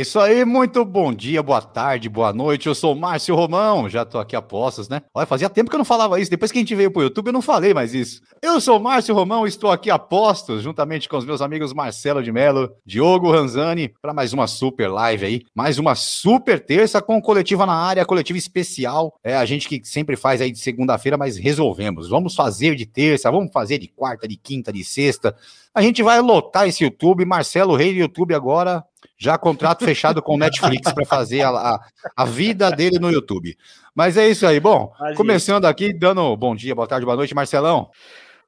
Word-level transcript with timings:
isso 0.00 0.18
aí, 0.18 0.46
muito 0.46 0.82
bom 0.82 1.12
dia, 1.12 1.42
boa 1.42 1.60
tarde, 1.60 2.08
boa 2.08 2.32
noite. 2.32 2.66
Eu 2.66 2.74
sou 2.74 2.94
Márcio 2.94 3.34
Romão, 3.34 3.86
já 3.86 4.02
tô 4.02 4.18
aqui 4.18 4.34
a 4.34 4.40
postos, 4.40 4.88
né? 4.88 5.02
Olha, 5.14 5.26
fazia 5.26 5.50
tempo 5.50 5.68
que 5.68 5.76
eu 5.76 5.78
não 5.78 5.84
falava 5.84 6.18
isso. 6.18 6.30
Depois 6.30 6.50
que 6.50 6.56
a 6.58 6.62
gente 6.62 6.74
veio 6.74 6.90
pro 6.90 7.02
YouTube, 7.02 7.26
eu 7.26 7.32
não 7.34 7.42
falei 7.42 7.74
mais 7.74 7.92
isso. 7.92 8.22
Eu 8.40 8.58
sou 8.62 8.80
Márcio 8.80 9.14
Romão, 9.14 9.46
estou 9.46 9.70
aqui 9.70 9.90
a 9.90 9.98
postos, 9.98 10.62
juntamente 10.62 11.06
com 11.06 11.18
os 11.18 11.24
meus 11.26 11.42
amigos 11.42 11.74
Marcelo 11.74 12.22
de 12.22 12.32
Mello, 12.32 12.70
Diogo 12.86 13.30
Ranzani, 13.30 13.92
para 14.00 14.14
mais 14.14 14.32
uma 14.32 14.46
super 14.46 14.88
live 14.88 15.26
aí. 15.26 15.42
Mais 15.54 15.78
uma 15.78 15.94
super 15.94 16.64
terça 16.64 17.02
com 17.02 17.20
coletiva 17.20 17.66
na 17.66 17.74
área, 17.74 18.06
coletiva 18.06 18.38
especial. 18.38 19.12
É 19.22 19.36
a 19.36 19.44
gente 19.44 19.68
que 19.68 19.82
sempre 19.84 20.16
faz 20.16 20.40
aí 20.40 20.50
de 20.50 20.58
segunda-feira, 20.60 21.18
mas 21.18 21.36
resolvemos. 21.36 22.08
Vamos 22.08 22.34
fazer 22.34 22.74
de 22.74 22.86
terça, 22.86 23.30
vamos 23.30 23.52
fazer 23.52 23.76
de 23.76 23.88
quarta, 23.88 24.26
de 24.26 24.38
quinta, 24.38 24.72
de 24.72 24.82
sexta. 24.82 25.36
A 25.74 25.82
gente 25.82 26.02
vai 26.02 26.20
lotar 26.20 26.66
esse 26.66 26.82
YouTube. 26.82 27.24
Marcelo, 27.24 27.76
rei 27.76 27.92
do 27.92 28.00
YouTube 28.00 28.34
agora, 28.34 28.84
já 29.16 29.38
contrato 29.38 29.84
fechado 29.84 30.20
com 30.22 30.34
o 30.34 30.38
Netflix 30.38 30.92
para 30.92 31.04
fazer 31.04 31.42
a, 31.42 31.50
a, 31.50 31.80
a, 32.16 32.24
vida 32.24 32.70
dele 32.70 32.98
no 32.98 33.10
YouTube. 33.10 33.56
Mas 33.94 34.16
é 34.16 34.28
isso 34.28 34.46
aí. 34.46 34.58
Bom, 34.58 34.92
começando 35.16 35.66
aqui, 35.66 35.92
dando 35.92 36.36
bom 36.36 36.56
dia, 36.56 36.74
boa 36.74 36.88
tarde, 36.88 37.04
boa 37.04 37.16
noite, 37.16 37.34
Marcelão. 37.34 37.90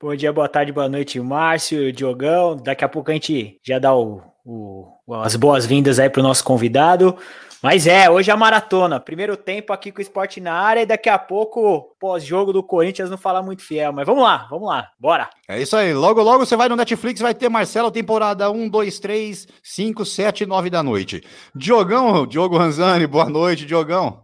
Bom 0.00 0.16
dia, 0.16 0.32
boa 0.32 0.48
tarde, 0.48 0.72
boa 0.72 0.88
noite, 0.88 1.20
Márcio, 1.20 1.92
Diogão. 1.92 2.56
Daqui 2.56 2.84
a 2.84 2.88
pouco 2.88 3.10
a 3.10 3.14
gente 3.14 3.60
já 3.62 3.78
dá 3.78 3.94
o, 3.94 4.20
o 4.44 4.88
as 5.22 5.36
boas-vindas 5.36 6.00
aí 6.00 6.10
para 6.10 6.20
o 6.20 6.22
nosso 6.24 6.42
convidado. 6.42 7.16
Mas 7.62 7.86
é, 7.86 8.10
hoje 8.10 8.28
é 8.28 8.34
a 8.34 8.36
maratona. 8.36 8.98
Primeiro 8.98 9.36
tempo 9.36 9.72
aqui 9.72 9.92
com 9.92 10.00
o 10.00 10.02
esporte 10.02 10.40
na 10.40 10.52
área 10.52 10.80
e 10.80 10.86
daqui 10.86 11.08
a 11.08 11.16
pouco, 11.16 11.94
pós-jogo 12.00 12.52
do 12.52 12.60
Corinthians, 12.60 13.08
não 13.08 13.16
falar 13.16 13.40
muito 13.40 13.62
fiel. 13.62 13.92
Mas 13.92 14.04
vamos 14.04 14.24
lá, 14.24 14.48
vamos 14.50 14.66
lá, 14.66 14.88
bora. 14.98 15.30
É 15.46 15.62
isso 15.62 15.76
aí. 15.76 15.94
Logo, 15.94 16.20
logo 16.22 16.44
você 16.44 16.56
vai 16.56 16.68
no 16.68 16.74
Netflix, 16.74 17.20
vai 17.20 17.32
ter 17.32 17.48
Marcelo, 17.48 17.92
temporada 17.92 18.50
1, 18.50 18.68
2, 18.68 18.98
3, 18.98 19.46
5, 19.62 20.04
7, 20.04 20.44
9 20.44 20.70
da 20.70 20.82
noite. 20.82 21.22
Diogão, 21.54 22.26
Diogo 22.26 22.58
Ranzani, 22.58 23.06
boa 23.06 23.28
noite, 23.30 23.64
Diogão. 23.64 24.22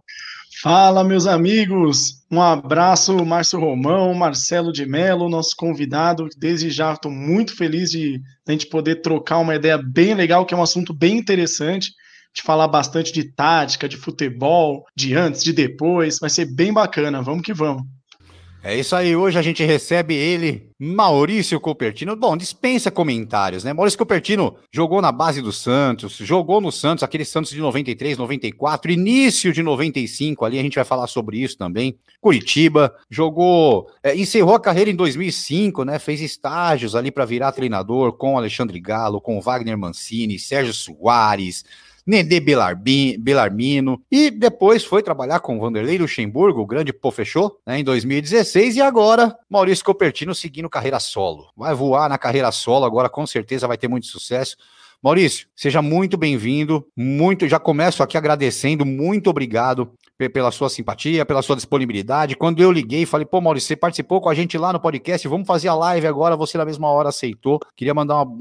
Fala, 0.61 1.05
meus 1.05 1.29
amigos. 1.29 2.25
Um 2.29 2.43
abraço, 2.43 3.25
Márcio 3.25 3.61
Romão, 3.61 4.13
Marcelo 4.15 4.73
de 4.73 4.85
Mello, 4.85 5.29
nosso 5.29 5.55
convidado. 5.57 6.29
Desde 6.37 6.71
já 6.71 6.93
estou 6.93 7.13
muito 7.13 7.57
feliz 7.57 7.89
de, 7.93 8.19
de 8.19 8.23
a 8.49 8.51
gente 8.51 8.67
poder 8.67 8.97
trocar 8.97 9.39
uma 9.39 9.55
ideia 9.55 9.79
bem 9.79 10.15
legal, 10.15 10.45
que 10.45 10.53
é 10.53 10.57
um 10.57 10.63
assunto 10.63 10.93
bem 10.93 11.17
interessante 11.17 11.93
de 12.35 12.43
falar 12.43 12.69
bastante 12.69 13.13
de 13.13 13.25
tática, 13.25 13.89
de 13.89 13.97
futebol, 13.97 14.85
de 14.97 15.15
antes, 15.15 15.43
de 15.43 15.53
depois. 15.53 16.19
Vai 16.19 16.31
ser 16.31 16.47
bem 16.47 16.73
bacana. 16.73 17.23
Vamos 17.23 17.43
que 17.43 17.53
vamos. 17.53 17.83
É 18.61 18.77
isso 18.77 18.97
aí, 18.97 19.15
hoje 19.15 19.39
a 19.39 19.43
gente 19.43 19.65
recebe 19.65 20.15
ele, 20.15 20.73
Maurício 20.81 21.61
Copertino. 21.61 22.17
Bom, 22.17 22.37
dispensa 22.37 22.91
comentários, 22.91 23.63
né? 23.63 23.73
Maurício 23.73 23.97
Copertino 23.97 24.57
jogou 24.73 25.01
na 25.01 25.13
base 25.13 25.41
do 25.41 25.53
Santos, 25.53 26.17
jogou 26.17 26.61
no 26.61 26.73
Santos, 26.73 27.05
aquele 27.05 27.25
Santos 27.25 27.53
de 27.53 27.61
93, 27.61 28.19
94, 28.19 28.91
início 28.91 29.53
de 29.53 29.63
95, 29.63 30.45
ali 30.45 30.59
a 30.59 30.63
gente 30.63 30.75
vai 30.75 30.85
falar 30.85 31.07
sobre 31.07 31.39
isso 31.39 31.57
também. 31.57 31.97
Curitiba, 32.21 32.93
jogou, 33.09 33.89
é, 34.03 34.17
encerrou 34.17 34.57
a 34.57 34.61
carreira 34.61 34.91
em 34.91 34.97
2005, 34.97 35.85
né? 35.85 36.01
Fez 36.01 36.21
estágios 36.21 36.97
ali 36.97 37.13
para 37.13 37.25
virar 37.25 37.53
treinador 37.53 38.15
com 38.15 38.37
Alexandre 38.37 38.81
Galo, 38.81 39.21
com 39.21 39.41
Wagner 39.41 39.79
Mancini, 39.79 40.37
Sérgio 40.37 40.75
Soares, 40.75 41.65
Nenê 42.09 42.41
Belarmino, 42.41 44.03
e 44.11 44.31
depois 44.31 44.83
foi 44.83 45.03
trabalhar 45.03 45.41
com 45.41 45.61
Vanderlei 45.61 45.99
Luxemburgo, 45.99 46.63
o 46.63 46.67
grande 46.67 46.91
pô 46.91 47.11
fechou, 47.11 47.61
né, 47.67 47.81
em 47.81 47.85
2016, 47.85 48.77
e 48.77 48.81
agora 48.81 49.37
Maurício 49.47 49.85
Copertino 49.85 50.35
seguindo 50.35 50.71
carreira 50.71 50.99
solo. 50.99 51.51
Vai 51.55 51.75
voar 51.75 52.09
na 52.09 52.17
carreira 52.17 52.51
solo, 52.51 52.87
agora 52.87 53.11
com 53.11 53.27
certeza 53.27 53.69
vai 53.69 53.77
ter 53.77 53.89
muito 53.89 54.07
sucesso. 54.07 54.57
Maurício, 55.03 55.49
seja 55.55 55.83
muito 55.83 56.17
bem-vindo. 56.17 56.85
Muito, 56.97 57.47
já 57.47 57.59
começo 57.59 58.03
aqui 58.03 58.17
agradecendo, 58.17 58.87
muito 58.87 59.29
obrigado 59.29 59.93
pela 60.33 60.51
sua 60.51 60.69
simpatia, 60.69 61.25
pela 61.25 61.43
sua 61.43 61.55
disponibilidade. 61.55 62.35
Quando 62.35 62.61
eu 62.61 62.73
liguei, 62.73 63.07
falei, 63.07 63.25
pô, 63.25 63.41
Maurício, 63.41 63.69
você 63.69 63.77
participou 63.77 64.21
com 64.21 64.29
a 64.29 64.35
gente 64.35 64.59
lá 64.59 64.73
no 64.73 64.81
podcast, 64.81 65.29
vamos 65.29 65.47
fazer 65.47 65.69
a 65.69 65.75
live 65.75 66.07
agora. 66.07 66.37
Você 66.37 66.59
na 66.59 66.65
mesma 66.65 66.89
hora 66.89 67.11
aceitou. 67.11 67.61
Queria 67.77 67.95
mandar 67.95 68.23
uma, 68.23 68.37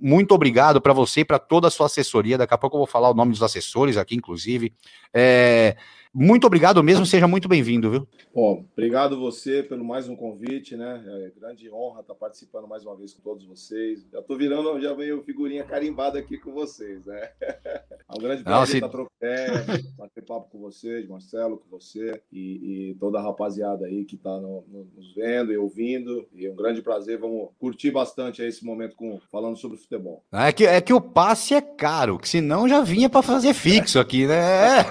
muito 0.00 0.34
obrigado 0.34 0.80
para 0.80 0.92
você 0.92 1.20
e 1.20 1.24
para 1.24 1.38
toda 1.38 1.68
a 1.68 1.70
sua 1.70 1.86
assessoria. 1.86 2.36
Daqui 2.36 2.52
a 2.52 2.58
pouco 2.58 2.76
eu 2.76 2.80
vou 2.80 2.86
falar 2.86 3.08
o 3.08 3.14
nome 3.14 3.30
dos 3.30 3.42
assessores 3.42 3.96
aqui, 3.96 4.14
inclusive. 4.14 4.74
É, 5.14 5.76
muito 6.14 6.46
obrigado 6.46 6.82
mesmo, 6.82 7.06
seja 7.06 7.26
muito 7.26 7.48
bem-vindo, 7.48 7.90
viu? 7.90 8.08
Bom, 8.34 8.64
obrigado 8.72 9.18
você 9.18 9.62
pelo 9.62 9.84
mais 9.84 10.08
um 10.08 10.16
convite, 10.16 10.76
né? 10.76 11.02
É 11.06 11.40
grande 11.40 11.70
honra 11.70 12.00
estar 12.00 12.14
participando 12.14 12.68
mais 12.68 12.84
uma 12.84 12.94
vez 12.94 13.14
com 13.14 13.22
todos 13.22 13.46
vocês. 13.46 14.06
Já 14.12 14.20
estou 14.20 14.36
virando, 14.36 14.78
já 14.80 14.92
veio 14.92 15.22
figurinha 15.22 15.64
carimbada 15.64 16.18
aqui 16.18 16.36
com 16.36 16.52
vocês, 16.52 17.06
né? 17.06 17.30
É 18.12 18.18
um 18.18 18.20
grande 18.20 18.42
prazer 18.42 18.66
se... 18.66 18.76
estar 18.76 18.90
trocando, 18.90 19.88
bater 19.96 20.22
papo 20.22 20.50
com 20.50 20.58
vocês, 20.58 21.08
Marcelo, 21.08 21.56
com 21.56 21.70
você 21.70 22.20
e, 22.30 22.90
e 22.90 22.96
toda 23.00 23.18
a 23.18 23.22
rapaziada 23.22 23.86
aí 23.86 24.04
que 24.04 24.16
está 24.16 24.38
no, 24.38 24.62
no, 24.68 24.86
nos 24.94 25.14
vendo 25.14 25.50
e 25.50 25.56
ouvindo. 25.56 26.28
E 26.34 26.44
é 26.44 26.50
um 26.50 26.54
grande 26.54 26.82
prazer, 26.82 27.18
vamos 27.18 27.48
curtir 27.58 27.90
bastante 27.90 28.42
esse 28.42 28.66
momento 28.66 28.96
com, 28.96 29.18
falando 29.30 29.56
sobre 29.56 29.78
futebol. 29.78 30.22
É 30.30 30.52
que, 30.52 30.66
é 30.66 30.78
que 30.82 30.92
o 30.92 31.00
passe 31.00 31.54
é 31.54 31.62
caro, 31.62 32.18
que 32.18 32.28
senão 32.28 32.68
já 32.68 32.82
vinha 32.82 33.08
para 33.08 33.22
fazer 33.22 33.54
fixo 33.54 33.98
aqui, 33.98 34.26
né? 34.26 34.84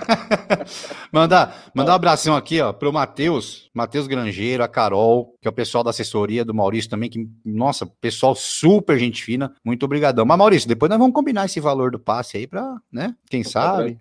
Mandar, 1.11 1.69
mandar 1.75 1.91
um 1.91 1.95
abração 1.95 2.35
aqui, 2.35 2.61
ó, 2.61 2.71
pro 2.71 2.93
Matheus, 2.93 3.69
Matheus 3.73 4.07
Grangeiro, 4.07 4.63
a 4.63 4.67
Carol, 4.67 5.35
que 5.41 5.47
é 5.47 5.51
o 5.51 5.53
pessoal 5.53 5.83
da 5.83 5.89
assessoria 5.89 6.45
do 6.45 6.53
Maurício 6.53 6.89
também, 6.89 7.09
que, 7.09 7.27
nossa, 7.43 7.85
pessoal 7.85 8.33
super 8.33 8.97
gente 8.97 9.21
fina, 9.21 9.53
muito 9.63 9.83
obrigadão. 9.83 10.25
Mas, 10.25 10.37
Maurício, 10.37 10.69
depois 10.69 10.89
nós 10.89 10.97
vamos 10.97 11.13
combinar 11.13 11.45
esse 11.45 11.59
valor 11.59 11.91
do 11.91 11.99
passe 11.99 12.37
aí 12.37 12.47
pra, 12.47 12.77
né, 12.91 13.13
quem 13.29 13.43
sabe. 13.43 13.99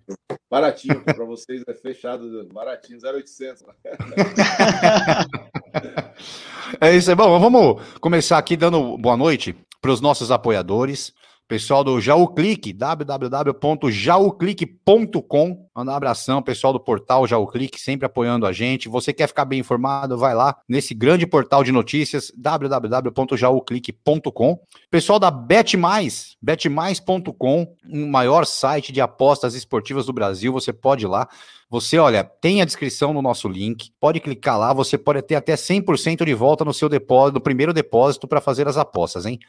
Baratinho, 0.48 1.02
para 1.02 1.24
vocês 1.24 1.62
é 1.66 1.74
fechado, 1.74 2.48
baratinho, 2.52 3.00
0,800. 3.00 3.64
é 6.80 6.94
isso 6.94 7.10
aí, 7.10 7.16
bom, 7.16 7.40
vamos 7.40 7.82
começar 8.00 8.38
aqui 8.38 8.56
dando 8.56 8.96
boa 8.98 9.16
noite 9.16 9.56
para 9.80 9.90
os 9.90 10.00
nossos 10.00 10.30
apoiadores. 10.30 11.12
Pessoal 11.50 11.82
do 11.82 12.00
Jaú 12.00 12.28
Clique, 12.28 12.72
www.jauclique.com. 12.72 15.66
Manda 15.74 15.90
um 15.90 15.94
abração, 15.96 16.40
pessoal 16.40 16.72
do 16.72 16.78
portal 16.78 17.26
Jaú 17.26 17.44
Clique, 17.48 17.80
sempre 17.80 18.06
apoiando 18.06 18.46
a 18.46 18.52
gente. 18.52 18.88
Você 18.88 19.12
quer 19.12 19.26
ficar 19.26 19.44
bem 19.44 19.58
informado, 19.58 20.16
vai 20.16 20.32
lá 20.32 20.56
nesse 20.68 20.94
grande 20.94 21.26
portal 21.26 21.64
de 21.64 21.72
notícias, 21.72 22.30
www.jauclique.com. 22.38 24.60
Pessoal 24.92 25.18
da 25.18 25.28
BetMais, 25.28 26.36
betmais.com, 26.40 27.74
um 27.84 28.06
maior 28.06 28.46
site 28.46 28.92
de 28.92 29.00
apostas 29.00 29.56
esportivas 29.56 30.06
do 30.06 30.12
Brasil, 30.12 30.52
você 30.52 30.72
pode 30.72 31.04
ir 31.04 31.08
lá. 31.08 31.26
Você, 31.68 31.98
olha, 31.98 32.22
tem 32.22 32.62
a 32.62 32.64
descrição 32.64 33.12
no 33.12 33.22
nosso 33.22 33.48
link, 33.48 33.90
pode 34.00 34.20
clicar 34.20 34.56
lá, 34.56 34.72
você 34.72 34.96
pode 34.96 35.20
ter 35.22 35.34
até 35.34 35.54
100% 35.54 36.24
de 36.24 36.34
volta 36.34 36.64
no 36.64 36.72
seu 36.72 36.88
depósito, 36.88 37.34
no 37.34 37.40
primeiro 37.40 37.72
depósito 37.72 38.28
para 38.28 38.40
fazer 38.40 38.68
as 38.68 38.76
apostas, 38.76 39.26
hein? 39.26 39.40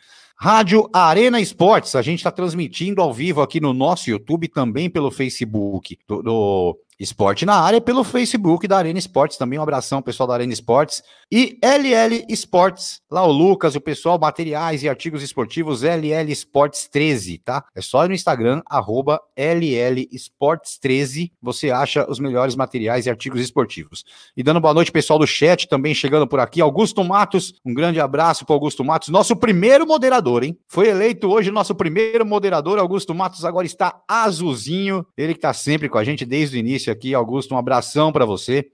Rádio 0.44 0.90
Arena 0.92 1.40
Esportes, 1.40 1.94
a 1.94 2.02
gente 2.02 2.18
está 2.18 2.32
transmitindo 2.32 3.00
ao 3.00 3.14
vivo 3.14 3.44
aqui 3.44 3.62
no 3.62 3.76
nosso 3.76 4.10
YouTube, 4.10 4.48
também 4.48 4.90
pelo 4.90 5.12
Facebook 5.12 6.00
do, 6.08 6.24
do 6.24 6.80
Esporte 7.02 7.48
na 7.48 7.56
área 7.56 7.82
pelo 7.82 8.04
Facebook 8.04 8.68
da 8.68 8.78
Arena 8.78 9.00
Esportes 9.00 9.36
também. 9.36 9.58
Um 9.58 9.64
abração, 9.64 10.04
pessoal 10.04 10.28
da 10.28 10.36
Arena 10.36 10.54
Esportes. 10.54 11.02
E 11.32 11.58
LL 11.64 12.26
Esportes, 12.30 13.02
lá 13.10 13.26
o 13.26 13.32
Lucas, 13.32 13.76
o 13.76 13.82
pessoal, 13.82 14.20
materiais 14.20 14.84
e 14.84 14.90
artigos 14.90 15.24
esportivos, 15.24 15.82
LL 15.82 16.32
Esportes 16.32 16.88
13, 16.88 17.40
tá? 17.40 17.66
É 17.74 17.82
só 17.82 18.08
no 18.08 18.14
Instagram, 18.14 18.62
arroba 18.70 19.20
LL 19.36 20.08
Esportes 20.12 20.78
13, 20.78 21.32
você 21.42 21.72
acha 21.72 22.06
os 22.08 22.20
melhores 22.20 22.56
materiais 22.56 23.08
e 23.08 23.10
artigos 23.10 23.42
esportivos. 23.42 24.04
E 24.38 24.44
dando 24.44 24.60
boa 24.60 24.74
noite, 24.74 24.92
pessoal 24.92 25.18
do 25.18 25.26
chat, 25.26 25.68
também 25.68 25.96
chegando 25.96 26.28
por 26.28 26.40
aqui, 26.40 26.62
Augusto 26.62 27.04
Matos, 27.04 27.56
um 27.66 27.74
grande 27.74 28.00
abraço 28.00 28.46
para 28.46 28.56
Augusto 28.56 28.84
Matos, 28.84 29.10
nosso 29.10 29.36
primeiro 29.36 29.88
moderador, 29.88 30.44
hein? 30.44 30.56
Foi 30.68 30.88
eleito 30.90 31.28
hoje 31.32 31.50
nosso 31.50 31.74
primeiro 31.74 32.26
moderador, 32.26 32.78
Augusto 32.78 33.16
Matos 33.16 33.44
agora 33.44 33.66
está 33.66 34.04
azulzinho, 34.08 35.04
ele 35.18 35.34
que 35.34 35.40
está 35.40 35.54
sempre 35.54 35.90
com 35.90 35.98
a 35.98 36.04
gente 36.04 36.26
desde 36.26 36.58
o 36.58 36.60
início 36.60 36.91
aqui, 36.92 37.16
Augusto, 37.16 37.56
um 37.56 37.58
abração 37.58 38.12
para 38.12 38.26
você. 38.26 38.70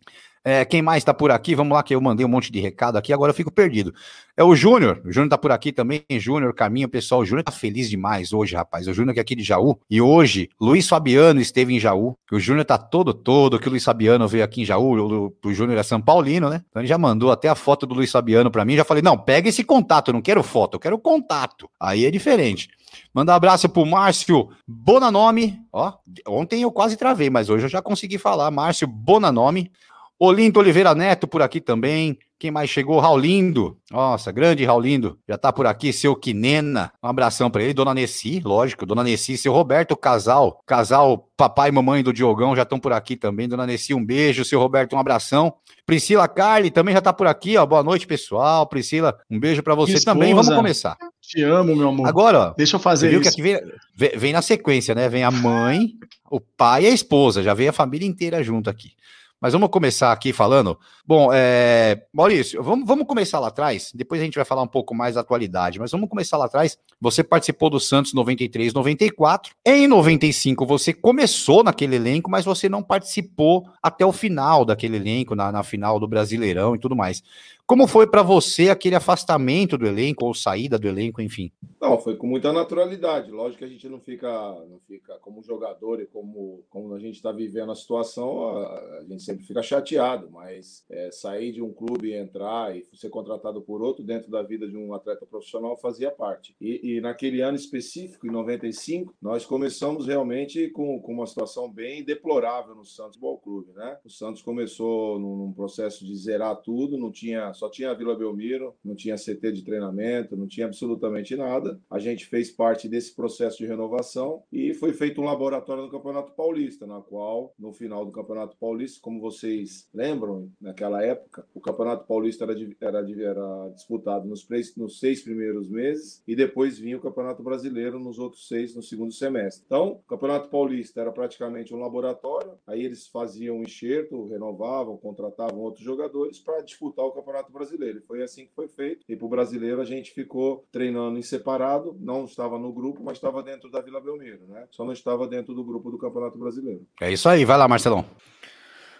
É, 0.49 0.63
quem 0.63 0.81
mais 0.81 0.99
está 0.99 1.13
por 1.13 1.29
aqui? 1.29 1.53
Vamos 1.53 1.75
lá, 1.75 1.83
que 1.83 1.93
eu 1.93 1.99
mandei 1.99 2.25
um 2.25 2.29
monte 2.29 2.49
de 2.49 2.61
recado 2.61 2.97
aqui, 2.97 3.11
agora 3.11 3.31
eu 3.31 3.35
fico 3.35 3.51
perdido. 3.51 3.93
É 4.37 4.41
o 4.45 4.55
Júnior, 4.55 5.01
o 5.03 5.11
Júnior 5.11 5.25
está 5.25 5.37
por 5.37 5.51
aqui 5.51 5.73
também, 5.73 6.03
Júnior, 6.11 6.53
caminho, 6.53 6.87
pessoal. 6.87 7.19
O 7.19 7.25
Júnior 7.25 7.43
tá 7.43 7.51
feliz 7.51 7.89
demais 7.89 8.31
hoje, 8.31 8.55
rapaz. 8.55 8.87
O 8.87 8.93
Júnior 8.93 9.13
que 9.13 9.19
é 9.19 9.23
aqui 9.23 9.35
de 9.35 9.43
Jaú. 9.43 9.77
E 9.89 9.99
hoje, 9.99 10.49
Luiz 10.61 10.87
Fabiano 10.87 11.41
esteve 11.41 11.75
em 11.75 11.79
Jaú. 11.81 12.15
O 12.31 12.39
Júnior 12.39 12.63
tá 12.63 12.77
todo, 12.77 13.13
todo, 13.13 13.59
que 13.59 13.67
o 13.67 13.71
Luiz 13.71 13.83
Fabiano 13.83 14.25
veio 14.25 14.43
aqui 14.45 14.61
em 14.61 14.65
Jaú. 14.65 14.95
O, 14.95 15.33
o 15.43 15.53
Júnior 15.53 15.77
é 15.77 15.83
São 15.83 15.99
Paulino, 15.99 16.49
né? 16.49 16.63
Então 16.69 16.81
ele 16.81 16.87
já 16.87 16.97
mandou 16.97 17.29
até 17.29 17.49
a 17.49 17.55
foto 17.55 17.85
do 17.85 17.93
Luiz 17.93 18.09
Fabiano 18.09 18.49
para 18.49 18.63
mim. 18.63 18.77
Já 18.77 18.85
falei, 18.85 19.03
não, 19.03 19.17
pega 19.17 19.49
esse 19.49 19.65
contato, 19.65 20.11
eu 20.11 20.13
não 20.13 20.21
quero 20.21 20.41
foto, 20.43 20.75
eu 20.75 20.79
quero 20.79 20.97
contato. 20.97 21.69
Aí 21.77 22.05
é 22.05 22.11
diferente. 22.11 22.69
Manda 23.17 23.31
um 23.31 23.35
abraço 23.35 23.67
pro 23.67 23.83
Márcio 23.83 24.49
Bonanome. 24.67 25.59
Ó, 25.73 25.91
ontem 26.27 26.61
eu 26.61 26.71
quase 26.71 26.95
travei, 26.95 27.31
mas 27.31 27.49
hoje 27.49 27.65
eu 27.65 27.69
já 27.69 27.81
consegui 27.81 28.19
falar. 28.19 28.51
Márcio 28.51 28.87
Bonanome. 28.87 29.71
Olinto 30.19 30.59
Oliveira 30.59 30.93
Neto 30.93 31.27
por 31.27 31.41
aqui 31.41 31.59
também. 31.59 32.15
Quem 32.37 32.51
mais 32.51 32.69
chegou? 32.69 32.99
Raulindo. 32.99 33.75
Nossa, 33.89 34.31
grande 34.31 34.63
Raulindo. 34.63 35.17
Já 35.27 35.35
tá 35.35 35.51
por 35.51 35.65
aqui, 35.65 35.91
seu 35.91 36.15
Quinena. 36.15 36.91
Um 37.03 37.07
abração 37.07 37.49
para 37.49 37.63
ele. 37.63 37.73
Dona 37.73 37.91
Nessi, 37.91 38.39
lógico. 38.39 38.85
Dona 38.85 39.03
Nessi, 39.03 39.35
seu 39.35 39.51
Roberto 39.51 39.97
Casal. 39.97 40.61
Casal 40.63 41.27
papai 41.35 41.69
e 41.69 41.71
mamãe 41.71 42.03
do 42.03 42.13
Diogão 42.13 42.55
já 42.55 42.61
estão 42.61 42.79
por 42.79 42.93
aqui 42.93 43.15
também. 43.15 43.49
Dona 43.49 43.65
Nessi, 43.65 43.95
um 43.95 44.05
beijo. 44.05 44.45
Seu 44.45 44.59
Roberto, 44.59 44.95
um 44.95 44.99
abração. 44.99 45.55
Priscila 45.87 46.27
Carli 46.27 46.69
também 46.69 46.93
já 46.93 47.01
tá 47.01 47.11
por 47.11 47.25
aqui, 47.25 47.57
ó. 47.57 47.65
Boa 47.65 47.81
noite, 47.81 48.05
pessoal. 48.05 48.67
Priscila, 48.67 49.17
um 49.27 49.39
beijo 49.39 49.63
para 49.63 49.73
você 49.73 49.99
também. 50.05 50.35
Vamos 50.35 50.53
começar. 50.53 50.95
Te 51.27 51.43
amo, 51.43 51.75
meu 51.75 51.89
amor. 51.89 52.07
Agora, 52.07 52.39
ó. 52.39 52.53
Deixa 52.53 52.77
eu 52.77 52.79
fazer 52.79 53.09
viu 53.09 53.19
isso. 53.19 53.29
que 53.29 53.41
aqui 53.41 53.59
vem, 53.93 54.17
vem 54.17 54.31
na 54.31 54.41
sequência, 54.41 54.95
né? 54.95 55.09
Vem 55.09 55.25
a 55.25 55.31
mãe, 55.31 55.91
o 56.31 56.39
pai 56.39 56.83
e 56.83 56.87
a 56.87 56.89
esposa. 56.89 57.43
Já 57.43 57.53
veio 57.53 57.69
a 57.69 57.73
família 57.73 58.07
inteira 58.07 58.41
junto 58.41 58.69
aqui. 58.69 58.93
Mas 59.39 59.53
vamos 59.53 59.69
começar 59.69 60.11
aqui 60.11 60.33
falando. 60.33 60.79
Bom, 61.05 61.29
é, 61.31 62.05
Maurício, 62.11 62.63
vamos, 62.63 62.87
vamos 62.87 63.05
começar 63.05 63.39
lá 63.39 63.49
atrás. 63.49 63.91
Depois 63.93 64.19
a 64.19 64.23
gente 64.23 64.35
vai 64.35 64.45
falar 64.45 64.63
um 64.63 64.67
pouco 64.67 64.95
mais 64.95 65.13
da 65.13 65.21
atualidade, 65.21 65.79
mas 65.79 65.91
vamos 65.91 66.09
começar 66.09 66.37
lá 66.37 66.45
atrás. 66.45 66.77
Você 66.99 67.23
participou 67.23 67.69
do 67.69 67.79
Santos 67.79 68.13
93, 68.13 68.73
94. 68.73 69.53
Em 69.63 69.85
95 69.85 70.65
você 70.65 70.91
começou 70.91 71.63
naquele 71.63 71.97
elenco, 71.97 72.31
mas 72.31 72.45
você 72.45 72.67
não 72.67 72.81
participou 72.81 73.69
até 73.83 74.03
o 74.03 74.11
final 74.11 74.65
daquele 74.65 74.95
elenco, 74.95 75.35
na, 75.35 75.51
na 75.51 75.61
final 75.61 75.99
do 75.99 76.07
Brasileirão 76.07 76.75
e 76.75 76.79
tudo 76.79 76.95
mais. 76.95 77.21
Como 77.67 77.85
foi 77.85 78.07
para 78.07 78.23
você 78.23 78.69
aquele 78.69 78.95
afastamento 78.95 79.77
do 79.77 79.85
elenco 79.85 80.25
ou 80.25 80.33
saída 80.33 80.79
do 80.79 80.87
elenco, 80.87 81.21
enfim? 81.21 81.51
Não, 81.81 81.99
foi 81.99 82.15
com 82.15 82.25
muita 82.25 82.53
naturalidade. 82.53 83.29
Lógico 83.29 83.59
que 83.59 83.65
a 83.65 83.67
gente 83.67 83.89
não 83.89 83.99
fica, 83.99 84.29
não 84.69 84.79
fica 84.87 85.19
como 85.19 85.43
jogador 85.43 86.01
e 86.01 86.05
como, 86.05 86.63
como 86.69 86.93
a 86.93 86.99
gente 86.99 87.15
está 87.15 87.29
vivendo 87.29 87.73
a 87.73 87.75
situação, 87.75 88.47
a, 88.47 88.99
a, 88.99 89.05
gente 89.09 89.21
sempre 89.21 89.45
fica 89.45 89.61
chateado. 89.61 90.31
Mas 90.31 90.85
é, 90.89 91.11
sair 91.11 91.51
de 91.51 91.61
um 91.61 91.73
clube 91.73 92.07
e 92.07 92.15
entrar 92.15 92.73
e 92.73 92.85
ser 92.93 93.09
contratado 93.09 93.61
por 93.61 93.81
outro 93.81 94.01
dentro 94.01 94.31
da 94.31 94.41
vida 94.41 94.65
de 94.65 94.77
um 94.77 94.93
atleta 94.93 95.25
profissional 95.25 95.75
fazia 95.75 96.09
parte. 96.09 96.55
E, 96.61 96.95
e 96.95 97.01
naquele 97.01 97.41
ano 97.41 97.57
específico, 97.57 98.25
em 98.25 98.31
95, 98.31 99.13
nós 99.21 99.45
começamos 99.45 100.07
realmente 100.07 100.69
com, 100.69 101.01
com 101.01 101.11
uma 101.11 101.27
situação 101.27 101.69
bem 101.69 102.01
deplorável 102.01 102.73
no 102.73 102.85
Santos 102.85 103.17
Futebol 103.17 103.39
Clube, 103.39 103.73
né? 103.73 103.97
O 104.05 104.09
Santos 104.09 104.41
começou 104.41 105.19
num, 105.19 105.35
num 105.35 105.51
processo 105.51 106.05
de 106.05 106.15
zerar 106.15 106.55
tudo, 106.61 106.97
não 106.97 107.11
tinha 107.11 107.53
só 107.57 107.69
tinha 107.69 107.91
a 107.91 107.93
Vila 107.93 108.15
Belmiro, 108.15 108.75
não 108.83 108.95
tinha 108.95 109.15
CT 109.15 109.51
de 109.51 109.63
treinamento, 109.63 110.37
não 110.37 110.47
tinha 110.47 110.67
absolutamente 110.67 111.35
nada. 111.35 111.79
A 111.89 111.99
gente 111.99 112.25
fez 112.25 112.51
parte 112.51 112.87
desse 112.87 113.15
processo 113.15 113.57
de 113.57 113.65
renovação 113.65 114.43
e 114.51 114.73
foi 114.73 114.93
feito 114.93 115.21
um 115.21 115.25
laboratório 115.25 115.83
no 115.83 115.91
Campeonato 115.91 116.33
Paulista, 116.33 116.85
na 116.85 117.01
qual, 117.01 117.53
no 117.57 117.73
final 117.73 118.05
do 118.05 118.11
Campeonato 118.11 118.55
Paulista, 118.57 118.99
como 119.01 119.19
vocês 119.19 119.89
lembram, 119.93 120.51
naquela 120.61 121.03
época, 121.03 121.45
o 121.53 121.59
Campeonato 121.59 122.05
Paulista 122.05 122.43
era, 122.45 122.55
era, 122.81 122.99
era 122.99 123.69
disputado 123.69 124.27
nos, 124.27 124.47
nos 124.75 124.99
seis 124.99 125.21
primeiros 125.21 125.69
meses 125.69 126.23
e 126.27 126.35
depois 126.35 126.77
vinha 126.77 126.97
o 126.97 127.01
Campeonato 127.01 127.43
Brasileiro 127.43 127.99
nos 127.99 128.19
outros 128.19 128.47
seis 128.47 128.75
no 128.75 128.81
segundo 128.81 129.13
semestre. 129.13 129.63
Então, 129.65 129.93
o 129.93 130.07
Campeonato 130.07 130.49
Paulista 130.49 131.01
era 131.01 131.11
praticamente 131.11 131.73
um 131.73 131.79
laboratório, 131.79 132.53
aí 132.65 132.83
eles 132.83 133.07
faziam 133.07 133.61
enxerto, 133.61 134.27
renovavam, 134.27 134.97
contratavam 134.97 135.59
outros 135.59 135.83
jogadores 135.83 136.39
para 136.39 136.61
disputar 136.61 137.05
o 137.05 137.11
Campeonato 137.11 137.46
Campeonato 137.47 137.51
Brasileiro. 137.51 137.99
E 137.99 138.01
foi 138.01 138.21
assim 138.21 138.45
que 138.45 138.53
foi 138.53 138.67
feito. 138.67 139.05
E 139.07 139.15
para 139.15 139.25
o 139.25 139.29
brasileiro 139.29 139.81
a 139.81 139.85
gente 139.85 140.11
ficou 140.11 140.65
treinando 140.71 141.17
em 141.17 141.21
separado, 141.21 141.95
não 141.99 142.25
estava 142.25 142.59
no 142.59 142.71
grupo, 142.71 143.01
mas 143.03 143.17
estava 143.17 143.41
dentro 143.41 143.69
da 143.69 143.81
Vila 143.81 144.01
Belmiro, 144.01 144.45
né? 144.47 144.65
Só 144.71 144.85
não 144.85 144.93
estava 144.93 145.27
dentro 145.27 145.53
do 145.53 145.63
grupo 145.63 145.89
do 145.89 145.97
Campeonato 145.97 146.37
Brasileiro. 146.37 146.85
É 147.01 147.11
isso 147.11 147.27
aí, 147.27 147.45
vai 147.45 147.57
lá, 147.57 147.67
Marcelão. 147.67 148.05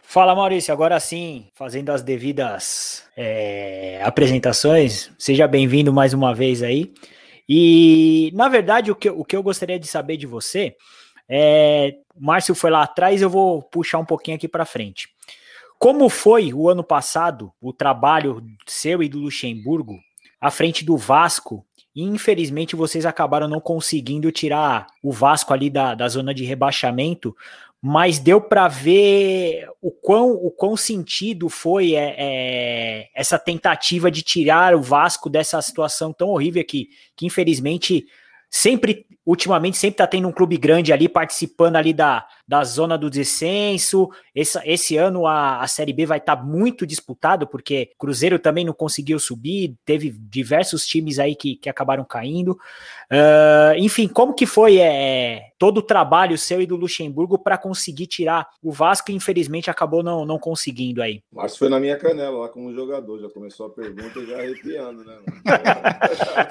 Fala 0.01 0.33
Maurício, 0.33 0.73
agora 0.73 0.97
sim, 1.01 1.47
fazendo 1.53 1.89
as 1.89 2.01
devidas 2.01 3.03
é, 3.15 4.01
apresentações, 4.01 5.11
seja 5.19 5.45
bem-vindo 5.45 5.91
mais 5.91 6.13
uma 6.13 6.33
vez 6.33 6.63
aí. 6.63 6.93
E 7.47 8.31
na 8.33 8.47
verdade, 8.47 8.89
o 8.89 8.95
que, 8.95 9.09
o 9.09 9.25
que 9.25 9.35
eu 9.35 9.43
gostaria 9.43 9.77
de 9.77 9.87
saber 9.87 10.15
de 10.15 10.25
você 10.25 10.75
é. 11.29 11.93
O 12.15 12.25
Márcio 12.25 12.55
foi 12.55 12.71
lá 12.71 12.81
atrás, 12.81 13.21
eu 13.21 13.29
vou 13.29 13.61
puxar 13.61 13.99
um 13.99 14.05
pouquinho 14.05 14.37
aqui 14.37 14.47
para 14.47 14.65
frente. 14.65 15.07
Como 15.79 16.09
foi 16.09 16.53
o 16.53 16.69
ano 16.69 16.83
passado 16.83 17.51
o 17.61 17.71
trabalho 17.71 18.43
seu 18.65 19.03
e 19.03 19.09
do 19.09 19.19
Luxemburgo 19.19 19.99
à 20.41 20.49
frente 20.49 20.83
do 20.83 20.97
Vasco? 20.97 21.65
E 21.95 22.03
infelizmente 22.03 22.75
vocês 22.75 23.05
acabaram 23.05 23.47
não 23.47 23.59
conseguindo 23.59 24.31
tirar 24.31 24.87
o 25.01 25.11
Vasco 25.11 25.53
ali 25.53 25.69
da, 25.69 25.95
da 25.95 26.07
zona 26.07 26.33
de 26.33 26.43
rebaixamento, 26.43 27.35
mas 27.81 28.17
deu 28.17 28.41
para 28.41 28.67
ver 28.67 29.67
o 29.81 29.91
quão, 29.91 30.31
o 30.31 30.49
quão 30.49 30.75
sentido 30.75 31.47
foi 31.47 31.93
é, 31.93 32.15
é, 32.17 33.09
essa 33.15 33.37
tentativa 33.37 34.09
de 34.09 34.23
tirar 34.23 34.75
o 34.75 34.81
Vasco 34.81 35.29
dessa 35.29 35.61
situação 35.61 36.11
tão 36.11 36.29
horrível 36.29 36.63
que, 36.65 36.89
que 37.15 37.25
infelizmente 37.25 38.07
sempre, 38.49 39.05
ultimamente, 39.25 39.77
sempre 39.77 39.97
tá 39.97 40.07
tendo 40.07 40.27
um 40.27 40.31
clube 40.31 40.57
grande 40.57 40.93
ali 40.93 41.09
participando 41.09 41.75
ali 41.75 41.93
da, 41.93 42.25
da 42.47 42.63
zona 42.63 42.97
do 42.97 43.09
descenso. 43.09 44.09
Esse, 44.33 44.59
esse 44.65 44.97
ano 44.97 45.27
a, 45.27 45.61
a 45.61 45.67
Série 45.67 45.93
B 45.93 46.05
vai 46.05 46.17
estar 46.17 46.37
tá 46.37 46.43
muito 46.43 46.85
disputado, 46.85 47.45
porque 47.45 47.91
Cruzeiro 47.97 48.39
também 48.39 48.65
não 48.65 48.73
conseguiu 48.73 49.19
subir, 49.19 49.75
teve 49.85 50.11
diversos 50.11 50.85
times 50.85 51.19
aí 51.19 51.35
que, 51.35 51.55
que 51.55 51.69
acabaram 51.69 52.05
caindo. 52.05 52.51
Uh, 53.11 53.77
enfim, 53.77 54.07
como 54.07 54.33
que 54.33 54.45
foi 54.45 54.77
é, 54.77 55.51
todo 55.57 55.79
o 55.79 55.81
trabalho 55.81 56.37
seu 56.37 56.61
e 56.61 56.65
do 56.65 56.75
Luxemburgo 56.75 57.37
para 57.37 57.57
conseguir 57.57 58.07
tirar 58.07 58.47
o 58.61 58.71
Vasco 58.71 59.11
e 59.11 59.15
infelizmente 59.15 59.69
acabou 59.69 60.03
não, 60.03 60.25
não 60.25 60.37
conseguindo 60.39 61.01
aí? 61.01 61.21
Mas 61.31 61.57
foi 61.57 61.69
na 61.69 61.79
minha 61.79 61.97
canela 61.97 62.37
lá 62.37 62.49
como 62.49 62.73
jogador, 62.73 63.19
já 63.19 63.29
começou 63.29 63.67
a 63.67 63.69
pergunta 63.69 64.25
já 64.25 64.37
arrepiando, 64.37 65.03
né? 65.03 65.17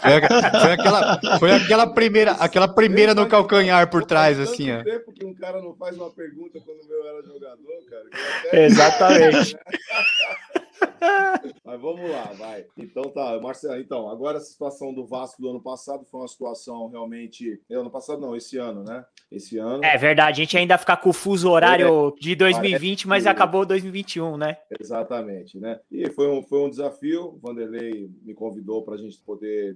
foi, 0.00 0.60
foi, 0.60 0.72
aquela, 0.72 1.38
foi 1.38 1.52
aquela 1.52 1.86
primeira, 1.86 2.32
aquela 2.32 2.68
primeira 2.68 3.14
no 3.14 3.28
calcanhar 3.28 3.88
por 3.90 4.04
trás, 4.04 4.38
assim, 4.38 4.72
ó. 4.72 4.82
tempo 4.82 5.12
que 5.12 5.24
um 5.24 5.34
cara 5.34 5.60
não 5.60 5.74
faz 5.74 5.96
uma 5.96 6.10
pergunta 6.10 6.58
quando 6.64 6.80
eu 6.90 7.06
era 7.06 7.22
jogador, 7.22 7.82
cara. 7.88 8.64
Exatamente. 8.64 9.56
Mas 11.64 11.80
vamos 11.80 12.10
lá, 12.10 12.32
vai. 12.38 12.66
Então 12.76 13.04
tá, 13.04 13.38
Marcelo. 13.40 13.80
Então, 13.80 14.08
agora 14.08 14.38
a 14.38 14.40
situação 14.40 14.92
do 14.92 15.06
Vasco 15.06 15.40
do 15.40 15.50
ano 15.50 15.60
passado 15.60 16.04
foi 16.04 16.20
uma 16.20 16.28
situação 16.28 16.88
realmente. 16.88 17.60
Ano 17.70 17.90
passado 17.90 18.20
não, 18.20 18.36
esse 18.36 18.56
ano, 18.56 18.82
né? 18.82 19.04
Esse 19.30 19.58
ano. 19.58 19.84
É 19.84 19.96
verdade, 19.96 20.40
a 20.40 20.44
gente 20.44 20.56
ainda 20.56 20.78
ficar 20.78 20.96
com 20.98 21.10
o 21.10 21.12
fuso 21.12 21.50
horário 21.50 22.08
é, 22.08 22.20
de 22.20 22.34
2020, 22.34 23.08
mas 23.08 23.26
acabou 23.26 23.66
2021, 23.66 24.36
né? 24.36 24.56
Exatamente, 24.78 25.58
né? 25.58 25.80
E 25.90 26.10
foi 26.10 26.28
um, 26.28 26.42
foi 26.42 26.60
um 26.60 26.70
desafio. 26.70 27.34
O 27.34 27.38
Vanderlei 27.38 28.10
me 28.22 28.34
convidou 28.34 28.82
para 28.82 28.94
a 28.94 28.98
gente 28.98 29.18
poder 29.20 29.74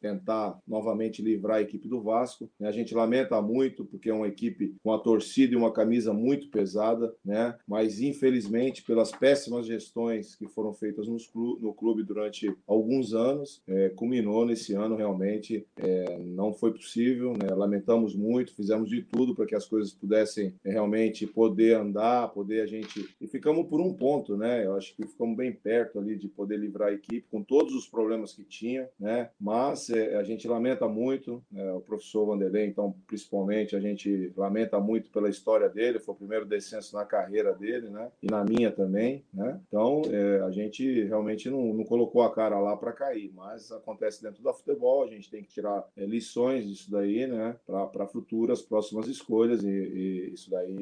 tentar 0.00 0.58
novamente 0.66 1.22
livrar 1.22 1.58
a 1.58 1.62
equipe 1.62 1.88
do 1.88 2.02
Vasco. 2.02 2.50
A 2.60 2.70
gente 2.70 2.94
lamenta 2.94 3.40
muito, 3.40 3.84
porque 3.84 4.10
é 4.10 4.14
uma 4.14 4.28
equipe 4.28 4.74
com 4.82 4.92
a 4.92 4.98
torcida 4.98 5.54
e 5.54 5.56
uma 5.56 5.72
camisa 5.72 6.12
muito 6.12 6.48
pesada, 6.50 7.12
né? 7.24 7.56
Mas 7.66 8.00
infelizmente, 8.00 8.82
pelas 8.82 9.10
péssimas 9.10 9.66
gestões 9.66 10.36
que 10.40 10.48
foram 10.48 10.72
feitas 10.72 11.06
no 11.06 11.74
clube 11.74 12.02
durante 12.02 12.50
alguns 12.66 13.12
anos, 13.12 13.62
é, 13.68 13.90
culminou 13.90 14.46
nesse 14.46 14.72
ano 14.72 14.96
realmente. 14.96 15.66
É, 15.76 16.18
não 16.18 16.54
foi 16.54 16.72
possível, 16.72 17.34
né? 17.34 17.54
lamentamos 17.54 18.16
muito, 18.16 18.54
fizemos 18.54 18.88
de 18.88 19.02
tudo 19.02 19.34
para 19.34 19.44
que 19.44 19.54
as 19.54 19.66
coisas 19.66 19.92
pudessem 19.92 20.54
é, 20.64 20.70
realmente 20.70 21.26
poder 21.26 21.76
andar, 21.76 22.28
poder 22.28 22.62
a 22.62 22.66
gente. 22.66 23.14
E 23.20 23.26
ficamos 23.26 23.66
por 23.66 23.82
um 23.82 23.92
ponto, 23.92 24.34
né? 24.34 24.64
Eu 24.64 24.74
acho 24.76 24.96
que 24.96 25.06
ficamos 25.06 25.36
bem 25.36 25.52
perto 25.52 25.98
ali 25.98 26.16
de 26.16 26.26
poder 26.26 26.56
livrar 26.56 26.88
a 26.88 26.94
equipe 26.94 27.26
com 27.30 27.42
todos 27.42 27.74
os 27.74 27.86
problemas 27.86 28.32
que 28.32 28.42
tinha, 28.42 28.88
né? 28.98 29.28
Mas 29.38 29.90
é, 29.90 30.16
a 30.16 30.22
gente 30.22 30.48
lamenta 30.48 30.88
muito, 30.88 31.42
né? 31.52 31.70
o 31.72 31.80
professor 31.80 32.24
Vanderlei, 32.24 32.66
então, 32.66 32.94
principalmente, 33.06 33.76
a 33.76 33.80
gente 33.80 34.32
lamenta 34.34 34.80
muito 34.80 35.10
pela 35.10 35.28
história 35.28 35.68
dele, 35.68 35.98
foi 35.98 36.14
o 36.14 36.18
primeiro 36.18 36.46
descenso 36.46 36.96
na 36.96 37.04
carreira 37.04 37.52
dele, 37.52 37.90
né? 37.90 38.10
E 38.22 38.30
na 38.30 38.42
minha 38.42 38.70
também, 38.70 39.22
né? 39.34 39.60
Então, 39.68 40.02
é, 40.10 40.29
a 40.44 40.50
gente 40.50 41.04
realmente 41.04 41.50
não, 41.50 41.74
não, 41.74 41.84
colocou 41.84 42.22
a 42.22 42.34
cara 42.34 42.58
lá 42.58 42.76
para 42.76 42.92
cair, 42.92 43.32
mas 43.34 43.70
acontece 43.72 44.22
dentro 44.22 44.42
do 44.42 44.52
futebol, 44.52 45.04
a 45.04 45.08
gente 45.08 45.30
tem 45.30 45.42
que 45.42 45.48
tirar 45.48 45.84
é, 45.96 46.04
lições 46.04 46.66
disso 46.66 46.90
daí, 46.90 47.26
né, 47.26 47.56
para 47.66 48.06
futuras, 48.06 48.62
próximas 48.62 49.08
escolhas, 49.08 49.62
e, 49.62 49.68
e 49.68 50.34
isso 50.34 50.50
daí, 50.50 50.78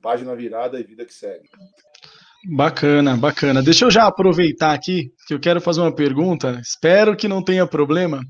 página 0.00 0.34
virada 0.34 0.78
e 0.78 0.84
vida 0.84 1.04
que 1.04 1.14
segue. 1.14 1.48
Bacana, 2.46 3.16
bacana. 3.16 3.62
Deixa 3.62 3.86
eu 3.86 3.90
já 3.90 4.06
aproveitar 4.06 4.74
aqui, 4.74 5.10
que 5.26 5.32
eu 5.32 5.40
quero 5.40 5.60
fazer 5.60 5.80
uma 5.80 5.94
pergunta, 5.94 6.60
espero 6.62 7.16
que 7.16 7.26
não 7.26 7.42
tenha 7.42 7.66
problema. 7.66 8.20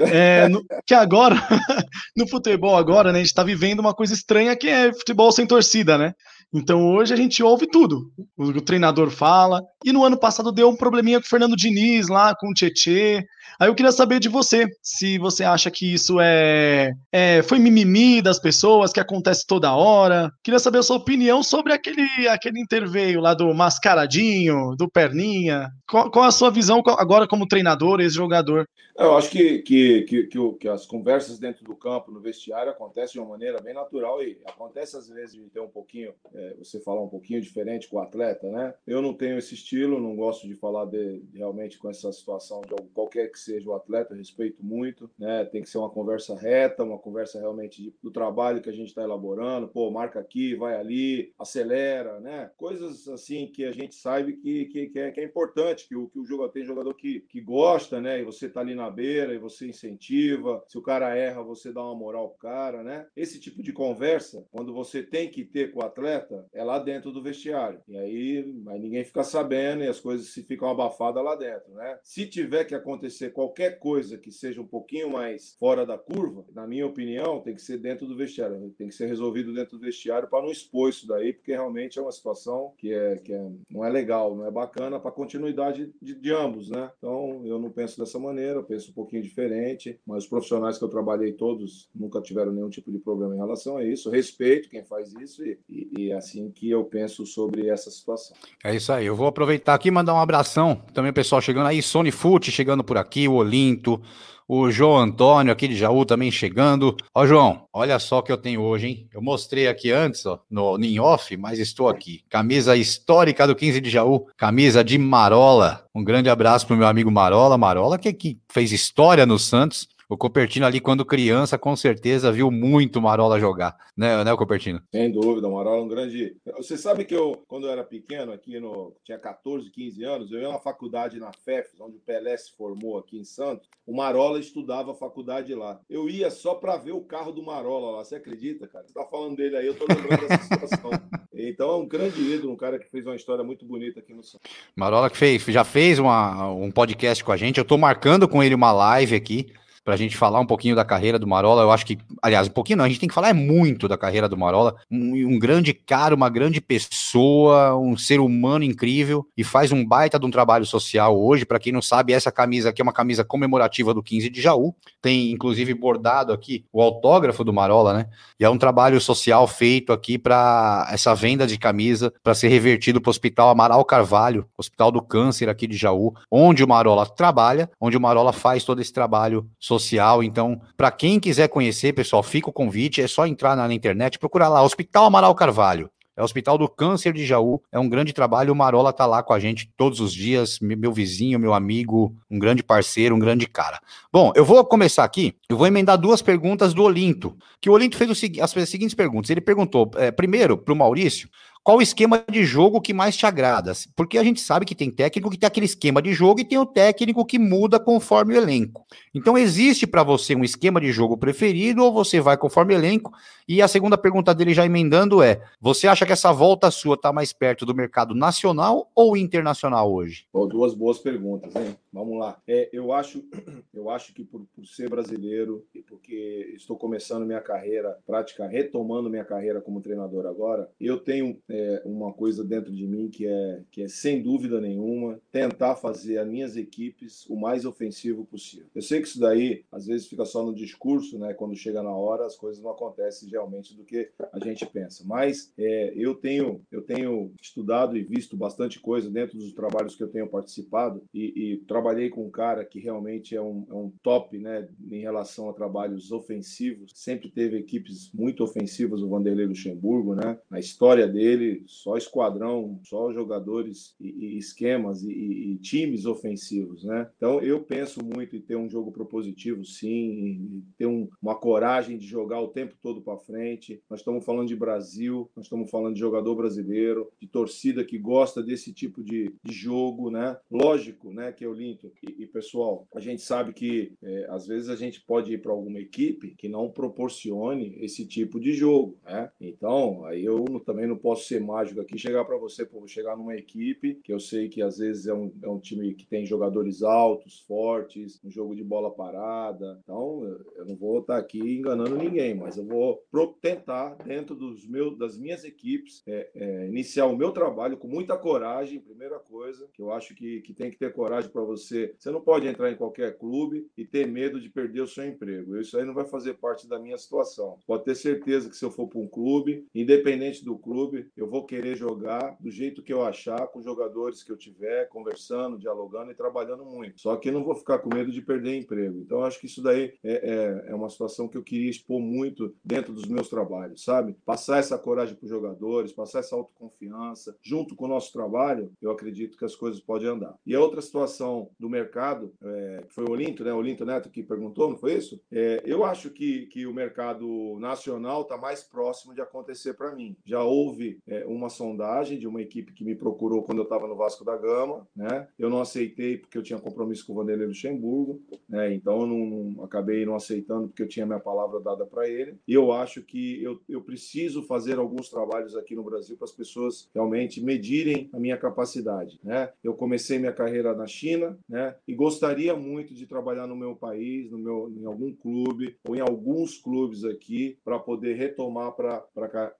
É, 0.00 0.48
no, 0.48 0.64
que 0.86 0.94
agora, 0.94 1.36
no 2.16 2.28
futebol 2.28 2.76
agora, 2.76 3.12
né, 3.12 3.18
a 3.18 3.22
gente 3.22 3.28
está 3.28 3.42
vivendo 3.42 3.80
uma 3.80 3.94
coisa 3.94 4.14
estranha 4.14 4.56
que 4.56 4.68
é 4.68 4.92
futebol 4.92 5.32
sem 5.32 5.46
torcida, 5.46 5.98
né? 5.98 6.12
Então 6.52 6.94
hoje 6.94 7.12
a 7.12 7.16
gente 7.16 7.42
ouve 7.42 7.66
tudo. 7.66 8.10
O, 8.36 8.44
o 8.44 8.60
treinador 8.60 9.10
fala. 9.10 9.62
E 9.84 9.92
no 9.92 10.04
ano 10.04 10.18
passado 10.18 10.52
deu 10.52 10.68
um 10.68 10.76
probleminha 10.76 11.20
com 11.20 11.26
o 11.26 11.28
Fernando 11.28 11.56
Diniz 11.56 12.08
lá, 12.08 12.34
com 12.34 12.50
o 12.50 12.54
Tietê. 12.54 13.26
Aí 13.58 13.68
eu 13.68 13.74
queria 13.74 13.92
saber 13.92 14.20
de 14.20 14.28
você, 14.28 14.66
se 14.82 15.18
você 15.18 15.42
acha 15.42 15.70
que 15.70 15.92
isso 15.92 16.18
é, 16.20 16.92
é 17.10 17.42
foi 17.42 17.58
mimimi 17.58 18.20
das 18.20 18.38
pessoas, 18.38 18.92
que 18.92 19.00
acontece 19.00 19.46
toda 19.46 19.74
hora. 19.74 20.30
Queria 20.44 20.58
saber 20.58 20.78
a 20.78 20.82
sua 20.82 20.96
opinião 20.96 21.42
sobre 21.42 21.72
aquele, 21.72 22.06
aquele 22.28 22.60
interveio 22.60 23.20
lá 23.20 23.32
do 23.32 23.52
mascaradinho, 23.54 24.74
do 24.76 24.90
perninha. 24.90 25.70
Qual, 25.88 26.10
qual 26.10 26.24
a 26.26 26.30
sua 26.30 26.50
visão 26.50 26.82
agora 26.98 27.26
como 27.26 27.48
treinador, 27.48 28.00
ex-jogador? 28.00 28.66
Eu 28.98 29.14
acho 29.14 29.30
que, 29.30 29.58
que, 29.58 30.02
que, 30.02 30.22
que, 30.24 30.52
que, 30.52 30.68
as 30.68 30.86
conversas 30.86 31.38
dentro 31.38 31.64
do 31.64 31.76
campo, 31.76 32.10
no 32.10 32.18
vestiário, 32.18 32.72
acontecem 32.72 33.12
de 33.12 33.18
uma 33.18 33.28
maneira 33.28 33.60
bem 33.60 33.74
natural 33.74 34.22
e 34.22 34.38
acontece 34.46 34.96
às 34.96 35.08
vezes 35.08 35.34
de 35.34 35.50
ter 35.50 35.60
um 35.60 35.68
pouquinho, 35.68 36.14
é, 36.36 36.56
você 36.58 36.78
falar 36.80 37.02
um 37.02 37.08
pouquinho 37.08 37.40
diferente 37.40 37.88
com 37.88 37.96
o 37.96 38.00
atleta, 38.00 38.48
né? 38.50 38.74
Eu 38.86 39.00
não 39.00 39.14
tenho 39.14 39.38
esse 39.38 39.54
estilo, 39.54 40.00
não 40.00 40.14
gosto 40.14 40.46
de 40.46 40.54
falar 40.54 40.84
de, 40.84 41.22
realmente 41.34 41.78
com 41.78 41.88
essa 41.88 42.12
situação 42.12 42.60
de 42.60 42.74
qualquer 42.92 43.30
que 43.30 43.38
seja 43.38 43.68
o 43.68 43.74
atleta, 43.74 44.12
eu 44.12 44.18
respeito 44.18 44.64
muito, 44.64 45.10
né? 45.18 45.44
Tem 45.46 45.62
que 45.62 45.70
ser 45.70 45.78
uma 45.78 45.90
conversa 45.90 46.36
reta, 46.36 46.84
uma 46.84 46.98
conversa 46.98 47.40
realmente 47.40 47.94
do 48.02 48.10
trabalho 48.10 48.60
que 48.60 48.68
a 48.68 48.72
gente 48.72 48.88
está 48.88 49.02
elaborando, 49.02 49.68
pô, 49.68 49.90
marca 49.90 50.20
aqui, 50.20 50.54
vai 50.54 50.76
ali, 50.76 51.32
acelera, 51.38 52.20
né? 52.20 52.50
Coisas 52.56 53.08
assim 53.08 53.46
que 53.46 53.64
a 53.64 53.72
gente 53.72 53.94
sabe 53.94 54.34
que, 54.34 54.66
que, 54.66 54.86
que, 54.88 54.98
é, 54.98 55.10
que 55.10 55.20
é 55.20 55.24
importante, 55.24 55.88
que 55.88 55.96
o, 55.96 56.08
que 56.08 56.18
o 56.18 56.24
jogador 56.24 56.52
tem 56.52 56.64
jogador 56.64 56.94
que, 56.94 57.20
que 57.20 57.40
gosta, 57.40 58.00
né? 58.00 58.20
E 58.20 58.24
você 58.24 58.48
tá 58.48 58.60
ali 58.60 58.74
na 58.74 58.90
beira 58.90 59.34
e 59.34 59.38
você 59.38 59.66
incentiva. 59.66 60.62
Se 60.68 60.76
o 60.76 60.82
cara 60.82 61.16
erra, 61.16 61.42
você 61.42 61.72
dá 61.72 61.82
uma 61.82 61.94
moral 61.94 62.30
pro 62.30 62.38
cara, 62.38 62.82
né? 62.82 63.06
Esse 63.16 63.40
tipo 63.40 63.62
de 63.62 63.72
conversa, 63.72 64.46
quando 64.50 64.72
você 64.72 65.02
tem 65.02 65.30
que 65.30 65.44
ter 65.44 65.72
com 65.72 65.80
o 65.80 65.84
atleta, 65.84 66.25
é 66.52 66.64
lá 66.64 66.78
dentro 66.78 67.12
do 67.12 67.22
vestiário. 67.22 67.80
E 67.88 67.96
aí, 67.96 68.54
aí 68.68 68.78
ninguém 68.78 69.04
fica 69.04 69.22
sabendo 69.24 69.82
e 69.82 69.88
as 69.88 70.00
coisas 70.00 70.28
se 70.28 70.42
ficam 70.42 70.68
abafadas 70.68 71.22
lá 71.22 71.34
dentro, 71.34 71.72
né? 71.74 71.98
Se 72.02 72.26
tiver 72.26 72.64
que 72.64 72.74
acontecer 72.74 73.30
qualquer 73.30 73.78
coisa 73.78 74.18
que 74.18 74.30
seja 74.30 74.60
um 74.60 74.66
pouquinho 74.66 75.10
mais 75.10 75.56
fora 75.58 75.84
da 75.84 75.98
curva, 75.98 76.44
na 76.52 76.66
minha 76.66 76.86
opinião, 76.86 77.40
tem 77.40 77.54
que 77.54 77.62
ser 77.62 77.78
dentro 77.78 78.06
do 78.06 78.16
vestiário, 78.16 78.74
tem 78.76 78.88
que 78.88 78.94
ser 78.94 79.06
resolvido 79.06 79.52
dentro 79.52 79.76
do 79.76 79.84
vestiário 79.84 80.28
para 80.28 80.42
não 80.42 80.50
expor 80.50 80.90
isso 80.90 81.06
daí, 81.06 81.32
porque 81.32 81.52
realmente 81.52 81.98
é 81.98 82.02
uma 82.02 82.12
situação 82.12 82.72
que 82.78 82.92
é 82.92 83.16
que 83.16 83.32
é, 83.32 83.50
não 83.70 83.84
é 83.84 83.90
legal, 83.90 84.34
não 84.34 84.46
é 84.46 84.50
bacana 84.50 85.00
para 85.00 85.10
continuidade 85.10 85.92
de, 86.00 86.14
de 86.14 86.32
ambos, 86.32 86.70
né? 86.70 86.90
Então, 86.98 87.42
eu 87.44 87.58
não 87.58 87.70
penso 87.70 87.98
dessa 87.98 88.18
maneira, 88.18 88.58
eu 88.58 88.64
penso 88.64 88.90
um 88.90 88.94
pouquinho 88.94 89.22
diferente, 89.22 90.00
mas 90.06 90.24
os 90.24 90.28
profissionais 90.28 90.78
que 90.78 90.84
eu 90.84 90.88
trabalhei 90.88 91.32
todos 91.32 91.88
nunca 91.94 92.20
tiveram 92.20 92.52
nenhum 92.52 92.70
tipo 92.70 92.90
de 92.90 92.98
problema 92.98 93.34
em 93.34 93.38
relação 93.38 93.76
a 93.76 93.84
isso. 93.84 94.10
Respeito 94.10 94.68
quem 94.68 94.84
faz 94.84 95.12
isso 95.14 95.44
e, 95.44 95.58
e, 95.68 95.90
e 95.98 96.12
assim 96.16 96.50
que 96.50 96.70
eu 96.70 96.84
penso 96.84 97.26
sobre 97.26 97.68
essa 97.68 97.90
situação. 97.90 98.36
É 98.64 98.74
isso 98.74 98.92
aí. 98.92 99.06
Eu 99.06 99.16
vou 99.16 99.26
aproveitar 99.26 99.74
aqui 99.74 99.88
e 99.88 99.92
mandar 99.92 100.14
um 100.14 100.20
abração 100.20 100.82
também 100.92 101.12
pessoal 101.12 101.40
chegando 101.40 101.66
aí, 101.66 101.82
Sony 101.82 102.10
Foot 102.10 102.50
chegando 102.50 102.82
por 102.82 102.96
aqui, 102.96 103.28
o 103.28 103.34
Olinto, 103.34 104.00
o 104.48 104.70
João 104.70 104.98
Antônio 104.98 105.52
aqui 105.52 105.66
de 105.66 105.76
Jaú 105.76 106.04
também 106.04 106.30
chegando. 106.30 106.96
Ó, 107.14 107.26
João, 107.26 107.66
olha 107.72 107.98
só 107.98 108.18
o 108.18 108.22
que 108.22 108.30
eu 108.30 108.36
tenho 108.36 108.60
hoje, 108.60 108.86
hein? 108.86 109.08
Eu 109.12 109.20
mostrei 109.20 109.66
aqui 109.66 109.90
antes, 109.90 110.24
ó, 110.24 110.40
no 110.48 110.78
off, 111.02 111.36
mas 111.36 111.58
estou 111.58 111.88
aqui. 111.88 112.22
Camisa 112.28 112.76
histórica 112.76 113.46
do 113.46 113.56
15 113.56 113.80
de 113.80 113.90
Jaú, 113.90 114.26
camisa 114.36 114.84
de 114.84 114.98
Marola. 114.98 115.84
Um 115.94 116.04
grande 116.04 116.28
abraço 116.28 116.66
pro 116.66 116.76
meu 116.76 116.86
amigo 116.86 117.10
Marola. 117.10 117.58
Marola 117.58 117.98
que, 117.98 118.12
que 118.12 118.38
fez 118.50 118.72
história 118.72 119.26
no 119.26 119.38
Santos. 119.38 119.88
O 120.08 120.16
Copertino 120.16 120.64
ali, 120.64 120.80
quando 120.80 121.04
criança, 121.04 121.58
com 121.58 121.74
certeza 121.74 122.30
viu 122.30 122.48
muito 122.48 123.02
Marola 123.02 123.40
jogar, 123.40 123.76
né, 123.96 124.22
né 124.22 124.36
Copertino? 124.36 124.80
Sem 124.92 125.10
dúvida, 125.10 125.48
o 125.48 125.54
Marola 125.54 125.78
é 125.78 125.82
um 125.82 125.88
grande. 125.88 126.36
Você 126.56 126.76
sabe 126.76 127.04
que 127.04 127.14
eu, 127.14 127.42
quando 127.48 127.66
eu 127.66 127.72
era 127.72 127.82
pequeno, 127.82 128.32
aqui 128.32 128.60
no. 128.60 128.94
tinha 129.02 129.18
14, 129.18 129.68
15 129.68 130.04
anos, 130.04 130.30
eu 130.30 130.40
ia 130.40 130.48
na 130.48 130.60
faculdade 130.60 131.18
na 131.18 131.32
FEF, 131.32 131.70
onde 131.80 131.96
o 131.96 132.00
Pelé 132.00 132.36
se 132.36 132.56
formou 132.56 132.98
aqui 132.98 133.18
em 133.18 133.24
Santos. 133.24 133.68
O 133.84 133.96
Marola 133.96 134.38
estudava 134.38 134.92
a 134.92 134.94
faculdade 134.94 135.52
lá. 135.56 135.80
Eu 135.90 136.08
ia 136.08 136.30
só 136.30 136.54
para 136.54 136.76
ver 136.76 136.92
o 136.92 137.00
carro 137.00 137.32
do 137.32 137.42
Marola 137.42 137.96
lá. 137.96 138.04
Você 138.04 138.14
acredita, 138.14 138.68
cara? 138.68 138.86
Você 138.86 138.94
tá 138.94 139.04
falando 139.10 139.36
dele 139.36 139.56
aí, 139.56 139.66
eu 139.66 139.74
tô 139.74 139.86
lembrando 139.92 140.28
dessa 140.28 140.42
situação. 140.54 140.90
Então 141.34 141.70
é 141.70 141.76
um 141.78 141.86
grande 141.86 142.20
ídolo, 142.20 142.52
um 142.52 142.56
cara 142.56 142.78
que 142.78 142.88
fez 142.88 143.04
uma 143.04 143.16
história 143.16 143.42
muito 143.42 143.66
bonita 143.66 143.98
aqui 143.98 144.14
no 144.14 144.22
Santos. 144.22 144.48
Marola 144.76 145.10
que 145.10 145.16
fez, 145.16 145.42
já 145.46 145.64
fez 145.64 145.98
uma, 145.98 146.48
um 146.52 146.70
podcast 146.70 147.24
com 147.24 147.32
a 147.32 147.36
gente. 147.36 147.58
Eu 147.58 147.64
tô 147.64 147.76
marcando 147.76 148.28
com 148.28 148.40
ele 148.40 148.54
uma 148.54 148.72
live 148.72 149.16
aqui 149.16 149.52
para 149.86 149.94
a 149.94 149.96
gente 149.96 150.16
falar 150.16 150.40
um 150.40 150.46
pouquinho 150.46 150.74
da 150.74 150.84
carreira 150.84 151.16
do 151.16 151.28
Marola. 151.28 151.62
Eu 151.62 151.70
acho 151.70 151.86
que, 151.86 151.96
aliás, 152.20 152.48
um 152.48 152.50
pouquinho 152.50 152.78
não, 152.78 152.84
a 152.84 152.88
gente 152.88 152.98
tem 152.98 153.08
que 153.08 153.14
falar 153.14 153.28
é 153.28 153.32
muito 153.32 153.86
da 153.86 153.96
carreira 153.96 154.28
do 154.28 154.36
Marola. 154.36 154.74
Um, 154.90 155.34
um, 155.34 155.38
grande 155.38 155.72
cara, 155.72 156.12
uma 156.12 156.28
grande 156.28 156.60
pessoa, 156.60 157.76
um 157.78 157.96
ser 157.96 158.18
humano 158.18 158.64
incrível 158.64 159.24
e 159.36 159.44
faz 159.44 159.70
um 159.70 159.86
baita 159.86 160.18
de 160.18 160.26
um 160.26 160.30
trabalho 160.30 160.66
social 160.66 161.16
hoje. 161.16 161.46
Para 161.46 161.60
quem 161.60 161.72
não 161.72 161.80
sabe, 161.80 162.12
essa 162.12 162.32
camisa 162.32 162.70
aqui 162.70 162.82
é 162.82 162.84
uma 162.84 162.92
camisa 162.92 163.22
comemorativa 163.22 163.94
do 163.94 164.02
15 164.02 164.28
de 164.28 164.40
Jaú. 164.40 164.74
Tem 165.00 165.30
inclusive 165.30 165.72
bordado 165.72 166.32
aqui 166.32 166.64
o 166.72 166.82
autógrafo 166.82 167.44
do 167.44 167.52
Marola, 167.52 167.94
né? 167.94 168.06
E 168.40 168.44
é 168.44 168.50
um 168.50 168.58
trabalho 168.58 169.00
social 169.00 169.46
feito 169.46 169.92
aqui 169.92 170.18
para 170.18 170.88
essa 170.90 171.14
venda 171.14 171.46
de 171.46 171.56
camisa 171.56 172.12
para 172.24 172.34
ser 172.34 172.48
revertido 172.48 173.00
para 173.00 173.08
o 173.08 173.12
Hospital 173.12 173.50
Amaral 173.50 173.84
Carvalho, 173.84 174.46
Hospital 174.58 174.90
do 174.90 175.00
Câncer 175.00 175.48
aqui 175.48 175.68
de 175.68 175.76
Jaú, 175.76 176.12
onde 176.28 176.64
o 176.64 176.68
Marola 176.68 177.06
trabalha, 177.06 177.70
onde 177.80 177.96
o 177.96 178.00
Marola 178.00 178.32
faz 178.32 178.64
todo 178.64 178.80
esse 178.80 178.92
trabalho 178.92 179.48
social 179.60 179.75
social. 179.78 180.22
Então, 180.22 180.60
para 180.76 180.90
quem 180.90 181.20
quiser 181.20 181.48
conhecer, 181.48 181.92
pessoal, 181.92 182.22
fica 182.22 182.50
o 182.50 182.52
convite. 182.52 183.02
É 183.02 183.08
só 183.08 183.26
entrar 183.26 183.56
na, 183.56 183.68
na 183.68 183.74
internet, 183.74 184.18
procurar 184.18 184.48
lá, 184.48 184.62
Hospital 184.62 185.06
Amaral 185.06 185.34
Carvalho. 185.34 185.90
É 186.16 186.22
o 186.22 186.24
Hospital 186.24 186.56
do 186.56 186.66
Câncer 186.66 187.12
de 187.12 187.26
Jaú. 187.26 187.60
É 187.70 187.78
um 187.78 187.88
grande 187.88 188.14
trabalho. 188.14 188.50
O 188.50 188.56
Marola 188.56 188.90
tá 188.90 189.04
lá 189.04 189.22
com 189.22 189.34
a 189.34 189.38
gente 189.38 189.70
todos 189.76 190.00
os 190.00 190.14
dias. 190.14 190.58
Meu 190.60 190.90
vizinho, 190.90 191.38
meu 191.38 191.52
amigo, 191.52 192.16
um 192.30 192.38
grande 192.38 192.62
parceiro, 192.62 193.14
um 193.14 193.18
grande 193.18 193.46
cara. 193.46 193.78
Bom, 194.10 194.32
eu 194.34 194.42
vou 194.42 194.64
começar 194.64 195.04
aqui. 195.04 195.36
Eu 195.46 195.58
vou 195.58 195.66
emendar 195.66 195.98
duas 195.98 196.22
perguntas 196.22 196.72
do 196.72 196.82
Olinto. 196.82 197.36
Que 197.60 197.68
o 197.68 197.74
Olinto 197.74 197.98
fez 197.98 198.10
as 198.40 198.50
seguintes 198.70 198.94
perguntas. 198.94 199.28
Ele 199.28 199.42
perguntou, 199.42 199.90
é, 199.96 200.10
primeiro, 200.10 200.56
para 200.56 200.72
o 200.72 200.76
Maurício, 200.76 201.28
qual 201.66 201.78
o 201.78 201.82
esquema 201.82 202.22
de 202.30 202.44
jogo 202.44 202.80
que 202.80 202.94
mais 202.94 203.16
te 203.16 203.26
agrada? 203.26 203.72
Porque 203.96 204.18
a 204.18 204.22
gente 204.22 204.40
sabe 204.40 204.64
que 204.64 204.72
tem 204.72 204.88
técnico 204.88 205.28
que 205.28 205.36
tem 205.36 205.48
aquele 205.48 205.66
esquema 205.66 206.00
de 206.00 206.12
jogo 206.12 206.38
e 206.38 206.44
tem 206.44 206.56
o 206.56 206.64
técnico 206.64 207.26
que 207.26 207.40
muda 207.40 207.80
conforme 207.80 208.34
o 208.34 208.36
elenco. 208.36 208.86
Então, 209.12 209.36
existe 209.36 209.84
para 209.84 210.04
você 210.04 210.36
um 210.36 210.44
esquema 210.44 210.80
de 210.80 210.92
jogo 210.92 211.16
preferido 211.16 211.82
ou 211.82 211.92
você 211.92 212.20
vai 212.20 212.36
conforme 212.36 212.72
o 212.72 212.78
elenco? 212.78 213.10
E 213.48 213.60
a 213.60 213.66
segunda 213.66 213.98
pergunta 213.98 214.32
dele, 214.32 214.54
já 214.54 214.64
emendando, 214.64 215.20
é: 215.20 215.42
você 215.60 215.88
acha 215.88 216.06
que 216.06 216.12
essa 216.12 216.32
volta 216.32 216.70
sua 216.70 216.94
está 216.94 217.12
mais 217.12 217.32
perto 217.32 217.66
do 217.66 217.74
mercado 217.74 218.14
nacional 218.14 218.88
ou 218.94 219.16
internacional 219.16 219.92
hoje? 219.92 220.24
Duas 220.32 220.72
boas 220.72 221.00
perguntas, 221.00 221.52
hein? 221.56 221.76
Vamos 221.96 222.18
lá. 222.18 222.38
É, 222.46 222.68
eu, 222.74 222.92
acho, 222.92 223.24
eu 223.72 223.88
acho 223.88 224.12
que 224.12 224.22
por, 224.22 224.46
por 224.54 224.66
ser 224.66 224.90
brasileiro 224.90 225.66
e 225.74 225.80
porque 225.80 226.52
estou 226.54 226.76
começando 226.76 227.24
minha 227.24 227.40
carreira, 227.40 227.96
prática, 228.06 228.46
retomando 228.46 229.08
minha 229.08 229.24
carreira 229.24 229.62
como 229.62 229.80
treinador 229.80 230.26
agora, 230.26 230.70
eu 230.78 230.98
tenho 230.98 231.40
é, 231.48 231.80
uma 231.86 232.12
coisa 232.12 232.44
dentro 232.44 232.70
de 232.70 232.86
mim 232.86 233.08
que 233.08 233.26
é, 233.26 233.62
que 233.70 233.82
é, 233.82 233.88
sem 233.88 234.22
dúvida 234.22 234.60
nenhuma, 234.60 235.18
tentar 235.32 235.74
fazer 235.76 236.18
as 236.18 236.28
minhas 236.28 236.54
equipes 236.54 237.24
o 237.30 237.34
mais 237.34 237.64
ofensivo 237.64 238.26
possível. 238.26 238.66
Eu 238.74 238.82
sei 238.82 239.00
que 239.00 239.08
isso 239.08 239.18
daí, 239.18 239.64
às 239.72 239.86
vezes, 239.86 240.06
fica 240.06 240.26
só 240.26 240.44
no 240.44 240.54
discurso, 240.54 241.18
né? 241.18 241.32
Quando 241.32 241.56
chega 241.56 241.82
na 241.82 241.96
hora, 241.96 242.26
as 242.26 242.36
coisas 242.36 242.62
não 242.62 242.72
acontecem 242.72 243.30
realmente 243.30 243.74
do 243.74 243.84
que 243.84 244.10
a 244.32 244.38
gente 244.38 244.66
pensa. 244.66 245.02
Mas 245.06 245.50
é, 245.56 245.94
eu, 245.96 246.14
tenho, 246.14 246.60
eu 246.70 246.82
tenho 246.82 247.32
estudado 247.40 247.96
e 247.96 248.02
visto 248.02 248.36
bastante 248.36 248.78
coisa 248.80 249.08
dentro 249.08 249.38
dos 249.38 249.54
trabalhos 249.54 249.96
que 249.96 250.02
eu 250.02 250.08
tenho 250.08 250.28
participado 250.28 251.02
e, 251.14 251.52
e 251.54 251.56
trabalhei 251.86 252.10
com 252.10 252.26
um 252.26 252.30
cara 252.30 252.64
que 252.64 252.80
realmente 252.80 253.36
é 253.36 253.40
um, 253.40 253.64
é 253.70 253.74
um 253.74 253.92
top, 254.02 254.36
né? 254.38 254.68
Em 254.90 255.00
relação 255.00 255.48
a 255.48 255.52
trabalhos 255.52 256.10
ofensivos. 256.10 256.90
Sempre 256.94 257.30
teve 257.30 257.56
equipes 257.56 258.10
muito 258.12 258.42
ofensivas, 258.42 259.02
o 259.02 259.08
Vanderlei 259.08 259.46
Luxemburgo, 259.46 260.16
né? 260.16 260.36
Na 260.50 260.58
história 260.58 261.06
dele, 261.06 261.62
só 261.66 261.96
esquadrão, 261.96 262.80
só 262.82 263.12
jogadores 263.12 263.94
e, 264.00 264.08
e 264.08 264.38
esquemas 264.38 265.04
e, 265.04 265.12
e, 265.12 265.56
times 265.58 266.06
ofensivos, 266.06 266.82
né? 266.82 267.08
Então 267.16 267.40
eu 267.40 267.60
penso 267.60 268.04
muito 268.04 268.34
em 268.34 268.40
ter 268.40 268.56
um 268.56 268.68
jogo 268.68 268.90
propositivo, 268.90 269.64
sim, 269.64 270.64
ter 270.76 270.86
um, 270.86 271.08
uma 271.22 271.36
coragem 271.36 271.98
de 271.98 272.06
jogar 272.06 272.40
o 272.40 272.48
tempo 272.48 272.74
todo 272.82 273.00
para 273.00 273.16
frente. 273.16 273.80
Nós 273.88 274.00
estamos 274.00 274.24
falando 274.24 274.48
de 274.48 274.56
Brasil, 274.56 275.30
nós 275.36 275.46
estamos 275.46 275.70
falando 275.70 275.94
de 275.94 276.00
jogador 276.00 276.34
brasileiro, 276.34 277.12
de 277.20 277.28
torcida 277.28 277.84
que 277.84 277.96
gosta 277.96 278.42
desse 278.42 278.72
tipo 278.72 279.04
de, 279.04 279.32
de 279.44 279.52
jogo, 279.52 280.10
né? 280.10 280.36
Lógico, 280.50 281.12
né? 281.12 281.30
Que 281.30 281.46
eu 281.46 281.52
li 281.52 281.75
muito. 281.76 281.92
E, 282.02 282.22
e 282.22 282.26
pessoal, 282.26 282.86
a 282.94 283.00
gente 283.00 283.22
sabe 283.22 283.52
que 283.52 283.92
é, 284.02 284.26
às 284.30 284.46
vezes 284.46 284.68
a 284.68 284.76
gente 284.76 285.00
pode 285.00 285.32
ir 285.32 285.42
para 285.42 285.52
alguma 285.52 285.78
equipe 285.78 286.34
que 286.36 286.48
não 286.48 286.70
proporcione 286.70 287.76
esse 287.80 288.06
tipo 288.06 288.40
de 288.40 288.52
jogo, 288.52 288.98
né? 289.04 289.30
Então, 289.40 290.04
aí 290.04 290.24
eu 290.24 290.44
também 290.64 290.86
não 290.86 290.96
posso 290.96 291.26
ser 291.26 291.40
mágico 291.40 291.80
aqui, 291.80 291.98
chegar 291.98 292.24
para 292.24 292.38
você, 292.38 292.64
pô, 292.64 292.86
chegar 292.86 293.16
numa 293.16 293.36
equipe 293.36 294.00
que 294.02 294.12
eu 294.12 294.20
sei 294.20 294.48
que 294.48 294.62
às 294.62 294.78
vezes 294.78 295.06
é 295.06 295.14
um, 295.14 295.32
é 295.42 295.48
um 295.48 295.58
time 295.58 295.94
que 295.94 296.06
tem 296.06 296.24
jogadores 296.24 296.82
altos, 296.82 297.40
fortes, 297.40 298.20
um 298.24 298.30
jogo 298.30 298.54
de 298.54 298.64
bola 298.64 298.90
parada. 298.90 299.78
Então, 299.82 300.22
eu 300.56 300.64
não 300.64 300.76
vou 300.76 301.00
estar 301.00 301.18
aqui 301.18 301.38
enganando 301.38 301.96
ninguém, 301.96 302.34
mas 302.34 302.56
eu 302.56 302.64
vou 302.64 303.04
tentar, 303.40 303.96
dentro 304.04 304.34
dos 304.34 304.66
meus, 304.66 304.96
das 304.96 305.18
minhas 305.18 305.44
equipes, 305.44 306.02
é, 306.06 306.30
é, 306.34 306.66
iniciar 306.68 307.06
o 307.06 307.16
meu 307.16 307.32
trabalho 307.32 307.76
com 307.76 307.88
muita 307.88 308.16
coragem, 308.16 308.80
primeira 308.80 309.18
coisa, 309.18 309.68
que 309.72 309.82
eu 309.82 309.92
acho 309.92 310.14
que, 310.14 310.40
que 310.40 310.52
tem 310.52 310.70
que 310.70 310.78
ter 310.78 310.92
coragem 310.92 311.30
para 311.30 311.42
você. 311.42 311.55
Você 311.56 312.10
não 312.10 312.20
pode 312.20 312.46
entrar 312.46 312.70
em 312.70 312.76
qualquer 312.76 313.18
clube 313.18 313.66
e 313.76 313.84
ter 313.84 314.06
medo 314.06 314.40
de 314.40 314.48
perder 314.48 314.80
o 314.80 314.86
seu 314.86 315.06
emprego. 315.06 315.58
Isso 315.58 315.78
aí 315.78 315.84
não 315.84 315.94
vai 315.94 316.04
fazer 316.04 316.34
parte 316.34 316.68
da 316.68 316.78
minha 316.78 316.98
situação. 316.98 317.58
Pode 317.66 317.84
ter 317.84 317.94
certeza 317.94 318.48
que 318.48 318.56
se 318.56 318.64
eu 318.64 318.70
for 318.70 318.86
para 318.88 318.98
um 318.98 319.08
clube, 319.08 319.66
independente 319.74 320.44
do 320.44 320.56
clube, 320.56 321.10
eu 321.16 321.28
vou 321.28 321.44
querer 321.44 321.76
jogar 321.76 322.36
do 322.40 322.50
jeito 322.50 322.82
que 322.82 322.92
eu 322.92 323.04
achar, 323.04 323.46
com 323.48 323.58
os 323.58 323.64
jogadores 323.64 324.22
que 324.22 324.30
eu 324.30 324.36
tiver, 324.36 324.88
conversando, 324.88 325.58
dialogando 325.58 326.10
e 326.10 326.14
trabalhando 326.14 326.64
muito. 326.64 327.00
Só 327.00 327.16
que 327.16 327.30
não 327.30 327.44
vou 327.44 327.54
ficar 327.54 327.78
com 327.78 327.94
medo 327.94 328.10
de 328.10 328.22
perder 328.22 328.56
emprego. 328.56 328.98
Então, 329.00 329.24
acho 329.24 329.40
que 329.40 329.46
isso 329.46 329.62
daí 329.62 329.94
é, 330.02 330.66
é, 330.66 330.70
é 330.70 330.74
uma 330.74 330.90
situação 330.90 331.28
que 331.28 331.36
eu 331.36 331.42
queria 331.42 331.70
expor 331.70 332.00
muito 332.00 332.54
dentro 332.64 332.92
dos 332.92 333.06
meus 333.06 333.28
trabalhos, 333.28 333.84
sabe? 333.84 334.16
Passar 334.24 334.58
essa 334.58 334.78
coragem 334.78 335.14
para 335.14 335.24
os 335.24 335.30
jogadores, 335.30 335.92
passar 335.92 336.20
essa 336.20 336.36
autoconfiança, 336.36 337.36
junto 337.42 337.74
com 337.74 337.84
o 337.84 337.88
nosso 337.88 338.12
trabalho, 338.12 338.72
eu 338.80 338.90
acredito 338.90 339.36
que 339.36 339.44
as 339.44 339.54
coisas 339.54 339.80
podem 339.80 340.08
andar. 340.08 340.36
E 340.46 340.54
a 340.54 340.60
outra 340.60 340.80
situação 340.80 341.45
do 341.58 341.68
mercado, 341.68 342.32
é, 342.42 342.84
foi 342.88 343.04
o 343.04 343.10
Olinto, 343.10 343.44
né? 343.44 343.52
O 343.52 343.58
Olinto 343.58 343.84
Neto 343.84 344.10
que 344.10 344.22
perguntou, 344.22 344.70
não 344.70 344.76
foi 344.76 344.94
isso? 344.94 345.20
É, 345.30 345.62
eu 345.64 345.84
acho 345.84 346.10
que, 346.10 346.46
que 346.46 346.66
o 346.66 346.74
mercado 346.74 347.58
nacional 347.58 348.22
está 348.22 348.36
mais 348.36 348.62
próximo 348.62 349.14
de 349.14 349.20
acontecer 349.20 349.74
para 349.74 349.94
mim. 349.94 350.16
Já 350.24 350.42
houve 350.42 350.98
é, 351.06 351.24
uma 351.26 351.48
sondagem 351.48 352.18
de 352.18 352.26
uma 352.26 352.40
equipe 352.40 352.72
que 352.72 352.84
me 352.84 352.94
procurou 352.94 353.42
quando 353.42 353.58
eu 353.58 353.64
estava 353.64 353.86
no 353.86 353.96
Vasco 353.96 354.24
da 354.24 354.36
Gama, 354.36 354.86
né? 354.94 355.28
Eu 355.38 355.50
não 355.50 355.60
aceitei 355.60 356.18
porque 356.18 356.36
eu 356.36 356.42
tinha 356.42 356.58
compromisso 356.58 357.06
com 357.06 357.12
o 357.12 357.16
Vanderlei 357.16 357.46
Luxemburgo, 357.46 358.22
né? 358.48 358.74
Então 358.74 359.00
eu 359.00 359.06
não, 359.06 359.64
acabei 359.64 360.04
não 360.04 360.14
aceitando 360.14 360.68
porque 360.68 360.82
eu 360.82 360.88
tinha 360.88 361.06
minha 361.06 361.20
palavra 361.20 361.60
dada 361.60 361.86
para 361.86 362.08
ele. 362.08 362.36
E 362.46 362.52
eu 362.52 362.72
acho 362.72 363.02
que 363.02 363.42
eu, 363.42 363.60
eu 363.68 363.80
preciso 363.80 364.42
fazer 364.42 364.78
alguns 364.78 365.08
trabalhos 365.08 365.56
aqui 365.56 365.74
no 365.74 365.84
Brasil 365.84 366.16
para 366.16 366.24
as 366.24 366.32
pessoas 366.32 366.88
realmente 366.94 367.42
medirem 367.42 368.08
a 368.12 368.18
minha 368.18 368.36
capacidade, 368.36 369.18
né? 369.22 369.50
Eu 369.62 369.74
comecei 369.74 370.18
minha 370.18 370.32
carreira 370.32 370.74
na 370.74 370.86
China, 370.86 371.35
né? 371.48 371.74
E 371.86 371.94
gostaria 371.94 372.54
muito 372.54 372.94
de 372.94 373.06
trabalhar 373.06 373.46
no 373.46 373.56
meu 373.56 373.74
país, 373.74 374.30
no 374.30 374.38
meu, 374.38 374.72
em 374.76 374.86
algum 374.86 375.14
clube 375.14 375.76
ou 375.86 375.96
em 375.96 376.00
alguns 376.00 376.58
clubes 376.58 377.04
aqui 377.04 377.58
para 377.64 377.78
poder 377.78 378.14
retomar 378.14 378.72
para 378.72 379.02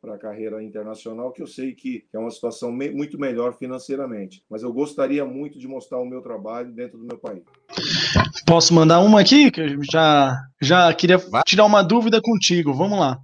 a 0.04 0.18
carreira 0.18 0.62
internacional, 0.62 1.33
que 1.33 1.42
eu 1.42 1.47
sei 1.47 1.75
que 1.75 2.06
é 2.12 2.18
uma 2.18 2.30
situação 2.30 2.73
me, 2.73 2.90
muito 2.90 3.18
melhor 3.18 3.56
financeiramente. 3.56 4.42
Mas 4.50 4.62
eu 4.62 4.73
gostaria 4.73 5.25
muito 5.25 5.59
de 5.59 5.68
mostrar 5.68 5.99
o 5.99 6.06
meu 6.06 6.23
trabalho 6.23 6.73
dentro 6.73 6.99
do 6.99 7.04
meu 7.04 7.18
país. 7.18 7.42
Posso 8.47 8.75
mandar 8.75 9.00
uma 9.00 9.21
aqui? 9.21 9.50
Que 9.50 9.61
eu 9.61 9.80
já, 9.90 10.37
já 10.61 10.92
queria 10.95 11.18
tirar 11.47 11.64
uma 11.64 11.83
dúvida 11.83 12.21
contigo. 12.23 12.73
Vamos 12.73 12.99
lá. 12.99 13.18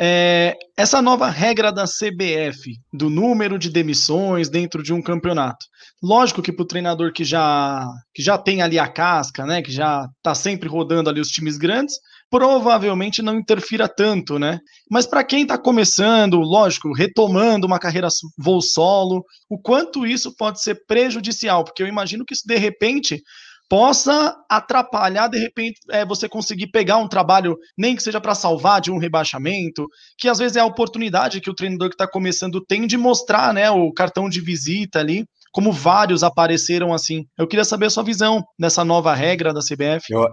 É, 0.00 0.56
essa 0.76 1.02
nova 1.02 1.28
regra 1.28 1.72
da 1.72 1.84
CBF, 1.84 2.78
do 2.92 3.10
número 3.10 3.58
de 3.58 3.68
demissões 3.68 4.48
dentro 4.48 4.80
de 4.80 4.92
um 4.92 5.02
campeonato. 5.02 5.66
Lógico 6.00 6.40
que 6.40 6.52
para 6.52 6.62
o 6.62 6.66
treinador 6.66 7.12
que 7.12 7.24
já, 7.24 7.84
que 8.14 8.22
já 8.22 8.38
tem 8.38 8.62
ali 8.62 8.78
a 8.78 8.86
casca, 8.86 9.44
né, 9.44 9.60
que 9.60 9.72
já 9.72 10.06
está 10.18 10.36
sempre 10.36 10.68
rodando 10.68 11.10
ali 11.10 11.20
os 11.20 11.30
times 11.30 11.58
grandes, 11.58 11.96
provavelmente 12.30 13.22
não 13.22 13.38
interfira 13.38 13.88
tanto, 13.88 14.38
né? 14.38 14.60
Mas 14.88 15.06
para 15.06 15.24
quem 15.24 15.42
está 15.42 15.58
começando, 15.58 16.38
lógico, 16.38 16.92
retomando 16.92 17.66
uma 17.66 17.78
carreira 17.78 18.08
voo 18.38 18.60
solo, 18.60 19.24
o 19.48 19.58
quanto 19.58 20.06
isso 20.06 20.32
pode 20.36 20.62
ser 20.62 20.84
prejudicial? 20.86 21.64
Porque 21.64 21.82
eu 21.82 21.88
imagino 21.88 22.24
que 22.24 22.34
isso 22.34 22.46
de 22.46 22.56
repente 22.56 23.20
possa 23.68 24.34
atrapalhar, 24.48 25.28
de 25.28 25.38
repente, 25.38 25.78
é, 25.90 26.04
você 26.04 26.28
conseguir 26.28 26.68
pegar 26.68 26.96
um 26.96 27.08
trabalho, 27.08 27.56
nem 27.76 27.94
que 27.94 28.02
seja 28.02 28.20
para 28.20 28.34
salvar 28.34 28.80
de 28.80 28.90
um 28.90 28.98
rebaixamento, 28.98 29.86
que 30.16 30.28
às 30.28 30.38
vezes 30.38 30.56
é 30.56 30.60
a 30.60 30.66
oportunidade 30.66 31.40
que 31.40 31.50
o 31.50 31.54
treinador 31.54 31.88
que 31.88 31.94
está 31.94 32.08
começando 32.08 32.64
tem 32.64 32.86
de 32.86 32.96
mostrar 32.96 33.52
né, 33.52 33.70
o 33.70 33.92
cartão 33.92 34.28
de 34.28 34.40
visita 34.40 35.00
ali, 35.00 35.26
como 35.52 35.72
vários 35.72 36.22
apareceram 36.22 36.94
assim. 36.94 37.26
Eu 37.36 37.46
queria 37.46 37.64
saber 37.64 37.86
a 37.86 37.90
sua 37.90 38.02
visão 38.02 38.42
dessa 38.58 38.84
nova 38.84 39.14
regra 39.14 39.52
da 39.52 39.60
CBF. 39.60 40.06
Eu, 40.10 40.26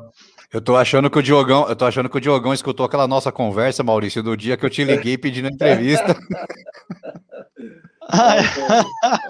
eu 0.53 0.61
tô 0.61 0.77
achando 0.77 1.09
que 1.09 1.19
o 1.19 1.23
Diogão, 1.23 1.67
eu 1.67 1.75
tô 1.75 1.85
achando 1.85 2.09
que 2.09 2.17
o 2.17 2.21
Diogão 2.21 2.53
escutou 2.53 2.85
aquela 2.85 3.07
nossa 3.07 3.31
conversa, 3.31 3.83
Maurício, 3.83 4.23
do 4.23 4.37
dia 4.37 4.55
que 4.55 4.65
eu 4.65 4.69
te 4.69 4.83
liguei 4.83 5.17
pedindo 5.17 5.49
entrevista. 5.49 6.15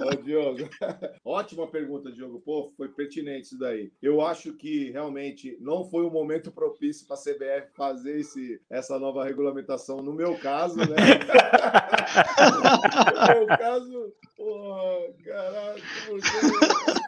Ô, 0.02 0.16
Diogo. 0.22 0.70
Ótima 1.24 1.68
pergunta, 1.68 2.12
Diogo. 2.12 2.40
Pô, 2.40 2.74
foi 2.76 2.90
pertinente 2.90 3.48
isso 3.48 3.60
daí. 3.60 3.92
Eu 4.02 4.22
acho 4.22 4.54
que 4.54 4.92
realmente 4.92 5.58
não 5.60 5.86
foi 5.86 6.04
o 6.04 6.08
um 6.08 6.12
momento 6.12 6.52
propício 6.52 7.08
para 7.08 7.16
a 7.16 7.20
CBF 7.20 7.72
fazer 7.74 8.20
esse, 8.20 8.62
essa 8.70 9.00
nova 9.00 9.24
regulamentação. 9.24 9.98
No 9.98 10.14
meu 10.14 10.38
caso, 10.38 10.78
né? 10.78 10.86
no 13.14 13.40
meu 13.40 13.48
caso, 13.58 14.14
pô, 14.46 15.14
caralho, 15.24 15.84
porque... 16.08 16.30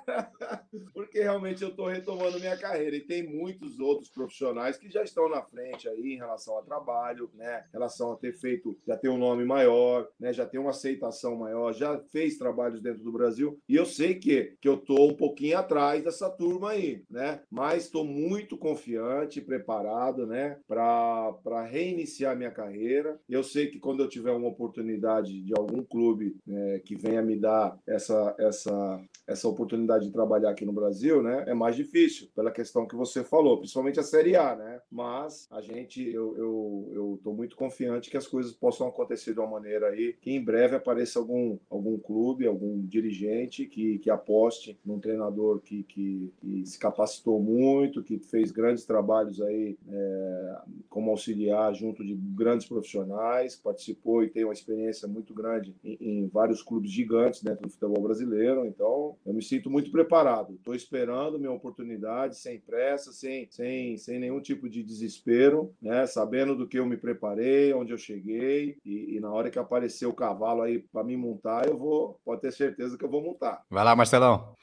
porque 0.93 1.19
realmente 1.21 1.61
eu 1.61 1.69
estou 1.69 1.87
retomando 1.87 2.39
minha 2.39 2.57
carreira 2.57 2.95
e 2.95 3.01
tem 3.01 3.23
muitos 3.23 3.79
outros 3.79 4.09
profissionais 4.09 4.77
que 4.77 4.89
já 4.89 5.03
estão 5.03 5.27
na 5.29 5.41
frente 5.41 5.87
aí 5.87 6.13
em 6.13 6.17
relação 6.17 6.55
ao 6.55 6.63
trabalho, 6.63 7.29
né? 7.33 7.65
Em 7.69 7.73
relação 7.73 8.13
a 8.13 8.15
ter 8.15 8.33
feito, 8.33 8.77
já 8.87 8.95
ter 8.95 9.09
um 9.09 9.17
nome 9.17 9.43
maior, 9.43 10.07
né? 10.19 10.31
Já 10.31 10.45
ter 10.45 10.57
uma 10.57 10.69
aceitação 10.69 11.35
maior 11.35 11.47
maior, 11.47 11.73
já 11.73 11.97
fez 12.11 12.37
trabalhos 12.37 12.81
dentro 12.81 13.03
do 13.03 13.11
Brasil, 13.11 13.59
e 13.67 13.75
eu 13.75 13.85
sei 13.85 14.15
que, 14.15 14.55
que 14.61 14.67
eu 14.67 14.75
estou 14.75 15.09
um 15.11 15.15
pouquinho 15.15 15.57
atrás 15.57 16.03
dessa 16.03 16.29
turma 16.29 16.71
aí, 16.71 17.03
né? 17.09 17.41
Mas 17.49 17.85
estou 17.85 18.03
muito 18.03 18.57
confiante, 18.57 19.41
preparado, 19.41 20.27
né, 20.27 20.59
para 20.67 21.63
reiniciar 21.63 22.35
minha 22.35 22.51
carreira. 22.51 23.19
Eu 23.29 23.43
sei 23.43 23.67
que 23.67 23.79
quando 23.79 24.03
eu 24.03 24.09
tiver 24.09 24.31
uma 24.31 24.47
oportunidade 24.47 25.41
de 25.41 25.53
algum 25.57 25.83
clube 25.83 26.35
né, 26.45 26.79
que 26.79 26.95
venha 26.95 27.21
me 27.27 27.37
dar 27.37 27.77
essa, 27.85 28.35
essa, 28.39 29.01
essa 29.27 29.47
oportunidade 29.47 30.05
de 30.05 30.11
trabalhar 30.11 30.49
aqui 30.49 30.65
no 30.65 30.73
Brasil, 30.73 31.21
né, 31.21 31.43
é 31.47 31.53
mais 31.53 31.75
difícil, 31.75 32.29
pela 32.35 32.51
questão 32.51 32.87
que 32.87 32.95
você 32.95 33.23
falou, 33.23 33.59
principalmente 33.59 33.99
a 33.99 34.03
Série 34.03 34.35
A, 34.35 34.55
né? 34.55 34.81
Mas 34.89 35.47
a 35.51 35.61
gente, 35.61 36.01
eu 36.09 36.37
eu, 36.37 37.19
eu 37.25 37.33
muito 37.33 37.55
confiante 37.55 38.09
que 38.09 38.17
as 38.17 38.27
coisas 38.27 38.51
possam 38.51 38.87
acontecer 38.87 39.33
de 39.33 39.39
uma 39.39 39.49
maneira 39.49 39.87
aí, 39.87 40.13
que 40.19 40.31
em 40.31 40.43
breve 40.43 40.75
apareça 40.75 41.19
algum 41.19 41.57
algum, 41.69 41.97
clube, 41.97 42.47
algum 42.47 42.79
dirigente 42.85 43.65
que, 43.65 43.99
que 43.99 44.09
aposte 44.09 44.79
num 44.85 44.99
treinador 44.99 45.59
que, 45.59 45.83
que, 45.83 46.33
que 46.37 46.65
se 46.65 46.79
capacitou 46.79 47.39
muito, 47.39 48.03
que 48.03 48.17
fez 48.19 48.51
grandes 48.51 48.85
trabalhos 48.85 49.41
aí 49.41 49.77
é, 49.89 50.55
como 50.89 51.11
auxiliar 51.11 51.73
junto 51.73 52.03
de 52.03 52.15
grandes 52.15 52.67
profissionais, 52.67 53.55
participou 53.55 54.23
e 54.23 54.29
tem 54.29 54.43
uma 54.43 54.53
experiência 54.53 55.07
muito 55.07 55.33
grande 55.33 55.75
em, 55.83 55.97
em 55.99 56.27
vários 56.27 56.61
clubes 56.61 56.91
gigantes 56.91 57.06
dentro 57.43 57.63
do 57.63 57.69
futebol 57.69 58.01
brasileiro. 58.01 58.65
Então, 58.65 59.15
eu 59.25 59.33
me 59.33 59.41
sinto 59.41 59.69
muito 59.69 59.91
preparado. 59.91 60.55
Estou 60.55 60.75
esperando 60.75 61.39
minha 61.39 61.51
oportunidade, 61.51 62.37
sem 62.37 62.59
pressa, 62.59 63.11
sem, 63.11 63.47
sem, 63.49 63.97
sem 63.97 64.19
nenhum 64.19 64.41
tipo 64.41 64.69
de 64.69 64.83
desespero, 64.83 65.73
né? 65.81 66.05
sabendo 66.05 66.55
do 66.55 66.67
que 66.67 66.79
eu 66.79 66.85
me 66.85 66.97
preparei, 66.97 67.73
onde 67.73 67.93
eu 67.93 67.97
cheguei, 67.97 68.77
e, 68.85 69.15
e 69.15 69.19
na 69.19 69.31
hora 69.31 69.49
que 69.49 69.59
apareceu 69.59 70.09
o 70.09 70.13
cavalo 70.13 70.61
aí 70.61 70.79
para 70.79 71.03
me 71.03 71.15
montar 71.15 71.37
montar, 71.37 71.67
eu 71.67 71.77
vou, 71.77 72.19
pode 72.25 72.41
ter 72.41 72.51
certeza 72.51 72.97
que 72.97 73.05
eu 73.05 73.09
vou 73.09 73.21
montar. 73.21 73.61
Vai 73.69 73.83
lá, 73.83 73.95
Marcelão. 73.95 74.53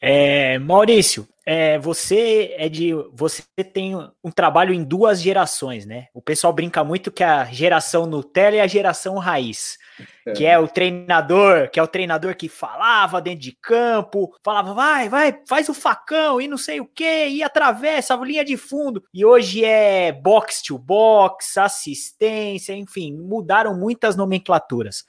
É, 0.00 0.58
Maurício, 0.58 1.26
é, 1.50 1.78
você 1.78 2.54
é 2.58 2.68
de. 2.68 2.92
Você 3.14 3.42
tem 3.72 3.96
um 3.96 4.30
trabalho 4.30 4.74
em 4.74 4.84
duas 4.84 5.18
gerações, 5.18 5.86
né? 5.86 6.08
O 6.12 6.20
pessoal 6.20 6.52
brinca 6.52 6.84
muito 6.84 7.10
que 7.10 7.24
a 7.24 7.46
geração 7.46 8.04
Nutella 8.04 8.56
é 8.56 8.60
a 8.60 8.66
geração 8.66 9.16
raiz. 9.16 9.78
É. 10.26 10.32
Que 10.32 10.44
é 10.44 10.58
o 10.58 10.68
treinador, 10.68 11.70
que 11.70 11.80
é 11.80 11.82
o 11.82 11.88
treinador 11.88 12.36
que 12.36 12.50
falava 12.50 13.20
dentro 13.20 13.40
de 13.40 13.52
campo, 13.52 14.34
falava, 14.44 14.74
vai, 14.74 15.08
vai, 15.08 15.40
faz 15.48 15.70
o 15.70 15.74
facão 15.74 16.38
e 16.38 16.46
não 16.46 16.58
sei 16.58 16.80
o 16.80 16.86
que, 16.86 17.28
e 17.28 17.42
atravessa 17.42 18.14
a 18.14 18.24
linha 18.24 18.44
de 18.44 18.56
fundo. 18.58 19.02
E 19.12 19.24
hoje 19.24 19.64
é 19.64 20.12
box 20.12 20.62
to 20.62 20.78
box, 20.78 21.56
assistência, 21.56 22.74
enfim, 22.74 23.16
mudaram 23.16 23.74
muitas 23.74 24.16
nomenclaturas. 24.16 25.04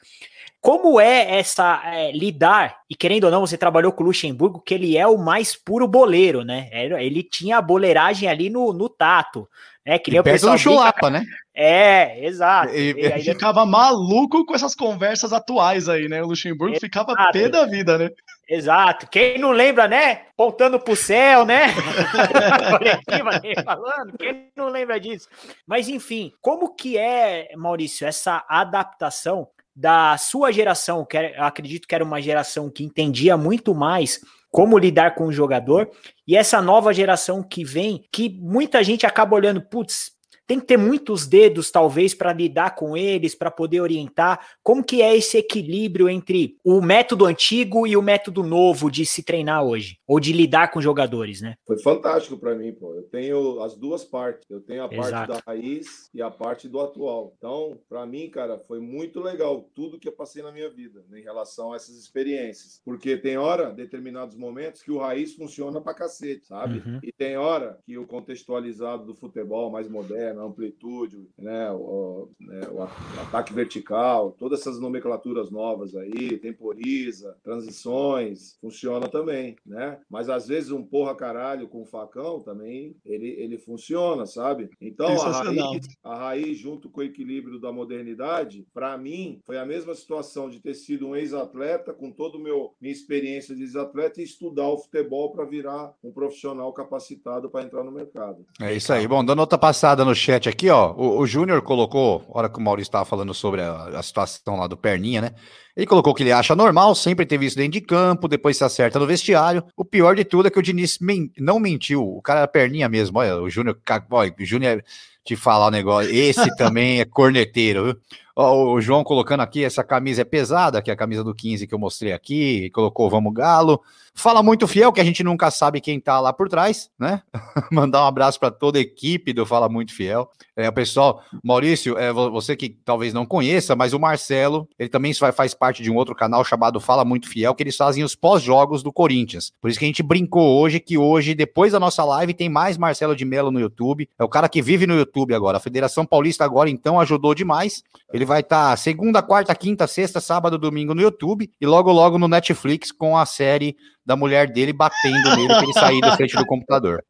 Como 0.62 1.00
é 1.00 1.40
essa 1.40 1.82
é, 1.86 2.12
lidar? 2.12 2.80
E 2.90 2.96
querendo 2.96 3.24
ou 3.24 3.32
não, 3.32 3.42
você 3.42 3.58
trabalhou 3.58 3.94
com 3.94 4.04
o 4.04 4.08
Luxemburgo, 4.08 4.62
que 4.62 4.74
ele 4.74 4.98
é 4.98 5.08
o 5.08 5.18
mais 5.18 5.56
puro 5.56 5.88
boleiro, 5.88 6.29
né? 6.44 6.70
Ele 6.72 7.24
tinha 7.24 7.58
a 7.58 7.62
boleiragem 7.62 8.28
ali 8.30 8.50
no, 8.50 8.74
no 8.74 8.88
tato. 8.88 9.48
É, 9.86 9.98
que 9.98 10.12
nem 10.12 10.18
e 10.18 10.22
o 10.22 10.24
do 10.24 10.58
Chulapa, 10.58 11.10
né? 11.10 11.24
É, 11.56 12.26
exato. 12.26 12.74
E, 12.74 12.94
e 12.94 13.12
aí 13.12 13.24
ficava 13.24 13.66
maluco 13.66 14.46
com 14.46 14.54
essas 14.54 14.76
conversas 14.76 15.34
atuais 15.34 15.90
aí, 15.90 16.08
né? 16.08 16.22
O 16.22 16.28
Luxemburgo 16.28 16.74
exato. 16.76 16.86
ficava 16.86 17.32
pé 17.32 17.50
da 17.50 17.66
vida, 17.66 17.98
né? 17.98 18.10
Exato. 18.48 19.08
Quem 19.10 19.38
não 19.38 19.52
lembra, 19.52 19.88
né? 19.88 20.22
Pontando 20.38 20.80
pro 20.80 20.96
céu, 20.96 21.46
né? 21.46 21.68
falando, 23.66 24.18
quem 24.18 24.52
não 24.56 24.70
lembra 24.70 25.00
disso? 25.00 25.28
Mas 25.68 25.90
enfim, 25.90 26.32
como 26.42 26.76
que 26.76 26.98
é, 26.98 27.50
Maurício, 27.56 28.08
essa 28.08 28.46
adaptação 28.48 29.48
da 29.76 30.18
sua 30.18 30.52
geração, 30.52 31.06
que 31.06 31.18
acredito 31.18 31.88
que 31.88 31.96
era 31.96 32.04
uma 32.04 32.22
geração 32.22 32.70
que 32.70 32.84
entendia 32.84 33.38
muito 33.38 33.74
mais 33.74 34.20
como 34.52 34.78
lidar 34.78 35.16
com 35.16 35.26
o 35.26 35.32
jogador, 35.32 35.90
e 36.28 36.36
essa 36.36 36.62
nova 36.62 36.94
geração 36.94 37.44
que 37.44 37.64
vem, 37.64 38.04
que 38.12 38.30
muita 38.42 38.84
gente 38.84 39.06
acaba 39.06 39.36
olhando, 39.36 39.62
putz, 39.62 40.12
tem 40.50 40.60
que 40.60 40.66
ter 40.66 40.78
muitos 40.78 41.28
dedos, 41.28 41.70
talvez, 41.70 42.16
para 42.16 42.34
lidar 42.34 42.74
com 42.74 42.98
eles, 42.98 43.36
para 43.36 43.52
poder 43.52 43.82
orientar. 43.82 44.44
Como 44.64 44.84
que 44.84 45.00
é 45.00 45.16
esse 45.16 45.38
equilíbrio 45.38 46.10
entre 46.10 46.58
o 46.66 46.82
método 46.82 47.28
antigo 47.28 47.86
e 47.86 47.96
o 47.96 48.02
método 48.02 48.42
novo 48.42 48.90
de 48.90 49.06
se 49.06 49.22
treinar 49.22 49.64
hoje? 49.64 50.00
Ou 50.08 50.20
de 50.20 50.34
lidar 50.34 50.72
com 50.72 50.82
jogadores, 50.82 51.40
né? 51.40 51.54
Foi 51.68 51.78
fantástico 51.78 52.36
para 52.36 52.56
mim, 52.56 52.74
pô. 52.74 52.96
Eu 52.96 53.04
tenho 53.04 53.62
as 53.62 53.78
duas 53.78 54.04
partes. 54.04 54.50
Eu 54.50 54.60
tenho 54.60 54.82
a 54.82 54.92
Exato. 54.92 55.12
parte 55.12 55.28
da 55.28 55.44
raiz 55.46 56.10
e 56.16 56.20
a 56.20 56.32
parte 56.32 56.68
do 56.68 56.80
atual. 56.80 57.32
Então, 57.38 57.80
para 57.88 58.04
mim, 58.08 58.28
cara, 58.28 58.58
foi 58.58 58.80
muito 58.80 59.20
legal 59.20 59.70
tudo 59.76 60.00
que 60.00 60.08
eu 60.08 60.14
passei 60.14 60.42
na 60.42 60.52
minha 60.52 60.72
vida 60.72 61.06
né, 61.10 61.20
em 61.20 61.24
relação 61.24 61.74
a 61.74 61.76
essas 61.76 61.96
experiências. 61.96 62.82
Porque 62.84 63.16
tem 63.18 63.38
hora, 63.38 63.72
determinados 63.72 64.36
momentos, 64.36 64.82
que 64.82 64.92
o 64.92 64.98
raiz 64.98 65.36
funciona 65.36 65.80
pra 65.80 65.94
cacete, 65.94 66.48
sabe? 66.48 66.80
Uhum. 66.80 67.00
E 67.04 67.12
tem 67.12 67.38
hora 67.38 67.78
que 67.86 68.00
o 68.00 68.08
contextualizado 68.08 69.06
do 69.06 69.14
futebol 69.14 69.70
mais 69.70 69.88
moderno, 69.88 70.39
na 70.40 70.46
amplitude, 70.46 71.28
né, 71.38 71.70
o, 71.72 72.30
né, 72.40 72.62
o, 72.72 72.82
ataque 73.22 73.54
vertical, 73.54 74.32
todas 74.32 74.62
essas 74.62 74.80
nomenclaturas 74.80 75.52
novas 75.52 75.96
aí, 75.96 76.38
temporiza, 76.38 77.38
transições, 77.44 78.58
funciona 78.62 79.10
também, 79.10 79.58
né? 79.66 80.00
Mas 80.10 80.30
às 80.30 80.48
vezes 80.48 80.72
um 80.72 80.84
porra 80.84 81.14
caralho 81.14 81.68
com 81.68 81.86
facão 81.86 82.40
também, 82.40 82.96
ele, 83.06 83.28
ele 83.28 83.58
funciona, 83.58 84.26
sabe? 84.26 84.70
Então 84.80 85.08
a 85.22 85.32
raiz, 85.32 85.88
a 86.04 86.16
raiz 86.16 86.58
junto 86.58 86.90
com 86.90 87.02
o 87.02 87.04
equilíbrio 87.04 87.60
da 87.60 87.72
modernidade, 87.72 88.66
para 88.74 88.98
mim, 88.98 89.42
foi 89.46 89.58
a 89.58 89.66
mesma 89.66 89.94
situação 89.94 90.50
de 90.50 90.60
ter 90.60 90.74
sido 90.74 91.08
um 91.08 91.16
ex-atleta 91.16 91.94
com 91.94 92.12
toda 92.12 92.38
a 92.38 92.42
minha 92.42 92.94
experiência 92.94 93.56
de 93.56 93.64
ex-atleta 93.64 94.22
e 94.22 94.24
estudar 94.24 94.70
o 94.70 94.78
futebol 94.78 95.32
para 95.32 95.44
virar 95.44 95.94
um 96.04 96.12
profissional 96.12 96.72
capacitado 96.72 97.50
para 97.50 97.66
entrar 97.66 97.84
no 97.84 97.92
mercado. 97.92 98.46
É 98.62 98.74
isso 98.74 98.94
aí. 98.94 99.08
Bom, 99.08 99.24
dando 99.26 99.40
outra 99.40 99.58
passada 99.58 100.06
no 100.06 100.16
chat 100.16 100.29
aqui, 100.34 100.70
ó. 100.70 100.94
O, 100.94 101.20
o 101.20 101.28
Júnior 101.28 101.62
colocou, 101.62 102.24
hora 102.30 102.50
que 102.50 102.60
o 102.60 102.62
Maurício 102.62 102.90
estava 102.90 103.06
falando 103.06 103.34
sobre 103.34 103.62
a, 103.62 104.00
a, 104.00 104.04
situação 104.04 104.58
lá 104.58 104.68
do 104.68 104.78
Perninha, 104.78 105.22
né? 105.22 105.32
Ele 105.76 105.86
colocou 105.86 106.14
que 106.14 106.24
ele 106.24 106.32
acha 106.32 106.56
normal, 106.56 106.94
sempre 106.94 107.26
teve 107.26 107.46
isso 107.46 107.56
dentro 107.56 107.74
de 107.74 107.82
campo, 107.82 108.28
depois 108.28 108.58
se 108.58 108.64
acerta 108.64 109.00
no 109.00 109.08
vestiário. 109.08 109.64
O 109.76 109.86
pior 109.86 110.16
de 110.16 110.26
tudo 110.26 110.48
é 110.48 110.52
que 110.52 110.60
o 110.60 110.62
Diniz 110.62 111.00
men 111.00 111.32
não 111.38 111.60
mentiu. 111.60 112.04
O 112.04 112.22
cara 112.22 112.40
era 112.40 112.48
perninha 112.48 112.90
mesmo. 112.90 113.18
Olha, 113.20 113.38
o 113.38 113.50
Júnior, 113.50 113.78
o 114.12 114.46
Júnior 114.46 114.84
te 115.24 115.36
falar 115.36 115.68
o 115.68 115.72
negócio. 115.72 116.14
Esse 116.14 116.54
também 116.58 117.00
é 117.00 117.06
corneteiro, 117.06 117.86
viu? 117.86 117.96
O 118.42 118.80
João 118.80 119.04
colocando 119.04 119.42
aqui, 119.42 119.66
essa 119.66 119.84
camisa 119.84 120.22
é 120.22 120.24
pesada, 120.24 120.82
que 120.82 120.90
é 120.90 120.94
a 120.94 120.96
camisa 120.96 121.26
do 121.26 121.36
15 121.36 121.68
que 121.68 121.76
eu 121.76 121.80
mostrei 121.80 122.14
aqui, 122.14 122.70
colocou 122.70 123.10
Vamos 123.10 123.34
Galo. 123.34 123.82
Fala 124.16 124.42
muito 124.42 124.68
fiel, 124.68 124.92
que 124.94 125.02
a 125.02 125.04
gente 125.04 125.24
nunca 125.24 125.52
sabe 125.52 125.82
quem 125.82 126.00
tá 126.00 126.20
lá 126.20 126.32
por 126.32 126.48
trás, 126.48 126.90
né? 126.98 127.22
Mandar 127.72 128.04
um 128.04 128.08
abraço 128.08 128.40
para 128.40 128.52
toda 128.52 128.78
a 128.78 128.82
equipe 128.82 129.34
do 129.34 129.46
Fala 129.46 129.70
Muito 129.70 129.94
Fiel. 129.94 130.30
É, 130.56 130.68
o 130.68 130.74
pessoal, 130.74 131.24
Maurício, 131.42 131.98
é, 131.98 132.12
você 132.12 132.56
que 132.56 132.70
talvez 132.70 133.14
não 133.14 133.26
conheça, 133.26 133.76
mas 133.76 133.94
o 133.94 134.00
Marcelo, 134.00 134.68
ele 134.78 134.90
também 134.90 135.14
faz 135.14 135.54
parte 135.54 135.82
de 135.82 135.90
um 135.90 135.96
outro 135.96 136.14
canal 136.14 136.44
chamado 136.44 136.82
Fala 136.82 137.06
Muito 137.06 137.30
Fiel, 137.30 137.56
que 137.56 137.64
eles 137.64 137.78
fazem 137.78 138.04
os 138.04 138.14
pós-jogos 138.14 138.84
do 138.84 138.92
Corinthians. 138.92 139.54
Por 139.62 139.70
isso 139.70 139.80
que 139.80 139.86
a 139.86 139.88
gente 139.88 140.04
brincou 140.04 140.60
hoje 140.60 140.82
que 140.82 140.98
hoje, 140.98 141.34
depois 141.34 141.72
da 141.72 141.80
nossa 141.80 142.04
live, 142.04 142.34
tem 142.34 142.50
mais 142.50 142.78
Marcelo 142.78 143.16
de 143.16 143.24
Mello 143.24 143.52
no 143.52 143.60
YouTube. 143.60 144.10
É 144.20 144.24
o 144.24 144.30
cara 144.30 144.50
que 144.50 144.62
vive 144.62 144.86
no 144.86 144.96
YouTube 144.96 145.34
agora. 145.34 145.58
A 145.58 145.62
Federação 145.62 146.06
Paulista 146.06 146.44
agora, 146.44 146.70
então, 146.70 147.00
ajudou 147.00 147.34
demais. 147.34 147.84
Ele 148.12 148.26
vai 148.30 148.42
estar 148.42 148.70
tá 148.70 148.78
segunda, 148.78 149.24
quarta, 149.24 149.56
quinta, 149.56 149.88
sexta, 149.88 150.22
sábado, 150.22 150.58
domingo 150.58 150.94
no 150.94 151.02
YouTube 151.02 151.50
e 151.60 151.66
logo, 151.66 151.92
logo 151.92 152.20
no 152.20 152.28
Netflix 152.28 152.92
com 152.92 153.18
a 153.18 153.26
série 153.26 153.76
da 154.06 154.16
mulher 154.16 154.52
dele 154.52 154.72
batendo 154.72 155.36
nele 155.36 155.48
para 155.48 155.64
ele 155.64 155.74
sair 155.74 156.00
da 156.00 156.16
frente 156.16 156.36
do 156.38 156.46
computador. 156.46 157.04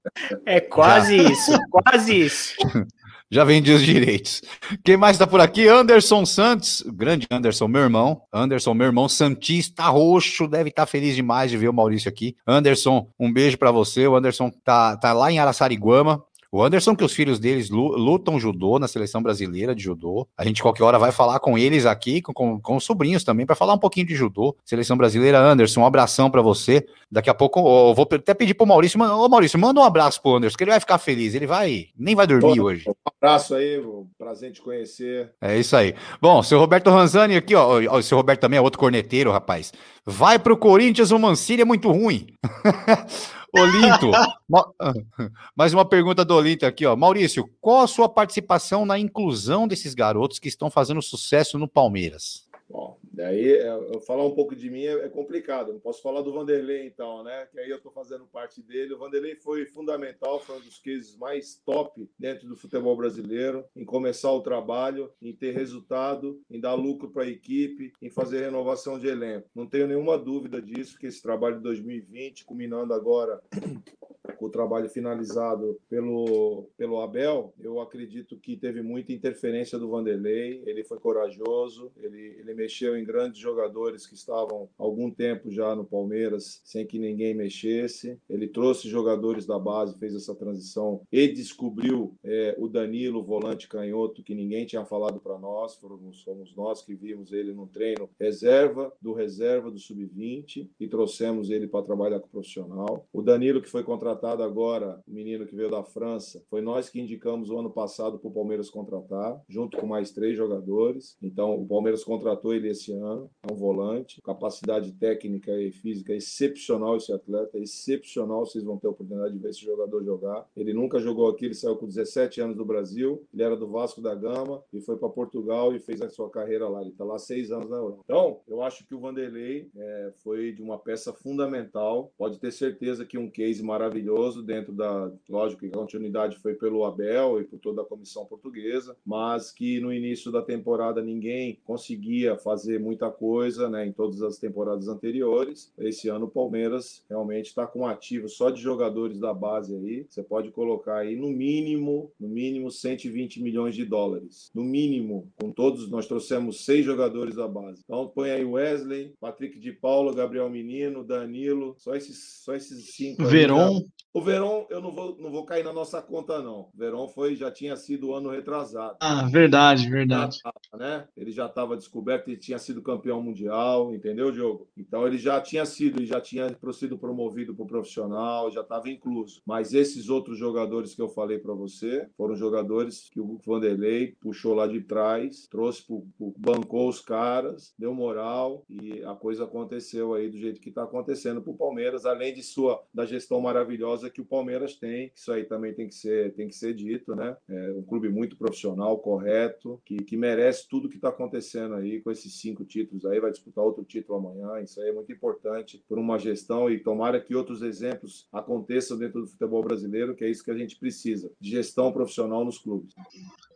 É 0.46 0.62
quase 0.62 1.18
Já. 1.18 1.30
isso, 1.30 1.60
quase 1.70 2.20
isso. 2.20 2.56
Já 3.32 3.44
vendi 3.44 3.72
os 3.72 3.84
direitos. 3.84 4.42
Quem 4.84 4.98
mais 4.98 5.16
está 5.16 5.28
por 5.28 5.40
aqui? 5.40 5.68
Anderson 5.68 6.26
Santos, 6.26 6.84
grande 6.88 7.28
Anderson, 7.30 7.68
meu 7.68 7.82
irmão. 7.82 8.24
Anderson, 8.34 8.74
meu 8.74 8.88
irmão, 8.88 9.08
Santista 9.08 9.84
roxo, 9.84 10.48
deve 10.48 10.70
estar 10.70 10.84
tá 10.84 10.88
feliz 10.88 11.16
demais 11.16 11.52
de 11.52 11.58
ver 11.58 11.70
o 11.70 11.74
Maurício 11.74 12.10
aqui. 12.10 12.36
Anderson, 12.48 13.08
um 13.20 13.32
beijo 13.32 13.56
para 13.56 13.70
você. 13.70 14.08
O 14.08 14.16
Anderson 14.16 14.50
tá, 14.64 14.98
tá 14.98 15.14
lá 15.14 15.32
em 15.32 15.38
Araçariguama, 15.38 16.24
o 16.52 16.64
Anderson, 16.64 16.96
que 16.96 17.04
os 17.04 17.14
filhos 17.14 17.40
deles 17.40 17.70
lutam 17.70 18.40
judô 18.40 18.80
na 18.80 18.88
seleção 18.88 19.22
brasileira 19.22 19.76
de 19.76 19.84
judô. 19.84 20.28
A 20.38 20.44
gente 20.44 20.62
qualquer 20.62 20.84
hora 20.84 20.98
vai 20.98 21.12
falar 21.12 21.40
com 21.40 21.58
eles 21.58 21.86
aqui, 21.86 22.22
com, 22.22 22.34
com, 22.34 22.60
com 22.60 22.76
os 22.76 22.84
sobrinhos 22.84 23.24
também, 23.24 23.46
para 23.46 23.56
falar 23.56 23.74
um 23.74 23.78
pouquinho 23.78 24.08
de 24.08 24.16
judô. 24.16 24.56
Seleção 24.66 24.98
brasileira, 24.98 25.40
Anderson, 25.40 25.82
um 25.82 25.86
abração 25.86 26.32
para 26.32 26.42
você. 26.42 26.86
Daqui 27.12 27.30
a 27.30 27.34
pouco 27.34 27.60
eu 27.60 27.94
vou 27.94 28.08
até 28.12 28.34
pedir 28.34 28.56
pro 28.56 28.66
Maurício, 28.66 29.00
ô 29.00 29.30
Maurício, 29.30 29.60
manda 29.60 29.80
um 29.80 29.84
abraço 29.84 30.22
pro 30.22 30.36
Anderson, 30.36 30.58
que 30.58 30.64
ele 30.64 30.72
vai 30.72 30.80
ficar 30.80 30.98
feliz. 30.98 31.36
Ele 31.36 31.46
vai, 31.46 31.88
nem 31.98 32.16
vai 32.16 32.26
dormir 32.26 32.60
hoje. 32.60 32.90
Um 32.90 32.94
abraço 33.22 33.54
aí, 33.54 33.82
prazer 34.18 34.52
te 34.52 34.62
conhecer. 34.62 35.32
É 35.42 35.58
isso 35.58 35.76
aí. 35.76 35.94
Bom, 36.22 36.42
seu 36.42 36.60
Roberto 36.60 36.90
Ranzani 36.90 37.36
aqui, 37.36 37.54
ó, 37.54 37.80
o 37.96 38.02
seu 38.02 38.18
Roberto 38.18 38.42
também 38.42 38.58
é 38.58 38.62
outro 38.62 38.80
corneteiro, 38.80 39.32
rapaz. 39.32 39.72
Vai 40.06 40.40
pro 40.40 40.58
Corinthians, 40.58 41.12
o 41.12 41.20
Mancini 41.20 41.62
é 41.62 41.66
muito 41.66 41.92
ruim. 41.92 42.28
Olinto, 43.54 44.12
mais 45.56 45.74
uma 45.74 45.86
pergunta 45.86 46.24
do 46.24 46.36
Olinto 46.36 46.66
aqui, 46.66 46.86
ó. 46.86 46.96
Maurício, 46.96 47.50
qual 47.60 47.82
a 47.82 47.88
sua 47.88 48.10
participação 48.10 48.86
na 48.86 48.98
inclusão 49.00 49.68
desses 49.68 49.94
garotos 49.94 50.40
que 50.40 50.48
estão 50.48 50.70
fazendo 50.70 51.02
sucesso 51.02 51.58
no 51.58 51.68
Palmeiras? 51.68 52.49
Bom, 52.70 53.00
daí 53.02 53.54
é, 53.54 53.68
eu 53.68 54.00
falar 54.02 54.24
um 54.24 54.36
pouco 54.36 54.56
de 54.56 54.70
mim 54.70 54.84
é, 54.84 55.06
é 55.06 55.10
complicado. 55.10 55.74
Não 55.74 55.80
posso 55.80 56.04
falar 56.04 56.22
do 56.22 56.32
Vanderlei, 56.32 56.86
então, 56.86 57.24
né? 57.24 57.48
Que 57.52 57.60
aí 57.60 57.70
eu 57.70 57.78
estou 57.78 57.92
fazendo 57.92 58.28
parte 58.28 58.62
dele. 58.62 58.94
O 58.94 59.00
Vanderlei 59.00 59.36
foi 59.36 59.66
fundamental, 59.66 60.40
foi 60.40 60.58
um 60.58 60.62
dos 60.62 60.78
cases 60.78 61.18
mais 61.18 61.56
top 61.66 62.08
dentro 62.18 62.48
do 62.48 62.56
futebol 62.56 62.96
brasileiro, 62.96 63.66
em 63.76 63.84
começar 63.84 64.32
o 64.32 64.42
trabalho, 64.42 65.12
em 65.20 65.34
ter 65.34 65.52
resultado, 65.52 66.40
em 66.48 66.60
dar 66.60 66.76
lucro 66.76 67.10
para 67.10 67.24
a 67.24 67.30
equipe, 67.30 67.92
em 68.00 68.10
fazer 68.12 68.42
renovação 68.42 69.00
de 69.00 69.08
elenco. 69.08 69.50
Não 69.56 69.66
tenho 69.66 69.88
nenhuma 69.88 70.16
dúvida 70.16 70.62
disso, 70.62 71.00
que 71.00 71.08
esse 71.08 71.24
trabalho 71.24 71.58
de 71.58 71.64
2020, 71.64 72.46
culminando 72.46 72.94
agora 72.94 73.42
com 74.38 74.46
o 74.46 74.50
trabalho 74.50 74.90
finalizado 74.90 75.80
pelo, 75.90 76.70
pelo 76.78 77.02
Abel, 77.02 77.54
eu 77.60 77.82
acredito 77.82 78.38
que 78.38 78.56
teve 78.56 78.82
muita 78.82 79.12
interferência 79.12 79.78
do 79.80 79.90
Vanderlei. 79.90 80.64
Ele 80.66 80.84
foi 80.84 81.00
corajoso, 81.00 81.92
ele, 81.98 82.38
ele 82.40 82.54
mexeu 82.60 82.98
em 82.98 83.06
grandes 83.06 83.40
jogadores 83.40 84.06
que 84.06 84.16
estavam 84.16 84.68
algum 84.78 85.10
tempo 85.10 85.50
já 85.50 85.74
no 85.74 85.86
Palmeiras 85.86 86.62
sem 86.66 86.86
que 86.86 87.00
ninguém 87.00 87.34
mexesse. 87.34 88.20
Ele 88.30 88.48
trouxe 88.48 88.90
jogadores 88.90 89.46
da 89.46 89.58
base, 89.58 89.98
fez 89.98 90.14
essa 90.14 90.36
transição 90.36 91.02
e 91.10 91.30
descobriu 91.30 92.14
é, 92.22 92.56
o 92.58 92.68
Danilo, 92.68 93.24
volante 93.24 93.70
canhoto, 93.70 94.22
que 94.22 94.36
ninguém 94.36 94.66
tinha 94.66 94.84
falado 94.84 95.22
para 95.22 95.40
nós. 95.40 95.76
Fomos, 95.76 96.22
fomos 96.22 96.54
nós 96.54 96.82
que 96.82 96.94
vimos 96.94 97.32
ele 97.32 97.54
no 97.54 97.66
treino 97.66 98.10
reserva 98.20 98.92
do 99.02 99.14
reserva 99.14 99.72
do 99.72 99.80
sub-20 99.80 100.70
e 100.78 100.88
trouxemos 100.88 101.50
ele 101.50 101.68
para 101.68 101.86
trabalhar 101.86 102.20
com 102.20 102.28
o 102.28 102.32
profissional. 102.32 103.08
O 103.14 103.22
Danilo, 103.22 103.62
que 103.62 103.70
foi 103.70 103.84
contratado 103.84 104.44
agora, 104.44 105.02
o 105.08 105.12
menino 105.12 105.46
que 105.46 105.56
veio 105.56 105.72
da 105.72 105.84
França, 105.84 106.44
foi 106.50 106.62
nós 106.62 106.90
que 106.90 107.00
indicamos 107.00 107.50
o 107.50 107.58
ano 107.58 107.70
passado 107.70 108.20
para 108.20 108.28
o 108.28 108.34
Palmeiras 108.34 108.70
contratar, 108.70 109.42
junto 109.48 109.78
com 109.78 109.88
mais 109.88 110.12
três 110.12 110.36
jogadores. 110.36 111.18
Então, 111.22 111.56
o 111.56 111.66
Palmeiras 111.66 112.04
contratou 112.04 112.49
ele 112.54 112.70
esse 112.70 112.92
ano, 112.92 113.30
é 113.44 113.52
um 113.52 113.56
volante, 113.56 114.22
capacidade 114.22 114.92
técnica 114.94 115.52
e 115.60 115.72
física 115.72 116.14
excepcional 116.14 116.98
esse 116.98 117.12
atleta, 117.12 117.58
excepcional, 117.58 118.46
vocês 118.46 118.64
vão 118.64 118.78
ter 118.78 118.88
a 118.88 118.92
oportunidade 118.92 119.34
de 119.34 119.40
ver 119.40 119.50
esse 119.50 119.64
jogador 119.64 120.04
jogar. 120.04 120.48
Ele 120.56 120.74
nunca 120.74 121.00
jogou 121.00 121.30
aqui, 121.30 121.46
ele 121.46 121.54
saiu 121.54 121.76
com 121.76 121.88
17 121.88 122.42
anos 122.42 122.56
do 122.56 122.66
Brasil, 122.66 123.24
ele 123.34 123.44
era 123.44 123.56
do 123.56 123.68
Vasco 123.68 124.02
da 124.02 124.14
Gama 124.16 124.64
e 124.74 124.82
foi 124.82 124.98
para 124.98 125.10
Portugal 125.10 125.76
e 125.76 125.80
fez 125.80 126.02
a 126.02 126.10
sua 126.10 126.30
carreira 126.30 126.68
lá. 126.68 126.82
Ele 126.82 126.92
está 126.92 127.04
lá 127.04 127.18
seis 127.18 127.52
anos 127.52 127.70
na 127.70 127.78
Europa. 127.78 128.02
Então, 128.04 128.40
eu 128.48 128.62
acho 128.62 128.86
que 128.86 128.96
o 128.96 129.00
Vanderlei 129.00 129.70
é, 129.76 130.12
foi 130.24 130.52
de 130.52 130.62
uma 130.62 130.78
peça 130.78 131.14
fundamental. 131.14 132.12
Pode 132.18 132.40
ter 132.40 132.52
certeza 132.52 133.06
que 133.06 133.18
um 133.18 133.30
case 133.30 133.64
maravilhoso 133.64 134.42
dentro 134.42 134.74
da, 134.74 135.12
lógico 135.30 135.62
que 135.62 135.68
a 135.68 135.72
continuidade 135.72 136.38
foi 136.38 136.56
pelo 136.56 136.86
Abel 136.86 137.42
e 137.42 137.44
por 137.44 137.60
toda 137.60 137.82
a 137.82 137.86
comissão 137.86 138.26
portuguesa, 138.26 138.96
mas 139.06 139.52
que 139.52 139.80
no 139.80 139.94
início 139.94 140.32
da 140.32 140.42
temporada 140.42 141.02
ninguém 141.02 141.60
conseguia 141.66 142.38
fazer 142.40 142.80
muita 142.80 143.10
coisa, 143.10 143.70
né, 143.70 143.86
em 143.86 143.92
todas 143.92 144.22
as 144.22 144.38
temporadas 144.38 144.88
anteriores. 144.88 145.72
Esse 145.78 146.10
ano 146.10 146.26
o 146.26 146.32
Palmeiras 146.32 147.04
realmente 147.10 147.48
está 147.48 147.68
com 147.68 147.82
um 147.82 147.88
ativo 147.88 148.28
só 148.28 148.50
de 148.50 148.62
jogadores 148.62 149.20
da 149.20 149.34
base 149.34 149.76
aí. 149.76 150.06
Você 150.10 150.24
pode 150.24 150.52
colocar 150.52 150.98
aí 151.00 151.16
no 151.16 151.30
mínimo, 151.30 152.12
no 152.20 152.28
mínimo 152.28 152.72
120 152.72 153.42
milhões 153.42 153.76
de 153.76 153.86
dólares. 153.86 154.50
No 154.54 154.64
mínimo, 154.64 155.32
com 155.40 155.52
todos 155.52 155.90
nós 155.90 156.08
trouxemos 156.08 156.66
seis 156.66 156.86
jogadores 156.86 157.36
da 157.36 157.48
base. 157.48 157.82
Então 157.84 158.08
põe 158.08 158.32
aí 158.32 158.46
Wesley, 158.46 159.14
Patrick 159.20 159.60
de 159.60 159.72
Paula, 159.72 160.14
Gabriel 160.14 160.50
Menino, 160.50 161.04
Danilo, 161.04 161.76
só 161.78 161.96
esses, 161.96 162.42
só 162.44 162.56
esses 162.56 162.96
cinco. 162.96 163.26
Veron. 163.26 163.84
O 164.12 164.22
Verón, 164.22 164.66
eu 164.72 164.82
não 164.82 164.92
vou, 164.92 165.16
não 165.20 165.30
vou 165.30 165.46
cair 165.46 165.64
na 165.64 165.72
nossa 165.72 166.02
conta, 166.02 166.42
não. 166.42 166.62
O 166.62 166.72
Verón 166.74 167.08
foi, 167.08 167.36
já 167.36 167.52
tinha 167.52 167.76
sido 167.76 168.16
ano 168.16 168.32
retrasado. 168.32 168.98
Ah, 169.00 169.28
verdade, 169.28 169.88
verdade. 169.88 170.40
né? 170.74 171.08
Ele 171.16 171.32
já 171.32 171.46
estava 171.46 171.78
descoberto, 171.78 172.29
ele 172.30 172.38
tinha 172.38 172.60
sido 172.60 172.82
campeão 172.82 173.22
mundial, 173.22 173.94
entendeu, 173.94 174.32
Diogo? 174.32 174.68
Então 174.78 175.06
ele 175.06 175.18
já 175.18 175.42
tinha 175.42 175.66
sido, 175.66 176.04
já 176.06 176.22
tinha 176.22 176.56
sido 176.74 176.98
promovido 176.98 177.56
para 177.56 177.64
o 177.64 177.68
profissional, 177.68 178.52
já 178.52 178.62
estava 178.62 178.90
incluso. 178.90 179.42
Mas 179.46 179.74
esses 179.74 180.10
outros 180.10 180.38
jogadores 180.38 180.94
que 180.94 181.02
eu 181.02 181.10
falei 181.10 181.40
para 181.40 181.54
você 181.54 182.08
foram 182.16 182.36
jogadores 182.36 183.10
que 183.12 183.20
o 183.20 183.40
Vanderlei 183.46 184.16
puxou 184.22 184.54
lá 184.54 184.68
de 184.68 184.82
trás, 184.82 185.48
trouxe, 185.50 185.86
pro, 185.86 186.06
pro, 186.18 186.34
bancou 186.38 186.88
os 186.88 187.02
caras, 187.02 187.74
deu 187.78 187.94
moral 187.94 188.64
e 188.70 189.04
a 189.04 189.16
coisa 189.16 189.44
aconteceu 189.46 190.14
aí 190.14 190.30
do 190.30 190.38
jeito 190.38 190.62
que 190.62 190.70
está 190.70 190.84
acontecendo 190.84 191.42
para 191.42 191.52
o 191.52 191.58
Palmeiras, 191.58 192.06
além 192.06 192.34
de 192.34 192.44
sua 192.44 192.82
da 192.94 193.06
gestão 193.06 193.42
maravilhosa 193.42 194.10
que 194.10 194.22
o 194.22 194.26
Palmeiras 194.26 194.76
tem. 194.76 195.12
Isso 195.16 195.32
aí 195.32 195.44
também 195.44 195.74
tem 195.74 195.88
que 195.88 195.96
ser, 195.96 196.34
tem 196.34 196.48
que 196.48 196.56
ser 196.56 196.74
dito, 196.74 197.16
né? 197.16 197.36
É 197.48 197.72
um 197.72 197.84
clube 197.84 198.10
muito 198.10 198.38
profissional, 198.38 198.98
correto, 199.00 199.82
que, 199.86 199.98
que 199.98 200.18
merece 200.18 200.68
tudo 200.68 200.90
que 200.90 200.96
está 200.96 201.10
acontecendo 201.10 201.76
aí 201.76 202.02
com 202.02 202.12
esses 202.20 202.40
cinco 202.40 202.64
títulos 202.66 203.06
aí. 203.06 203.20
Vai 203.20 203.32
disputar 203.32 203.64
outro 203.64 203.84
título 203.84 204.20
amanhã. 204.20 204.62
Isso 204.62 204.80
aí 204.82 204.90
é 204.90 204.94
muito 204.94 205.12
importante 205.12 205.84
por 205.88 205.98
uma 205.98 206.20
gestão 206.20 206.70
e 206.70 206.80
tomara 206.80 207.20
que 207.20 207.36
outros 207.36 207.62
exemplos 207.62 208.28
aconteçam 208.32 208.98
dentro 208.98 209.22
do 209.22 209.28
futebol 209.28 209.64
brasileiro, 209.64 210.16
que 210.16 210.24
é 210.24 210.30
isso 210.30 210.44
que 210.44 210.52
a 210.52 210.58
gente 210.58 210.76
precisa, 210.76 211.32
de 211.40 211.50
gestão 211.50 211.92
profissional 211.92 212.46
nos 212.46 212.58
clubes. 212.58 212.94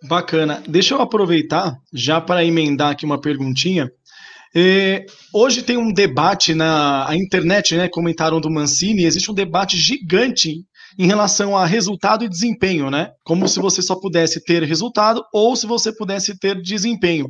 Bacana. 0.07 0.63
Deixa 0.67 0.95
eu 0.95 1.01
aproveitar 1.01 1.77
já 1.93 2.19
para 2.19 2.43
emendar 2.43 2.91
aqui 2.91 3.05
uma 3.05 3.19
perguntinha. 3.19 3.91
É, 4.55 5.05
hoje 5.33 5.63
tem 5.63 5.77
um 5.77 5.91
debate 5.91 6.53
na 6.53 7.09
internet, 7.13 7.75
né? 7.75 7.89
Comentaram 7.89 8.39
do 8.39 8.51
Mancini, 8.51 9.03
existe 9.03 9.31
um 9.31 9.33
debate 9.33 9.77
gigante 9.77 10.63
em 10.97 11.07
relação 11.07 11.57
a 11.57 11.65
resultado 11.65 12.23
e 12.23 12.29
desempenho, 12.29 12.89
né? 12.89 13.11
Como 13.23 13.47
se 13.47 13.59
você 13.59 13.81
só 13.81 13.95
pudesse 13.95 14.43
ter 14.43 14.63
resultado 14.63 15.23
ou 15.33 15.55
se 15.55 15.65
você 15.65 15.91
pudesse 15.91 16.37
ter 16.37 16.61
desempenho. 16.61 17.27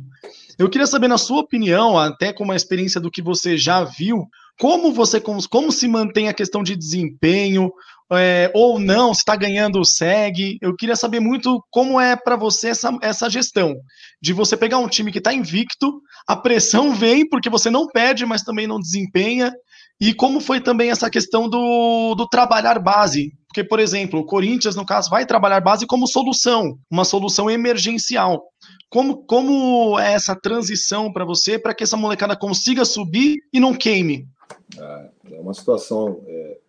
Eu 0.58 0.70
queria 0.70 0.86
saber, 0.86 1.08
na 1.08 1.18
sua 1.18 1.40
opinião, 1.40 1.98
até 1.98 2.32
com 2.32 2.50
a 2.50 2.56
experiência 2.56 3.00
do 3.00 3.10
que 3.10 3.22
você 3.22 3.56
já 3.56 3.82
viu, 3.82 4.26
como 4.58 4.92
você 4.92 5.20
como, 5.20 5.72
se 5.72 5.88
mantém 5.88 6.28
a 6.28 6.34
questão 6.34 6.62
de 6.62 6.76
desempenho, 6.76 7.72
é, 8.12 8.50
ou 8.54 8.78
não, 8.78 9.12
se 9.12 9.20
está 9.20 9.34
ganhando, 9.34 9.84
segue. 9.84 10.58
Eu 10.60 10.76
queria 10.76 10.94
saber 10.94 11.20
muito 11.20 11.62
como 11.70 12.00
é 12.00 12.14
para 12.14 12.36
você 12.36 12.68
essa, 12.68 12.96
essa 13.02 13.28
gestão 13.28 13.74
de 14.22 14.32
você 14.32 14.56
pegar 14.56 14.78
um 14.78 14.88
time 14.88 15.10
que 15.10 15.18
está 15.18 15.32
invicto, 15.32 16.00
a 16.26 16.36
pressão 16.36 16.92
vem 16.94 17.28
porque 17.28 17.50
você 17.50 17.70
não 17.70 17.86
perde, 17.88 18.24
mas 18.24 18.42
também 18.42 18.66
não 18.66 18.78
desempenha. 18.78 19.52
E 20.00 20.12
como 20.12 20.40
foi 20.40 20.60
também 20.60 20.90
essa 20.90 21.08
questão 21.08 21.48
do, 21.48 22.14
do 22.14 22.28
trabalhar 22.28 22.78
base? 22.78 23.32
Porque, 23.46 23.62
por 23.62 23.78
exemplo, 23.78 24.20
o 24.20 24.26
Corinthians, 24.26 24.74
no 24.74 24.84
caso, 24.84 25.08
vai 25.08 25.24
trabalhar 25.24 25.60
base 25.60 25.86
como 25.86 26.08
solução, 26.08 26.76
uma 26.90 27.04
solução 27.04 27.48
emergencial. 27.48 28.42
Como, 28.90 29.24
como 29.24 29.98
é 29.98 30.12
essa 30.12 30.34
transição 30.34 31.12
para 31.12 31.24
você, 31.24 31.58
para 31.58 31.72
que 31.72 31.84
essa 31.84 31.96
molecada 31.96 32.36
consiga 32.36 32.84
subir 32.84 33.36
e 33.52 33.60
não 33.60 33.72
queime? 33.72 34.26
É, 34.76 35.10
é 35.36 35.40
uma 35.40 35.54
situação 35.54 36.20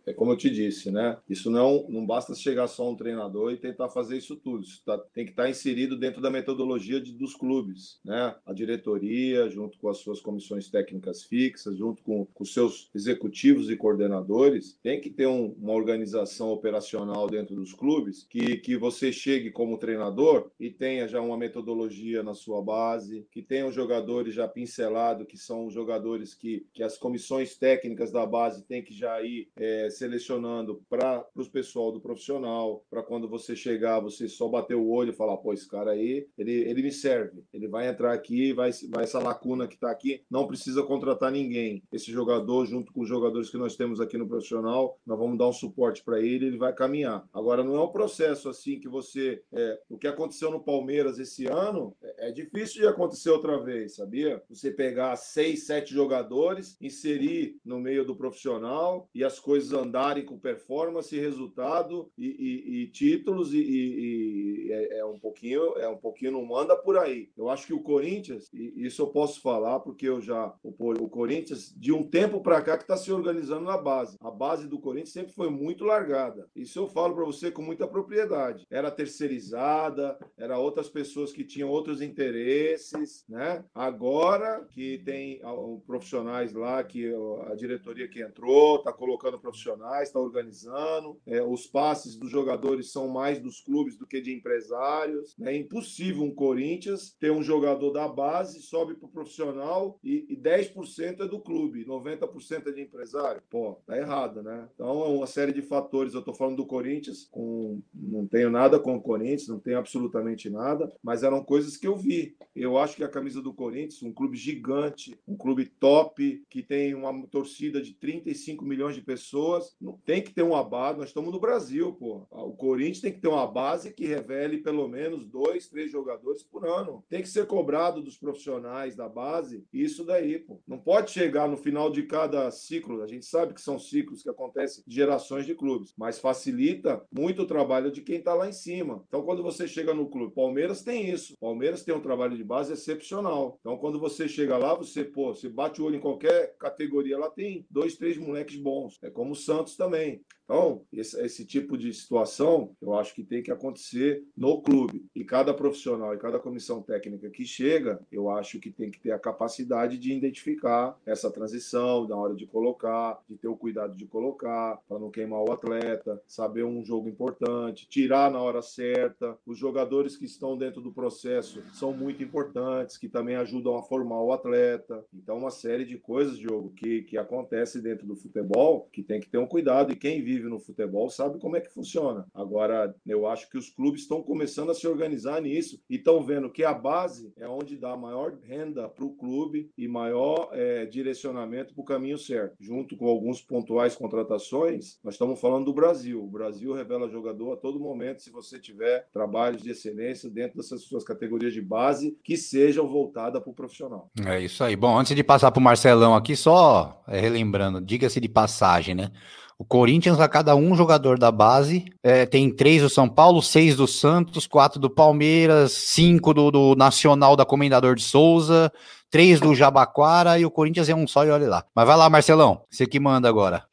é, 0.06 0.13
como 0.13 0.32
eu 0.32 0.38
te 0.38 0.50
disse, 0.50 0.91
né? 0.91 1.18
Isso 1.28 1.50
não, 1.50 1.86
não 1.89 2.06
basta 2.06 2.36
chegar 2.36 2.68
só 2.68 2.89
um 2.89 2.96
treinador 2.96 3.52
e 3.52 3.58
tentar 3.58 3.89
fazer 3.89 4.18
isso 4.18 4.36
tudo. 4.36 4.63
Isso 4.63 4.84
tá, 4.86 4.98
tem 5.13 5.26
que 5.26 5.32
estar 5.32 5.44
tá 5.44 5.50
inserido 5.50 5.98
dentro 5.98 6.22
da 6.22 6.30
metodologia 6.30 7.02
de, 7.02 7.12
dos 7.12 7.34
clubes, 7.34 8.00
né? 8.04 8.36
A 8.46 8.54
diretoria, 8.54 9.50
junto 9.50 9.78
com 9.78 9.89
as 9.89 9.98
suas 9.98 10.22
comissões 10.22 10.70
técnicas 10.70 11.24
fixas, 11.24 11.78
junto 11.78 12.04
com 12.04 12.28
os 12.39 12.54
seus 12.54 12.89
executivos 12.94 13.70
e 13.70 13.76
coordenadores, 13.76 14.78
tem 14.84 15.02
que 15.02 15.10
ter 15.10 15.28
um, 15.28 15.56
uma 15.60 15.74
organização 15.74 16.52
operacional 16.52 17.28
dentro 17.28 17.56
dos 17.56 17.74
clubes 17.74 18.26
que, 18.30 18.58
que 18.58 18.78
você 18.78 19.12
chegue 19.12 19.52
como 19.52 19.78
treinador 19.78 20.52
e 20.60 20.70
tenha 20.70 21.08
já 21.08 21.22
uma 21.22 21.38
metodologia 21.38 22.22
na 22.22 22.34
sua 22.34 22.62
base, 22.62 23.28
que 23.32 23.41
tenha 23.41 23.68
os 23.68 23.74
jogadores 23.74 24.34
já 24.34 24.48
pincelados, 24.48 25.28
que 25.28 25.38
são 25.38 25.65
os 25.65 25.74
jogadores 25.74 26.34
que, 26.34 26.65
que 26.74 26.84
as 26.84 26.98
comissões 26.98 27.58
técnicas 27.58 28.12
da 28.12 28.26
base 28.26 28.65
têm 28.65 28.84
que 28.84 28.94
já 28.94 29.22
ir 29.22 29.50
é, 29.56 29.89
selecionando 29.97 30.81
para 30.89 31.25
os 31.36 31.47
pessoal 31.47 31.91
do 31.91 32.01
profissional, 32.01 32.84
para 32.89 33.03
quando 33.03 33.27
você 33.27 33.55
chegar, 33.55 33.99
você 33.99 34.27
só 34.27 34.47
bater 34.47 34.75
o 34.75 34.88
olho 34.88 35.12
e 35.12 35.15
falar, 35.15 35.38
pô, 35.38 35.53
esse 35.53 35.67
cara 35.67 35.91
aí, 35.91 36.27
ele, 36.38 36.51
ele 36.51 36.81
me 36.81 36.91
serve, 36.91 37.43
ele 37.53 37.67
vai 37.67 37.88
entrar 37.88 38.13
aqui, 38.13 38.53
vai, 38.53 38.71
vai 38.89 39.03
essa 39.03 39.19
lacuna 39.19 39.67
que 39.67 39.75
está 39.75 39.91
aqui, 39.91 40.23
não 40.29 40.47
precisa 40.47 40.84
contratar 40.84 41.31
ninguém. 41.31 41.84
Esse 41.91 42.12
jogador, 42.12 42.65
junto 42.65 42.91
com 42.91 43.01
os 43.01 43.10
jogadores 43.10 43.49
que 43.49 43.58
nós 43.58 43.75
temos 43.75 43.99
aqui 43.99 44.17
no 44.17 44.27
profissional, 44.27 44.99
nós 45.05 45.17
vamos 45.17 45.38
dar 45.38 45.47
um 45.47 45.53
suporte 45.53 46.03
para 46.03 46.19
ele, 46.19 46.47
ele 46.47 46.58
vai 46.58 46.73
caminhar. 46.73 47.27
Agora, 47.34 47.63
não 47.63 47.75
é 47.75 47.81
um 47.81 47.91
processo 47.91 48.49
assim 48.49 48.79
que 48.79 48.88
você. 48.88 49.41
É, 49.53 49.79
o 49.89 49.97
que 49.97 50.08
aconteceu 50.08 50.51
no 50.51 50.63
Palmeiras 50.63 51.19
esse 51.19 51.45
ano 51.45 51.95
é, 52.01 52.29
é 52.29 52.31
difícil 52.31 52.81
de 52.81 52.88
acontecer 52.88 53.29
outra 53.29 53.62
vez, 53.62 53.95
sabia? 53.95 54.41
Você 54.49 54.71
pegar 54.71 55.15
seis, 55.15 55.65
sete 55.65 55.93
jogadores, 55.93 56.77
inserir 56.81 57.58
no 57.63 57.79
meio 57.79 58.05
do 58.05 58.15
profissional 58.15 59.10
e 59.13 59.23
as 59.23 59.39
coisas 59.39 59.73
andarem 59.86 60.26
com 60.26 60.38
performance, 60.38 61.17
resultado 61.17 62.12
e, 62.17 62.26
e, 62.26 62.82
e 62.82 62.88
títulos 62.88 63.54
e, 63.54 63.60
e 63.60 64.71
é, 64.71 65.00
é, 65.00 65.06
um 65.06 65.19
pouquinho, 65.19 65.78
é 65.78 65.88
um 65.88 65.98
pouquinho 65.98 66.34
não 66.34 66.45
manda 66.45 66.76
por 66.76 66.98
aí. 66.98 67.30
Eu 67.38 67.50
acho 67.50 67.67
que 67.67 67.74
o 67.74 67.82
Corinthians, 67.82 68.50
e 68.54 68.86
isso 68.86 69.02
eu 69.02 69.08
posso 69.08 69.41
falar 69.41 69.80
porque 69.80 70.08
eu 70.08 70.21
já 70.21 70.54
o, 70.63 70.69
o 70.69 71.10
Corinthians 71.10 71.74
de 71.76 71.91
um 71.91 72.04
tempo 72.04 72.41
para 72.41 72.62
cá 72.62 72.78
que 72.78 72.84
está 72.84 72.98
se 72.98 73.12
organizando 73.12 73.65
na 73.65 73.78
base. 73.78 74.17
A 74.19 74.32
base 74.32 74.67
do 74.67 74.80
Corinthians 74.80 75.13
sempre 75.13 75.34
foi 75.34 75.50
muito 75.50 75.84
largada. 75.84 76.48
Isso 76.56 76.80
eu 76.80 76.88
falo 76.88 77.15
para 77.15 77.26
você 77.26 77.52
com 77.52 77.62
muita 77.62 77.88
propriedade. 77.88 78.65
Era 78.69 78.91
terceirizada, 78.91 80.17
era 80.38 80.60
outras 80.60 80.89
pessoas 80.89 81.32
que 81.32 81.43
tinham 81.43 81.69
outros 81.69 82.02
interesses, 82.02 83.24
né? 83.30 83.63
Agora 83.74 84.65
que 84.71 85.00
tem 85.00 85.41
profissionais 85.86 86.54
lá 86.54 86.84
que 86.84 87.13
a 87.48 87.56
diretoria 87.56 88.08
que 88.08 88.21
entrou 88.21 88.78
está 88.78 88.91
colocando 88.91 89.39
profissionais 89.39 89.74
profissionais, 89.75 90.07
está 90.07 90.19
organizando. 90.19 91.17
É, 91.25 91.43
os 91.43 91.67
passes 91.67 92.15
dos 92.15 92.29
jogadores 92.29 92.91
são 92.91 93.07
mais 93.07 93.39
dos 93.39 93.61
clubes 93.61 93.97
do 93.97 94.07
que 94.07 94.21
de 94.21 94.33
empresários. 94.33 95.35
É 95.41 95.55
impossível 95.55 96.23
um 96.23 96.33
Corinthians 96.33 97.15
ter 97.19 97.31
um 97.31 97.43
jogador 97.43 97.91
da 97.91 98.07
base, 98.07 98.61
sobe 98.61 98.95
para 98.95 99.07
o 99.07 99.11
profissional 99.11 99.99
e, 100.03 100.25
e 100.29 100.38
10% 100.38 101.21
é 101.21 101.27
do 101.27 101.39
clube, 101.39 101.85
90% 101.85 102.67
é 102.67 102.71
de 102.71 102.81
empresário. 102.81 103.41
Pô, 103.49 103.75
tá 103.85 103.97
errado, 103.97 104.41
né? 104.41 104.67
Então 104.73 105.03
é 105.03 105.07
uma 105.09 105.27
série 105.27 105.51
de 105.51 105.61
fatores. 105.61 106.13
Eu 106.13 106.19
estou 106.19 106.33
falando 106.33 106.57
do 106.57 106.65
Corinthians, 106.65 107.27
com, 107.29 107.81
não 107.93 108.25
tenho 108.25 108.49
nada 108.49 108.79
com 108.79 108.95
o 108.95 109.01
Corinthians, 109.01 109.47
não 109.47 109.59
tenho 109.59 109.77
absolutamente 109.77 110.49
nada, 110.49 110.91
mas 111.03 111.23
eram 111.23 111.43
coisas 111.43 111.77
que 111.77 111.88
eu 111.88 111.95
vi. 111.95 112.35
Eu 112.55 112.77
acho 112.77 112.95
que 112.95 113.03
a 113.03 113.09
camisa 113.09 113.41
do 113.41 113.53
Corinthians, 113.53 114.01
um 114.01 114.13
clube 114.13 114.38
gigante, 114.38 115.17
um 115.27 115.35
clube 115.35 115.65
top, 115.65 116.43
que 116.49 116.61
tem 116.61 116.93
uma 116.93 117.25
torcida 117.27 117.81
de 117.81 117.93
35 117.93 118.63
milhões 118.65 118.95
de 118.95 119.01
pessoas 119.01 119.64
tem 120.06 120.21
que 120.21 120.34
ter 120.34 120.43
uma 120.43 120.63
base, 120.63 120.99
nós 120.99 121.10
estamos 121.10 121.32
no 121.32 121.39
Brasil, 121.39 121.93
pô. 121.93 122.28
O 122.32 122.54
Corinthians 122.54 123.01
tem 123.01 123.12
que 123.12 123.19
ter 123.19 123.28
uma 123.28 123.47
base 123.47 123.93
que 123.93 124.06
revele 124.06 124.60
pelo 124.60 124.88
menos 124.88 125.28
dois, 125.28 125.67
três 125.67 125.91
jogadores 125.91 126.43
por 126.43 126.65
ano. 126.65 127.04
Tem 127.10 127.21
que 127.21 127.30
ser 127.30 127.45
cobrado 127.47 128.01
dos 128.01 128.17
profissionais 128.17 128.95
da 128.95 129.08
base 129.08 129.63
isso 129.73 130.04
daí, 130.04 130.39
pô. 130.39 130.60
Não 130.67 130.78
pode 130.78 131.12
chegar 131.12 131.47
no 131.47 131.58
final 131.58 131.89
de 131.89 132.04
cada 132.04 132.49
ciclo. 132.51 133.01
A 133.01 133.08
gente 133.08 133.25
sabe 133.25 133.54
que 133.54 133.62
são 133.62 133.80
ciclos 133.80 134.23
que 134.23 134.30
acontecem 134.30 134.84
de 134.86 134.95
gerações 134.95 135.45
de 135.45 135.56
clubes, 135.56 135.93
mas 135.97 136.19
facilita 136.19 137.04
muito 137.12 137.43
o 137.43 137.47
trabalho 137.47 137.91
de 137.91 138.01
quem 138.01 138.17
está 138.17 138.34
lá 138.34 138.47
em 138.47 138.54
cima. 138.54 139.04
Então, 139.08 139.23
quando 139.23 139.43
você 139.43 139.67
chega 139.67 139.93
no 139.93 140.10
clube, 140.10 140.34
Palmeiras 140.34 140.84
tem 140.84 141.10
isso. 141.10 141.36
Palmeiras 141.39 141.84
tem 141.84 141.93
um 141.93 142.01
trabalho 142.01 142.38
de 142.38 142.43
base 142.43 142.73
excepcional. 142.73 143.58
Então, 143.60 143.78
quando 143.78 143.99
você 143.99 144.28
chega 144.28 144.58
lá, 144.58 144.73
você, 144.73 145.04
pô, 145.04 145.34
você 145.34 145.49
bate 145.49 145.82
o 145.82 145.86
olho 145.86 145.95
em 145.95 146.01
qualquer 146.01 146.56
categoria, 146.58 147.17
lá 147.17 147.30
tem 147.30 147.65
dois, 147.69 147.95
três 147.95 148.17
moleques 148.17 148.58
bons. 148.58 148.97
É 149.01 149.10
como 149.10 149.32
o 149.32 149.36
também. 149.78 150.24
Então, 150.45 150.84
esse, 150.93 151.19
esse, 151.21 151.43
tipo 151.43 151.75
de 151.75 151.91
situação, 151.91 152.75
eu 152.79 152.93
acho 152.93 153.15
que 153.15 153.23
tem 153.23 153.41
que 153.41 153.51
acontecer 153.51 154.23
no 154.38 154.62
clube. 154.62 155.03
E 155.15 155.23
cada 155.23 155.53
profissional 155.53 156.13
e 156.13 156.19
cada 156.19 156.39
comissão 156.39 156.84
técnica 156.84 157.29
que 157.31 157.43
chega, 157.43 157.99
eu 158.12 158.29
acho 158.29 158.60
que 158.60 158.69
tem 158.69 158.91
que 158.91 158.99
ter 158.99 159.12
a 159.12 159.19
capacidade 159.19 159.97
de 159.97 160.13
identificar 160.13 160.95
essa 161.05 161.31
transição, 161.31 162.08
na 162.08 162.15
hora 162.15 162.36
de 162.36 162.45
colocar, 162.45 163.19
de 163.27 163.36
ter 163.36 163.47
o 163.47 163.58
cuidado 163.58 163.95
de 163.95 164.05
colocar, 164.05 164.79
para 164.88 164.99
não 164.99 165.10
queimar 165.10 165.41
o 165.41 165.51
atleta, 165.51 166.21
saber 166.27 166.63
um 166.63 166.86
jogo 166.86 167.10
importante, 167.10 167.88
tirar 167.89 168.29
na 168.29 168.39
hora 168.39 168.62
certa. 168.62 169.36
Os 169.47 169.58
jogadores 169.58 170.15
que 170.15 170.25
estão 170.25 170.55
dentro 170.55 170.79
do 170.79 170.91
processo 170.91 171.63
são 171.73 171.91
muito 171.91 172.21
importantes, 172.21 172.97
que 172.97 173.10
também 173.10 173.36
ajudam 173.36 173.75
a 173.75 173.84
formar 173.84 174.21
o 174.21 174.31
atleta. 174.31 175.03
Então, 175.12 175.38
uma 175.38 175.49
série 175.49 175.86
de 175.86 175.97
coisas, 175.97 176.38
Diogo, 176.38 176.71
que, 176.75 177.01
que 177.01 177.17
acontece 177.17 177.81
dentro 177.81 178.05
do 178.05 178.15
futebol, 178.15 178.88
que 178.91 179.01
tem 179.01 179.19
que 179.19 179.29
ter 179.29 179.39
um 179.39 179.47
cuidado. 179.47 179.91
E 179.91 179.95
quem 179.95 180.21
vive 180.21 180.35
vive 180.36 180.50
no 180.50 180.60
futebol 180.60 181.10
sabe 181.10 181.39
como 181.39 181.56
é 181.56 181.62
que 181.62 181.74
funciona. 181.74 182.26
Agora, 182.34 182.93
eu 183.06 183.28
acho 183.28 183.50
que 183.50 183.58
os 183.58 183.69
clubes 183.69 184.02
estão 184.02 184.21
começando 184.21 184.71
a 184.71 184.74
se 184.74 184.88
organizar 184.88 185.41
nisso 185.41 185.80
e 185.89 185.95
estão 185.95 186.21
vendo 186.21 186.50
que 186.50 186.63
a 186.63 186.74
base 186.74 187.32
é 187.38 187.48
onde 187.48 187.78
dá 187.78 187.95
maior 187.95 188.38
renda 188.43 188.89
para 188.89 189.06
o 189.06 189.15
clube 189.15 189.71
e 189.78 189.88
maior 189.88 190.50
é, 190.52 190.86
direcionamento 190.86 191.74
para 191.74 191.82
o 191.82 191.86
caminho 191.86 192.17
certo. 192.17 192.56
Junto 192.60 192.98
com 192.98 193.08
alguns 193.08 193.41
pontuais 193.41 193.95
contratações, 193.95 195.00
nós 195.04 195.15
estamos 195.15 195.39
falando 195.39 195.65
do 195.65 195.74
Brasil. 195.74 196.24
O 196.24 196.28
Brasil 196.28 196.74
revela 196.74 197.10
jogador 197.10 197.54
a 197.54 197.58
todo 197.58 197.80
momento 197.80 198.21
se 198.21 198.30
você 198.30 198.60
tiver 198.60 199.08
trabalhos 199.13 199.62
de 199.62 199.71
excelência 199.71 200.30
dentro 200.30 200.58
dessas 200.58 200.84
suas 200.84 201.04
categorias 201.04 201.54
de 201.54 201.62
base 201.62 202.17
que 202.24 202.36
sejam 202.36 202.88
voltadas 202.88 203.41
para 203.41 203.52
o 203.52 203.56
profissional. 203.56 204.10
É 204.26 204.39
isso 204.41 204.63
aí. 204.63 204.76
Bom, 204.76 204.98
antes 204.98 205.15
de 205.15 205.24
passar 205.24 205.52
para 205.52 205.60
o 205.60 205.63
Marcelão 205.63 206.15
aqui, 206.15 206.36
só 206.36 207.04
é, 207.08 207.19
relembrando, 207.19 207.80
diga-se 207.80 208.19
de 208.19 208.28
passagem, 208.28 208.95
né? 208.95 209.12
O 209.58 209.63
Corinthians, 209.63 210.20
a 210.20 210.28
cada 210.28 210.54
um 210.56 210.76
jogador 210.76 211.18
da 211.18 211.32
base, 211.32 211.86
é, 212.04 212.26
tem 212.26 212.54
três 212.54 212.82
do 212.82 212.89
São 212.89 213.08
Paulo, 213.08 213.41
seis 213.41 213.76
do 213.76 213.88
Santos, 213.88 214.46
quatro 214.46 214.80
do 214.80 214.89
Palmeiras, 214.89 215.72
cinco 215.72 216.34
do, 216.34 216.52
do 216.52 216.76
Nacional 216.76 217.38
da 217.38 217.46
Comendador 217.46 217.96
de 217.96 218.04
Souza, 218.04 218.72
três 219.10 219.39
do 219.39 219.56
Jabaquara 219.56 220.38
e 220.38 220.46
o 220.46 220.52
Corinthians 220.52 220.89
é 220.89 220.96
um 220.96 221.08
só 221.08 221.26
e 221.26 221.30
olha 221.30 221.48
lá. 221.48 221.63
Mas 221.74 221.88
vai 221.88 221.96
lá, 221.96 222.10
Marcelão, 222.10 222.63
você 222.70 222.86
que 222.86 223.00
manda 223.00 223.30
agora. 223.30 223.63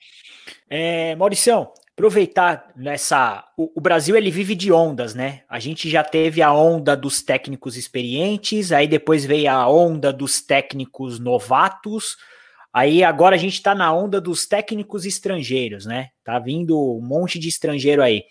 É, 0.70 1.16
aproveitar 2.02 2.72
nessa. 2.74 3.44
O, 3.56 3.70
o, 3.76 3.80
Brasil 3.80 4.16
ele 4.16 4.30
vive 4.30 4.54
de 4.54 4.72
ondas, 4.72 5.14
né? 5.14 5.42
A 5.48 5.58
gente 5.58 5.88
já 5.88 6.02
teve 6.02 6.42
a 6.42 6.52
onda 6.52 6.96
dos 6.96 7.22
técnicos 7.22 7.76
experientes, 7.76 8.72
aí 8.72 8.88
depois 8.88 9.24
veio 9.24 9.50
a 9.50 9.68
onda 9.68 10.12
dos 10.12 10.40
técnicos 10.40 11.18
novatos. 11.18 12.16
Aí 12.72 13.04
agora 13.04 13.36
a 13.36 13.38
gente 13.38 13.54
está 13.54 13.74
na 13.74 13.92
onda 13.92 14.20
dos 14.20 14.46
técnicos 14.46 15.04
estrangeiros, 15.04 15.84
né? 15.84 16.11
Tá 16.24 16.38
vindo 16.38 16.78
um 16.78 17.00
monte 17.00 17.38
de 17.38 17.48
estrangeiro 17.48 18.02
aí. 18.02 18.24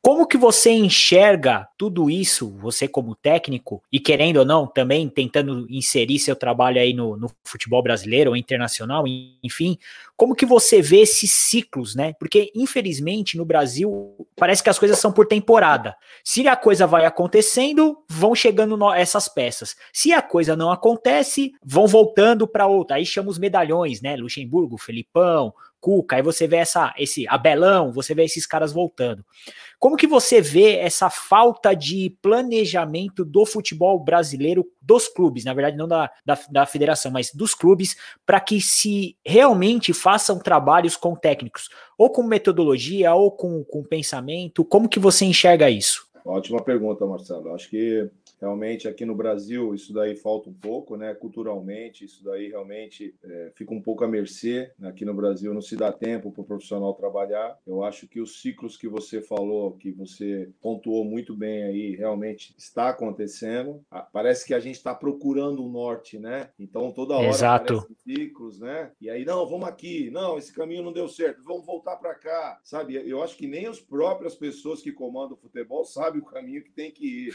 Como 0.00 0.26
que 0.26 0.38
você 0.38 0.70
enxerga 0.70 1.68
tudo 1.76 2.08
isso, 2.08 2.56
você 2.58 2.86
como 2.86 3.14
técnico, 3.16 3.82
e 3.90 3.98
querendo 3.98 4.38
ou 4.38 4.44
não, 4.44 4.66
também 4.66 5.08
tentando 5.08 5.66
inserir 5.68 6.18
seu 6.18 6.36
trabalho 6.36 6.80
aí 6.80 6.94
no, 6.94 7.16
no 7.16 7.28
futebol 7.44 7.82
brasileiro 7.82 8.30
ou 8.30 8.36
internacional, 8.36 9.04
enfim, 9.42 9.76
como 10.16 10.34
que 10.34 10.46
você 10.46 10.80
vê 10.80 11.00
esses 11.00 11.32
ciclos, 11.32 11.94
né? 11.94 12.14
Porque, 12.18 12.50
infelizmente, 12.54 13.36
no 13.36 13.44
Brasil, 13.44 14.26
parece 14.36 14.62
que 14.62 14.70
as 14.70 14.78
coisas 14.78 14.98
são 14.98 15.12
por 15.12 15.26
temporada. 15.26 15.94
Se 16.24 16.46
a 16.48 16.56
coisa 16.56 16.86
vai 16.86 17.04
acontecendo, 17.04 17.98
vão 18.08 18.34
chegando 18.34 18.76
no, 18.76 18.92
essas 18.94 19.28
peças. 19.28 19.76
Se 19.92 20.12
a 20.12 20.22
coisa 20.22 20.56
não 20.56 20.70
acontece, 20.70 21.52
vão 21.64 21.86
voltando 21.86 22.46
para 22.46 22.66
outra. 22.66 22.96
Aí 22.96 23.04
chama 23.04 23.28
os 23.28 23.38
medalhões, 23.38 24.00
né? 24.00 24.16
Luxemburgo, 24.16 24.78
Felipão, 24.78 25.52
Cuca, 25.86 26.16
aí 26.16 26.22
você 26.22 26.48
vê 26.48 26.56
essa, 26.56 26.92
esse 26.98 27.28
Abelão, 27.28 27.92
você 27.92 28.12
vê 28.12 28.24
esses 28.24 28.44
caras 28.44 28.72
voltando. 28.72 29.24
Como 29.78 29.96
que 29.96 30.08
você 30.08 30.40
vê 30.40 30.78
essa 30.78 31.08
falta 31.08 31.74
de 31.74 32.10
planejamento 32.20 33.24
do 33.24 33.46
futebol 33.46 33.96
brasileiro, 34.02 34.66
dos 34.82 35.06
clubes, 35.06 35.44
na 35.44 35.54
verdade 35.54 35.76
não 35.76 35.86
da, 35.86 36.10
da, 36.24 36.36
da 36.50 36.66
federação, 36.66 37.12
mas 37.12 37.32
dos 37.32 37.54
clubes, 37.54 37.94
para 38.26 38.40
que 38.40 38.60
se 38.60 39.16
realmente 39.24 39.92
façam 39.92 40.40
trabalhos 40.40 40.96
com 40.96 41.14
técnicos, 41.14 41.68
ou 41.96 42.10
com 42.10 42.24
metodologia, 42.24 43.14
ou 43.14 43.30
com, 43.30 43.62
com 43.62 43.84
pensamento, 43.84 44.64
como 44.64 44.88
que 44.88 44.98
você 44.98 45.24
enxerga 45.24 45.70
isso? 45.70 46.04
Ótima 46.24 46.60
pergunta, 46.60 47.06
Marcelo. 47.06 47.54
Acho 47.54 47.70
que 47.70 48.10
realmente 48.40 48.88
aqui 48.88 49.04
no 49.04 49.14
Brasil 49.14 49.74
isso 49.74 49.92
daí 49.92 50.14
falta 50.16 50.50
um 50.50 50.54
pouco, 50.54 50.96
né? 50.96 51.14
Culturalmente, 51.14 52.04
isso 52.04 52.24
daí 52.24 52.48
realmente 52.48 53.14
é, 53.22 53.52
fica 53.54 53.72
um 53.74 53.80
pouco 53.80 54.04
à 54.04 54.08
mercê. 54.08 54.72
Aqui 54.82 55.04
no 55.04 55.14
Brasil 55.14 55.52
não 55.52 55.62
se 55.62 55.76
dá 55.76 55.92
tempo 55.92 56.30
para 56.30 56.42
o 56.42 56.46
profissional 56.46 56.94
trabalhar. 56.94 57.58
Eu 57.66 57.82
acho 57.82 58.06
que 58.06 58.20
os 58.20 58.40
ciclos 58.40 58.76
que 58.76 58.88
você 58.88 59.20
falou, 59.20 59.72
que 59.72 59.90
você 59.92 60.50
pontuou 60.60 61.04
muito 61.04 61.34
bem 61.34 61.64
aí, 61.64 61.96
realmente 61.96 62.54
está 62.56 62.90
acontecendo. 62.90 63.84
Ah, 63.90 64.02
parece 64.02 64.46
que 64.46 64.54
a 64.54 64.60
gente 64.60 64.76
está 64.76 64.94
procurando 64.94 65.62
o 65.62 65.66
um 65.66 65.72
norte, 65.72 66.18
né? 66.18 66.50
Então 66.58 66.92
toda 66.92 67.14
hora 67.14 67.28
Exato. 67.28 67.86
ciclos, 68.04 68.60
né? 68.60 68.90
E 69.00 69.10
aí, 69.10 69.24
não, 69.24 69.46
vamos 69.46 69.68
aqui, 69.68 70.10
não, 70.10 70.38
esse 70.38 70.52
caminho 70.52 70.82
não 70.82 70.92
deu 70.92 71.08
certo, 71.08 71.42
vamos 71.42 71.66
voltar 71.66 71.96
para 71.96 72.14
cá, 72.14 72.60
sabe? 72.62 72.94
Eu 72.94 73.22
acho 73.22 73.36
que 73.36 73.46
nem 73.46 73.66
as 73.66 73.80
próprias 73.80 74.34
pessoas 74.34 74.80
que 74.80 74.92
comandam 74.92 75.36
o 75.36 75.40
futebol 75.40 75.84
sabem 75.84 76.20
o 76.20 76.24
caminho 76.24 76.62
que 76.62 76.70
tem 76.70 76.90
que 76.90 77.28
ir. 77.28 77.34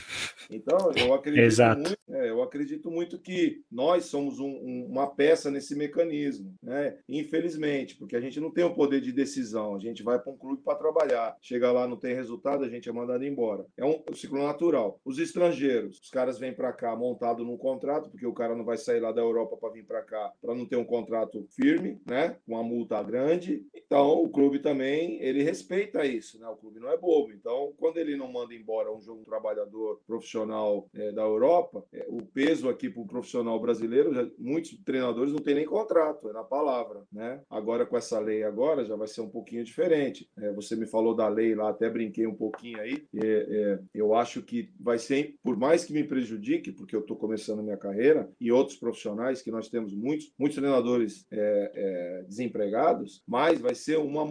Então, 0.49 0.90
eu 0.99 1.13
acredito, 1.13 1.43
Exato. 1.43 1.81
Muito, 1.81 1.97
é, 2.09 2.29
eu 2.29 2.41
acredito 2.41 2.91
muito 2.91 3.19
que 3.19 3.63
nós 3.71 4.05
somos 4.05 4.39
um, 4.39 4.49
um, 4.49 4.87
uma 4.89 5.07
peça 5.07 5.49
nesse 5.49 5.75
mecanismo, 5.75 6.53
né? 6.61 6.97
Infelizmente, 7.07 7.95
porque 7.95 8.15
a 8.15 8.21
gente 8.21 8.39
não 8.39 8.51
tem 8.51 8.63
o 8.63 8.73
poder 8.73 9.01
de 9.01 9.11
decisão. 9.11 9.75
A 9.75 9.79
gente 9.79 10.03
vai 10.03 10.19
para 10.19 10.31
um 10.31 10.37
clube 10.37 10.61
para 10.63 10.77
trabalhar. 10.77 11.35
Chega 11.41 11.71
lá, 11.71 11.87
não 11.87 11.97
tem 11.97 12.13
resultado, 12.13 12.63
a 12.63 12.69
gente 12.69 12.89
é 12.89 12.91
mandado 12.91 13.25
embora. 13.25 13.65
É 13.77 13.85
um, 13.85 14.01
um 14.09 14.15
ciclo 14.15 14.41
natural. 14.43 14.99
Os 15.05 15.19
estrangeiros, 15.19 15.99
os 15.99 16.09
caras 16.09 16.37
vêm 16.37 16.53
para 16.53 16.73
cá 16.73 16.95
montado 16.95 17.43
num 17.43 17.57
contrato, 17.57 18.09
porque 18.09 18.25
o 18.25 18.33
cara 18.33 18.55
não 18.55 18.65
vai 18.65 18.77
sair 18.77 18.99
lá 18.99 19.11
da 19.11 19.21
Europa 19.21 19.57
para 19.57 19.73
vir 19.73 19.85
para 19.85 20.01
cá 20.01 20.31
para 20.41 20.55
não 20.55 20.65
ter 20.65 20.75
um 20.75 20.85
contrato 20.85 21.45
firme, 21.49 21.99
né? 22.05 22.37
Com 22.45 22.53
uma 22.53 22.63
multa 22.63 23.01
grande. 23.03 23.65
Então, 23.73 24.21
o 24.23 24.29
clube 24.29 24.59
também, 24.59 25.21
ele 25.21 25.43
respeita 25.43 26.05
isso, 26.05 26.39
né? 26.39 26.47
O 26.47 26.55
clube 26.55 26.79
não 26.79 26.89
é 26.89 26.97
bobo. 26.97 27.31
Então, 27.31 27.73
quando 27.77 27.97
ele 27.97 28.15
não 28.15 28.31
manda 28.31 28.53
embora 28.53 28.93
um 28.93 29.01
jogo 29.01 29.23
trabalhador 29.23 30.01
profissional 30.05 30.80
é, 30.93 31.11
da 31.11 31.23
Europa, 31.23 31.83
é, 31.93 32.05
o 32.09 32.21
peso 32.21 32.69
aqui 32.69 32.89
para 32.89 33.01
o 33.01 33.07
profissional 33.07 33.59
brasileiro, 33.59 34.13
já, 34.13 34.27
muitos 34.37 34.77
treinadores 34.83 35.31
não 35.31 35.39
têm 35.39 35.55
nem 35.55 35.65
contrato, 35.65 36.29
é 36.29 36.33
na 36.33 36.43
palavra. 36.43 37.03
Né? 37.11 37.41
Agora, 37.49 37.85
com 37.85 37.97
essa 37.97 38.19
lei 38.19 38.43
agora, 38.43 38.85
já 38.85 38.95
vai 38.95 39.07
ser 39.07 39.21
um 39.21 39.29
pouquinho 39.29 39.63
diferente. 39.63 40.29
É, 40.37 40.51
você 40.53 40.75
me 40.75 40.85
falou 40.85 41.15
da 41.15 41.27
lei 41.27 41.55
lá, 41.55 41.69
até 41.69 41.89
brinquei 41.89 42.27
um 42.27 42.35
pouquinho 42.35 42.79
aí. 42.79 43.05
É, 43.15 43.27
é, 43.27 43.79
eu 43.93 44.13
acho 44.13 44.41
que 44.41 44.71
vai 44.79 44.97
ser, 44.97 45.35
por 45.43 45.57
mais 45.57 45.85
que 45.85 45.93
me 45.93 46.03
prejudique, 46.03 46.71
porque 46.71 46.95
eu 46.95 47.01
estou 47.01 47.17
começando 47.17 47.63
minha 47.63 47.77
carreira, 47.77 48.29
e 48.39 48.51
outros 48.51 48.77
profissionais, 48.77 49.41
que 49.41 49.51
nós 49.51 49.69
temos 49.69 49.93
muitos, 49.93 50.31
muitos 50.37 50.57
treinadores 50.57 51.25
é, 51.31 52.23
desempregados, 52.27 53.23
mas 53.27 53.59
vai 53.59 53.75
ser 53.75 53.97
uma, 53.97 54.25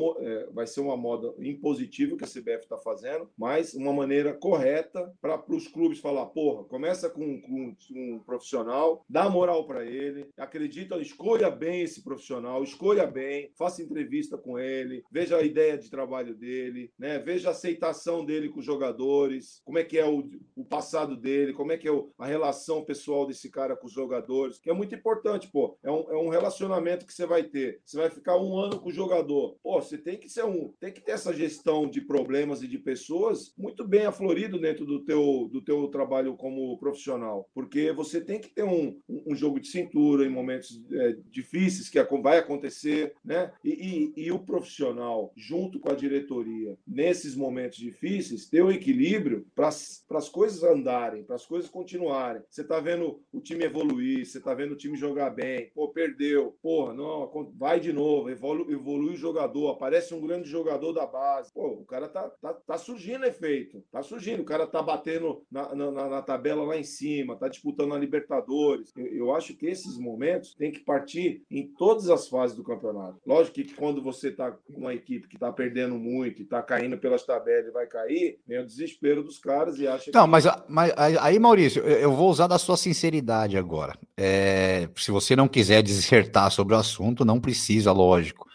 vai 0.52 0.66
ser 0.66 0.80
uma 0.80 0.96
moda 0.96 1.32
impositiva 1.38 2.16
que 2.16 2.24
a 2.24 2.28
CBF 2.28 2.62
está 2.62 2.78
fazendo, 2.78 3.28
mas 3.36 3.74
uma 3.74 3.92
maneira 3.92 4.32
correta 4.32 5.12
para 5.20 5.42
os 5.48 5.68
clubes 5.68 5.98
falar, 5.98 6.26
porra, 6.40 6.64
começa 6.64 7.10
com, 7.10 7.38
com, 7.42 7.76
um 7.90 8.18
profissional, 8.20 9.04
dá 9.06 9.28
moral 9.28 9.66
para 9.66 9.84
ele, 9.84 10.30
acredita, 10.38 10.96
escolha 10.96 11.50
bem 11.50 11.82
esse 11.82 12.02
profissional, 12.02 12.64
escolha 12.64 13.06
bem, 13.06 13.52
faça 13.58 13.82
entrevista 13.82 14.38
com 14.38 14.58
ele, 14.58 15.04
veja 15.12 15.36
a 15.36 15.42
ideia 15.42 15.76
de 15.76 15.90
trabalho 15.90 16.34
dele, 16.34 16.90
né? 16.98 17.18
veja 17.18 17.48
a 17.48 17.50
aceitação 17.50 18.24
dele 18.24 18.48
com 18.48 18.60
os 18.60 18.64
jogadores, 18.64 19.60
como 19.66 19.78
é 19.78 19.84
que 19.84 19.98
é 19.98 20.06
o, 20.06 20.30
o 20.56 20.64
passado 20.64 21.14
dele, 21.14 21.52
como 21.52 21.72
é 21.72 21.76
que 21.76 21.86
é 21.86 21.92
o, 21.92 22.10
a 22.18 22.26
relação 22.26 22.86
pessoal 22.86 23.26
desse 23.26 23.50
cara 23.50 23.76
com 23.76 23.86
os 23.86 23.92
jogadores, 23.92 24.58
que 24.58 24.70
é 24.70 24.72
muito 24.72 24.94
importante, 24.94 25.46
pô. 25.52 25.76
É 25.82 25.90
um, 25.90 26.10
é 26.10 26.16
um 26.16 26.30
relacionamento 26.30 27.04
que 27.04 27.12
você 27.12 27.26
vai 27.26 27.42
ter. 27.42 27.82
Você 27.84 27.98
vai 27.98 28.08
ficar 28.08 28.38
um 28.38 28.56
ano 28.56 28.80
com 28.80 28.88
o 28.88 28.92
jogador. 28.92 29.58
Pô, 29.62 29.78
você 29.78 29.98
tem 29.98 30.16
que 30.16 30.28
ser 30.28 30.46
um, 30.46 30.72
tem 30.80 30.90
que 30.90 31.02
ter 31.02 31.12
essa 31.12 31.34
gestão 31.34 31.86
de 31.86 32.00
problemas 32.00 32.62
e 32.62 32.68
de 32.68 32.78
pessoas 32.78 33.52
muito 33.58 33.86
bem 33.86 34.06
aflorido 34.06 34.58
dentro 34.58 34.86
do 34.86 35.04
teu, 35.04 35.48
do 35.52 35.60
teu 35.60 35.86
trabalho 35.88 36.29
trabalho 36.30 36.36
como 36.36 36.78
profissional, 36.78 37.48
porque 37.54 37.92
você 37.92 38.20
tem 38.20 38.40
que 38.40 38.48
ter 38.48 38.62
um, 38.62 38.98
um 39.08 39.34
jogo 39.34 39.60
de 39.60 39.68
cintura 39.68 40.24
em 40.24 40.30
momentos 40.30 40.82
é, 40.92 41.16
difíceis 41.30 41.88
que 41.88 42.00
vai 42.22 42.38
acontecer, 42.38 43.14
né? 43.24 43.52
E, 43.64 44.12
e, 44.16 44.24
e, 44.26 44.32
o 44.32 44.38
profissional, 44.38 45.32
junto 45.36 45.78
com 45.78 45.90
a 45.90 45.94
diretoria, 45.94 46.76
nesses 46.86 47.34
momentos 47.34 47.78
difíceis, 47.78 48.48
ter 48.48 48.62
o 48.62 48.66
um 48.66 48.72
equilíbrio 48.72 49.46
para 49.54 49.68
as 49.68 50.28
coisas 50.28 50.62
andarem, 50.62 51.22
para 51.22 51.36
as 51.36 51.46
coisas 51.46 51.70
continuarem. 51.70 52.42
Você 52.48 52.62
está 52.62 52.80
vendo 52.80 53.20
o 53.32 53.40
time 53.40 53.64
evoluir, 53.64 54.26
você 54.26 54.38
está 54.38 54.54
vendo 54.54 54.72
o 54.72 54.76
time 54.76 54.96
jogar 54.96 55.30
bem, 55.30 55.70
pô, 55.74 55.88
perdeu, 55.88 56.56
porra, 56.62 56.92
não, 56.94 57.52
vai 57.56 57.80
de 57.80 57.92
novo, 57.92 58.30
evolui, 58.30 58.72
evolui 58.72 59.14
o 59.14 59.16
jogador, 59.16 59.70
aparece 59.70 60.14
um 60.14 60.20
grande 60.20 60.48
jogador 60.48 60.92
da 60.92 61.06
base, 61.06 61.52
pô, 61.52 61.68
o 61.68 61.84
cara 61.84 62.08
tá, 62.08 62.28
tá, 62.40 62.54
tá 62.54 62.78
surgindo 62.78 63.24
efeito, 63.24 63.82
tá 63.90 64.02
surgindo, 64.02 64.42
o 64.42 64.44
cara 64.44 64.66
tá 64.66 64.82
batendo 64.82 65.42
na, 65.50 65.74
na, 65.74 66.08
na 66.08 66.19
na 66.20 66.22
tabela 66.22 66.62
lá 66.62 66.76
em 66.76 66.84
cima, 66.84 67.34
está 67.34 67.48
disputando 67.48 67.94
a 67.94 67.98
Libertadores. 67.98 68.92
Eu, 68.96 69.06
eu, 69.06 69.34
acho 69.34 69.54
que 69.54 69.66
esses 69.66 69.96
momentos 69.96 70.54
tem 70.54 70.70
que 70.70 70.80
partir 70.80 71.42
em 71.50 71.66
todas 71.66 72.10
as 72.10 72.28
fases 72.28 72.54
do 72.54 72.62
campeonato. 72.62 73.18
Lógico 73.26 73.54
que 73.54 73.74
quando 73.74 74.02
você 74.02 74.28
está 74.28 74.50
com 74.50 74.80
uma 74.80 74.94
equipe 74.94 75.26
que 75.26 75.36
está 75.36 75.50
perdendo 75.50 75.96
muito 75.96 76.40
e 76.40 76.44
está 76.44 76.62
caindo 76.62 76.98
pelas 76.98 77.24
tabelas 77.24 77.66
e 77.66 77.72
vai 77.72 77.86
cair, 77.86 78.38
vem 78.46 78.60
o 78.60 78.66
desespero 78.66 79.22
dos 79.22 79.38
caras 79.38 79.78
e 79.78 79.88
acha 79.88 80.10
Não, 80.12 80.24
que... 80.24 80.30
mas, 80.30 80.44
mas 80.68 80.92
aí, 80.96 81.38
Maurício, 81.38 81.82
eu 81.82 82.12
vou 82.12 82.30
usar 82.30 82.46
da 82.46 82.58
sua 82.58 82.76
sinceridade 82.76 83.56
agora. 83.56 83.98
É, 84.16 84.88
se 84.96 85.10
você 85.10 85.34
não 85.34 85.48
quiser 85.48 85.82
dissertar 85.82 86.50
sobre 86.50 86.74
o 86.74 86.78
assunto, 86.78 87.24
não 87.24 87.40
precisa, 87.40 87.92
lógico. 87.92 88.48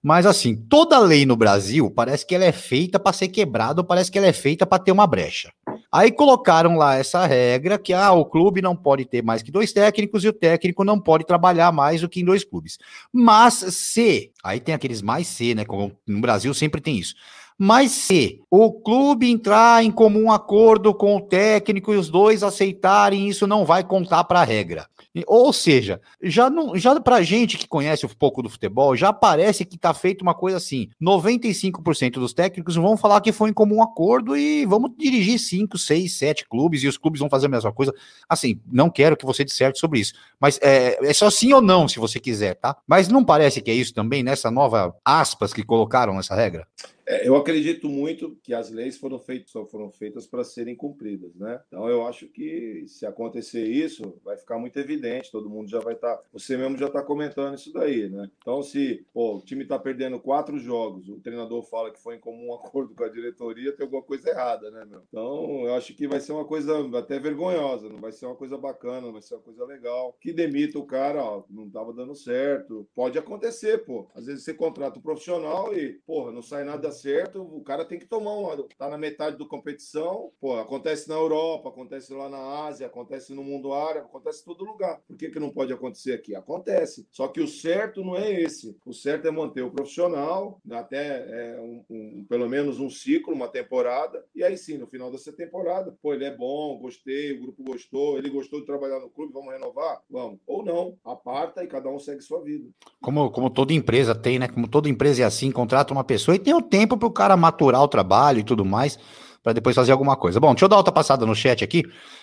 Mas 0.00 0.26
assim, 0.26 0.54
toda 0.54 0.98
lei 0.98 1.26
no 1.26 1.36
Brasil 1.36 1.90
parece 1.90 2.24
que 2.24 2.34
ela 2.34 2.44
é 2.44 2.52
feita 2.52 3.00
para 3.00 3.12
ser 3.12 3.28
quebrada 3.28 3.80
ou 3.80 3.86
parece 3.86 4.10
que 4.10 4.18
ela 4.18 4.28
é 4.28 4.32
feita 4.32 4.64
para 4.64 4.82
ter 4.82 4.92
uma 4.92 5.06
brecha. 5.06 5.52
Aí 5.90 6.12
colocaram 6.12 6.76
lá 6.76 6.96
essa 6.96 7.24
regra 7.24 7.78
que 7.78 7.94
ah, 7.94 8.12
o 8.12 8.26
clube 8.26 8.60
não 8.60 8.76
pode 8.76 9.06
ter 9.06 9.22
mais 9.22 9.42
que 9.42 9.50
dois 9.50 9.72
técnicos 9.72 10.22
e 10.22 10.28
o 10.28 10.32
técnico 10.32 10.84
não 10.84 11.00
pode 11.00 11.24
trabalhar 11.24 11.72
mais 11.72 12.02
do 12.02 12.08
que 12.08 12.20
em 12.20 12.24
dois 12.24 12.44
clubes. 12.44 12.78
Mas 13.10 13.54
se, 13.54 14.30
aí 14.44 14.60
tem 14.60 14.74
aqueles 14.74 15.00
mais 15.00 15.26
C, 15.26 15.54
né? 15.54 15.64
Como 15.64 15.96
no 16.06 16.20
Brasil 16.20 16.52
sempre 16.52 16.80
tem 16.80 16.98
isso. 16.98 17.14
Mas 17.58 17.90
se 17.90 18.40
o 18.48 18.72
clube 18.72 19.28
entrar 19.28 19.82
em 19.82 19.90
comum 19.90 20.30
acordo 20.30 20.94
com 20.94 21.16
o 21.16 21.20
técnico 21.20 21.92
e 21.92 21.96
os 21.96 22.08
dois 22.08 22.44
aceitarem, 22.44 23.28
isso 23.28 23.48
não 23.48 23.64
vai 23.64 23.82
contar 23.82 24.22
para 24.24 24.40
a 24.40 24.44
regra. 24.44 24.86
Ou 25.26 25.52
seja, 25.52 26.00
já 26.22 26.48
já 26.76 27.00
para 27.00 27.22
gente 27.22 27.58
que 27.58 27.66
conhece 27.66 28.06
um 28.06 28.10
pouco 28.10 28.42
do 28.42 28.48
futebol, 28.48 28.94
já 28.94 29.12
parece 29.12 29.64
que 29.64 29.74
está 29.74 29.92
feito 29.92 30.22
uma 30.22 30.34
coisa 30.34 30.58
assim: 30.58 30.88
95% 31.02 32.12
dos 32.12 32.32
técnicos 32.32 32.76
vão 32.76 32.96
falar 32.96 33.20
que 33.20 33.32
foi 33.32 33.50
em 33.50 33.52
comum 33.52 33.82
acordo 33.82 34.36
e 34.36 34.64
vamos 34.64 34.92
dirigir 34.96 35.40
5, 35.40 35.76
6, 35.76 36.12
7 36.12 36.48
clubes 36.48 36.84
e 36.84 36.88
os 36.88 36.96
clubes 36.96 37.18
vão 37.18 37.28
fazer 37.28 37.46
a 37.46 37.50
mesma 37.50 37.72
coisa. 37.72 37.92
Assim, 38.28 38.60
não 38.70 38.88
quero 38.88 39.16
que 39.16 39.26
você 39.26 39.44
disserte 39.44 39.80
sobre 39.80 39.98
isso, 39.98 40.12
mas 40.40 40.60
é, 40.62 40.96
é 41.02 41.12
só 41.12 41.28
sim 41.28 41.52
ou 41.52 41.60
não, 41.60 41.88
se 41.88 41.98
você 41.98 42.20
quiser, 42.20 42.54
tá? 42.54 42.76
Mas 42.86 43.08
não 43.08 43.24
parece 43.24 43.60
que 43.60 43.70
é 43.70 43.74
isso 43.74 43.92
também 43.92 44.22
nessa 44.22 44.50
nova 44.50 44.94
aspas 45.04 45.52
que 45.52 45.64
colocaram 45.64 46.14
nessa 46.14 46.36
regra? 46.36 46.66
É, 47.08 47.26
eu 47.26 47.34
acredito 47.34 47.88
muito 47.88 48.36
que 48.42 48.52
as 48.52 48.70
leis 48.70 48.98
foram 48.98 49.18
feitas, 49.18 49.50
só 49.50 49.64
foram 49.64 49.90
feitas 49.90 50.26
para 50.26 50.44
serem 50.44 50.76
cumpridas, 50.76 51.34
né? 51.36 51.58
Então 51.66 51.88
eu 51.88 52.06
acho 52.06 52.28
que 52.28 52.84
se 52.86 53.06
acontecer 53.06 53.64
isso, 53.64 54.20
vai 54.22 54.36
ficar 54.36 54.58
muito 54.58 54.78
evidente, 54.78 55.32
todo 55.32 55.48
mundo 55.48 55.70
já 55.70 55.80
vai 55.80 55.94
estar. 55.94 56.16
Tá, 56.18 56.22
você 56.30 56.54
mesmo 56.54 56.76
já 56.76 56.86
está 56.86 57.02
comentando 57.02 57.54
isso 57.54 57.72
daí, 57.72 58.10
né? 58.10 58.30
Então, 58.36 58.62
se 58.62 59.06
pô, 59.10 59.36
o 59.36 59.40
time 59.40 59.62
está 59.62 59.78
perdendo 59.78 60.20
quatro 60.20 60.58
jogos, 60.58 61.08
o 61.08 61.18
treinador 61.18 61.62
fala 61.62 61.90
que 61.90 61.98
foi 61.98 62.16
em 62.16 62.20
comum 62.20 62.52
acordo 62.54 62.94
com 62.94 63.04
a 63.04 63.08
diretoria, 63.08 63.72
tem 63.72 63.84
alguma 63.84 64.02
coisa 64.02 64.28
errada, 64.28 64.70
né, 64.70 64.84
meu? 64.84 65.02
Então, 65.08 65.64
eu 65.64 65.74
acho 65.74 65.94
que 65.94 66.06
vai 66.06 66.20
ser 66.20 66.32
uma 66.32 66.44
coisa 66.44 66.76
até 66.98 67.18
vergonhosa, 67.18 67.88
não 67.88 67.98
vai 67.98 68.12
ser 68.12 68.26
uma 68.26 68.36
coisa 68.36 68.58
bacana, 68.58 69.00
não 69.00 69.12
vai 69.14 69.22
ser 69.22 69.34
uma 69.34 69.42
coisa 69.42 69.64
legal. 69.64 70.14
Que 70.20 70.30
demita 70.30 70.78
o 70.78 70.84
cara, 70.84 71.24
ó, 71.24 71.42
não 71.48 71.68
estava 71.68 71.90
dando 71.94 72.14
certo. 72.14 72.86
Pode 72.94 73.18
acontecer, 73.18 73.78
pô. 73.86 74.06
Às 74.14 74.26
vezes 74.26 74.44
você 74.44 74.52
contrata 74.52 74.98
um 74.98 75.02
profissional 75.02 75.74
e, 75.74 75.94
porra, 76.06 76.30
não 76.32 76.42
sai 76.42 76.64
nada 76.64 76.97
certo, 77.00 77.42
o 77.42 77.62
cara 77.62 77.84
tem 77.84 77.98
que 77.98 78.06
tomar 78.06 78.32
uma. 78.32 78.56
Tá 78.76 78.88
na 78.88 78.98
metade 78.98 79.38
da 79.38 79.44
competição, 79.44 80.30
pô, 80.40 80.56
acontece 80.56 81.08
na 81.08 81.14
Europa, 81.14 81.68
acontece 81.68 82.12
lá 82.12 82.28
na 82.28 82.66
Ásia, 82.66 82.86
acontece 82.86 83.32
no 83.32 83.42
mundo 83.42 83.72
árabe, 83.72 84.06
acontece 84.06 84.42
em 84.42 84.44
todo 84.44 84.64
lugar. 84.64 85.00
Por 85.06 85.16
que, 85.16 85.30
que 85.30 85.40
não 85.40 85.50
pode 85.50 85.72
acontecer 85.72 86.12
aqui? 86.12 86.34
Acontece. 86.34 87.06
Só 87.10 87.28
que 87.28 87.40
o 87.40 87.48
certo 87.48 88.04
não 88.04 88.16
é 88.16 88.30
esse. 88.42 88.76
O 88.84 88.92
certo 88.92 89.28
é 89.28 89.30
manter 89.30 89.62
o 89.62 89.70
profissional, 89.70 90.60
até 90.70 91.26
é, 91.28 91.60
um, 91.60 91.84
um, 91.90 92.26
pelo 92.28 92.48
menos 92.48 92.80
um 92.80 92.90
ciclo, 92.90 93.34
uma 93.34 93.48
temporada, 93.48 94.24
e 94.34 94.42
aí 94.42 94.56
sim, 94.56 94.78
no 94.78 94.86
final 94.86 95.10
dessa 95.10 95.32
temporada, 95.32 95.96
pô, 96.02 96.14
ele 96.14 96.24
é 96.24 96.34
bom, 96.34 96.78
gostei, 96.78 97.32
o 97.32 97.40
grupo 97.40 97.62
gostou, 97.62 98.18
ele 98.18 98.30
gostou 98.30 98.60
de 98.60 98.66
trabalhar 98.66 99.00
no 99.00 99.10
clube, 99.10 99.32
vamos 99.32 99.52
renovar? 99.52 100.00
Vamos. 100.10 100.38
Ou 100.46 100.64
não, 100.64 100.96
aparta 101.04 101.62
e 101.62 101.66
cada 101.66 101.88
um 101.88 101.98
segue 101.98 102.22
sua 102.22 102.42
vida. 102.42 102.68
Como, 103.00 103.30
como 103.30 103.50
toda 103.50 103.72
empresa 103.72 104.14
tem, 104.14 104.38
né? 104.38 104.48
Como 104.48 104.68
toda 104.68 104.88
empresa 104.88 105.22
é 105.22 105.24
assim, 105.24 105.50
contrata 105.50 105.92
uma 105.92 106.04
pessoa 106.04 106.34
e 106.34 106.38
tem 106.38 106.54
o 106.54 106.62
tempo 106.62 106.87
para 106.96 107.08
o 107.08 107.12
cara 107.12 107.36
maturar 107.36 107.82
o 107.82 107.88
trabalho 107.88 108.38
e 108.38 108.44
tudo 108.44 108.64
mais, 108.64 108.98
para 109.42 109.52
depois 109.52 109.74
fazer 109.74 109.92
alguma 109.92 110.16
coisa. 110.16 110.40
Bom, 110.40 110.52
deixa 110.52 110.64
eu 110.64 110.68
dar 110.68 110.76
outra 110.76 110.92
passada 110.92 111.26
no 111.26 111.34
chat 111.34 111.62
aqui. 111.64 111.82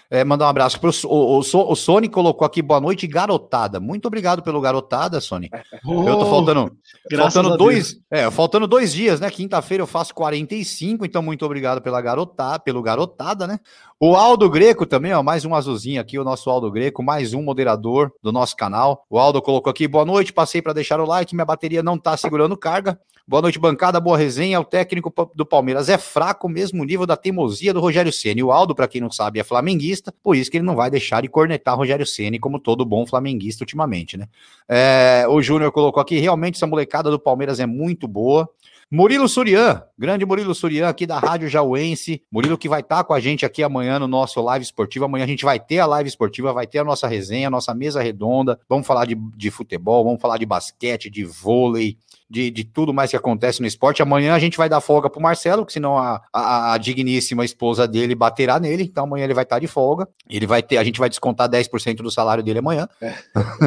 É, 0.09 0.23
mandar 0.23 0.45
um 0.45 0.49
abraço 0.49 0.79
para 0.79 0.89
o, 0.89 0.93
o, 1.07 1.39
o 1.39 1.75
Sony 1.75 2.07
colocou 2.07 2.45
aqui 2.45 2.61
boa 2.61 2.79
noite, 2.79 3.07
garotada. 3.07 3.79
Muito 3.79 4.05
obrigado 4.05 4.43
pelo 4.43 4.61
garotada, 4.61 5.19
Sony. 5.19 5.49
Oh, 5.83 6.03
eu 6.07 6.19
tô 6.19 6.25
faltando, 6.27 6.71
faltando 7.17 7.57
dois, 7.57 7.99
é, 8.11 8.29
faltando 8.29 8.67
dois 8.67 8.93
dias, 8.93 9.19
né? 9.19 9.31
Quinta-feira 9.31 9.81
eu 9.81 9.87
faço 9.87 10.13
45, 10.13 11.05
então 11.05 11.23
muito 11.23 11.43
obrigado 11.43 11.81
pela 11.81 11.99
garotada, 12.01 12.59
pelo 12.59 12.83
garotada, 12.83 13.47
né? 13.47 13.59
O 13.97 14.13
Aldo 14.13 14.49
Greco 14.49 14.85
também, 14.85 15.13
ó, 15.13 15.23
mais 15.23 15.45
um 15.45 15.55
azulzinho 15.55 16.01
aqui, 16.01 16.19
o 16.19 16.23
nosso 16.25 16.49
Aldo 16.49 16.69
Greco, 16.69 17.01
mais 17.01 17.33
um 17.33 17.41
moderador 17.41 18.11
do 18.21 18.29
nosso 18.29 18.53
canal. 18.53 19.05
O 19.09 19.17
Aldo 19.17 19.41
colocou 19.41 19.71
aqui, 19.71 19.87
boa 19.87 20.03
noite, 20.03 20.33
passei 20.33 20.61
para 20.61 20.73
deixar 20.73 20.99
o 20.99 21.05
like, 21.05 21.33
minha 21.33 21.45
bateria 21.45 21.81
não 21.81 21.97
tá 21.97 22.17
segurando 22.17 22.57
carga. 22.57 22.99
Boa 23.25 23.41
noite, 23.41 23.57
bancada, 23.57 23.97
boa 24.01 24.17
resenha. 24.17 24.59
O 24.59 24.65
técnico 24.65 25.13
do 25.33 25.45
Palmeiras 25.45 25.87
é 25.87 25.97
fraco, 25.97 26.49
mesmo 26.49 26.83
nível 26.83 27.05
da 27.05 27.15
teimosia 27.15 27.73
do 27.73 27.79
Rogério 27.79 28.11
Ceni. 28.11 28.43
O 28.43 28.51
Aldo, 28.51 28.75
para 28.75 28.87
quem 28.87 28.99
não 28.99 29.09
sabe, 29.09 29.39
é 29.39 29.45
flamenguista, 29.45 30.13
por 30.21 30.35
isso 30.35 30.51
que 30.51 30.57
ele 30.57 30.65
não 30.65 30.75
vai 30.75 30.91
deixar 30.91 31.21
de 31.21 31.29
cornetar 31.29 31.77
Rogério 31.77 32.05
Ceni 32.05 32.37
como 32.37 32.59
todo 32.59 32.83
bom 32.83 33.07
flamenguista 33.07 33.63
ultimamente, 33.63 34.17
né? 34.17 34.27
É, 34.67 35.25
o 35.29 35.41
Júnior 35.41 35.71
colocou 35.71 36.01
aqui, 36.01 36.19
realmente 36.19 36.55
essa 36.55 36.67
molecada 36.67 37.09
do 37.09 37.17
Palmeiras 37.17 37.61
é 37.61 37.65
muito 37.65 38.09
boa. 38.09 38.49
Murilo 38.91 39.27
Surian, 39.27 39.81
grande 39.97 40.25
Murilo 40.25 40.53
Surian 40.53 40.87
aqui 40.87 41.05
da 41.05 41.19
Rádio 41.19 41.47
Jauense. 41.47 42.21
Murilo 42.31 42.57
que 42.57 42.69
vai 42.69 42.81
estar 42.81 42.97
tá 42.97 43.03
com 43.03 43.13
a 43.13 43.19
gente 43.19 43.45
aqui 43.45 43.63
amanhã 43.63 43.99
no 43.99 44.07
nosso 44.07 44.41
live 44.41 44.63
esportivo. 44.63 45.05
Amanhã 45.05 45.23
a 45.23 45.27
gente 45.27 45.45
vai 45.45 45.59
ter 45.59 45.79
a 45.79 45.85
live 45.85 46.07
esportiva, 46.07 46.53
vai 46.53 46.67
ter 46.67 46.79
a 46.79 46.83
nossa 46.83 47.07
resenha, 47.07 47.47
a 47.47 47.51
nossa 47.51 47.73
mesa 47.73 48.01
redonda. 48.01 48.59
Vamos 48.67 48.85
falar 48.85 49.05
de, 49.05 49.15
de 49.15 49.49
futebol, 49.49 50.03
vamos 50.03 50.21
falar 50.21 50.37
de 50.37 50.45
basquete, 50.45 51.09
de 51.09 51.23
vôlei, 51.23 51.97
de, 52.29 52.49
de 52.49 52.63
tudo 52.63 52.93
mais 52.93 53.11
que 53.11 53.15
acontece 53.15 53.61
no 53.61 53.67
esporte. 53.67 54.01
Amanhã 54.01 54.33
a 54.33 54.39
gente 54.39 54.57
vai 54.57 54.67
dar 54.67 54.81
folga 54.81 55.09
pro 55.09 55.21
Marcelo, 55.21 55.65
que 55.65 55.73
senão 55.73 55.97
a, 55.97 56.21
a, 56.33 56.73
a 56.73 56.77
digníssima 56.77 57.45
esposa 57.45 57.87
dele 57.87 58.15
baterá 58.15 58.59
nele. 58.59 58.83
Então 58.83 59.03
amanhã 59.03 59.23
ele 59.23 59.33
vai 59.33 59.43
estar 59.43 59.59
de 59.59 59.67
folga. 59.67 60.07
Ele 60.29 60.47
vai 60.47 60.61
ter, 60.61 60.77
a 60.77 60.83
gente 60.83 60.99
vai 60.99 61.09
descontar 61.09 61.49
10% 61.49 61.97
do 61.97 62.11
salário 62.11 62.43
dele 62.43 62.59
amanhã. 62.59 62.87
É. 63.01 63.13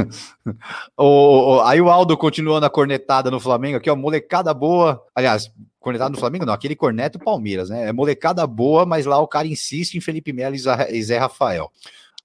o, 0.97 1.61
aí 1.65 1.81
o 1.81 1.89
Aldo 1.89 2.17
continuando 2.17 2.67
a 2.67 2.71
cornetada 2.71 3.31
no 3.31 3.41
Flamengo 3.41 3.79
aqui, 3.79 3.89
ó, 3.89 3.97
molecada 3.97 4.53
boa. 4.53 5.03
Aliás, 5.15 5.51
cornetada 5.81 6.11
no 6.11 6.19
Flamengo, 6.19 6.45
não, 6.45 6.53
aquele 6.53 6.77
corneto 6.77 7.19
Palmeiras, 7.19 7.71
né? 7.71 7.89
É 7.89 7.93
molecada 7.93 8.47
boa, 8.47 8.85
mas 8.85 9.07
lá 9.07 9.19
o 9.19 9.29
cara 9.29 9.47
insiste 9.47 9.95
em 9.95 10.01
Felipe 10.01 10.33
Melo 10.33 10.57
e 10.57 11.03
Zé 11.03 11.19
Rafael. 11.19 11.71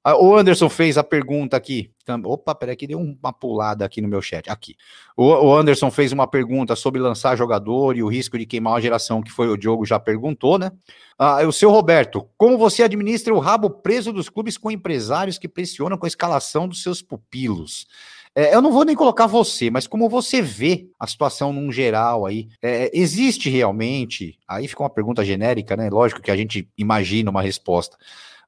Ah, 0.05 0.17
o 0.17 0.35
Anderson 0.35 0.67
fez 0.67 0.97
a 0.97 1.03
pergunta 1.03 1.55
aqui. 1.55 1.89
Opa, 2.25 2.53
peraí, 2.53 2.75
que 2.75 2.85
deu 2.85 2.99
uma 2.99 3.31
pulada 3.31 3.85
aqui 3.85 4.01
no 4.01 4.07
meu 4.09 4.21
chat. 4.21 4.49
Aqui. 4.49 4.75
O, 5.15 5.55
Anderson 5.55 5.89
fez 5.89 6.11
uma 6.11 6.27
pergunta 6.27 6.75
sobre 6.75 6.99
lançar 6.99 7.37
jogador 7.37 7.95
e 7.95 8.03
o 8.03 8.09
risco 8.09 8.37
de 8.37 8.45
queimar 8.45 8.75
a 8.75 8.81
geração, 8.81 9.21
que 9.21 9.31
foi 9.31 9.47
o 9.47 9.55
Diogo 9.55 9.85
já 9.85 9.97
perguntou, 9.97 10.59
né? 10.59 10.71
Ah, 11.17 11.47
o 11.47 11.53
seu 11.53 11.71
Roberto, 11.71 12.27
como 12.37 12.57
você 12.57 12.83
administra 12.83 13.33
o 13.33 13.39
rabo 13.39 13.69
preso 13.69 14.11
dos 14.11 14.27
clubes 14.27 14.57
com 14.57 14.69
empresários 14.69 15.37
que 15.37 15.47
pressionam 15.47 15.97
com 15.97 16.05
a 16.05 16.09
escalação 16.09 16.67
dos 16.67 16.83
seus 16.83 17.01
pupilos? 17.01 17.87
É, 18.35 18.55
eu 18.55 18.61
não 18.61 18.71
vou 18.71 18.83
nem 18.83 18.95
colocar 18.95 19.27
você, 19.27 19.69
mas 19.69 19.85
como 19.85 20.09
você 20.09 20.41
vê 20.41 20.87
a 20.99 21.05
situação 21.05 21.53
num 21.53 21.71
geral 21.71 22.25
aí, 22.25 22.49
é, 22.61 22.89
existe 22.91 23.47
realmente? 23.47 24.39
Aí 24.47 24.67
fica 24.67 24.81
uma 24.81 24.89
pergunta 24.89 25.23
genérica, 25.23 25.77
né? 25.77 25.89
Lógico 25.89 26.21
que 26.21 26.31
a 26.31 26.35
gente 26.35 26.67
imagina 26.75 27.29
uma 27.29 27.43
resposta. 27.43 27.95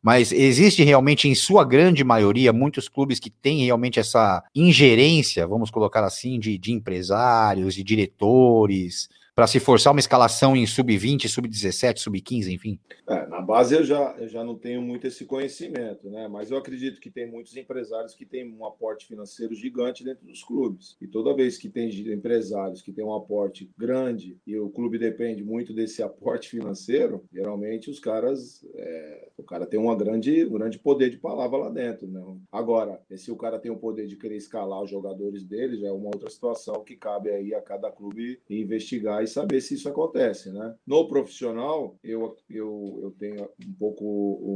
Mas 0.01 0.31
existe 0.31 0.83
realmente, 0.83 1.27
em 1.27 1.33
sua 1.33 1.63
grande 1.63 2.03
maioria, 2.03 2.53
muitos 2.53 2.87
clubes 2.87 3.19
que 3.19 3.29
têm 3.29 3.65
realmente 3.65 3.99
essa 3.99 4.43
ingerência, 4.53 5.47
vamos 5.47 5.71
colocar 5.71 6.03
assim, 6.03 6.39
de, 6.39 6.57
de 6.57 6.71
empresários, 6.71 7.73
de 7.73 7.83
diretores, 7.83 9.09
para 9.35 9.47
se 9.47 9.59
forçar 9.59 9.91
uma 9.91 9.99
escalação 9.99 10.55
em 10.55 10.65
sub-20, 10.65 11.27
sub-17, 11.27 11.97
sub-15, 11.97 12.53
enfim? 12.53 12.79
É, 13.05 13.27
na 13.27 13.41
base 13.41 13.75
eu 13.75 13.83
já, 13.83 14.15
eu 14.17 14.29
já 14.29 14.45
não 14.45 14.55
tenho 14.55 14.81
muito 14.81 15.05
esse 15.05 15.25
conhecimento, 15.25 16.09
né? 16.09 16.29
Mas 16.29 16.49
eu 16.49 16.57
acredito 16.57 17.01
que 17.01 17.11
tem 17.11 17.29
muitos 17.29 17.55
empresários 17.57 18.15
que 18.15 18.25
têm 18.25 18.49
um 18.49 18.65
aporte 18.65 19.05
financeiro 19.05 19.53
gigante 19.53 20.05
dentro 20.05 20.25
dos 20.25 20.41
clubes. 20.41 20.95
E 21.01 21.07
toda 21.07 21.35
vez 21.35 21.57
que 21.57 21.67
tem 21.67 21.89
empresários 22.13 22.81
que 22.81 22.93
têm 22.93 23.03
um 23.03 23.13
aporte 23.13 23.69
grande 23.77 24.37
e 24.47 24.57
o 24.57 24.69
clube 24.69 24.97
depende 24.97 25.43
muito 25.43 25.73
desse 25.73 26.01
aporte 26.01 26.49
financeiro, 26.49 27.25
geralmente 27.33 27.89
os 27.89 27.99
caras. 27.99 28.65
É, 28.73 29.27
o 29.37 29.43
cara 29.43 29.65
tem 29.65 29.77
uma 29.77 29.97
grande, 29.97 30.45
um 30.45 30.51
grande 30.51 30.79
poder 30.79 31.09
de 31.09 31.17
palavra 31.17 31.57
lá 31.57 31.69
dentro, 31.69 32.07
né? 32.07 32.23
Agora, 32.49 33.01
se 33.17 33.29
o 33.31 33.35
cara 33.35 33.59
tem 33.59 33.69
o 33.69 33.75
poder 33.75 34.07
de 34.07 34.15
querer 34.15 34.37
escalar 34.37 34.81
os 34.81 34.89
jogadores 34.89 35.43
dele, 35.43 35.77
já 35.77 35.87
é 35.87 35.91
uma 35.91 36.07
outra 36.07 36.29
situação 36.29 36.85
que 36.85 36.95
cabe 36.95 37.29
aí 37.29 37.53
a 37.53 37.61
cada 37.61 37.91
clube 37.91 38.39
investigar 38.49 39.24
e 39.25 39.27
saber 39.27 39.61
se 39.61 39.73
isso 39.73 39.89
acontece, 39.89 40.51
né? 40.51 40.75
No 40.85 41.07
profissional, 41.07 41.97
eu, 42.03 42.35
eu, 42.49 42.99
eu 43.03 43.11
tenho 43.11 43.49
um 43.67 43.73
pouco, 43.73 44.05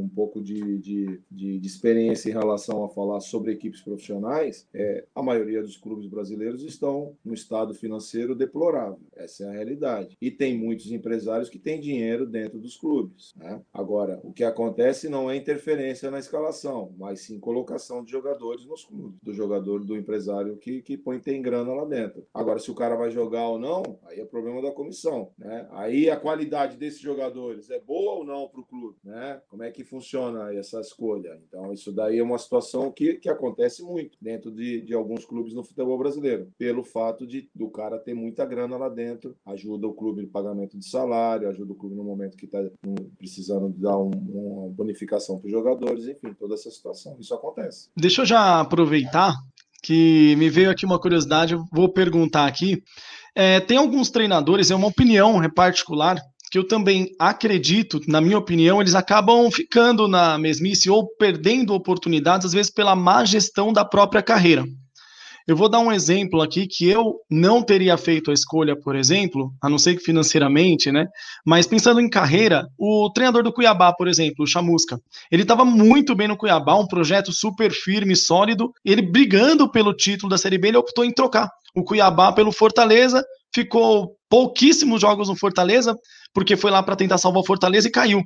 um 0.04 0.08
pouco 0.08 0.42
de, 0.42 0.78
de, 0.80 1.22
de, 1.30 1.60
de 1.60 1.68
experiência 1.68 2.30
em 2.30 2.34
relação 2.34 2.84
a 2.84 2.90
falar 2.90 3.20
sobre 3.20 3.52
equipes 3.52 3.82
profissionais. 3.82 4.68
É, 4.74 5.06
a 5.14 5.22
maioria 5.22 5.62
dos 5.62 5.78
clubes 5.78 6.08
brasileiros 6.08 6.64
estão 6.64 7.16
no 7.24 7.34
estado 7.34 7.74
financeiro 7.74 8.36
deplorável. 8.36 9.00
Essa 9.16 9.44
é 9.44 9.48
a 9.50 9.52
realidade. 9.52 10.18
E 10.22 10.32
tem 10.32 10.58
muitos 10.58 10.92
empresários 10.92 11.50
que 11.50 11.60
têm 11.60 11.80
dinheiro 11.80 12.26
dentro 12.26 12.60
dos 12.60 12.78
clubes. 12.78 13.34
Né? 13.36 13.62
Agora, 13.74 14.20
o 14.24 14.32
que 14.32 14.44
acontece 14.44 15.10
não 15.10 15.30
é 15.30 15.36
interferência 15.36 16.10
na 16.10 16.20
escalação, 16.20 16.94
mas 16.98 17.22
sim 17.22 17.40
colocação 17.40 18.04
de 18.04 18.12
jogadores 18.12 18.66
nos 18.66 18.86
clubes, 18.86 19.20
do 19.22 19.34
jogador, 19.34 19.84
do 19.84 19.98
empresário 19.98 20.58
que, 20.58 20.82
que 20.82 20.98
põe 20.98 21.20
tem 21.20 21.42
grana 21.42 21.74
lá 21.74 21.86
dentro. 21.86 22.26
Agora, 22.34 22.60
se 22.60 22.70
o 22.72 22.76
cara 22.76 22.96
vai 22.96 23.12
jogar 23.12 23.48
ou 23.48 23.60
não, 23.60 23.84
aí 24.06 24.20
é 24.20 24.26
problema 24.26 24.59
da 24.62 24.72
comissão. 24.72 25.32
Né? 25.38 25.68
Aí 25.72 26.10
a 26.10 26.18
qualidade 26.18 26.78
desses 26.78 27.00
jogadores 27.00 27.70
é 27.70 27.80
boa 27.80 28.16
ou 28.16 28.26
não 28.26 28.48
para 28.48 28.62
o 28.62 28.66
clube? 28.66 28.98
Né? 29.04 29.42
Como 29.48 29.64
é 29.64 29.72
que 29.72 29.84
funciona 29.84 30.54
essa 30.54 30.80
escolha? 30.80 31.40
Então, 31.48 31.72
isso 31.74 31.92
daí 31.92 32.20
é 32.20 32.24
uma 32.24 32.38
situação 32.38 32.92
que, 32.92 33.16
que 33.16 33.30
acontece 33.30 33.84
muito 33.84 34.18
dentro 34.22 34.52
de, 34.52 34.82
de 34.82 34.94
alguns 34.94 35.26
clubes 35.26 35.54
no 35.54 35.64
futebol 35.64 35.98
brasileiro, 35.98 36.52
pelo 36.58 36.84
fato 36.84 37.26
de 37.26 37.50
do 37.56 37.70
cara 37.70 38.00
ter 38.00 38.14
muita 38.14 38.46
grana 38.46 38.78
lá 38.78 38.90
dentro, 38.90 39.36
ajuda 39.46 39.88
o 39.88 39.94
clube 39.94 40.22
no 40.22 40.28
pagamento 40.28 40.78
de 40.78 40.88
salário, 40.88 41.50
ajuda 41.50 41.74
o 41.74 41.76
clube 41.76 41.96
no 41.96 42.04
momento 42.04 42.38
que 42.38 42.46
está 42.46 42.60
hum, 42.60 42.96
precisando 43.18 43.70
dar 43.70 43.98
um, 43.98 44.12
uma 44.12 44.70
bonificação 44.70 45.40
para 45.40 45.48
os 45.48 45.52
jogadores, 45.52 46.08
enfim, 46.08 46.34
toda 46.34 46.54
essa 46.54 46.70
situação. 46.70 47.18
Isso 47.20 47.34
acontece. 47.34 47.90
Deixa 47.96 48.22
eu 48.22 48.26
já 48.26 48.60
aproveitar 48.60 49.36
que 49.82 50.36
me 50.36 50.50
veio 50.50 50.70
aqui 50.70 50.86
uma 50.86 51.00
curiosidade, 51.00 51.56
vou 51.72 51.90
perguntar 51.90 52.46
aqui. 52.46 52.84
É, 53.36 53.60
tem 53.60 53.78
alguns 53.78 54.10
treinadores, 54.10 54.72
é 54.72 54.76
uma 54.76 54.88
opinião 54.88 55.40
particular, 55.52 56.20
que 56.52 56.58
eu 56.58 56.68
também 56.68 57.12
acredito, 57.20 58.02
na 58.08 58.20
minha 58.20 58.38
opinião, 58.38 58.82
eles 58.82 58.96
acabam 58.96 59.50
ficando 59.52 60.08
na 60.08 60.38
mesmice 60.38 60.90
ou 60.90 61.08
perdendo 61.18 61.74
oportunidades, 61.74 62.48
às 62.48 62.54
vezes 62.54 62.72
pela 62.72 62.96
má 62.96 63.24
gestão 63.24 63.72
da 63.72 63.86
própria 63.86 64.24
carreira. 64.24 64.66
Eu 65.50 65.56
vou 65.56 65.68
dar 65.68 65.80
um 65.80 65.92
exemplo 65.92 66.44
aqui 66.44 66.68
que 66.68 66.88
eu 66.88 67.16
não 67.30 67.64
teria 67.64 67.98
feito 67.98 68.30
a 68.30 68.34
escolha, 68.36 68.80
por 68.80 68.96
exemplo, 68.96 69.52
a 69.60 69.68
não 69.68 69.80
ser 69.80 69.96
que 69.96 70.04
financeiramente, 70.04 70.92
né? 70.92 71.08
Mas 71.44 71.66
pensando 71.66 72.00
em 72.00 72.08
carreira, 72.08 72.68
o 72.78 73.10
treinador 73.12 73.42
do 73.42 73.52
Cuiabá, 73.52 73.92
por 73.92 74.08
exemplo, 74.08 74.44
o 74.44 74.48
Chamusca, 74.48 75.00
ele 75.32 75.42
estava 75.42 75.66
muito 75.66 76.14
bem 76.14 76.28
no 76.28 76.38
Cuiabá, 76.38 76.76
um 76.76 76.86
projeto 76.86 77.32
super 77.32 77.72
firme, 77.72 78.16
sólido. 78.16 78.72
Ele 78.86 79.02
brigando 79.02 79.68
pelo 79.72 79.92
título 79.92 80.30
da 80.30 80.38
Série 80.38 80.60
B, 80.60 80.68
ele 80.68 80.78
optou 80.78 81.04
em 81.04 81.12
trocar 81.12 81.50
o 81.80 81.84
Cuiabá 81.84 82.32
pelo 82.32 82.52
Fortaleza, 82.52 83.24
ficou 83.54 84.16
pouquíssimos 84.30 85.02
jogos 85.02 85.28
no 85.28 85.36
Fortaleza, 85.36 85.96
porque 86.34 86.56
foi 86.56 86.70
lá 86.70 86.84
para 86.84 86.96
tentar 86.96 87.18
salvar 87.18 87.42
o 87.42 87.46
Fortaleza 87.46 87.88
e 87.88 87.92
caiu. 87.92 88.22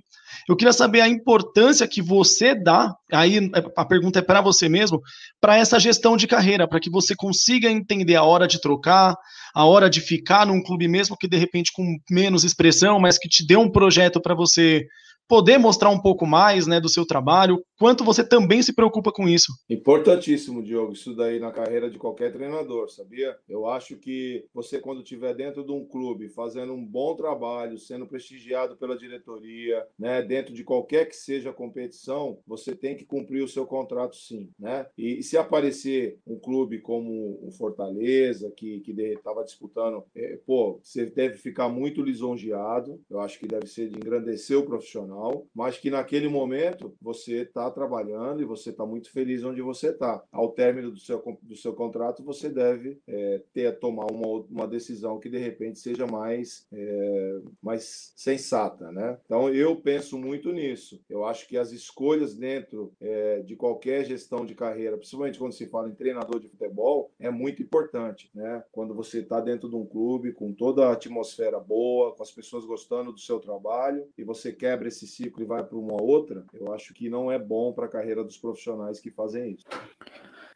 Eu 0.47 0.57
queria 0.57 0.73
saber 0.73 0.99
a 0.99 1.07
importância 1.07 1.87
que 1.87 2.01
você 2.01 2.53
dá, 2.53 2.93
aí 3.11 3.37
é, 3.37 3.63
a 3.77 3.85
pergunta 3.85 4.19
é 4.19 4.21
para 4.21 4.41
você 4.41 4.67
mesmo, 4.67 4.99
para 5.39 5.57
essa 5.57 5.79
gestão 5.79 6.17
de 6.17 6.27
carreira, 6.27 6.67
para 6.67 6.79
que 6.79 6.89
você 6.89 7.15
consiga 7.15 7.71
entender 7.71 8.15
a 8.15 8.23
hora 8.23 8.47
de 8.47 8.59
trocar, 8.59 9.15
a 9.55 9.65
hora 9.65 9.89
de 9.89 10.01
ficar 10.01 10.45
num 10.45 10.61
clube 10.61 10.87
mesmo 10.87 11.15
que 11.17 11.27
de 11.27 11.37
repente 11.37 11.71
com 11.73 11.97
menos 12.09 12.43
expressão, 12.43 12.99
mas 12.99 13.17
que 13.17 13.29
te 13.29 13.45
dê 13.45 13.55
um 13.55 13.71
projeto 13.71 14.19
para 14.21 14.35
você 14.35 14.85
poder 15.27 15.57
mostrar 15.57 15.89
um 15.89 15.99
pouco 15.99 16.25
mais 16.25 16.67
né, 16.67 16.79
do 16.79 16.89
seu 16.89 17.05
trabalho, 17.05 17.63
quanto 17.77 18.03
você 18.03 18.27
também 18.27 18.61
se 18.61 18.73
preocupa 18.73 19.11
com 19.11 19.27
isso. 19.27 19.51
Importantíssimo, 19.69 20.63
Diogo, 20.63 20.93
isso 20.93 21.15
daí 21.15 21.39
na 21.39 21.51
carreira 21.51 21.89
de 21.89 21.97
qualquer 21.97 22.31
treinador, 22.31 22.89
sabia? 22.89 23.35
Eu 23.47 23.67
acho 23.67 23.97
que 23.97 24.45
você, 24.53 24.79
quando 24.79 25.01
estiver 25.01 25.33
dentro 25.33 25.63
de 25.63 25.71
um 25.71 25.85
clube, 25.85 26.29
fazendo 26.29 26.73
um 26.73 26.85
bom 26.85 27.15
trabalho, 27.15 27.77
sendo 27.77 28.07
prestigiado 28.07 28.75
pela 28.77 28.97
diretoria, 28.97 29.85
né, 29.97 30.21
dentro 30.21 30.53
de 30.53 30.63
qualquer 30.63 31.07
que 31.07 31.15
seja 31.15 31.49
a 31.49 31.53
competição, 31.53 32.37
você 32.45 32.75
tem 32.75 32.95
que 32.95 33.05
cumprir 33.05 33.43
o 33.43 33.47
seu 33.47 33.65
contrato 33.65 34.15
sim. 34.15 34.49
Né? 34.59 34.85
E, 34.97 35.19
e 35.19 35.23
se 35.23 35.37
aparecer 35.37 36.19
um 36.27 36.37
clube 36.37 36.79
como 36.79 37.39
o 37.41 37.51
Fortaleza, 37.51 38.51
que 38.55 38.83
estava 38.87 39.43
disputando, 39.43 40.03
é, 40.15 40.39
pô, 40.45 40.79
você 40.81 41.05
deve 41.05 41.37
ficar 41.37 41.69
muito 41.69 42.01
lisonjeado, 42.01 43.01
eu 43.09 43.19
acho 43.19 43.39
que 43.39 43.47
deve 43.47 43.67
ser 43.67 43.89
de 43.89 43.95
engrandecer 43.95 44.57
o 44.57 44.65
profissional 44.65 45.12
profissional, 45.13 45.47
mas 45.53 45.77
que 45.77 45.89
naquele 45.89 46.27
momento 46.27 46.95
você 47.01 47.41
está 47.41 47.69
trabalhando 47.69 48.41
e 48.41 48.45
você 48.45 48.71
está 48.71 48.85
muito 48.85 49.11
feliz 49.11 49.43
onde 49.43 49.61
você 49.61 49.89
está. 49.89 50.23
Ao 50.31 50.49
término 50.51 50.91
do 50.91 50.99
seu, 50.99 51.21
do 51.41 51.55
seu 51.55 51.73
contrato, 51.73 52.23
você 52.23 52.49
deve 52.49 52.99
é, 53.07 53.41
ter 53.53 53.79
tomar 53.79 54.11
uma, 54.11 54.45
uma 54.49 54.67
decisão 54.67 55.19
que 55.19 55.29
de 55.29 55.37
repente 55.37 55.79
seja 55.79 56.07
mais, 56.07 56.67
é, 56.73 57.39
mais 57.61 58.13
sensata, 58.15 58.91
né? 58.91 59.17
Então 59.25 59.49
eu 59.49 59.75
penso 59.75 60.17
muito 60.17 60.51
nisso. 60.51 61.01
Eu 61.09 61.25
acho 61.25 61.47
que 61.47 61.57
as 61.57 61.71
escolhas 61.71 62.35
dentro 62.35 62.93
é, 62.99 63.41
de 63.41 63.55
qualquer 63.55 64.05
gestão 64.05 64.45
de 64.45 64.55
carreira, 64.55 64.97
principalmente 64.97 65.39
quando 65.39 65.53
se 65.53 65.67
fala 65.67 65.89
em 65.89 65.95
treinador 65.95 66.39
de 66.39 66.49
futebol, 66.49 67.11
é 67.19 67.29
muito 67.29 67.61
importante, 67.61 68.29
né? 68.33 68.63
Quando 68.71 68.93
você 68.93 69.19
está 69.19 69.39
dentro 69.39 69.69
de 69.69 69.75
um 69.75 69.85
clube 69.85 70.33
com 70.33 70.53
toda 70.53 70.87
a 70.87 70.93
atmosfera 70.93 71.59
boa, 71.59 72.15
com 72.15 72.23
as 72.23 72.31
pessoas 72.31 72.65
gostando 72.65 73.11
do 73.11 73.19
seu 73.19 73.39
trabalho 73.39 74.07
e 74.17 74.23
você 74.23 74.51
quebra 74.51 74.87
esse 74.87 75.02
esse 75.03 75.07
ciclo 75.07 75.43
e 75.43 75.45
vai 75.45 75.63
para 75.63 75.77
uma 75.77 76.01
outra, 76.01 76.43
eu 76.53 76.73
acho 76.73 76.93
que 76.93 77.09
não 77.09 77.31
é 77.31 77.37
bom 77.37 77.73
para 77.73 77.85
a 77.85 77.89
carreira 77.89 78.23
dos 78.23 78.37
profissionais 78.37 78.99
que 78.99 79.11
fazem 79.11 79.51
isso. 79.51 79.65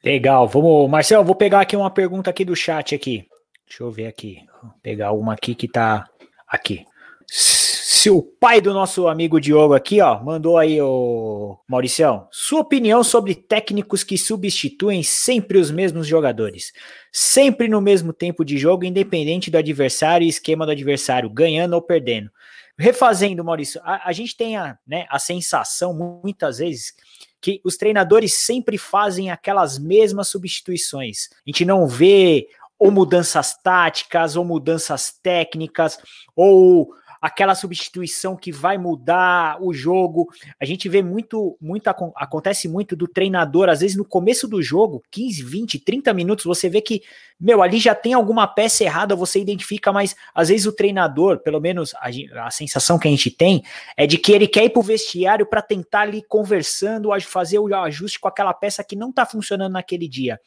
Legal, 0.03 0.47
vamos, 0.47 0.89
Marcelo, 0.89 1.25
vou 1.25 1.35
pegar 1.35 1.61
aqui 1.61 1.75
uma 1.75 1.91
pergunta 1.91 2.29
aqui 2.29 2.45
do 2.45 2.55
chat 2.55 2.95
aqui. 2.95 3.27
Deixa 3.67 3.83
eu 3.83 3.91
ver 3.91 4.07
aqui, 4.07 4.39
vou 4.61 4.71
pegar 4.81 5.11
uma 5.11 5.33
aqui 5.33 5.53
que 5.53 5.67
tá 5.67 6.07
aqui. 6.47 6.85
Se 7.29 8.09
o 8.09 8.21
pai 8.21 8.61
do 8.61 8.73
nosso 8.73 9.07
amigo 9.07 9.41
Diogo 9.41 9.73
aqui, 9.73 9.99
ó, 9.99 10.23
mandou 10.23 10.57
aí 10.57 10.79
o 10.79 11.57
Mauricião, 11.67 12.27
sua 12.31 12.61
opinião 12.61 13.03
sobre 13.03 13.35
técnicos 13.35 14.03
que 14.03 14.17
substituem 14.17 15.03
sempre 15.03 15.57
os 15.57 15.71
mesmos 15.71 16.07
jogadores, 16.07 16.71
sempre 17.11 17.67
no 17.67 17.81
mesmo 17.81 18.13
tempo 18.13 18.45
de 18.45 18.57
jogo, 18.57 18.85
independente 18.85 19.51
do 19.51 19.57
adversário 19.57 20.25
e 20.25 20.29
esquema 20.29 20.65
do 20.65 20.71
adversário, 20.71 21.29
ganhando 21.29 21.73
ou 21.73 21.81
perdendo. 21.81 22.29
Refazendo, 22.77 23.43
Maurício, 23.43 23.81
a, 23.83 24.07
a 24.09 24.11
gente 24.11 24.37
tem 24.37 24.55
a, 24.55 24.77
né, 24.85 25.05
a 25.09 25.17
sensação, 25.17 25.93
muitas 26.23 26.59
vezes, 26.59 26.93
que 27.41 27.59
os 27.63 27.75
treinadores 27.75 28.33
sempre 28.33 28.77
fazem 28.77 29.31
aquelas 29.31 29.79
mesmas 29.79 30.27
substituições. 30.27 31.29
A 31.31 31.49
gente 31.49 31.65
não 31.65 31.87
vê 31.87 32.47
ou 32.79 32.91
mudanças 32.91 33.55
táticas, 33.55 34.35
ou 34.35 34.45
mudanças 34.45 35.11
técnicas, 35.11 35.97
ou 36.35 36.93
aquela 37.21 37.55
substituição 37.55 38.35
que 38.35 38.51
vai 38.51 38.77
mudar 38.77 39.57
o 39.61 39.73
jogo. 39.73 40.29
A 40.59 40.65
gente 40.65 40.87
vê 40.87 41.01
muito, 41.01 41.57
muito 41.59 41.87
acontece 41.87 42.67
muito 42.67 42.95
do 42.95 43.07
treinador, 43.07 43.69
às 43.69 43.79
vezes 43.79 43.97
no 43.97 44.05
começo 44.05 44.47
do 44.47 44.61
jogo, 44.61 45.03
15, 45.11 45.43
20, 45.43 45.79
30 45.79 46.13
minutos, 46.13 46.45
você 46.45 46.69
vê 46.69 46.81
que, 46.81 47.01
meu, 47.39 47.61
ali 47.61 47.77
já 47.77 47.93
tem 47.93 48.13
alguma 48.13 48.47
peça 48.47 48.83
errada, 48.83 49.15
você 49.15 49.39
identifica, 49.39 49.93
mas 49.93 50.15
às 50.33 50.49
vezes 50.49 50.65
o 50.65 50.71
treinador, 50.71 51.39
pelo 51.39 51.61
menos 51.61 51.93
a, 51.95 52.09
a 52.45 52.51
sensação 52.51 52.97
que 52.97 53.07
a 53.07 53.11
gente 53.11 53.29
tem, 53.29 53.63
é 53.95 54.07
de 54.07 54.17
que 54.17 54.31
ele 54.31 54.47
quer 54.47 54.65
ir 54.65 54.69
pro 54.71 54.81
vestiário 54.81 55.45
para 55.45 55.61
tentar 55.61 56.01
ali 56.01 56.23
conversando, 56.27 57.09
fazer 57.21 57.59
o 57.59 57.73
ajuste 57.75 58.19
com 58.19 58.27
aquela 58.27 58.53
peça 58.53 58.83
que 58.83 58.95
não 58.95 59.11
tá 59.11 59.25
funcionando 59.25 59.73
naquele 59.73 60.07
dia. 60.07 60.39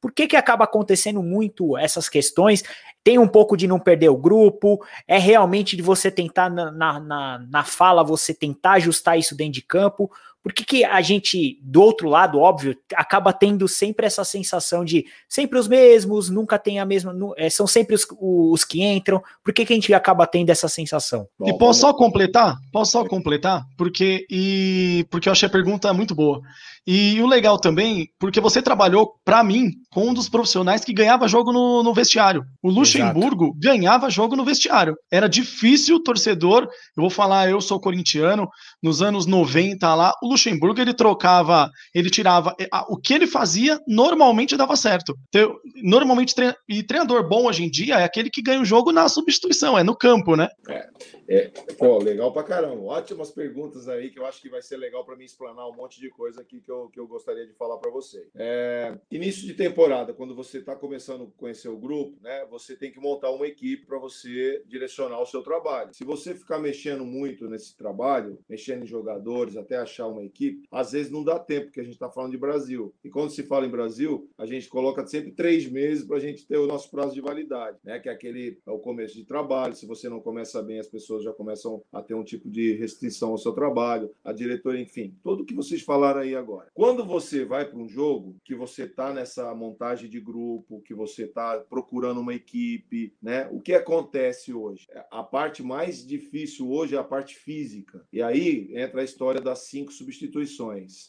Por 0.00 0.12
que 0.12 0.26
que 0.26 0.36
acaba 0.36 0.64
acontecendo 0.64 1.22
muito 1.22 1.78
essas 1.78 2.08
questões? 2.08 2.62
Tem 3.02 3.18
um 3.18 3.28
pouco 3.28 3.56
de 3.56 3.66
não 3.66 3.78
perder 3.78 4.10
o 4.10 4.16
grupo, 4.16 4.84
é 5.08 5.18
realmente 5.18 5.76
de 5.76 5.82
você 5.82 6.10
tentar 6.10 6.50
na, 6.50 6.70
na, 6.70 7.38
na 7.38 7.64
fala, 7.64 8.04
você 8.04 8.34
tentar 8.34 8.72
ajustar 8.72 9.18
isso 9.18 9.34
dentro 9.34 9.54
de 9.54 9.62
campo. 9.62 10.10
Por 10.44 10.52
que, 10.52 10.62
que 10.62 10.84
a 10.84 11.00
gente, 11.00 11.58
do 11.62 11.80
outro 11.80 12.06
lado, 12.06 12.38
óbvio, 12.38 12.76
acaba 12.94 13.32
tendo 13.32 13.66
sempre 13.66 14.04
essa 14.04 14.22
sensação 14.24 14.84
de 14.84 15.06
sempre 15.26 15.58
os 15.58 15.66
mesmos, 15.66 16.28
nunca 16.28 16.58
tem 16.58 16.78
a 16.78 16.84
mesma. 16.84 17.16
É, 17.38 17.48
são 17.48 17.66
sempre 17.66 17.94
os, 17.94 18.06
os 18.20 18.62
que 18.62 18.82
entram. 18.82 19.22
Por 19.42 19.54
que, 19.54 19.64
que 19.64 19.72
a 19.72 19.76
gente 19.76 19.94
acaba 19.94 20.26
tendo 20.26 20.50
essa 20.50 20.68
sensação? 20.68 21.26
E 21.46 21.56
posso 21.56 21.80
só 21.80 21.94
completar? 21.94 22.58
Posso 22.70 22.92
só 22.92 23.06
completar? 23.06 23.64
Porque, 23.74 24.26
e, 24.30 25.06
porque 25.10 25.30
eu 25.30 25.32
achei 25.32 25.46
a 25.46 25.50
pergunta 25.50 25.94
muito 25.94 26.14
boa. 26.14 26.42
E 26.86 27.18
o 27.22 27.26
legal 27.26 27.58
também, 27.58 28.10
porque 28.18 28.40
você 28.40 28.60
trabalhou, 28.60 29.14
para 29.24 29.42
mim, 29.42 29.70
com 29.90 30.10
um 30.10 30.14
dos 30.14 30.28
profissionais 30.28 30.84
que 30.84 30.92
ganhava 30.92 31.26
jogo 31.26 31.50
no, 31.50 31.82
no 31.82 31.94
vestiário. 31.94 32.44
O 32.62 32.70
Luxemburgo 32.70 33.44
Exato. 33.44 33.58
ganhava 33.58 34.10
jogo 34.10 34.36
no 34.36 34.44
vestiário. 34.44 34.94
Era 35.10 35.26
difícil 35.26 35.96
o 35.96 36.02
torcedor, 36.02 36.64
eu 36.64 37.00
vou 37.00 37.08
falar, 37.08 37.48
eu 37.48 37.58
sou 37.62 37.80
corintiano, 37.80 38.46
nos 38.82 39.00
anos 39.00 39.24
90 39.24 39.94
lá, 39.94 40.12
o 40.22 40.33
Luxemburgo 40.34 40.80
ele 40.80 40.92
trocava, 40.92 41.70
ele 41.94 42.10
tirava 42.10 42.54
é, 42.58 42.68
o 42.88 42.96
que 42.96 43.14
ele 43.14 43.26
fazia 43.26 43.80
normalmente 43.86 44.56
dava 44.56 44.76
certo. 44.76 45.14
Então, 45.28 45.56
normalmente 45.82 46.34
e 46.68 46.82
treinador 46.82 47.26
bom 47.28 47.46
hoje 47.46 47.64
em 47.64 47.70
dia 47.70 48.00
é 48.00 48.04
aquele 48.04 48.30
que 48.30 48.42
ganha 48.42 48.60
o 48.60 48.64
jogo 48.64 48.92
na 48.92 49.08
substituição, 49.08 49.78
é 49.78 49.82
no 49.82 49.96
campo, 49.96 50.36
né? 50.36 50.48
É, 50.68 50.88
é 51.28 51.48
pô, 51.78 51.98
legal 51.98 52.32
pra 52.32 52.42
caramba. 52.42 52.82
Ótimas 52.82 53.30
perguntas 53.30 53.88
aí 53.88 54.10
que 54.10 54.18
eu 54.18 54.26
acho 54.26 54.40
que 54.40 54.48
vai 54.48 54.60
ser 54.60 54.76
legal 54.76 55.04
para 55.04 55.16
mim 55.16 55.24
explanar 55.24 55.68
um 55.68 55.74
monte 55.74 56.00
de 56.00 56.10
coisa 56.10 56.40
aqui 56.40 56.60
que 56.60 56.70
eu, 56.70 56.88
que 56.92 56.98
eu 56.98 57.06
gostaria 57.06 57.46
de 57.46 57.52
falar 57.54 57.78
para 57.78 57.90
você. 57.90 58.26
É, 58.34 58.96
início 59.10 59.46
de 59.46 59.54
temporada, 59.54 60.12
quando 60.12 60.34
você 60.34 60.58
está 60.58 60.74
começando 60.74 61.24
a 61.24 61.38
conhecer 61.38 61.68
o 61.68 61.76
grupo, 61.76 62.18
né? 62.20 62.44
Você 62.50 62.76
tem 62.76 62.90
que 62.90 63.00
montar 63.00 63.30
uma 63.30 63.46
equipe 63.46 63.86
para 63.86 63.98
você 63.98 64.62
direcionar 64.66 65.20
o 65.20 65.26
seu 65.26 65.42
trabalho. 65.42 65.94
Se 65.94 66.04
você 66.04 66.34
ficar 66.34 66.58
mexendo 66.58 67.04
muito 67.04 67.48
nesse 67.48 67.76
trabalho, 67.76 68.38
mexendo 68.48 68.82
em 68.82 68.86
jogadores 68.86 69.56
até 69.56 69.76
achar 69.76 70.08
uma 70.08 70.23
equipe, 70.24 70.66
às 70.70 70.92
vezes 70.92 71.10
não 71.10 71.24
dá 71.24 71.38
tempo, 71.38 71.66
porque 71.66 71.80
a 71.80 71.84
gente 71.84 71.94
está 71.94 72.10
falando 72.10 72.32
de 72.32 72.38
Brasil. 72.38 72.94
E 73.04 73.10
quando 73.10 73.30
se 73.30 73.42
fala 73.42 73.66
em 73.66 73.70
Brasil, 73.70 74.28
a 74.38 74.46
gente 74.46 74.68
coloca 74.68 75.06
sempre 75.06 75.32
três 75.32 75.70
meses 75.70 76.04
para 76.04 76.16
a 76.16 76.20
gente 76.20 76.46
ter 76.46 76.58
o 76.58 76.66
nosso 76.66 76.90
prazo 76.90 77.14
de 77.14 77.20
validade, 77.20 77.78
né? 77.84 77.98
Que 77.98 78.08
é 78.08 78.12
aquele 78.12 78.58
é 78.66 78.70
o 78.70 78.78
começo 78.78 79.14
de 79.14 79.24
trabalho. 79.24 79.74
Se 79.74 79.86
você 79.86 80.08
não 80.08 80.20
começa 80.20 80.62
bem, 80.62 80.78
as 80.78 80.88
pessoas 80.88 81.24
já 81.24 81.32
começam 81.32 81.82
a 81.92 82.02
ter 82.02 82.14
um 82.14 82.24
tipo 82.24 82.48
de 82.50 82.72
restrição 82.74 83.30
ao 83.30 83.38
seu 83.38 83.52
trabalho, 83.52 84.10
a 84.24 84.32
diretoria, 84.32 84.80
enfim, 84.80 85.14
tudo 85.22 85.44
que 85.44 85.54
vocês 85.54 85.82
falaram 85.82 86.20
aí 86.20 86.34
agora. 86.34 86.68
Quando 86.74 87.04
você 87.04 87.44
vai 87.44 87.64
para 87.64 87.78
um 87.78 87.88
jogo, 87.88 88.36
que 88.44 88.54
você 88.54 88.84
está 88.84 89.12
nessa 89.12 89.54
montagem 89.54 90.08
de 90.08 90.20
grupo, 90.20 90.82
que 90.82 90.94
você 90.94 91.24
está 91.24 91.58
procurando 91.58 92.20
uma 92.20 92.34
equipe, 92.34 93.12
né? 93.22 93.48
O 93.50 93.60
que 93.60 93.72
acontece 93.72 94.52
hoje? 94.52 94.86
A 95.10 95.22
parte 95.22 95.62
mais 95.62 96.06
difícil 96.06 96.70
hoje 96.70 96.94
é 96.94 96.98
a 96.98 97.04
parte 97.04 97.36
física. 97.36 98.06
E 98.12 98.22
aí 98.22 98.70
entra 98.74 99.00
a 99.00 99.04
história 99.04 99.40
das 99.40 99.60
cinco 99.60 99.92
substituições, 99.92 100.13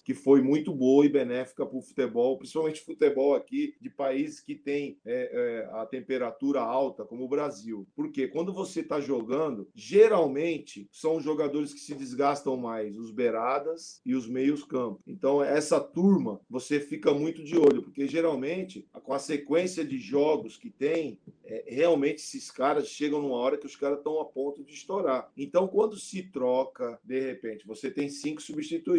que 0.04 0.14
foi 0.14 0.42
muito 0.42 0.74
boa 0.74 1.06
e 1.06 1.10
benéfica 1.10 1.66
para 1.66 1.78
o 1.78 1.82
futebol, 1.82 2.38
principalmente 2.38 2.82
futebol 2.82 3.36
aqui 3.36 3.76
de 3.80 3.90
países 3.90 4.40
que 4.40 4.56
tem 4.56 4.98
é, 5.06 5.30
é, 5.32 5.80
a 5.80 5.86
temperatura 5.86 6.62
alta, 6.62 7.06
como 7.06 7.24
o 7.24 7.30
Brasil. 7.30 7.88
Porque 7.96 8.28
quando 8.28 8.54
você 8.54 8.82
está 8.82 9.00
jogando, 9.00 9.68
geralmente 9.74 10.88
são 10.92 11.18
os 11.18 11.24
jogadores 11.24 11.74
que 11.74 11.80
se 11.80 11.94
desgastam 11.96 12.58
mais, 12.58 12.98
os 12.98 13.12
beiradas 13.12 14.02
e 14.06 14.16
os 14.16 14.28
meios 14.28 14.64
campos. 14.64 15.02
Então 15.08 15.44
essa 15.44 15.80
turma 15.80 16.40
você 16.50 16.80
fica 16.80 17.14
muito 17.14 17.44
de 17.44 17.58
olho, 17.58 17.84
porque 17.84 18.08
geralmente 18.08 18.88
com 19.04 19.14
a 19.14 19.20
sequência 19.20 19.86
de 19.86 19.98
jogos 19.98 20.58
que 20.58 20.70
tem, 20.70 21.20
é, 21.44 21.64
realmente 21.68 22.20
esses 22.20 22.50
caras 22.50 22.88
chegam 22.88 23.22
numa 23.22 23.38
hora 23.38 23.58
que 23.58 23.66
os 23.66 23.76
caras 23.76 24.00
estão 24.00 24.20
a 24.20 24.26
ponto 24.26 24.64
de 24.64 24.74
estourar. 24.74 25.32
Então, 25.38 25.68
quando 25.68 25.98
se 25.98 26.24
troca, 26.24 27.00
de 27.04 27.20
repente, 27.20 27.68
você 27.68 27.92
tem 27.92 28.10
cinco 28.10 28.42
substituições. 28.42 28.95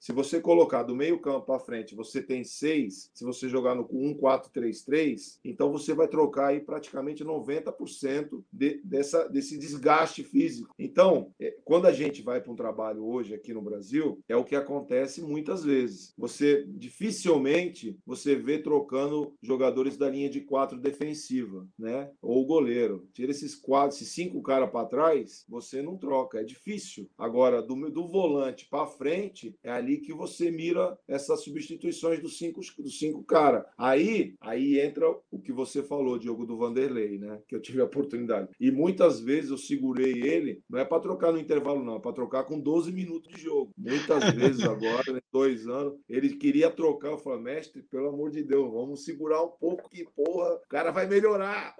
Se 0.00 0.12
você 0.12 0.40
colocar 0.40 0.82
do 0.82 0.94
meio 0.94 1.18
campo 1.20 1.46
para 1.46 1.58
frente, 1.58 1.94
você 1.94 2.22
tem 2.22 2.44
seis. 2.44 3.10
Se 3.14 3.24
você 3.24 3.48
jogar 3.48 3.74
no 3.74 3.88
1-4-3-3, 3.88 5.38
então 5.44 5.70
você 5.72 5.94
vai 5.94 6.08
trocar 6.08 6.48
aí 6.48 6.60
praticamente 6.60 7.24
90% 7.24 8.42
de, 8.52 8.80
dessa, 8.84 9.28
desse 9.28 9.58
desgaste 9.58 10.22
físico. 10.22 10.74
Então, 10.78 11.32
é, 11.40 11.56
quando 11.64 11.86
a 11.86 11.92
gente 11.92 12.22
vai 12.22 12.40
para 12.40 12.52
um 12.52 12.56
trabalho 12.56 13.04
hoje 13.04 13.34
aqui 13.34 13.52
no 13.52 13.62
Brasil, 13.62 14.20
é 14.28 14.36
o 14.36 14.44
que 14.44 14.56
acontece 14.56 15.22
muitas 15.22 15.64
vezes. 15.64 16.12
Você 16.16 16.64
dificilmente 16.68 17.98
você 18.06 18.34
vê 18.34 18.58
trocando 18.58 19.34
jogadores 19.42 19.96
da 19.96 20.08
linha 20.08 20.28
de 20.28 20.40
quatro 20.40 20.78
defensiva, 20.78 21.66
né? 21.78 22.10
Ou 22.20 22.44
goleiro. 22.46 23.08
Tira 23.12 23.30
esses 23.30 23.54
quatro, 23.54 23.96
esses 23.96 24.08
cinco 24.08 24.42
caras 24.42 24.70
para 24.70 24.86
trás, 24.86 25.44
você 25.48 25.82
não 25.82 25.96
troca. 25.96 26.40
É 26.40 26.44
difícil. 26.44 27.08
Agora, 27.16 27.62
do, 27.62 27.90
do 27.90 28.06
volante 28.06 28.66
para 28.68 28.86
frente, 28.86 29.27
é 29.62 29.70
ali 29.70 29.98
que 29.98 30.12
você 30.12 30.50
mira 30.50 30.98
essas 31.06 31.42
substituições 31.42 32.20
dos 32.20 32.38
cinco, 32.38 32.60
dos 32.78 32.98
cinco 32.98 33.22
caras. 33.24 33.64
Aí, 33.76 34.34
aí 34.40 34.80
entra 34.80 35.08
o 35.30 35.38
que 35.38 35.52
você 35.52 35.82
falou, 35.82 36.18
Diogo, 36.18 36.46
do 36.46 36.56
Vanderlei, 36.56 37.18
né? 37.18 37.40
Que 37.48 37.54
eu 37.54 37.60
tive 37.60 37.80
a 37.80 37.84
oportunidade. 37.84 38.48
E 38.60 38.70
muitas 38.70 39.20
vezes 39.20 39.50
eu 39.50 39.58
segurei 39.58 40.22
ele, 40.22 40.62
não 40.68 40.78
é 40.78 40.84
para 40.84 41.00
trocar 41.00 41.32
no 41.32 41.38
intervalo, 41.38 41.84
não, 41.84 41.96
é 41.96 42.00
para 42.00 42.12
trocar 42.12 42.44
com 42.44 42.58
12 42.58 42.92
minutos 42.92 43.32
de 43.32 43.40
jogo. 43.40 43.72
Muitas 43.76 44.32
vezes 44.34 44.62
agora, 44.64 45.12
né, 45.12 45.20
dois 45.32 45.66
anos, 45.66 45.94
ele 46.08 46.36
queria 46.36 46.70
trocar. 46.70 47.08
Eu 47.08 47.18
falei, 47.18 47.42
mestre, 47.42 47.82
pelo 47.82 48.08
amor 48.08 48.30
de 48.30 48.42
Deus, 48.42 48.70
vamos 48.72 49.04
segurar 49.04 49.42
um 49.42 49.50
pouco 49.50 49.88
que, 49.88 50.04
porra, 50.04 50.54
o 50.54 50.68
cara 50.68 50.90
vai 50.90 51.06
melhorar. 51.06 51.76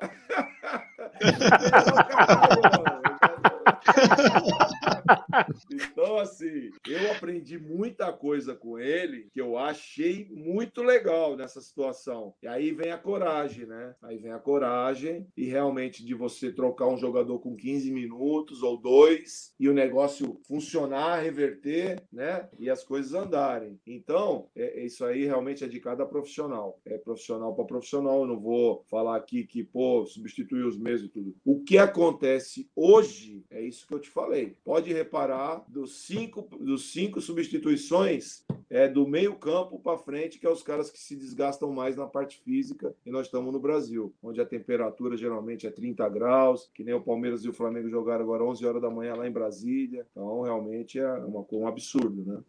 Então, 5.70 6.18
assim, 6.18 6.70
eu 6.86 7.12
aprendi 7.12 7.58
muita 7.58 8.12
coisa 8.12 8.54
com 8.54 8.78
ele 8.78 9.28
que 9.32 9.40
eu 9.40 9.56
achei 9.56 10.28
muito 10.30 10.82
legal 10.82 11.36
nessa 11.36 11.60
situação. 11.60 12.34
E 12.42 12.46
aí 12.46 12.72
vem 12.72 12.90
a 12.90 12.98
coragem, 12.98 13.66
né? 13.66 13.94
Aí 14.02 14.18
vem 14.18 14.32
a 14.32 14.38
coragem 14.38 15.26
e 15.36 15.44
realmente 15.44 16.04
de 16.04 16.14
você 16.14 16.52
trocar 16.52 16.88
um 16.88 16.96
jogador 16.96 17.38
com 17.38 17.56
15 17.56 17.90
minutos 17.90 18.62
ou 18.62 18.76
dois 18.76 19.54
e 19.58 19.68
o 19.68 19.74
negócio 19.74 20.40
funcionar, 20.46 21.22
reverter, 21.22 22.02
né? 22.12 22.48
E 22.58 22.68
as 22.70 22.84
coisas 22.84 23.14
andarem. 23.14 23.78
Então, 23.86 24.48
é, 24.54 24.84
isso 24.84 25.04
aí 25.04 25.24
realmente 25.24 25.64
é 25.64 25.68
de 25.68 25.80
cada 25.80 26.06
profissional. 26.06 26.80
É 26.84 26.98
profissional 26.98 27.54
para 27.54 27.64
profissional. 27.64 28.20
Eu 28.20 28.26
não 28.26 28.40
vou 28.40 28.84
falar 28.90 29.16
aqui 29.16 29.44
que, 29.44 29.64
pô, 29.64 30.06
substituir 30.06 30.64
os 30.64 30.78
mesmos 30.78 31.08
e 31.08 31.12
tudo. 31.12 31.36
O 31.44 31.62
que 31.62 31.78
acontece 31.78 32.68
hoje 32.74 33.27
é 33.50 33.60
isso 33.60 33.86
que 33.86 33.94
eu 33.94 33.98
te 33.98 34.10
falei. 34.10 34.56
Pode 34.64 34.92
reparar 34.92 35.64
dos 35.68 36.06
cinco, 36.06 36.48
dos 36.60 36.92
cinco 36.92 37.20
substituições 37.20 38.44
é 38.70 38.86
do 38.86 39.06
meio 39.06 39.34
campo 39.34 39.78
para 39.78 39.96
frente, 39.96 40.38
que 40.38 40.46
é 40.46 40.50
os 40.50 40.62
caras 40.62 40.90
que 40.90 40.98
se 40.98 41.16
desgastam 41.16 41.72
mais 41.72 41.96
na 41.96 42.06
parte 42.06 42.40
física, 42.44 42.94
e 43.04 43.10
nós 43.10 43.26
estamos 43.26 43.52
no 43.52 43.58
Brasil, 43.58 44.12
onde 44.22 44.40
a 44.40 44.46
temperatura 44.46 45.16
geralmente 45.16 45.66
é 45.66 45.70
30 45.70 46.06
graus, 46.10 46.70
que 46.74 46.84
nem 46.84 46.94
o 46.94 47.00
Palmeiras 47.00 47.44
e 47.44 47.48
o 47.48 47.52
Flamengo 47.52 47.88
jogaram 47.88 48.22
agora 48.22 48.44
11 48.44 48.66
horas 48.66 48.82
da 48.82 48.90
manhã 48.90 49.14
lá 49.14 49.26
em 49.26 49.32
Brasília. 49.32 50.06
Então, 50.10 50.42
realmente 50.42 50.98
é 50.98 51.10
uma, 51.10 51.44
um 51.50 51.66
absurdo, 51.66 52.24
né? 52.26 52.40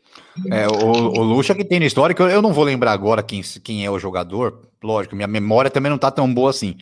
É, 0.52 0.68
o, 0.68 1.20
o 1.20 1.24
Lucha 1.24 1.56
que 1.56 1.64
tem 1.64 1.80
na 1.80 1.86
história, 1.86 2.14
que 2.14 2.22
eu, 2.22 2.42
não 2.42 2.54
vou 2.54 2.66
lembrar 2.66 2.92
agora 2.92 3.24
quem, 3.24 3.42
quem 3.64 3.86
é 3.86 3.90
o 3.90 4.00
jogador, 4.00 4.68
lógico, 4.84 5.16
minha 5.16 5.28
memória 5.28 5.72
também 5.72 5.90
não 5.90 5.98
tá 5.98 6.12
tão 6.12 6.32
boa 6.34 6.50
assim. 6.50 6.76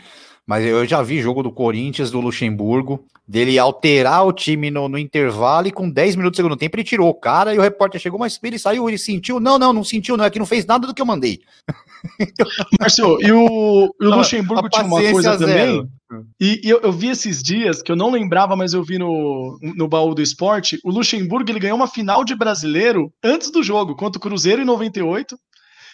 Mas 0.48 0.66
eu 0.66 0.86
já 0.86 1.02
vi 1.02 1.22
jogo 1.22 1.44
do 1.44 1.52
Corinthians, 1.52 2.10
do 2.10 2.22
Luxemburgo, 2.22 3.06
dele 3.28 3.60
alterar 3.60 4.26
o 4.26 4.32
time 4.32 4.72
no, 4.72 4.88
no, 4.88 4.98
intervalo 4.98 5.68
e 5.68 5.72
com 5.72 5.90
10 5.90 6.16
minutos 6.16 6.38
do 6.38 6.40
segundo 6.42 6.56
tempo 6.56 6.78
ele 6.78 6.86
tirou 6.86 7.10
o 7.10 7.14
cara 7.14 7.54
e 7.54 7.60
o 7.60 7.62
repórter 7.62 8.00
chegou, 8.00 8.18
mas 8.18 8.40
ele 8.42 8.58
saiu, 8.58 8.88
ele 8.88 8.98
sentiu? 8.98 9.42
Não, 9.42 9.60
não, 9.60 9.74
não 9.74 9.84
sentiu, 9.84 10.16
não, 10.16 10.24
é 10.24 10.30
que 10.30 10.40
não 10.40 10.46
fez 10.46 10.66
nada 10.66 10.88
do 10.88 10.94
que 10.94 11.02
eu 11.02 11.06
mandei. 11.06 11.42
Márcio, 12.80 13.18
e 13.22 13.30
o, 13.30 13.94
e 14.00 14.06
o 14.06 14.16
Luxemburgo 14.16 14.70
tinha 14.70 14.86
uma 14.86 15.02
coisa 15.12 15.38
zero. 15.38 15.52
também, 15.52 15.92
e, 16.40 16.62
e 16.64 16.70
eu, 16.70 16.80
eu, 16.80 16.92
vi 16.94 17.10
esses 17.10 17.44
dias, 17.44 17.82
que 17.82 17.92
eu 17.92 17.96
não 17.98 18.10
lembrava, 18.10 18.56
mas 18.56 18.74
eu 18.74 18.82
vi 18.82 18.98
no, 18.98 19.60
no 19.62 19.90
baú 19.90 20.16
do 20.16 20.22
esporte, 20.22 20.80
o 20.86 20.90
Luxemburgo 20.90 21.52
ele 21.52 21.60
ganhou 21.60 21.76
uma 21.76 21.88
final 21.88 22.24
de 22.24 22.34
brasileiro 22.34 23.12
antes 23.22 23.52
do 23.52 23.62
jogo, 23.62 23.96
contra 23.96 24.18
o 24.18 24.22
Cruzeiro 24.22 24.62
em 24.62 24.66
98, 24.66 25.38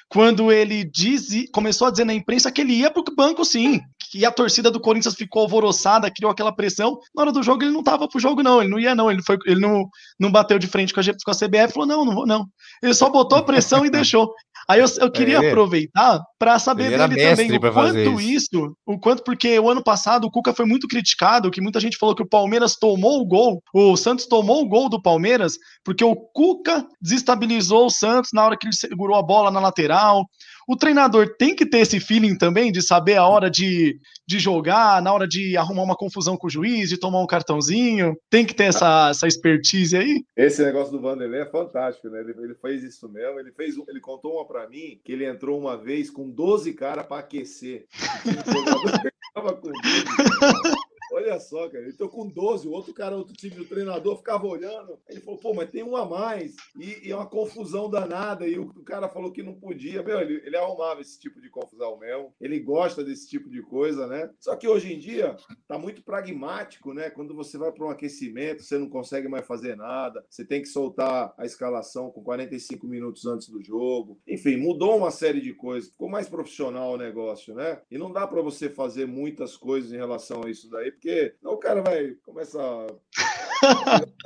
quando 0.09 0.51
ele 0.51 0.83
diz, 0.83 1.29
começou 1.51 1.87
a 1.87 1.91
dizer 1.91 2.05
na 2.05 2.13
imprensa 2.13 2.51
que 2.51 2.61
ele 2.61 2.73
ia 2.73 2.91
para 2.91 3.01
o 3.01 3.15
banco 3.15 3.43
sim, 3.43 3.81
que 4.11 4.23
a 4.25 4.31
torcida 4.31 4.69
do 4.69 4.79
Corinthians 4.79 5.15
ficou 5.15 5.41
alvoroçada, 5.41 6.11
criou 6.11 6.31
aquela 6.31 6.55
pressão. 6.55 6.99
Na 7.15 7.23
hora 7.23 7.31
do 7.31 7.41
jogo 7.41 7.63
ele 7.63 7.71
não 7.71 7.79
estava 7.79 8.07
pro 8.07 8.19
jogo 8.19 8.43
não, 8.43 8.61
ele 8.61 8.69
não 8.69 8.79
ia 8.79 8.93
não, 8.93 9.09
ele 9.09 9.23
foi, 9.23 9.37
ele 9.45 9.59
não, 9.59 9.89
não 10.19 10.31
bateu 10.31 10.59
de 10.59 10.67
frente 10.67 10.93
com 10.93 10.99
a, 10.99 11.03
com 11.03 11.31
a 11.31 11.33
CBF, 11.33 11.73
falou 11.73 11.87
não, 11.87 12.05
não 12.05 12.13
vou 12.13 12.27
não. 12.27 12.45
Ele 12.81 12.93
só 12.93 13.09
botou 13.09 13.39
a 13.39 13.43
pressão 13.43 13.85
e 13.85 13.89
deixou. 13.91 14.31
Aí 14.67 14.79
eu, 14.79 14.85
eu 14.99 15.11
queria 15.11 15.37
é. 15.43 15.47
aproveitar 15.49 16.21
para 16.39 16.57
saber 16.57 16.89
dele 16.89 17.15
também 17.15 17.51
o 17.55 17.59
quanto 17.59 18.21
isso. 18.21 18.53
isso, 18.53 18.77
o 18.85 18.99
quanto, 18.99 19.23
porque 19.23 19.59
o 19.59 19.69
ano 19.69 19.83
passado 19.83 20.25
o 20.25 20.31
Cuca 20.31 20.53
foi 20.53 20.65
muito 20.65 20.87
criticado, 20.87 21.51
que 21.51 21.61
muita 21.61 21.79
gente 21.79 21.97
falou 21.97 22.15
que 22.15 22.23
o 22.23 22.27
Palmeiras 22.29 22.75
tomou 22.75 23.21
o 23.21 23.25
gol, 23.25 23.61
o 23.73 23.95
Santos 23.97 24.25
tomou 24.25 24.61
o 24.61 24.67
gol 24.67 24.89
do 24.89 25.01
Palmeiras, 25.01 25.57
porque 25.83 26.03
o 26.03 26.15
Cuca 26.15 26.85
desestabilizou 27.01 27.85
o 27.85 27.89
Santos 27.91 28.31
na 28.33 28.45
hora 28.45 28.57
que 28.57 28.67
ele 28.67 28.75
segurou 28.75 29.17
a 29.17 29.23
bola 29.23 29.51
na 29.51 29.59
lateral. 29.59 30.25
O 30.67 30.77
treinador 30.77 31.35
tem 31.37 31.55
que 31.55 31.65
ter 31.65 31.79
esse 31.79 31.99
feeling 31.99 32.37
também 32.37 32.71
de 32.71 32.81
saber 32.81 33.17
a 33.17 33.27
hora 33.27 33.49
de, 33.49 33.97
de 34.27 34.39
jogar, 34.39 35.01
na 35.01 35.13
hora 35.13 35.27
de 35.27 35.57
arrumar 35.57 35.83
uma 35.83 35.95
confusão 35.95 36.37
com 36.37 36.47
o 36.47 36.49
juiz, 36.49 36.89
de 36.89 36.97
tomar 36.97 37.21
um 37.21 37.27
cartãozinho. 37.27 38.15
Tem 38.29 38.45
que 38.45 38.53
ter 38.53 38.65
essa, 38.65 39.09
essa 39.09 39.27
expertise 39.27 39.97
aí. 39.97 40.23
Esse 40.35 40.63
negócio 40.63 40.91
do 40.91 41.01
Vanderlei 41.01 41.41
é 41.41 41.45
fantástico, 41.45 42.09
né? 42.09 42.21
Ele, 42.21 42.33
ele 42.39 42.55
fez 42.55 42.83
isso 42.83 43.09
mesmo. 43.09 43.39
Ele 43.39 43.51
fez, 43.51 43.75
ele 43.87 43.99
contou 43.99 44.35
uma 44.35 44.47
para 44.47 44.67
mim 44.67 44.99
que 45.03 45.11
ele 45.11 45.25
entrou 45.25 45.59
uma 45.59 45.77
vez 45.77 46.09
com 46.09 46.29
12 46.29 46.73
caras 46.73 47.05
para 47.05 47.19
aquecer. 47.19 47.85
Olha 51.13 51.39
só, 51.39 51.69
cara, 51.69 51.83
ele 51.83 51.93
com 52.09 52.27
12, 52.27 52.67
o 52.67 52.71
outro 52.71 52.91
cara, 52.91 53.15
outro 53.15 53.35
time 53.35 53.55
do 53.55 53.65
treinador 53.65 54.17
ficava 54.17 54.47
olhando. 54.47 54.97
Ele 55.07 55.21
falou, 55.21 55.39
pô, 55.39 55.53
mas 55.53 55.69
tem 55.69 55.83
um 55.83 55.95
a 55.95 56.03
mais. 56.09 56.55
E 56.75 57.11
é 57.11 57.15
uma 57.15 57.27
confusão 57.27 57.87
danada. 57.87 58.47
E 58.47 58.57
o, 58.57 58.63
o, 58.63 58.83
cara 58.83 59.07
falou 59.07 59.31
que 59.31 59.43
não 59.43 59.53
podia. 59.53 60.01
Meu, 60.01 60.19
ele, 60.19 60.41
ele 60.43 60.57
arrumava 60.57 61.01
esse 61.01 61.19
tipo 61.19 61.39
de 61.39 61.51
confusão 61.51 61.99
mesmo. 61.99 62.33
Ele 62.41 62.59
gosta 62.59 63.03
desse 63.03 63.29
tipo 63.29 63.47
de 63.47 63.61
coisa, 63.61 64.07
né? 64.07 64.31
Só 64.39 64.55
que 64.55 64.67
hoje 64.67 64.91
em 64.91 64.97
dia 64.97 65.35
tá 65.67 65.77
muito 65.77 66.03
pragmático, 66.03 66.93
né? 66.93 67.11
Quando 67.11 67.35
você 67.35 67.59
vai 67.59 67.71
para 67.71 67.85
um 67.85 67.91
aquecimento, 67.91 68.63
você 68.63 68.79
não 68.79 68.89
consegue 68.89 69.27
mais 69.27 69.45
fazer 69.45 69.77
nada. 69.77 70.25
Você 70.27 70.43
tem 70.43 70.63
que 70.63 70.67
soltar 70.67 71.31
a 71.37 71.45
escalação 71.45 72.09
com 72.09 72.23
45 72.23 72.87
minutos 72.87 73.27
antes 73.27 73.49
do 73.49 73.61
jogo. 73.61 74.19
Enfim, 74.27 74.57
mudou 74.57 74.97
uma 74.97 75.11
série 75.11 75.41
de 75.41 75.53
coisas. 75.53 75.91
Ficou 75.91 76.09
mais 76.09 76.27
profissional 76.27 76.93
o 76.93 76.97
negócio, 76.97 77.53
né? 77.53 77.81
E 77.91 77.99
não 77.99 78.11
dá 78.11 78.25
para 78.25 78.41
você 78.41 78.67
fazer 78.67 79.05
muitas 79.05 79.55
coisas 79.55 79.91
em 79.91 79.97
relação 79.97 80.43
a 80.43 80.49
isso 80.49 80.67
daí, 80.69 80.91
porque 81.03 81.35
o 81.43 81.57
cara 81.57 81.81
vai 81.81 82.11
começar 82.23 82.87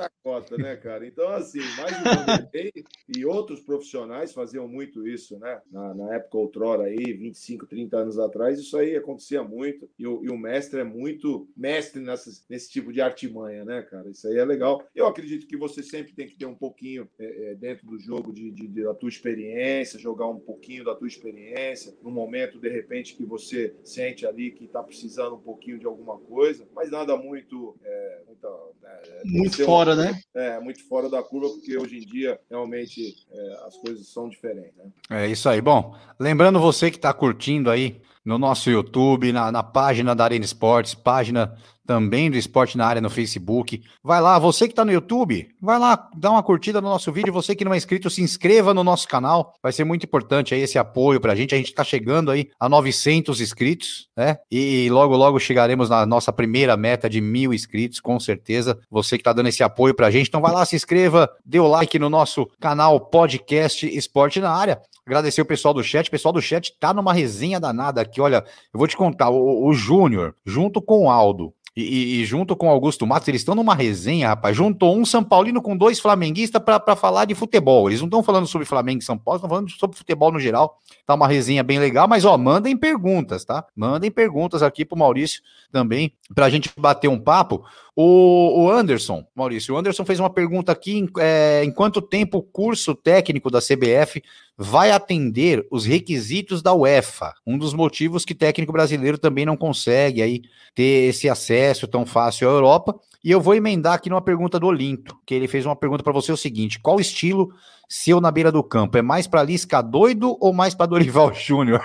a 0.00 0.10
cota, 0.22 0.56
né, 0.56 0.76
cara? 0.76 1.06
Então, 1.06 1.28
assim, 1.30 1.60
mais 1.76 1.92
um 1.92 1.98
e 3.16 3.24
outros 3.24 3.60
profissionais 3.60 4.32
faziam 4.32 4.68
muito 4.68 5.06
isso, 5.06 5.38
né? 5.38 5.60
Na, 5.70 5.94
na, 5.94 6.14
época 6.14 6.38
outrora 6.38 6.84
aí, 6.84 7.12
25, 7.12 7.66
30 7.66 7.96
anos 7.96 8.18
atrás, 8.18 8.58
isso 8.58 8.76
aí 8.76 8.96
acontecia 8.96 9.42
muito. 9.42 9.88
E 9.98 10.06
o, 10.06 10.24
e 10.24 10.30
o 10.30 10.36
mestre 10.36 10.80
é 10.80 10.84
muito 10.84 11.48
mestre 11.56 12.02
nessas, 12.02 12.44
nesse 12.48 12.70
tipo 12.70 12.92
de 12.92 13.00
artimanha, 13.00 13.64
né, 13.64 13.82
cara? 13.82 14.08
Isso 14.10 14.26
aí 14.28 14.36
é 14.36 14.44
legal. 14.44 14.86
Eu 14.94 15.06
acredito 15.06 15.46
que 15.46 15.56
você 15.56 15.82
sempre 15.82 16.12
tem 16.12 16.26
que 16.26 16.36
ter 16.36 16.46
um 16.46 16.54
pouquinho 16.54 17.08
é, 17.18 17.50
é, 17.50 17.54
dentro 17.54 17.86
do 17.86 17.98
jogo 17.98 18.32
de, 18.32 18.50
de, 18.50 18.66
de, 18.66 18.82
da 18.82 18.94
tua 18.94 19.08
experiência, 19.08 19.98
jogar 19.98 20.26
um 20.26 20.38
pouquinho 20.38 20.84
da 20.84 20.94
tua 20.94 21.08
experiência, 21.08 21.96
no 22.02 22.10
momento, 22.10 22.58
de 22.58 22.68
repente, 22.68 23.16
que 23.16 23.24
você 23.24 23.74
sente 23.84 24.26
ali 24.26 24.50
que 24.50 24.64
está 24.64 24.82
precisando 24.82 25.36
um 25.36 25.40
pouquinho 25.40 25.78
de 25.78 25.86
alguma 25.86 26.18
coisa, 26.18 26.66
mas 26.74 26.90
nada 26.90 27.16
muito. 27.16 27.76
É, 27.82 28.22
muita, 28.26 28.48
é, 28.84 29.22
muito 29.28 29.64
fora, 29.64 29.94
uma, 29.94 30.04
né? 30.04 30.20
É, 30.34 30.60
muito 30.60 30.86
fora 30.88 31.08
da 31.08 31.22
curva, 31.22 31.48
porque 31.50 31.76
hoje 31.76 31.98
em 31.98 32.06
dia 32.06 32.38
realmente 32.50 33.14
é, 33.30 33.66
as 33.66 33.76
coisas 33.76 34.08
são 34.08 34.28
diferentes. 34.28 34.74
Né? 34.76 34.90
É 35.10 35.26
isso 35.28 35.48
aí. 35.48 35.60
Bom, 35.60 35.94
lembrando 36.18 36.58
você 36.58 36.90
que 36.90 36.96
está 36.96 37.12
curtindo 37.12 37.70
aí 37.70 38.00
no 38.24 38.38
nosso 38.38 38.70
YouTube, 38.70 39.32
na, 39.32 39.50
na 39.50 39.62
página 39.62 40.14
da 40.14 40.24
Arena 40.24 40.44
Esportes, 40.44 40.94
página 40.94 41.56
também 41.88 42.30
do 42.30 42.36
Esporte 42.36 42.76
na 42.76 42.86
Área 42.86 43.00
no 43.00 43.08
Facebook. 43.08 43.82
Vai 44.04 44.20
lá, 44.20 44.38
você 44.38 44.66
que 44.66 44.72
está 44.72 44.84
no 44.84 44.92
YouTube, 44.92 45.48
vai 45.58 45.78
lá, 45.78 46.10
dá 46.14 46.30
uma 46.30 46.42
curtida 46.42 46.82
no 46.82 46.88
nosso 46.90 47.10
vídeo. 47.10 47.32
Você 47.32 47.56
que 47.56 47.64
não 47.64 47.72
é 47.72 47.78
inscrito, 47.78 48.10
se 48.10 48.20
inscreva 48.20 48.74
no 48.74 48.84
nosso 48.84 49.08
canal. 49.08 49.54
Vai 49.62 49.72
ser 49.72 49.84
muito 49.84 50.04
importante 50.04 50.54
aí 50.54 50.60
esse 50.60 50.78
apoio 50.78 51.18
para 51.18 51.32
a 51.32 51.34
gente. 51.34 51.54
A 51.54 51.58
gente 51.58 51.68
está 51.68 51.82
chegando 51.82 52.30
aí 52.30 52.50
a 52.60 52.68
900 52.68 53.40
inscritos, 53.40 54.06
né? 54.14 54.36
E 54.50 54.90
logo, 54.90 55.16
logo 55.16 55.40
chegaremos 55.40 55.88
na 55.88 56.04
nossa 56.04 56.30
primeira 56.30 56.76
meta 56.76 57.08
de 57.08 57.22
mil 57.22 57.54
inscritos, 57.54 58.00
com 58.00 58.20
certeza. 58.20 58.78
Você 58.90 59.16
que 59.16 59.22
está 59.22 59.32
dando 59.32 59.48
esse 59.48 59.62
apoio 59.62 59.94
para 59.94 60.08
a 60.08 60.10
gente. 60.10 60.28
Então 60.28 60.42
vai 60.42 60.52
lá, 60.52 60.66
se 60.66 60.76
inscreva, 60.76 61.30
dê 61.42 61.58
o 61.58 61.66
like 61.66 61.98
no 61.98 62.10
nosso 62.10 62.46
canal 62.60 63.00
Podcast 63.00 63.86
Esporte 63.86 64.40
na 64.40 64.50
Área. 64.50 64.78
Agradecer 65.08 65.40
o 65.40 65.46
pessoal 65.46 65.72
do 65.72 65.82
chat. 65.82 66.08
O 66.08 66.10
pessoal 66.10 66.34
do 66.34 66.42
chat 66.42 66.70
tá 66.78 66.92
numa 66.92 67.14
resenha 67.14 67.58
danada 67.58 68.02
aqui. 68.02 68.20
Olha, 68.20 68.44
eu 68.74 68.78
vou 68.78 68.86
te 68.86 68.94
contar, 68.94 69.30
o, 69.30 69.66
o 69.66 69.72
Júnior, 69.72 70.34
junto 70.44 70.82
com 70.82 71.06
o 71.06 71.10
Aldo, 71.10 71.54
e, 71.80 72.20
e, 72.20 72.24
junto 72.24 72.56
com 72.56 72.68
Augusto 72.68 73.06
Matos, 73.06 73.28
eles 73.28 73.40
estão 73.40 73.54
numa 73.54 73.74
resenha, 73.74 74.28
rapaz. 74.28 74.56
Juntou 74.56 74.98
um 74.98 75.04
São 75.04 75.22
Paulino 75.22 75.62
com 75.62 75.76
dois 75.76 76.00
flamenguistas 76.00 76.60
para 76.60 76.96
falar 76.96 77.24
de 77.24 77.36
futebol. 77.36 77.88
Eles 77.88 78.00
não 78.00 78.08
estão 78.08 78.22
falando 78.22 78.48
sobre 78.48 78.66
Flamengo 78.66 79.00
e 79.00 79.04
São 79.04 79.16
Paulo, 79.16 79.36
estão 79.36 79.48
falando 79.48 79.70
sobre 79.70 79.96
futebol 79.96 80.32
no 80.32 80.40
geral. 80.40 80.78
Tá 81.06 81.14
uma 81.14 81.28
resenha 81.28 81.62
bem 81.62 81.78
legal, 81.78 82.08
mas 82.08 82.24
ó, 82.24 82.36
mandem 82.36 82.76
perguntas, 82.76 83.44
tá? 83.44 83.64
Mandem 83.76 84.10
perguntas 84.10 84.60
aqui 84.60 84.84
pro 84.84 84.98
Maurício 84.98 85.40
também, 85.70 86.12
para 86.34 86.46
a 86.46 86.50
gente 86.50 86.68
bater 86.76 87.06
um 87.06 87.20
papo. 87.20 87.64
O, 88.00 88.62
o, 88.62 88.70
Anderson, 88.70 89.26
Maurício, 89.34 89.74
o 89.74 89.76
Anderson 89.76 90.04
fez 90.04 90.20
uma 90.20 90.30
pergunta 90.30 90.70
aqui: 90.70 90.96
em, 90.96 91.08
é, 91.18 91.64
em 91.64 91.72
quanto 91.72 92.00
tempo 92.00 92.38
o 92.38 92.42
curso 92.42 92.94
técnico 92.94 93.50
da 93.50 93.58
CBF 93.58 94.22
vai 94.56 94.92
atender 94.92 95.66
os 95.68 95.84
requisitos 95.84 96.62
da 96.62 96.72
UEFA? 96.72 97.34
Um 97.44 97.58
dos 97.58 97.74
motivos 97.74 98.24
que 98.24 98.36
técnico 98.36 98.72
brasileiro 98.72 99.18
também 99.18 99.44
não 99.44 99.56
consegue 99.56 100.22
aí 100.22 100.42
ter 100.76 101.08
esse 101.08 101.28
acesso 101.28 101.88
tão 101.88 102.06
fácil 102.06 102.48
à 102.48 102.52
Europa. 102.52 102.94
E 103.24 103.30
eu 103.30 103.40
vou 103.40 103.54
emendar 103.54 103.94
aqui 103.94 104.08
numa 104.08 104.22
pergunta 104.22 104.60
do 104.60 104.66
Olinto, 104.66 105.16
que 105.26 105.34
ele 105.34 105.48
fez 105.48 105.66
uma 105.66 105.74
pergunta 105.74 106.02
para 106.04 106.12
você: 106.12 106.30
o 106.30 106.36
seguinte: 106.36 106.78
qual 106.78 107.00
estilo 107.00 107.52
seu 107.88 108.20
na 108.20 108.30
beira 108.30 108.52
do 108.52 108.62
campo? 108.62 108.96
É 108.98 109.02
mais 109.02 109.26
para 109.26 109.42
Lisca 109.42 109.82
doido 109.82 110.36
ou 110.40 110.52
mais 110.52 110.74
para 110.74 110.86
Dorival 110.86 111.32
Júnior? 111.34 111.82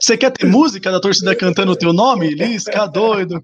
Você 0.00 0.16
quer 0.16 0.30
ter 0.30 0.46
música 0.46 0.92
da 0.92 1.00
torcida 1.00 1.34
cantando 1.34 1.72
o 1.72 1.76
teu 1.76 1.92
nome? 1.92 2.34
Lisca 2.34 2.86
doido. 2.86 3.42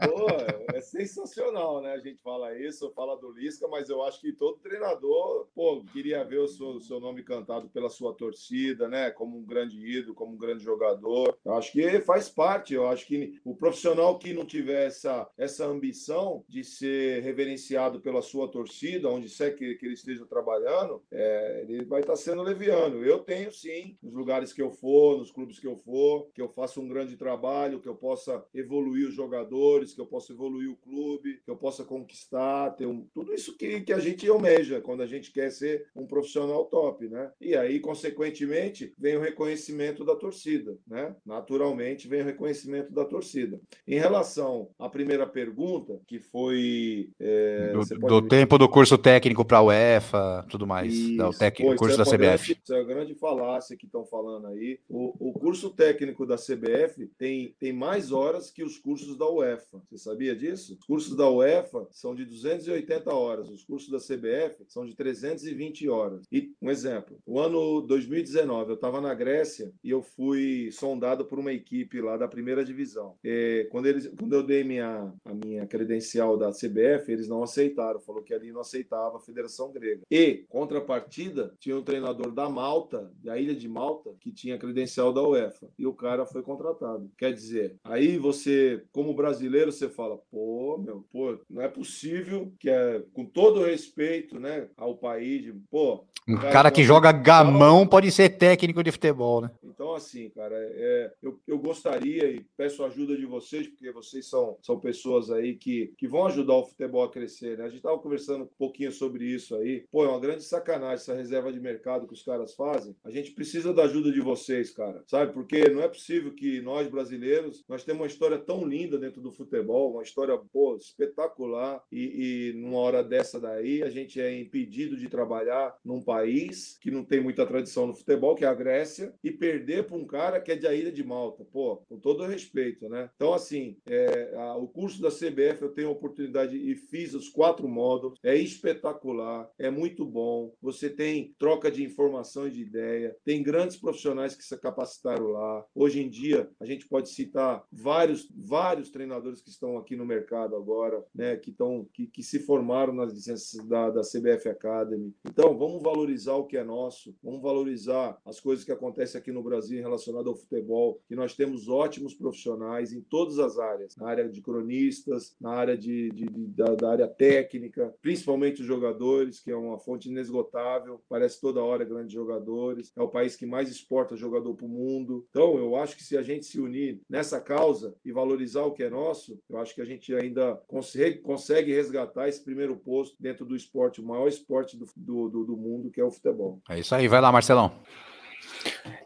Pô, 0.00 0.26
é 0.74 0.80
sensacional, 0.80 1.80
né? 1.80 1.92
A 1.92 1.98
gente 1.98 2.20
fala 2.22 2.56
isso, 2.58 2.92
fala 2.94 3.16
do 3.16 3.32
Lisca, 3.32 3.66
mas 3.68 3.88
eu 3.88 4.02
acho 4.02 4.20
que 4.20 4.32
todo 4.32 4.58
treinador, 4.58 5.48
pô, 5.54 5.82
queria 5.92 6.22
ver 6.24 6.38
o 6.38 6.48
seu, 6.48 6.80
seu 6.80 7.00
nome 7.00 7.22
cantado 7.22 7.68
pela 7.68 7.88
sua 7.88 8.12
torcida, 8.14 8.88
né? 8.88 9.10
Como 9.10 9.38
um 9.38 9.44
grande 9.44 9.78
ídolo, 9.78 10.14
como 10.14 10.34
um 10.34 10.38
grande 10.38 10.62
jogador. 10.62 11.36
Eu 11.44 11.54
acho 11.54 11.72
que 11.72 12.00
faz 12.00 12.28
parte. 12.28 12.74
Eu 12.74 12.86
acho 12.86 13.06
que 13.06 13.40
o 13.44 13.54
profissional 13.54 14.18
que 14.18 14.32
não 14.32 14.44
tiver 14.44 14.86
essa, 14.86 15.28
essa 15.38 15.66
ambição 15.66 16.44
de 16.48 16.62
ser 16.62 17.22
reverenciado 17.22 18.00
pela 18.00 18.22
sua 18.22 18.48
torcida, 18.48 19.08
onde 19.08 19.28
quer 19.28 19.50
que, 19.54 19.74
que 19.74 19.86
ele 19.86 19.94
esteja 19.94 20.26
trabalhando, 20.26 21.02
é, 21.10 21.64
ele 21.68 21.84
vai 21.84 22.00
estar 22.00 22.16
sendo 22.16 22.42
leviano. 22.42 23.04
Eu 23.04 23.20
tenho 23.20 23.52
sim, 23.52 23.96
nos 24.02 24.14
lugares 24.14 24.52
que 24.52 24.62
eu 24.62 24.70
for, 24.70 25.18
nos 25.18 25.30
clubes 25.30 25.58
que 25.58 25.66
eu 25.66 25.76
for, 25.76 26.28
que 26.34 26.42
eu 26.42 26.48
faça 26.48 26.80
um 26.80 26.88
grande 26.88 27.16
trabalho, 27.16 27.80
que 27.80 27.88
eu 27.88 27.94
possa 27.94 28.44
evoluir 28.54 29.08
os 29.08 29.14
jogadores, 29.14 29.94
que 29.94 30.00
eu 30.00 30.06
possa 30.06 30.32
evoluir 30.32 30.55
o 30.66 30.76
clube, 30.76 31.40
que 31.44 31.50
eu 31.50 31.56
possa 31.56 31.84
conquistar, 31.84 32.70
ter 32.70 32.86
um, 32.86 33.06
tudo 33.12 33.34
isso 33.34 33.56
que, 33.56 33.80
que 33.80 33.92
a 33.92 33.98
gente 33.98 34.28
almeja 34.28 34.80
quando 34.80 35.02
a 35.02 35.06
gente 35.06 35.32
quer 35.32 35.50
ser 35.50 35.86
um 35.94 36.06
profissional 36.06 36.64
top, 36.66 37.08
né? 37.08 37.30
E 37.40 37.56
aí, 37.56 37.80
consequentemente, 37.80 38.94
vem 38.98 39.16
o 39.16 39.20
reconhecimento 39.20 40.04
da 40.04 40.14
torcida, 40.14 40.76
né? 40.86 41.14
Naturalmente, 41.24 42.08
vem 42.08 42.22
o 42.22 42.24
reconhecimento 42.24 42.92
da 42.92 43.04
torcida. 43.04 43.60
Em 43.86 43.98
relação 43.98 44.68
à 44.78 44.88
primeira 44.88 45.26
pergunta, 45.26 46.00
que 46.06 46.18
foi. 46.18 47.10
É, 47.18 47.72
do, 47.72 48.20
do 48.20 48.28
tempo 48.28 48.58
do 48.58 48.68
curso 48.68 48.96
técnico 48.96 49.44
para 49.44 49.58
a 49.58 49.62
UEFA, 49.62 50.46
tudo 50.48 50.66
mais, 50.66 50.92
Isso. 50.92 51.22
o 51.22 51.30
técnico, 51.30 51.76
curso 51.76 51.94
é 51.94 52.04
da 52.04 52.04
CBF. 52.04 52.16
Grande, 52.18 52.60
isso 52.62 52.74
é 52.74 52.78
uma 52.78 52.84
grande 52.84 53.14
falácia 53.14 53.76
que 53.76 53.86
estão 53.86 54.04
falando 54.04 54.46
aí. 54.48 54.78
O, 54.88 55.30
o 55.30 55.32
curso 55.32 55.70
técnico 55.70 56.26
da 56.26 56.36
CBF 56.36 57.06
tem, 57.18 57.54
tem 57.58 57.72
mais 57.72 58.12
horas 58.12 58.50
que 58.50 58.62
os 58.62 58.78
cursos 58.78 59.16
da 59.16 59.28
UEFA. 59.28 59.80
Você 59.90 59.98
sabia 59.98 60.34
disso? 60.34 60.45
Os 60.52 60.84
cursos 60.86 61.16
da 61.16 61.28
UEFA 61.30 61.86
são 61.90 62.14
de 62.14 62.24
280 62.24 63.12
horas, 63.12 63.48
os 63.48 63.64
cursos 63.64 63.90
da 63.90 63.98
CBF 63.98 64.64
são 64.68 64.84
de 64.84 64.94
320 64.94 65.88
horas. 65.88 66.26
E 66.30 66.52
um 66.60 66.70
exemplo, 66.70 67.18
o 67.26 67.38
ano 67.38 67.80
2019 67.82 68.70
eu 68.70 68.74
estava 68.74 69.00
na 69.00 69.14
Grécia 69.14 69.72
e 69.82 69.90
eu 69.90 70.02
fui 70.02 70.70
sondado 70.72 71.24
por 71.24 71.38
uma 71.38 71.52
equipe 71.52 72.00
lá 72.00 72.16
da 72.16 72.28
primeira 72.28 72.64
divisão. 72.64 73.16
E 73.24 73.66
quando, 73.70 73.86
eles, 73.86 74.10
quando 74.18 74.32
eu 74.32 74.42
dei 74.42 74.64
minha, 74.64 75.12
a 75.24 75.34
minha 75.34 75.66
credencial 75.66 76.36
da 76.36 76.50
CBF, 76.50 77.10
eles 77.10 77.28
não 77.28 77.42
aceitaram, 77.42 78.00
falou 78.00 78.22
que 78.22 78.34
ali 78.34 78.52
não 78.52 78.60
aceitava 78.60 79.16
a 79.16 79.20
Federação 79.20 79.72
Grega. 79.72 80.02
E, 80.10 80.44
contrapartida, 80.48 81.54
tinha 81.58 81.76
um 81.76 81.82
treinador 81.82 82.32
da 82.32 82.48
Malta, 82.48 83.10
da 83.22 83.38
ilha 83.38 83.54
de 83.54 83.68
Malta, 83.68 84.14
que 84.20 84.32
tinha 84.32 84.58
credencial 84.58 85.12
da 85.12 85.22
UEFA. 85.22 85.68
E 85.78 85.86
o 85.86 85.94
cara 85.94 86.26
foi 86.26 86.42
contratado. 86.42 87.10
Quer 87.16 87.32
dizer, 87.32 87.76
aí 87.84 88.18
você, 88.18 88.82
como 88.92 89.14
brasileiro, 89.14 89.72
você 89.72 89.88
fala, 89.88 90.18
pô, 90.36 90.76
meu, 90.76 91.02
pô, 91.10 91.38
não 91.48 91.62
é 91.62 91.68
possível 91.68 92.52
que 92.60 92.68
é, 92.68 93.02
com 93.14 93.24
todo 93.24 93.64
respeito, 93.64 94.38
né, 94.38 94.66
ao 94.76 94.94
país, 94.94 95.50
pô... 95.70 96.04
Um 96.28 96.36
cara, 96.36 96.52
cara 96.52 96.70
que 96.70 96.82
joga 96.82 97.10
gamão 97.10 97.86
pode 97.86 98.10
ser 98.10 98.28
técnico 98.30 98.82
de 98.82 98.92
futebol, 98.92 99.40
né? 99.40 99.50
Então, 99.76 99.94
assim, 99.94 100.30
cara, 100.30 100.56
é, 100.58 101.12
eu, 101.22 101.38
eu 101.46 101.58
gostaria 101.58 102.30
e 102.30 102.42
peço 102.56 102.82
a 102.82 102.86
ajuda 102.86 103.14
de 103.14 103.26
vocês, 103.26 103.68
porque 103.68 103.92
vocês 103.92 104.26
são, 104.26 104.56
são 104.62 104.80
pessoas 104.80 105.30
aí 105.30 105.54
que, 105.54 105.92
que 105.98 106.08
vão 106.08 106.24
ajudar 106.24 106.54
o 106.54 106.64
futebol 106.64 107.04
a 107.04 107.10
crescer, 107.10 107.58
né? 107.58 107.64
A 107.64 107.68
gente 107.68 107.76
estava 107.76 107.98
conversando 107.98 108.44
um 108.44 108.50
pouquinho 108.58 108.90
sobre 108.90 109.26
isso 109.26 109.54
aí. 109.54 109.84
Pô, 109.92 110.02
é 110.02 110.08
uma 110.08 110.18
grande 110.18 110.44
sacanagem 110.44 110.94
essa 110.94 111.14
reserva 111.14 111.52
de 111.52 111.60
mercado 111.60 112.06
que 112.06 112.14
os 112.14 112.22
caras 112.22 112.54
fazem. 112.54 112.96
A 113.04 113.10
gente 113.10 113.32
precisa 113.32 113.74
da 113.74 113.82
ajuda 113.82 114.10
de 114.10 114.20
vocês, 114.22 114.70
cara. 114.70 115.04
Sabe? 115.06 115.34
Porque 115.34 115.68
não 115.68 115.82
é 115.82 115.88
possível 115.88 116.32
que 116.32 116.62
nós, 116.62 116.88
brasileiros, 116.88 117.62
nós 117.68 117.84
temos 117.84 118.00
uma 118.00 118.06
história 118.06 118.38
tão 118.38 118.64
linda 118.64 118.98
dentro 118.98 119.20
do 119.20 119.30
futebol, 119.30 119.92
uma 119.92 120.02
história 120.02 120.38
pô, 120.50 120.74
espetacular. 120.76 121.82
E, 121.92 122.52
e 122.54 122.58
numa 122.58 122.78
hora 122.78 123.04
dessa 123.04 123.38
daí, 123.38 123.82
a 123.82 123.90
gente 123.90 124.18
é 124.18 124.40
impedido 124.40 124.96
de 124.96 125.10
trabalhar 125.10 125.76
num 125.84 126.00
país 126.00 126.78
que 126.80 126.90
não 126.90 127.04
tem 127.04 127.20
muita 127.20 127.44
tradição 127.44 127.86
no 127.86 127.94
futebol, 127.94 128.34
que 128.34 128.46
é 128.46 128.48
a 128.48 128.54
Grécia, 128.54 129.12
e 129.22 129.30
perder 129.30 129.65
para 129.84 129.96
um 129.96 130.06
cara 130.06 130.40
que 130.40 130.52
é 130.52 130.56
da 130.56 130.74
Ilha 130.74 130.92
de 130.92 131.04
Malta. 131.04 131.44
Pô, 131.44 131.78
com 131.88 131.98
todo 131.98 132.24
respeito, 132.24 132.88
né? 132.88 133.10
Então, 133.16 133.32
assim, 133.34 133.76
é, 133.86 134.34
a, 134.36 134.56
o 134.56 134.68
curso 134.68 135.00
da 135.00 135.10
CBF 135.10 135.62
eu 135.62 135.72
tenho 135.72 135.88
a 135.88 135.92
oportunidade 135.92 136.56
e 136.56 136.74
fiz 136.74 137.14
os 137.14 137.28
quatro 137.28 137.68
módulos. 137.68 138.18
É 138.22 138.36
espetacular, 138.36 139.48
é 139.58 139.70
muito 139.70 140.04
bom. 140.04 140.52
Você 140.62 140.88
tem 140.88 141.34
troca 141.38 141.70
de 141.70 141.84
informação 141.84 142.46
e 142.46 142.50
de 142.50 142.62
ideia, 142.62 143.16
tem 143.24 143.42
grandes 143.42 143.76
profissionais 143.76 144.34
que 144.34 144.44
se 144.44 144.56
capacitaram 144.58 145.28
lá. 145.28 145.64
Hoje 145.74 146.02
em 146.02 146.08
dia, 146.08 146.48
a 146.60 146.64
gente 146.64 146.86
pode 146.88 147.08
citar 147.08 147.64
vários, 147.72 148.28
vários 148.34 148.90
treinadores 148.90 149.40
que 149.40 149.50
estão 149.50 149.76
aqui 149.76 149.96
no 149.96 150.06
mercado 150.06 150.56
agora, 150.56 151.04
né, 151.14 151.36
que, 151.36 151.50
estão, 151.50 151.86
que, 151.92 152.06
que 152.06 152.22
se 152.22 152.38
formaram 152.38 152.92
nas 152.92 153.12
licenças 153.12 153.66
da, 153.66 153.90
da 153.90 154.02
CBF 154.02 154.48
Academy. 154.48 155.14
Então, 155.26 155.56
vamos 155.56 155.82
valorizar 155.82 156.34
o 156.34 156.46
que 156.46 156.56
é 156.56 156.64
nosso, 156.64 157.14
vamos 157.22 157.42
valorizar 157.42 158.18
as 158.24 158.40
coisas 158.40 158.64
que 158.64 158.72
acontecem 158.72 159.20
aqui 159.20 159.32
no 159.32 159.42
Brasil 159.42 159.55
relacionado 159.70 160.28
ao 160.28 160.36
futebol, 160.36 161.00
que 161.08 161.14
nós 161.14 161.34
temos 161.34 161.68
ótimos 161.68 162.14
profissionais 162.14 162.92
em 162.92 163.00
todas 163.00 163.38
as 163.38 163.58
áreas, 163.58 163.96
na 163.96 164.08
área 164.08 164.28
de 164.28 164.40
cronistas, 164.40 165.34
na 165.40 165.50
área 165.50 165.76
de, 165.76 166.10
de, 166.10 166.26
de 166.26 166.46
da, 166.48 166.74
da, 166.74 166.90
área 166.90 167.08
técnica, 167.08 167.94
principalmente 168.00 168.60
os 168.60 168.66
jogadores, 168.66 169.40
que 169.40 169.50
é 169.50 169.56
uma 169.56 169.78
fonte 169.78 170.08
inesgotável, 170.08 171.00
parece 171.08 171.40
toda 171.40 171.62
hora 171.62 171.84
grandes 171.84 172.12
jogadores, 172.12 172.92
é 172.96 173.02
o 173.02 173.08
país 173.08 173.36
que 173.36 173.46
mais 173.46 173.70
exporta 173.70 174.16
jogador 174.16 174.54
para 174.54 174.66
o 174.66 174.68
mundo. 174.68 175.26
Então, 175.30 175.56
eu 175.58 175.76
acho 175.76 175.96
que 175.96 176.04
se 176.04 176.16
a 176.16 176.22
gente 176.22 176.46
se 176.46 176.60
unir 176.60 177.00
nessa 177.08 177.40
causa 177.40 177.94
e 178.04 178.12
valorizar 178.12 178.62
o 178.62 178.72
que 178.72 178.82
é 178.82 178.90
nosso, 178.90 179.38
eu 179.48 179.58
acho 179.58 179.74
que 179.74 179.80
a 179.80 179.84
gente 179.84 180.14
ainda 180.14 180.60
consegue, 180.66 181.18
consegue 181.18 181.72
resgatar 181.72 182.28
esse 182.28 182.42
primeiro 182.42 182.76
posto 182.76 183.16
dentro 183.20 183.44
do 183.44 183.56
esporte, 183.56 184.00
o 184.00 184.04
maior 184.04 184.28
esporte 184.28 184.76
do, 184.76 184.86
do, 185.28 185.44
do 185.44 185.56
mundo, 185.56 185.90
que 185.90 186.00
é 186.00 186.04
o 186.04 186.10
futebol. 186.10 186.60
É 186.68 186.78
isso 186.78 186.94
aí, 186.94 187.08
vai 187.08 187.20
lá, 187.20 187.30
Marcelão. 187.32 187.72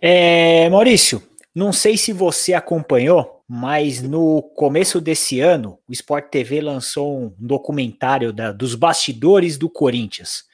É, 0.00 0.68
Maurício, 0.70 1.22
não 1.54 1.72
sei 1.72 1.96
se 1.96 2.12
você 2.12 2.54
acompanhou, 2.54 3.42
mas 3.48 4.00
no 4.00 4.42
começo 4.54 5.00
desse 5.00 5.40
ano, 5.40 5.78
o 5.88 5.92
Sport 5.92 6.30
TV 6.30 6.60
lançou 6.60 7.18
um 7.18 7.34
documentário 7.38 8.32
da, 8.32 8.52
dos 8.52 8.74
bastidores 8.74 9.58
do 9.58 9.68
Corinthians. 9.68 10.44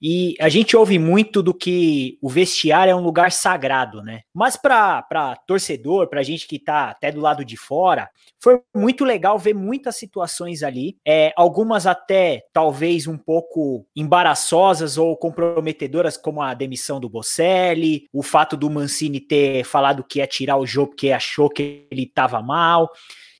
E 0.00 0.36
a 0.40 0.48
gente 0.48 0.76
ouve 0.76 0.98
muito 0.98 1.42
do 1.42 1.52
que 1.52 2.18
o 2.22 2.28
vestiário 2.28 2.92
é 2.92 2.94
um 2.94 3.02
lugar 3.02 3.32
sagrado, 3.32 4.02
né? 4.02 4.20
Mas 4.32 4.56
para 4.56 5.36
torcedor, 5.46 6.08
para 6.08 6.22
gente 6.22 6.46
que 6.46 6.58
tá 6.58 6.90
até 6.90 7.10
do 7.10 7.20
lado 7.20 7.44
de 7.44 7.56
fora, 7.56 8.08
foi 8.40 8.60
muito 8.74 9.04
legal 9.04 9.38
ver 9.38 9.54
muitas 9.54 9.96
situações 9.96 10.62
ali, 10.62 10.96
é, 11.04 11.32
algumas 11.36 11.86
até 11.86 12.44
talvez 12.52 13.06
um 13.06 13.18
pouco 13.18 13.84
embaraçosas 13.96 14.96
ou 14.96 15.16
comprometedoras, 15.16 16.16
como 16.16 16.40
a 16.40 16.54
demissão 16.54 17.00
do 17.00 17.08
Bocelli, 17.08 18.06
o 18.12 18.22
fato 18.22 18.56
do 18.56 18.70
Mancini 18.70 19.20
ter 19.20 19.64
falado 19.64 20.04
que 20.04 20.20
ia 20.20 20.26
tirar 20.26 20.56
o 20.56 20.66
jogo 20.66 20.88
porque 20.90 21.10
achou 21.10 21.50
que 21.50 21.86
ele 21.90 22.04
estava 22.04 22.40
mal. 22.40 22.88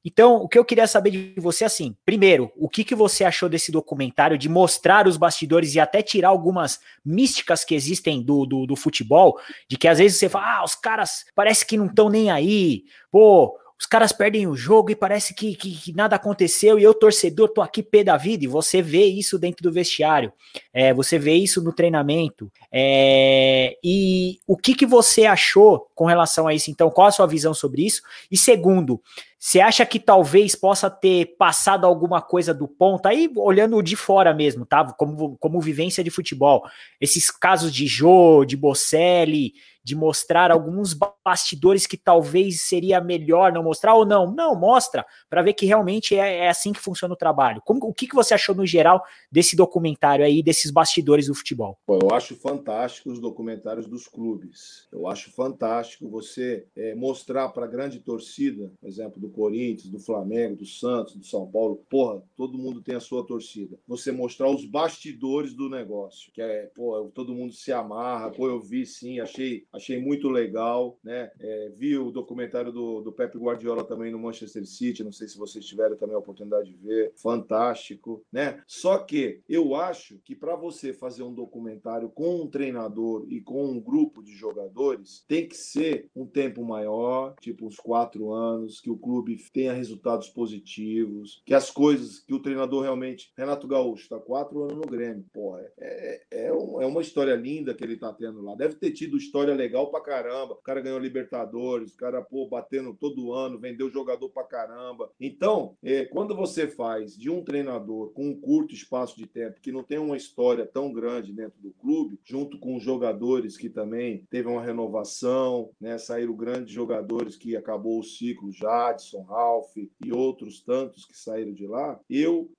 Então, 0.05 0.37
o 0.37 0.49
que 0.49 0.59
eu 0.59 0.65
queria 0.65 0.87
saber 0.87 1.11
de 1.11 1.35
você, 1.41 1.65
assim, 1.65 1.95
primeiro, 2.05 2.51
o 2.57 2.69
que, 2.69 2.85
que 2.85 2.95
você 2.95 3.25
achou 3.25 3.49
desse 3.49 3.73
documentário, 3.73 4.39
de 4.39 4.49
mostrar 4.49 5.07
os 5.07 5.17
bastidores 5.17 5.75
e 5.75 5.81
até 5.81 6.03
tirar 6.03 6.29
algumas 6.29 6.81
místicas 7.05 7.65
que 7.65 7.75
existem 7.75 8.23
do, 8.23 8.47
do, 8.47 8.67
do 8.67 8.77
futebol, 8.77 9.39
de 9.69 9.77
que 9.77 9.89
às 9.89 9.99
vezes 9.99 10.19
você 10.19 10.29
fala, 10.29 10.59
ah, 10.59 10.65
os 10.65 10.75
caras 10.75 11.25
parece 11.35 11.67
que 11.67 11.77
não 11.77 11.87
estão 11.87 12.09
nem 12.09 12.31
aí, 12.31 12.85
pô, 13.11 13.57
os 13.79 13.87
caras 13.87 14.11
perdem 14.11 14.47
o 14.49 14.57
jogo 14.57 14.91
e 14.91 14.97
parece 14.97 15.33
que, 15.33 15.55
que, 15.55 15.71
que, 15.71 15.93
nada 15.95 16.17
aconteceu 16.17 16.79
e 16.79 16.83
eu, 16.83 16.93
torcedor, 16.93 17.51
tô 17.51 17.63
aqui 17.63 17.81
pé 17.81 18.03
da 18.03 18.17
vida. 18.17 18.45
E 18.45 18.49
você 18.49 18.83
vê 18.83 19.05
isso 19.05 19.39
dentro 19.39 19.63
do 19.63 19.73
vestiário, 19.73 20.33
é, 20.73 20.93
você 20.93 21.17
vê 21.17 21.35
isso 21.35 21.63
no 21.63 21.73
treinamento. 21.73 22.51
É, 22.73 23.79
e 23.83 24.41
o 24.49 24.57
que, 24.57 24.75
que 24.75 24.85
você 24.85 25.27
achou 25.27 25.88
com 25.99 26.07
relação 26.07 26.47
a 26.47 26.55
isso? 26.55 26.71
Então, 26.71 26.91
qual 26.91 27.09
a 27.09 27.11
sua 27.11 27.27
visão 27.27 27.53
sobre 27.53 27.85
isso? 27.85 28.03
E 28.31 28.37
segundo, 28.37 29.03
você 29.37 29.59
acha 29.59 29.85
que 29.85 29.99
talvez 29.99 30.55
possa 30.55 30.89
ter 30.89 31.37
passado 31.37 31.85
alguma 31.85 32.23
coisa 32.23 32.55
do 32.55 32.69
ponto, 32.69 33.07
aí 33.07 33.29
olhando 33.37 33.83
de 33.83 33.97
fora 33.97 34.33
mesmo, 34.33 34.65
tá? 34.65 34.93
Como, 34.93 35.37
como 35.39 35.61
vivência 35.61 36.05
de 36.05 36.11
futebol. 36.11 36.63
Esses 37.01 37.33
casos 37.33 37.73
de 37.73 37.89
Jô, 37.89 38.45
de 38.45 38.57
Bocelli, 38.57 39.55
de 39.89 39.97
mostrar 39.97 40.51
alguns 40.51 40.95
bastidores 41.25 41.87
que 41.87 41.97
talvez 41.97 42.61
seria 42.67 43.01
melhor 43.01 43.51
não 43.51 43.63
mostrar 43.63 43.95
ou 43.95 44.05
não. 44.05 44.31
Não, 44.31 44.55
mostra, 44.55 45.07
para 45.31 45.41
ver 45.41 45.55
que 45.55 45.65
realmente 45.65 46.15
é, 46.15 46.45
é, 46.45 46.49
assim 46.51 46.75
que 46.75 46.79
funciona 46.79 47.15
o 47.15 47.17
trabalho. 47.17 47.63
Como, 47.65 47.81
o 47.87 47.95
que, 47.95 48.07
que 48.07 48.15
você 48.15 48.35
achou 48.35 48.55
no 48.55 48.67
geral 48.67 49.03
desse 49.33 49.57
documentário 49.57 50.27
aí, 50.27 50.43
desses 50.43 50.71
bastidores 50.71 51.27
do 51.27 51.35
futebol? 51.35 51.79
Pô, 51.87 51.99
eu 52.03 52.15
acho 52.15 52.37
fantástico 52.37 53.11
os 53.11 53.19
documentários 53.19 53.87
dos 53.87 54.07
clubes. 54.07 54.87
Eu 54.93 55.09
acho 55.09 55.33
fantástico 55.33 55.88
você 56.01 56.67
é, 56.77 56.95
mostrar 56.95 57.49
para 57.51 57.65
a 57.65 57.69
grande 57.69 58.01
torcida, 58.01 58.71
por 58.81 58.89
exemplo, 58.89 59.21
do 59.21 59.29
Corinthians, 59.29 59.91
do 59.91 59.99
Flamengo, 59.99 60.57
do 60.57 60.67
Santos, 60.67 61.17
do 61.17 61.25
São 61.25 61.47
Paulo, 61.47 61.83
porra, 61.89 62.23
todo 62.37 62.59
mundo 62.59 62.83
tem 62.83 62.95
a 62.95 63.01
sua 63.01 63.25
torcida. 63.25 63.79
Você 63.87 64.13
mostrar 64.13 64.51
os 64.51 64.65
bastidores 64.65 65.55
do 65.55 65.69
negócio, 65.69 66.33
que 66.33 66.43
é, 66.43 66.71
pô, 66.75 67.11
todo 67.15 67.35
mundo 67.35 67.53
se 67.53 67.73
amarra, 67.73 68.31
pô, 68.31 68.49
eu 68.49 68.61
vi 68.61 68.85
sim, 68.85 69.21
achei 69.21 69.65
achei 69.73 70.01
muito 70.01 70.29
legal, 70.29 70.99
né? 71.03 71.31
É, 71.39 71.73
vi 71.75 71.97
o 71.97 72.11
documentário 72.11 72.73
do, 72.73 73.01
do 73.01 73.13
Pepe 73.13 73.39
Guardiola 73.39 73.85
também 73.85 74.11
no 74.11 74.19
Manchester 74.19 74.67
City, 74.67 75.05
não 75.05 75.13
sei 75.13 75.29
se 75.29 75.39
vocês 75.39 75.65
tiveram 75.65 75.97
também 75.97 76.15
a 76.15 76.19
oportunidade 76.19 76.71
de 76.71 76.77
ver, 76.77 77.13
fantástico, 77.17 78.25
né? 78.33 78.63
Só 78.67 78.99
que 78.99 79.41
eu 79.49 79.75
acho 79.75 80.19
que 80.25 80.35
para 80.35 80.57
você 80.57 80.93
fazer 80.93 81.23
um 81.23 81.35
documentário 81.35 82.09
com 82.11 82.43
um 82.43 82.47
treinador 82.47 83.27
e 83.29 83.41
com 83.41 83.65
um 83.65 83.81
grupo 83.81 84.23
de 84.23 84.33
jogadores, 84.33 85.25
tem 85.29 85.47
que 85.47 85.57
ser 85.57 85.78
um 86.15 86.27
tempo 86.27 86.65
maior, 86.65 87.35
tipo 87.41 87.67
uns 87.67 87.77
quatro 87.77 88.33
anos, 88.33 88.81
que 88.81 88.91
o 88.91 88.97
clube 88.97 89.37
tenha 89.53 89.73
resultados 89.73 90.29
positivos, 90.29 91.43
que 91.45 91.55
as 91.55 91.71
coisas 91.71 92.21
que 92.21 92.35
o 92.35 92.43
treinador 92.43 92.83
realmente. 92.83 93.33
Renato 93.37 93.67
Gaúcho 93.67 94.03
está 94.03 94.19
quatro 94.19 94.63
anos 94.65 94.77
no 94.77 94.83
Grêmio, 94.83 95.25
porra, 95.33 95.61
é, 95.79 96.25
é, 96.31 96.47
é, 96.47 96.47
é 96.49 96.87
uma 96.87 97.01
história 97.01 97.35
linda 97.35 97.75
que 97.75 97.85
ele 97.85 97.95
está 97.95 98.13
tendo 98.13 98.43
lá. 98.43 98.55
Deve 98.55 98.75
ter 98.75 98.91
tido 98.93 99.17
história 99.17 99.55
legal 99.55 99.91
pra 99.91 100.01
caramba. 100.01 100.55
O 100.55 100.63
cara 100.63 100.81
ganhou 100.81 100.99
Libertadores, 100.99 101.93
o 101.93 101.97
cara, 101.97 102.23
pô, 102.23 102.49
batendo 102.49 102.95
todo 102.95 103.33
ano, 103.33 103.59
vendeu 103.59 103.91
jogador 103.91 104.29
pra 104.31 104.45
caramba. 104.45 105.11
Então, 105.21 105.77
é, 105.83 106.05
quando 106.05 106.35
você 106.35 106.67
faz 106.67 107.17
de 107.17 107.31
um 107.31 107.43
treinador 107.43 108.13
com 108.13 108.29
um 108.29 108.41
curto 108.41 108.75
espaço 108.75 109.17
de 109.17 109.27
tempo, 109.27 109.61
que 109.61 109.73
não 109.73 109.83
tem 109.83 109.99
uma 109.99 110.17
história 110.17 110.67
tão 110.67 110.93
grande 110.93 111.33
dentro 111.33 111.61
do 111.61 111.73
clube, 111.73 112.19
junto 112.25 112.59
com 112.59 112.79
jogadores 112.79 113.57
que 113.57 113.69
também 113.69 114.25
teve 114.31 114.49
uma 114.49 114.63
renovação, 114.63 115.68
né? 115.81 115.99
Saíram 115.99 116.35
grandes 116.35 116.73
jogadores 116.73 117.37
que 117.37 117.57
acabou 117.57 117.99
o 118.01 118.05
ciclo, 118.05 118.53
Jadson, 118.53 119.23
Ralph 119.23 119.77
e 119.77 120.13
outros 120.13 120.61
tantos 120.63 121.05
que 121.05 121.17
saíram 121.17 121.53
de 121.53 121.67
lá. 121.67 121.99
Eu 122.09 122.51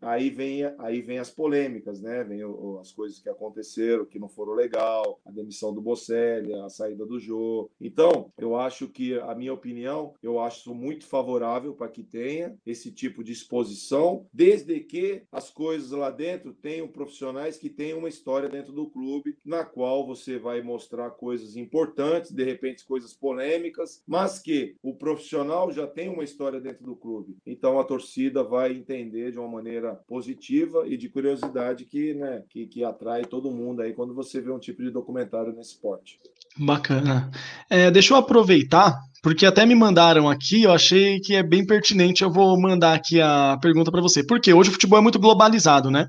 aí 0.00 0.30
vem 0.30 0.64
aí 0.78 1.00
vem 1.00 1.18
as 1.18 1.30
polêmicas, 1.30 2.00
né? 2.00 2.24
Vem 2.24 2.40
as 2.80 2.92
coisas 2.92 3.18
que 3.18 3.28
aconteceram 3.28 4.04
que 4.04 4.18
não 4.18 4.28
foram 4.28 4.54
legal, 4.54 5.20
a 5.24 5.30
demissão 5.30 5.72
do 5.72 5.80
Bocelli, 5.80 6.52
a 6.54 6.68
saída 6.68 7.04
do 7.04 7.18
jogo. 7.18 7.70
Então, 7.80 8.32
eu 8.38 8.56
acho 8.56 8.88
que, 8.88 9.18
a 9.18 9.34
minha 9.34 9.52
opinião, 9.52 10.14
eu 10.22 10.40
acho 10.40 10.74
muito 10.74 11.06
favorável 11.06 11.74
para 11.74 11.88
que 11.88 12.02
tenha 12.02 12.56
esse 12.64 12.90
tipo 12.90 13.22
de 13.22 13.32
exposição, 13.32 14.26
desde 14.32 14.80
que 14.80 15.22
as 15.30 15.50
coisas 15.50 15.90
lá 15.90 16.10
dentro 16.10 16.52
tenham 16.52 16.88
profissionais 16.88 17.56
que 17.56 17.68
tenham 17.68 17.98
uma 17.98 18.08
história 18.08 18.48
dentro 18.48 18.72
do 18.72 18.88
clube, 18.88 19.36
na 19.44 19.64
qual 19.64 20.06
você 20.06 20.38
vai 20.38 20.62
mostrar 20.62 21.10
coisas 21.10 21.56
importantes, 21.56 22.30
de 22.30 22.44
repente 22.44 22.55
coisas 22.86 23.12
polêmicas, 23.12 24.02
mas 24.06 24.38
que 24.38 24.76
o 24.82 24.94
profissional 24.94 25.70
já 25.72 25.86
tem 25.86 26.08
uma 26.08 26.24
história 26.24 26.60
dentro 26.60 26.84
do 26.84 26.96
clube. 26.96 27.36
Então 27.46 27.78
a 27.78 27.84
torcida 27.84 28.42
vai 28.42 28.72
entender 28.72 29.32
de 29.32 29.38
uma 29.38 29.48
maneira 29.48 29.94
positiva 30.06 30.86
e 30.86 30.96
de 30.96 31.08
curiosidade 31.08 31.84
que, 31.84 32.14
né, 32.14 32.42
que, 32.48 32.66
que 32.66 32.84
atrai 32.84 33.24
todo 33.24 33.50
mundo 33.50 33.82
aí 33.82 33.92
quando 33.92 34.14
você 34.14 34.40
vê 34.40 34.50
um 34.50 34.58
tipo 34.58 34.82
de 34.82 34.90
documentário 34.90 35.52
nesse 35.52 35.70
esporte. 35.70 36.18
Bacana. 36.58 37.30
É, 37.68 37.90
deixa 37.90 38.14
eu 38.14 38.18
aproveitar, 38.18 38.98
porque 39.22 39.44
até 39.44 39.66
me 39.66 39.74
mandaram 39.74 40.28
aqui, 40.28 40.62
eu 40.62 40.72
achei 40.72 41.20
que 41.20 41.34
é 41.34 41.42
bem 41.42 41.66
pertinente, 41.66 42.22
eu 42.22 42.32
vou 42.32 42.58
mandar 42.58 42.94
aqui 42.94 43.20
a 43.20 43.58
pergunta 43.60 43.90
para 43.90 44.00
você. 44.00 44.24
Porque 44.24 44.52
hoje 44.52 44.70
o 44.70 44.72
futebol 44.72 44.98
é 44.98 45.02
muito 45.02 45.18
globalizado, 45.18 45.90
né? 45.90 46.08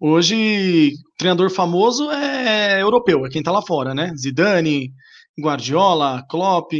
Hoje, 0.00 0.92
treinador 1.16 1.50
famoso 1.50 2.10
é 2.10 2.82
europeu, 2.82 3.24
é 3.24 3.30
quem 3.30 3.42
tá 3.42 3.50
lá 3.50 3.62
fora, 3.62 3.94
né? 3.94 4.12
Zidane, 4.16 4.92
Guardiola, 5.40 6.24
Klopp. 6.28 6.72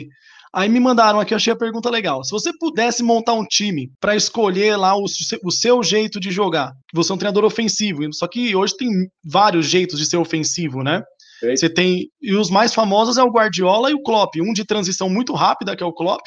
Aí 0.54 0.68
me 0.68 0.80
mandaram 0.80 1.20
aqui, 1.20 1.34
eu 1.34 1.36
achei 1.36 1.52
a 1.52 1.56
pergunta 1.56 1.90
legal. 1.90 2.24
Se 2.24 2.30
você 2.30 2.50
pudesse 2.58 3.02
montar 3.02 3.34
um 3.34 3.44
time 3.44 3.90
para 4.00 4.16
escolher 4.16 4.76
lá 4.76 4.96
o, 4.96 5.04
o, 5.44 5.52
seu 5.52 5.82
jeito 5.82 6.18
de 6.18 6.30
jogar, 6.30 6.72
você 6.94 7.12
é 7.12 7.14
um 7.14 7.18
treinador 7.18 7.44
ofensivo, 7.44 8.00
só 8.14 8.26
que 8.26 8.56
hoje 8.56 8.74
tem 8.76 8.88
vários 9.22 9.66
jeitos 9.66 9.98
de 9.98 10.06
ser 10.06 10.16
ofensivo, 10.16 10.82
né? 10.82 11.02
Você 11.42 11.68
tem. 11.68 12.08
E 12.22 12.34
os 12.34 12.48
mais 12.48 12.72
famosos 12.72 13.18
é 13.18 13.22
o 13.22 13.30
Guardiola 13.30 13.90
e 13.90 13.94
o 13.94 14.02
Klopp. 14.02 14.36
Um 14.40 14.54
de 14.54 14.64
transição 14.64 15.10
muito 15.10 15.34
rápida, 15.34 15.76
que 15.76 15.82
é 15.82 15.86
o 15.86 15.92
Klopp, 15.92 16.22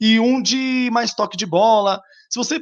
e 0.00 0.18
um 0.18 0.42
de 0.42 0.90
mais 0.92 1.14
toque 1.14 1.36
de 1.36 1.46
bola. 1.46 2.00
Se 2.28 2.36
você 2.36 2.60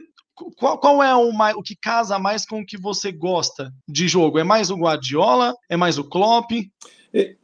qual, 0.59 0.79
qual 0.79 1.03
é 1.03 1.15
o, 1.17 1.31
o 1.31 1.63
que 1.63 1.75
casa 1.75 2.19
mais 2.19 2.45
com 2.45 2.61
o 2.61 2.67
que 2.67 2.77
você 2.77 3.11
gosta 3.11 3.73
de 3.89 4.07
jogo? 4.07 4.39
É 4.39 4.45
mais 4.45 4.71
o 4.71 4.77
Guardiola? 4.77 5.55
É 5.69 5.77
mais 5.77 5.97
o 5.97 6.05
Klopp? 6.05 6.51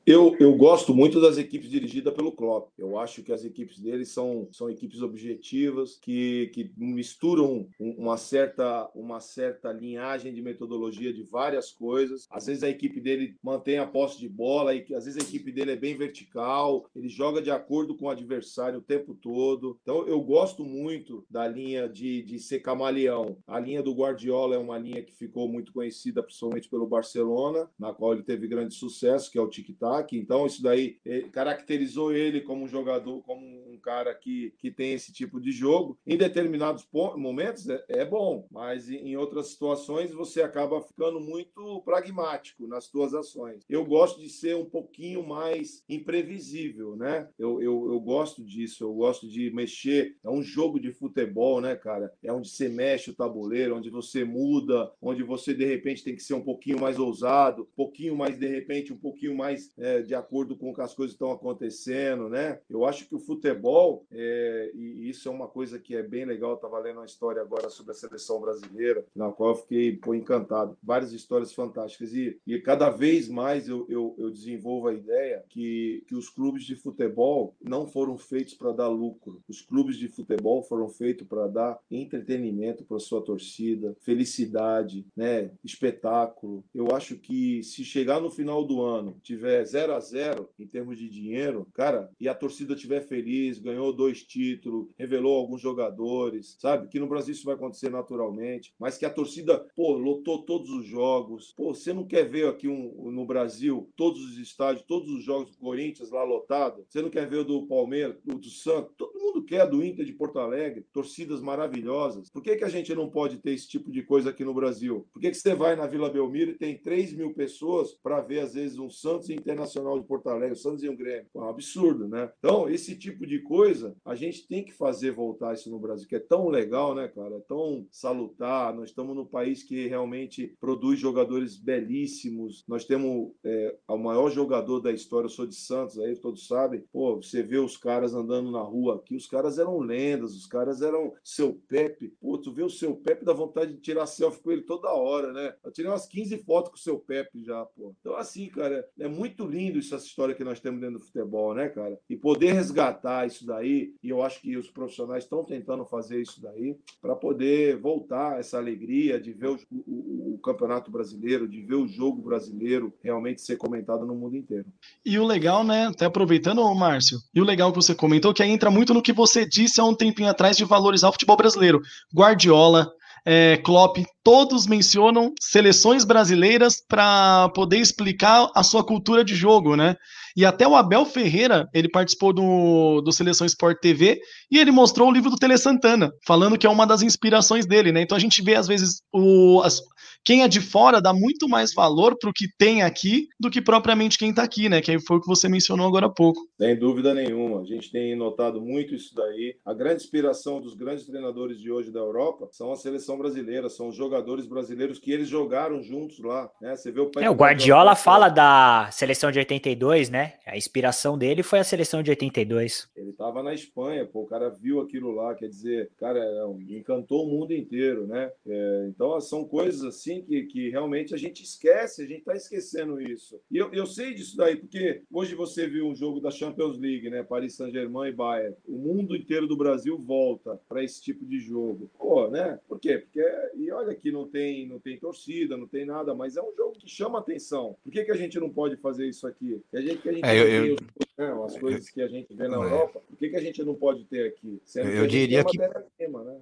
Eu, 0.04 0.36
eu 0.40 0.52
gosto 0.56 0.92
muito 0.92 1.20
das 1.20 1.38
equipes 1.38 1.70
dirigidas 1.70 2.12
pelo 2.12 2.32
Klopp. 2.32 2.72
Eu 2.76 2.98
acho 2.98 3.22
que 3.22 3.32
as 3.32 3.44
equipes 3.44 3.78
dele 3.78 4.04
são, 4.04 4.48
são 4.50 4.68
equipes 4.68 5.00
objetivas, 5.00 5.96
que, 5.96 6.50
que 6.52 6.72
misturam 6.76 7.68
uma 7.78 8.16
certa, 8.16 8.90
uma 8.96 9.20
certa 9.20 9.72
linhagem 9.72 10.34
de 10.34 10.42
metodologia 10.42 11.12
de 11.12 11.22
várias 11.22 11.70
coisas. 11.70 12.26
Às 12.28 12.46
vezes 12.46 12.64
a 12.64 12.68
equipe 12.68 13.00
dele 13.00 13.36
mantém 13.40 13.78
a 13.78 13.86
posse 13.86 14.18
de 14.18 14.28
bola, 14.28 14.74
e 14.74 14.84
às 14.92 15.04
vezes 15.04 15.20
a 15.20 15.28
equipe 15.28 15.52
dele 15.52 15.70
é 15.70 15.76
bem 15.76 15.96
vertical, 15.96 16.84
ele 16.96 17.08
joga 17.08 17.40
de 17.40 17.52
acordo 17.52 17.96
com 17.96 18.06
o 18.06 18.10
adversário 18.10 18.80
o 18.80 18.82
tempo 18.82 19.14
todo. 19.14 19.78
Então 19.82 20.04
eu 20.08 20.20
gosto 20.20 20.64
muito 20.64 21.24
da 21.30 21.46
linha 21.46 21.88
de, 21.88 22.22
de 22.22 22.40
ser 22.40 22.58
camaleão. 22.58 23.36
A 23.46 23.60
linha 23.60 23.80
do 23.80 23.94
Guardiola 23.94 24.56
é 24.56 24.58
uma 24.58 24.78
linha 24.78 25.00
que 25.00 25.14
ficou 25.14 25.46
muito 25.46 25.72
conhecida, 25.72 26.24
principalmente 26.24 26.68
pelo 26.68 26.88
Barcelona, 26.88 27.70
na 27.78 27.94
qual 27.94 28.14
ele 28.14 28.24
teve 28.24 28.48
grande 28.48 28.74
sucesso, 28.74 29.30
que 29.30 29.38
é 29.38 29.40
o 29.40 29.48
tic-tac 29.48 29.91
então, 30.12 30.46
isso 30.46 30.62
daí 30.62 30.98
eh, 31.04 31.22
caracterizou 31.32 32.12
ele 32.12 32.40
como 32.40 32.64
um 32.64 32.68
jogador, 32.68 33.22
como 33.22 33.44
um 33.44 33.78
cara 33.78 34.14
que, 34.14 34.54
que 34.58 34.70
tem 34.70 34.92
esse 34.92 35.12
tipo 35.12 35.40
de 35.40 35.52
jogo. 35.52 35.98
Em 36.06 36.16
determinados 36.16 36.86
momentos 37.16 37.68
é, 37.68 37.84
é 37.88 38.04
bom, 38.04 38.46
mas 38.50 38.88
em 38.88 39.16
outras 39.16 39.48
situações 39.48 40.12
você 40.12 40.42
acaba 40.42 40.80
ficando 40.80 41.20
muito 41.20 41.82
pragmático 41.84 42.66
nas 42.66 42.84
suas 42.84 43.12
ações. 43.14 43.64
Eu 43.68 43.84
gosto 43.84 44.20
de 44.20 44.28
ser 44.28 44.56
um 44.56 44.64
pouquinho 44.64 45.26
mais 45.26 45.82
imprevisível, 45.88 46.96
né? 46.96 47.28
Eu, 47.38 47.60
eu, 47.60 47.92
eu 47.92 48.00
gosto 48.00 48.44
disso, 48.44 48.84
eu 48.84 48.94
gosto 48.94 49.28
de 49.28 49.50
mexer. 49.50 50.16
É 50.24 50.30
um 50.30 50.42
jogo 50.42 50.78
de 50.78 50.92
futebol, 50.92 51.60
né, 51.60 51.74
cara? 51.74 52.12
É 52.22 52.32
onde 52.32 52.48
você 52.48 52.68
mexe 52.68 53.10
o 53.10 53.14
tabuleiro, 53.14 53.76
onde 53.76 53.90
você 53.90 54.24
muda, 54.24 54.90
onde 55.00 55.22
você 55.22 55.54
de 55.54 55.64
repente 55.64 56.04
tem 56.04 56.14
que 56.14 56.22
ser 56.22 56.34
um 56.34 56.42
pouquinho 56.42 56.80
mais 56.80 56.98
ousado, 56.98 57.62
um 57.62 57.76
pouquinho 57.76 58.16
mais, 58.16 58.38
de 58.38 58.46
repente, 58.46 58.92
um 58.92 58.98
pouquinho 58.98 59.36
mais 59.36 59.72
é, 59.82 60.00
de 60.00 60.14
acordo 60.14 60.56
com 60.56 60.70
o 60.70 60.74
que 60.74 60.80
as 60.80 60.94
coisas 60.94 61.12
estão 61.12 61.32
acontecendo, 61.32 62.28
né? 62.28 62.60
Eu 62.70 62.84
acho 62.84 63.08
que 63.08 63.16
o 63.16 63.18
futebol, 63.18 64.06
é, 64.12 64.70
e 64.74 65.10
isso 65.10 65.28
é 65.28 65.32
uma 65.32 65.48
coisa 65.48 65.76
que 65.76 65.96
é 65.96 66.02
bem 66.04 66.24
legal, 66.24 66.54
estava 66.54 66.78
lendo 66.78 66.98
uma 66.98 67.04
história 67.04 67.42
agora 67.42 67.68
sobre 67.68 67.90
a 67.90 67.94
seleção 67.94 68.40
brasileira, 68.40 69.04
na 69.14 69.32
qual 69.32 69.50
eu 69.50 69.56
fiquei 69.56 69.96
pô, 69.96 70.14
encantado. 70.14 70.78
Várias 70.80 71.12
histórias 71.12 71.52
fantásticas. 71.52 72.14
E, 72.14 72.38
e 72.46 72.60
cada 72.60 72.90
vez 72.90 73.28
mais 73.28 73.68
eu, 73.68 73.84
eu, 73.88 74.14
eu 74.18 74.30
desenvolvo 74.30 74.86
a 74.86 74.94
ideia 74.94 75.44
que, 75.48 76.04
que 76.06 76.14
os 76.14 76.28
clubes 76.28 76.62
de 76.62 76.76
futebol 76.76 77.56
não 77.60 77.84
foram 77.84 78.16
feitos 78.16 78.54
para 78.54 78.70
dar 78.70 78.88
lucro. 78.88 79.42
Os 79.48 79.60
clubes 79.60 79.96
de 79.96 80.06
futebol 80.06 80.62
foram 80.62 80.88
feitos 80.88 81.26
para 81.26 81.48
dar 81.48 81.80
entretenimento 81.90 82.84
para 82.84 83.00
sua 83.00 83.20
torcida, 83.20 83.96
felicidade, 84.00 85.04
né? 85.16 85.50
espetáculo. 85.64 86.64
Eu 86.72 86.94
acho 86.94 87.16
que 87.16 87.64
se 87.64 87.84
chegar 87.84 88.20
no 88.20 88.30
final 88.30 88.64
do 88.64 88.80
ano, 88.80 89.16
tiver 89.22 89.71
0 89.72 89.94
a 89.94 90.00
0 90.00 90.50
em 90.58 90.66
termos 90.66 90.98
de 90.98 91.08
dinheiro, 91.08 91.66
cara, 91.72 92.10
e 92.20 92.28
a 92.28 92.34
torcida 92.34 92.74
estiver 92.74 93.00
feliz, 93.00 93.58
ganhou 93.58 93.92
dois 93.92 94.22
títulos, 94.22 94.88
revelou 94.98 95.38
alguns 95.38 95.62
jogadores, 95.62 96.56
sabe? 96.60 96.88
Que 96.88 97.00
no 97.00 97.08
Brasil 97.08 97.32
isso 97.32 97.46
vai 97.46 97.54
acontecer 97.54 97.90
naturalmente, 97.90 98.74
mas 98.78 98.98
que 98.98 99.06
a 99.06 99.10
torcida, 99.10 99.66
pô, 99.74 99.92
lotou 99.96 100.44
todos 100.44 100.68
os 100.70 100.86
jogos. 100.86 101.54
Pô, 101.56 101.74
você 101.74 101.92
não 101.92 102.06
quer 102.06 102.28
ver 102.28 102.48
aqui 102.48 102.68
um, 102.68 103.10
no 103.10 103.24
Brasil 103.24 103.90
todos 103.96 104.22
os 104.22 104.38
estádios, 104.38 104.84
todos 104.86 105.10
os 105.10 105.24
jogos 105.24 105.52
do 105.52 105.58
Corinthians 105.58 106.10
lá 106.10 106.22
lotado? 106.22 106.84
Você 106.88 107.00
não 107.00 107.10
quer 107.10 107.28
ver 107.28 107.38
o 107.38 107.44
do 107.44 107.66
Palmeiras, 107.66 108.16
o 108.26 108.38
do 108.38 108.50
Santos? 108.50 108.94
Todo 108.96 109.18
mundo 109.18 109.44
quer 109.44 109.68
do 109.68 109.82
Inter 109.82 110.04
de 110.04 110.12
Porto 110.12 110.38
Alegre, 110.38 110.84
torcidas 110.92 111.40
maravilhosas. 111.40 112.28
Por 112.30 112.42
que, 112.42 112.56
que 112.56 112.64
a 112.64 112.68
gente 112.68 112.94
não 112.94 113.08
pode 113.08 113.38
ter 113.38 113.52
esse 113.52 113.68
tipo 113.68 113.90
de 113.90 114.02
coisa 114.02 114.30
aqui 114.30 114.44
no 114.44 114.52
Brasil? 114.52 115.06
Por 115.12 115.20
que, 115.20 115.30
que 115.30 115.36
você 115.36 115.54
vai 115.54 115.74
na 115.76 115.86
Vila 115.86 116.10
Belmiro 116.10 116.50
e 116.50 116.58
tem 116.58 116.76
3 116.76 117.14
mil 117.14 117.32
pessoas 117.32 117.94
para 117.94 118.20
ver, 118.20 118.40
às 118.40 118.54
vezes, 118.54 118.78
um 118.78 118.90
Santos 118.90 119.30
Internacional? 119.30 119.61
Internacional 119.62 119.98
de 119.98 120.06
Porto 120.06 120.28
Alegre, 120.28 120.52
o 120.52 120.56
Santos 120.56 120.82
e 120.82 120.88
o 120.88 120.96
Grêmio. 120.96 121.26
É 121.34 121.38
um 121.38 121.48
absurdo, 121.48 122.08
né? 122.08 122.30
Então, 122.38 122.68
esse 122.68 122.96
tipo 122.96 123.26
de 123.26 123.40
coisa, 123.40 123.94
a 124.04 124.14
gente 124.14 124.46
tem 124.46 124.64
que 124.64 124.72
fazer 124.72 125.12
voltar 125.12 125.54
isso 125.54 125.70
no 125.70 125.78
Brasil, 125.78 126.08
que 126.08 126.16
é 126.16 126.20
tão 126.20 126.48
legal, 126.48 126.94
né, 126.94 127.08
cara? 127.08 127.36
É 127.36 127.40
tão 127.40 127.86
salutar. 127.90 128.74
Nós 128.74 128.90
estamos 128.90 129.14
no 129.14 129.26
país 129.26 129.62
que 129.62 129.86
realmente 129.86 130.54
produz 130.60 130.98
jogadores 130.98 131.56
belíssimos. 131.56 132.64
Nós 132.66 132.84
temos 132.84 133.32
é, 133.44 133.76
o 133.88 133.96
maior 133.96 134.30
jogador 134.30 134.80
da 134.80 134.92
história, 134.92 135.26
eu 135.26 135.30
sou 135.30 135.46
de 135.46 135.54
Santos, 135.54 135.98
aí 135.98 136.16
todos 136.16 136.46
sabem. 136.46 136.84
Pô, 136.92 137.16
você 137.16 137.42
vê 137.42 137.58
os 137.58 137.76
caras 137.76 138.14
andando 138.14 138.50
na 138.50 138.62
rua 138.62 138.96
aqui, 138.96 139.16
os 139.16 139.26
caras 139.26 139.58
eram 139.58 139.78
lendas, 139.78 140.34
os 140.34 140.46
caras 140.46 140.82
eram 140.82 141.12
seu 141.22 141.54
Pepe. 141.68 142.08
Pô, 142.20 142.36
tu 142.38 142.52
vê 142.52 142.62
o 142.62 142.70
seu 142.70 142.96
Pepe, 142.96 143.24
dá 143.24 143.32
vontade 143.32 143.74
de 143.74 143.80
tirar 143.80 144.06
selfie 144.06 144.42
com 144.42 144.50
ele 144.50 144.62
toda 144.62 144.92
hora, 144.92 145.32
né? 145.32 145.54
Eu 145.64 145.70
tirei 145.70 145.90
umas 145.90 146.06
15 146.06 146.38
fotos 146.38 146.70
com 146.70 146.76
o 146.76 146.80
seu 146.80 146.98
Pepe 146.98 147.44
já, 147.44 147.64
pô. 147.64 147.94
Então, 148.00 148.16
assim, 148.16 148.48
cara, 148.48 148.88
é 148.98 149.08
muito 149.08 149.44
lindo 149.52 149.78
essa 149.78 149.96
história 149.96 150.34
que 150.34 150.42
nós 150.42 150.58
temos 150.58 150.80
dentro 150.80 150.98
do 150.98 151.04
futebol, 151.04 151.54
né, 151.54 151.68
cara? 151.68 151.98
E 152.08 152.16
poder 152.16 152.52
resgatar 152.52 153.26
isso 153.26 153.46
daí, 153.46 153.92
e 154.02 154.08
eu 154.08 154.22
acho 154.22 154.40
que 154.40 154.56
os 154.56 154.70
profissionais 154.70 155.24
estão 155.24 155.44
tentando 155.44 155.84
fazer 155.84 156.20
isso 156.20 156.40
daí, 156.40 156.76
para 157.00 157.14
poder 157.14 157.76
voltar 157.76 158.40
essa 158.40 158.56
alegria 158.56 159.20
de 159.20 159.32
ver 159.32 159.48
o, 159.48 159.58
o, 159.70 160.34
o, 160.34 160.38
campeonato 160.42 160.90
brasileiro, 160.90 161.46
de 161.46 161.60
ver 161.60 161.74
o 161.74 161.86
jogo 161.86 162.22
brasileiro 162.22 162.92
realmente 163.02 163.42
ser 163.42 163.56
comentado 163.56 164.06
no 164.06 164.14
mundo 164.14 164.36
inteiro. 164.36 164.64
E 165.04 165.18
o 165.18 165.26
legal, 165.26 165.62
né, 165.62 165.86
até 165.86 166.06
aproveitando, 166.06 166.62
Márcio, 166.74 167.18
e 167.34 167.40
o 167.40 167.44
legal 167.44 167.70
que 167.70 167.76
você 167.76 167.94
comentou, 167.94 168.32
que 168.32 168.42
entra 168.42 168.70
muito 168.70 168.94
no 168.94 169.02
que 169.02 169.12
você 169.12 169.46
disse 169.46 169.80
há 169.80 169.84
um 169.84 169.94
tempinho 169.94 170.30
atrás 170.30 170.56
de 170.56 170.64
valorizar 170.64 171.08
o 171.08 171.12
futebol 171.12 171.36
brasileiro. 171.36 171.80
Guardiola, 172.14 172.92
é, 173.24 173.56
Klopp, 173.58 173.98
todos 174.22 174.66
mencionam 174.66 175.32
seleções 175.40 176.04
brasileiras 176.04 176.82
para 176.88 177.48
poder 177.50 177.78
explicar 177.78 178.50
a 178.54 178.62
sua 178.62 178.84
cultura 178.84 179.24
de 179.24 179.34
jogo, 179.34 179.76
né? 179.76 179.96
E 180.36 180.44
até 180.44 180.66
o 180.66 180.74
Abel 180.74 181.04
Ferreira, 181.04 181.68
ele 181.74 181.90
participou 181.90 182.32
do, 182.32 183.00
do 183.02 183.12
Seleção 183.12 183.46
Sport 183.46 183.78
TV 183.80 184.20
e 184.50 184.58
ele 184.58 184.70
mostrou 184.70 185.08
o 185.08 185.12
livro 185.12 185.30
do 185.30 185.36
Tele 185.36 185.58
Santana, 185.58 186.10
falando 186.26 186.56
que 186.56 186.66
é 186.66 186.70
uma 186.70 186.86
das 186.86 187.02
inspirações 187.02 187.66
dele, 187.66 187.92
né? 187.92 188.00
Então 188.00 188.16
a 188.16 188.20
gente 188.20 188.42
vê, 188.42 188.54
às 188.54 188.66
vezes, 188.66 189.02
o, 189.12 189.60
as, 189.62 189.82
quem 190.24 190.42
é 190.42 190.48
de 190.48 190.60
fora 190.60 191.00
dá 191.00 191.12
muito 191.12 191.48
mais 191.48 191.74
valor 191.74 192.16
para 192.16 192.30
o 192.30 192.32
que 192.32 192.46
tem 192.56 192.82
aqui 192.82 193.26
do 193.40 193.50
que 193.50 193.60
propriamente 193.60 194.16
quem 194.16 194.30
está 194.30 194.42
aqui, 194.42 194.68
né? 194.68 194.80
Que 194.80 194.98
foi 195.00 195.16
o 195.16 195.20
que 195.20 195.26
você 195.26 195.48
mencionou 195.48 195.86
agora 195.86 196.06
há 196.06 196.10
pouco. 196.10 196.40
Sem 196.60 196.78
dúvida 196.78 197.12
nenhuma. 197.12 197.60
A 197.60 197.64
gente 197.64 197.90
tem 197.90 198.16
notado 198.16 198.60
muito 198.60 198.94
isso 198.94 199.14
daí. 199.14 199.56
A 199.64 199.74
grande 199.74 200.02
inspiração 200.02 200.60
dos 200.60 200.74
grandes 200.74 201.06
treinadores 201.06 201.60
de 201.60 201.70
hoje 201.70 201.90
da 201.90 202.00
Europa 202.00 202.48
são 202.52 202.72
a 202.72 202.76
seleção 202.76 203.18
brasileira, 203.18 203.68
são 203.68 203.88
os 203.88 203.96
jogadores 203.96 204.11
brasileiros 204.46 204.98
que 204.98 205.10
eles 205.10 205.28
jogaram 205.28 205.82
juntos 205.82 206.18
lá. 206.20 206.50
Né? 206.60 206.76
Você 206.76 206.90
vê 206.90 207.00
o, 207.00 207.10
é, 207.18 207.30
o 207.30 207.34
Guardiola 207.34 207.94
fala 207.96 208.28
da 208.28 208.88
seleção 208.92 209.30
de 209.30 209.38
82, 209.38 210.10
né? 210.10 210.34
A 210.46 210.56
inspiração 210.56 211.16
dele 211.16 211.42
foi 211.42 211.60
a 211.60 211.64
seleção 211.64 212.02
de 212.02 212.10
82. 212.10 212.88
Ele 212.96 213.10
estava 213.10 213.42
na 213.42 213.54
Espanha, 213.54 214.04
pô, 214.04 214.22
o 214.22 214.26
cara 214.26 214.50
viu 214.50 214.80
aquilo 214.80 215.10
lá, 215.12 215.34
quer 215.34 215.48
dizer, 215.48 215.90
cara, 215.98 216.18
é 216.18 216.42
encantou 216.76 217.24
o 217.24 217.28
mundo 217.28 217.52
inteiro, 217.54 218.06
né? 218.06 218.30
É, 218.46 218.86
então 218.88 219.20
são 219.20 219.44
coisas 219.44 219.82
assim 219.84 220.02
assim 220.02 220.22
que, 220.22 220.42
que 220.44 220.68
realmente 220.68 221.14
a 221.14 221.16
gente 221.16 221.42
esquece, 221.42 222.02
a 222.02 222.06
gente 222.06 222.20
está 222.20 222.34
esquecendo 222.34 223.00
isso. 223.00 223.40
E 223.50 223.56
eu, 223.56 223.72
eu 223.72 223.86
sei 223.86 224.12
disso 224.12 224.36
daí, 224.36 224.56
porque 224.56 225.02
hoje 225.10 225.34
você 225.34 225.66
viu 225.66 225.86
um 225.86 225.94
jogo 225.94 226.20
da 226.20 226.30
Champions 226.30 226.78
League, 226.78 227.08
né? 227.08 227.22
Paris 227.22 227.54
Saint-Germain 227.54 228.10
e 228.10 228.12
Bayern. 228.12 228.56
O 228.66 228.76
mundo 228.76 229.16
inteiro 229.16 229.46
do 229.46 229.56
Brasil 229.56 229.96
volta 229.98 230.60
para 230.68 230.82
esse 230.82 231.00
tipo 231.00 231.24
de 231.24 231.38
jogo. 231.38 231.90
Pô, 231.98 232.28
né? 232.28 232.58
Por 232.68 232.80
quê? 232.80 232.98
Porque, 232.98 233.24
e 233.56 233.70
olha 233.70 233.94
que 234.02 234.10
não 234.10 234.26
tem, 234.26 234.66
não 234.66 234.80
tem 234.80 234.98
torcida, 234.98 235.56
não 235.56 235.66
tem 235.66 235.86
nada, 235.86 236.14
mas 236.14 236.36
é 236.36 236.42
um 236.42 236.52
jogo 236.56 236.72
que 236.72 236.90
chama 236.90 237.20
atenção. 237.20 237.76
Por 237.84 237.92
que, 237.92 238.04
que 238.04 238.10
a 238.10 238.16
gente 238.16 238.38
não 238.40 238.50
pode 238.50 238.76
fazer 238.76 239.08
isso 239.08 239.26
aqui? 239.26 239.62
Que 239.70 239.76
a 239.76 239.80
gente, 239.80 239.98
que 239.98 240.08
a 240.08 240.12
gente 240.12 240.24
é, 240.24 240.38
eu, 240.38 240.66
eu, 240.66 240.76
né? 241.16 241.44
as 241.44 241.56
coisas 241.56 241.88
que 241.88 242.02
a 242.02 242.08
gente 242.08 242.34
vê 242.34 242.48
na 242.48 242.56
é. 242.56 242.58
Europa, 242.58 243.00
por 243.08 243.16
que, 243.16 243.28
que 243.28 243.36
a 243.36 243.40
gente 243.40 243.62
não 243.62 243.74
pode 243.74 244.04
ter 244.04 244.26
aqui? 244.26 244.60
Sendo 244.64 244.88
eu 244.90 245.06
diria 245.06 245.44
que, 245.44 245.56
né? 245.56 245.68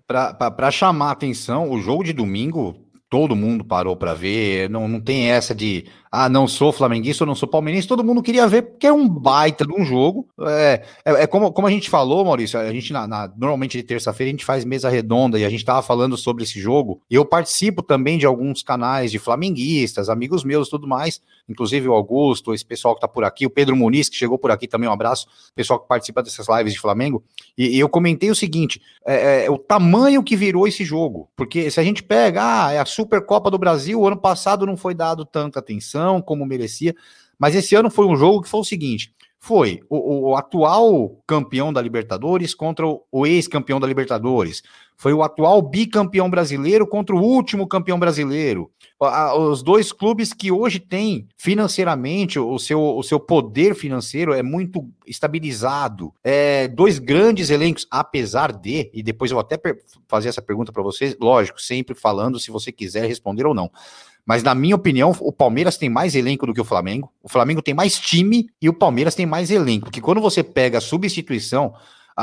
para 0.06 0.70
chamar 0.70 1.10
atenção, 1.10 1.70
o 1.70 1.78
jogo 1.78 2.02
de 2.02 2.14
domingo 2.14 2.74
todo 3.10 3.36
mundo 3.36 3.64
parou 3.64 3.96
para 3.96 4.14
ver, 4.14 4.70
não, 4.70 4.86
não 4.86 5.00
tem 5.00 5.30
essa 5.30 5.54
de 5.54 5.84
ah, 6.12 6.28
não 6.28 6.48
sou 6.48 6.72
flamenguista 6.72 7.24
não 7.24 7.36
sou 7.36 7.48
palmeirense, 7.48 7.86
todo 7.86 8.02
mundo 8.02 8.22
queria 8.22 8.48
ver 8.48 8.62
porque 8.62 8.86
é 8.86 8.92
um 8.92 9.08
baita 9.08 9.64
de 9.64 9.72
um 9.72 9.84
jogo. 9.84 10.28
É, 10.40 10.82
é, 11.04 11.12
é 11.22 11.26
como, 11.26 11.52
como 11.52 11.68
a 11.68 11.70
gente 11.70 11.88
falou, 11.88 12.24
Maurício, 12.24 12.58
a 12.58 12.72
gente 12.72 12.92
na, 12.92 13.06
na 13.06 13.28
normalmente 13.36 13.76
de 13.76 13.84
terça-feira 13.84 14.28
a 14.30 14.32
gente 14.32 14.44
faz 14.44 14.64
mesa 14.64 14.88
redonda 14.88 15.38
e 15.38 15.44
a 15.44 15.48
gente 15.48 15.64
tava 15.64 15.82
falando 15.82 16.16
sobre 16.16 16.42
esse 16.42 16.58
jogo. 16.58 17.00
E 17.08 17.14
eu 17.14 17.24
participo 17.24 17.80
também 17.80 18.18
de 18.18 18.26
alguns 18.26 18.62
canais 18.62 19.12
de 19.12 19.18
flamenguistas, 19.20 20.08
amigos 20.08 20.42
meus, 20.42 20.68
tudo 20.68 20.88
mais, 20.88 21.20
inclusive 21.48 21.88
o 21.88 21.92
Augusto, 21.92 22.52
esse 22.52 22.64
pessoal 22.64 22.94
que 22.96 23.00
tá 23.00 23.08
por 23.08 23.22
aqui, 23.22 23.46
o 23.46 23.50
Pedro 23.50 23.76
Muniz 23.76 24.08
que 24.08 24.16
chegou 24.16 24.38
por 24.38 24.50
aqui 24.50 24.66
também, 24.66 24.88
um 24.88 24.92
abraço, 24.92 25.28
pessoal 25.54 25.78
que 25.78 25.86
participa 25.86 26.22
dessas 26.22 26.48
lives 26.48 26.72
de 26.72 26.80
Flamengo. 26.80 27.22
E, 27.56 27.76
e 27.76 27.78
eu 27.78 27.88
comentei 27.88 28.30
o 28.30 28.34
seguinte: 28.34 28.82
é, 29.06 29.44
é, 29.44 29.50
o 29.50 29.58
tamanho 29.58 30.24
que 30.24 30.34
virou 30.34 30.66
esse 30.66 30.84
jogo, 30.84 31.28
porque 31.36 31.70
se 31.70 31.78
a 31.78 31.84
gente 31.84 32.02
pega, 32.02 32.66
ah, 32.66 32.72
é 32.72 32.80
a 32.80 32.84
Supercopa 32.84 33.48
do 33.48 33.58
Brasil, 33.58 34.00
o 34.00 34.06
ano 34.06 34.16
passado 34.16 34.66
não 34.66 34.76
foi 34.76 34.94
dado 34.94 35.24
tanta 35.24 35.60
atenção 35.60 35.99
como 36.22 36.46
merecia. 36.46 36.94
Mas 37.38 37.54
esse 37.54 37.74
ano 37.74 37.90
foi 37.90 38.06
um 38.06 38.16
jogo 38.16 38.42
que 38.42 38.48
foi 38.48 38.60
o 38.60 38.64
seguinte: 38.64 39.12
foi 39.38 39.80
o, 39.88 40.30
o 40.30 40.36
atual 40.36 41.16
campeão 41.26 41.72
da 41.72 41.80
Libertadores 41.80 42.54
contra 42.54 42.86
o, 42.86 43.02
o 43.10 43.26
ex-campeão 43.26 43.80
da 43.80 43.86
Libertadores. 43.86 44.62
Foi 45.00 45.14
o 45.14 45.22
atual 45.22 45.62
bicampeão 45.62 46.28
brasileiro 46.28 46.86
contra 46.86 47.16
o 47.16 47.22
último 47.22 47.66
campeão 47.66 47.98
brasileiro. 47.98 48.70
Os 49.34 49.62
dois 49.62 49.92
clubes 49.92 50.34
que 50.34 50.52
hoje 50.52 50.78
têm 50.78 51.26
financeiramente 51.38 52.38
o 52.38 52.58
seu, 52.58 52.78
o 52.78 53.02
seu 53.02 53.18
poder 53.18 53.74
financeiro 53.74 54.34
é 54.34 54.42
muito 54.42 54.86
estabilizado. 55.06 56.12
É, 56.22 56.68
dois 56.68 56.98
grandes 56.98 57.48
elencos, 57.48 57.86
apesar 57.90 58.52
de, 58.52 58.90
e 58.92 59.02
depois 59.02 59.30
eu 59.30 59.36
vou 59.36 59.40
até 59.40 59.58
fazer 60.06 60.28
essa 60.28 60.42
pergunta 60.42 60.70
para 60.70 60.82
vocês, 60.82 61.16
lógico, 61.18 61.62
sempre 61.62 61.94
falando 61.94 62.38
se 62.38 62.50
você 62.50 62.70
quiser 62.70 63.08
responder 63.08 63.46
ou 63.46 63.54
não. 63.54 63.70
Mas, 64.26 64.42
na 64.42 64.54
minha 64.54 64.76
opinião, 64.76 65.16
o 65.18 65.32
Palmeiras 65.32 65.78
tem 65.78 65.88
mais 65.88 66.14
elenco 66.14 66.44
do 66.44 66.52
que 66.52 66.60
o 66.60 66.64
Flamengo. 66.64 67.10
O 67.22 67.28
Flamengo 67.28 67.62
tem 67.62 67.72
mais 67.72 67.98
time 67.98 68.50
e 68.60 68.68
o 68.68 68.74
Palmeiras 68.74 69.14
tem 69.14 69.24
mais 69.24 69.50
elenco. 69.50 69.86
Porque 69.86 70.02
quando 70.02 70.20
você 70.20 70.42
pega 70.44 70.76
a 70.76 70.82
substituição, 70.82 71.72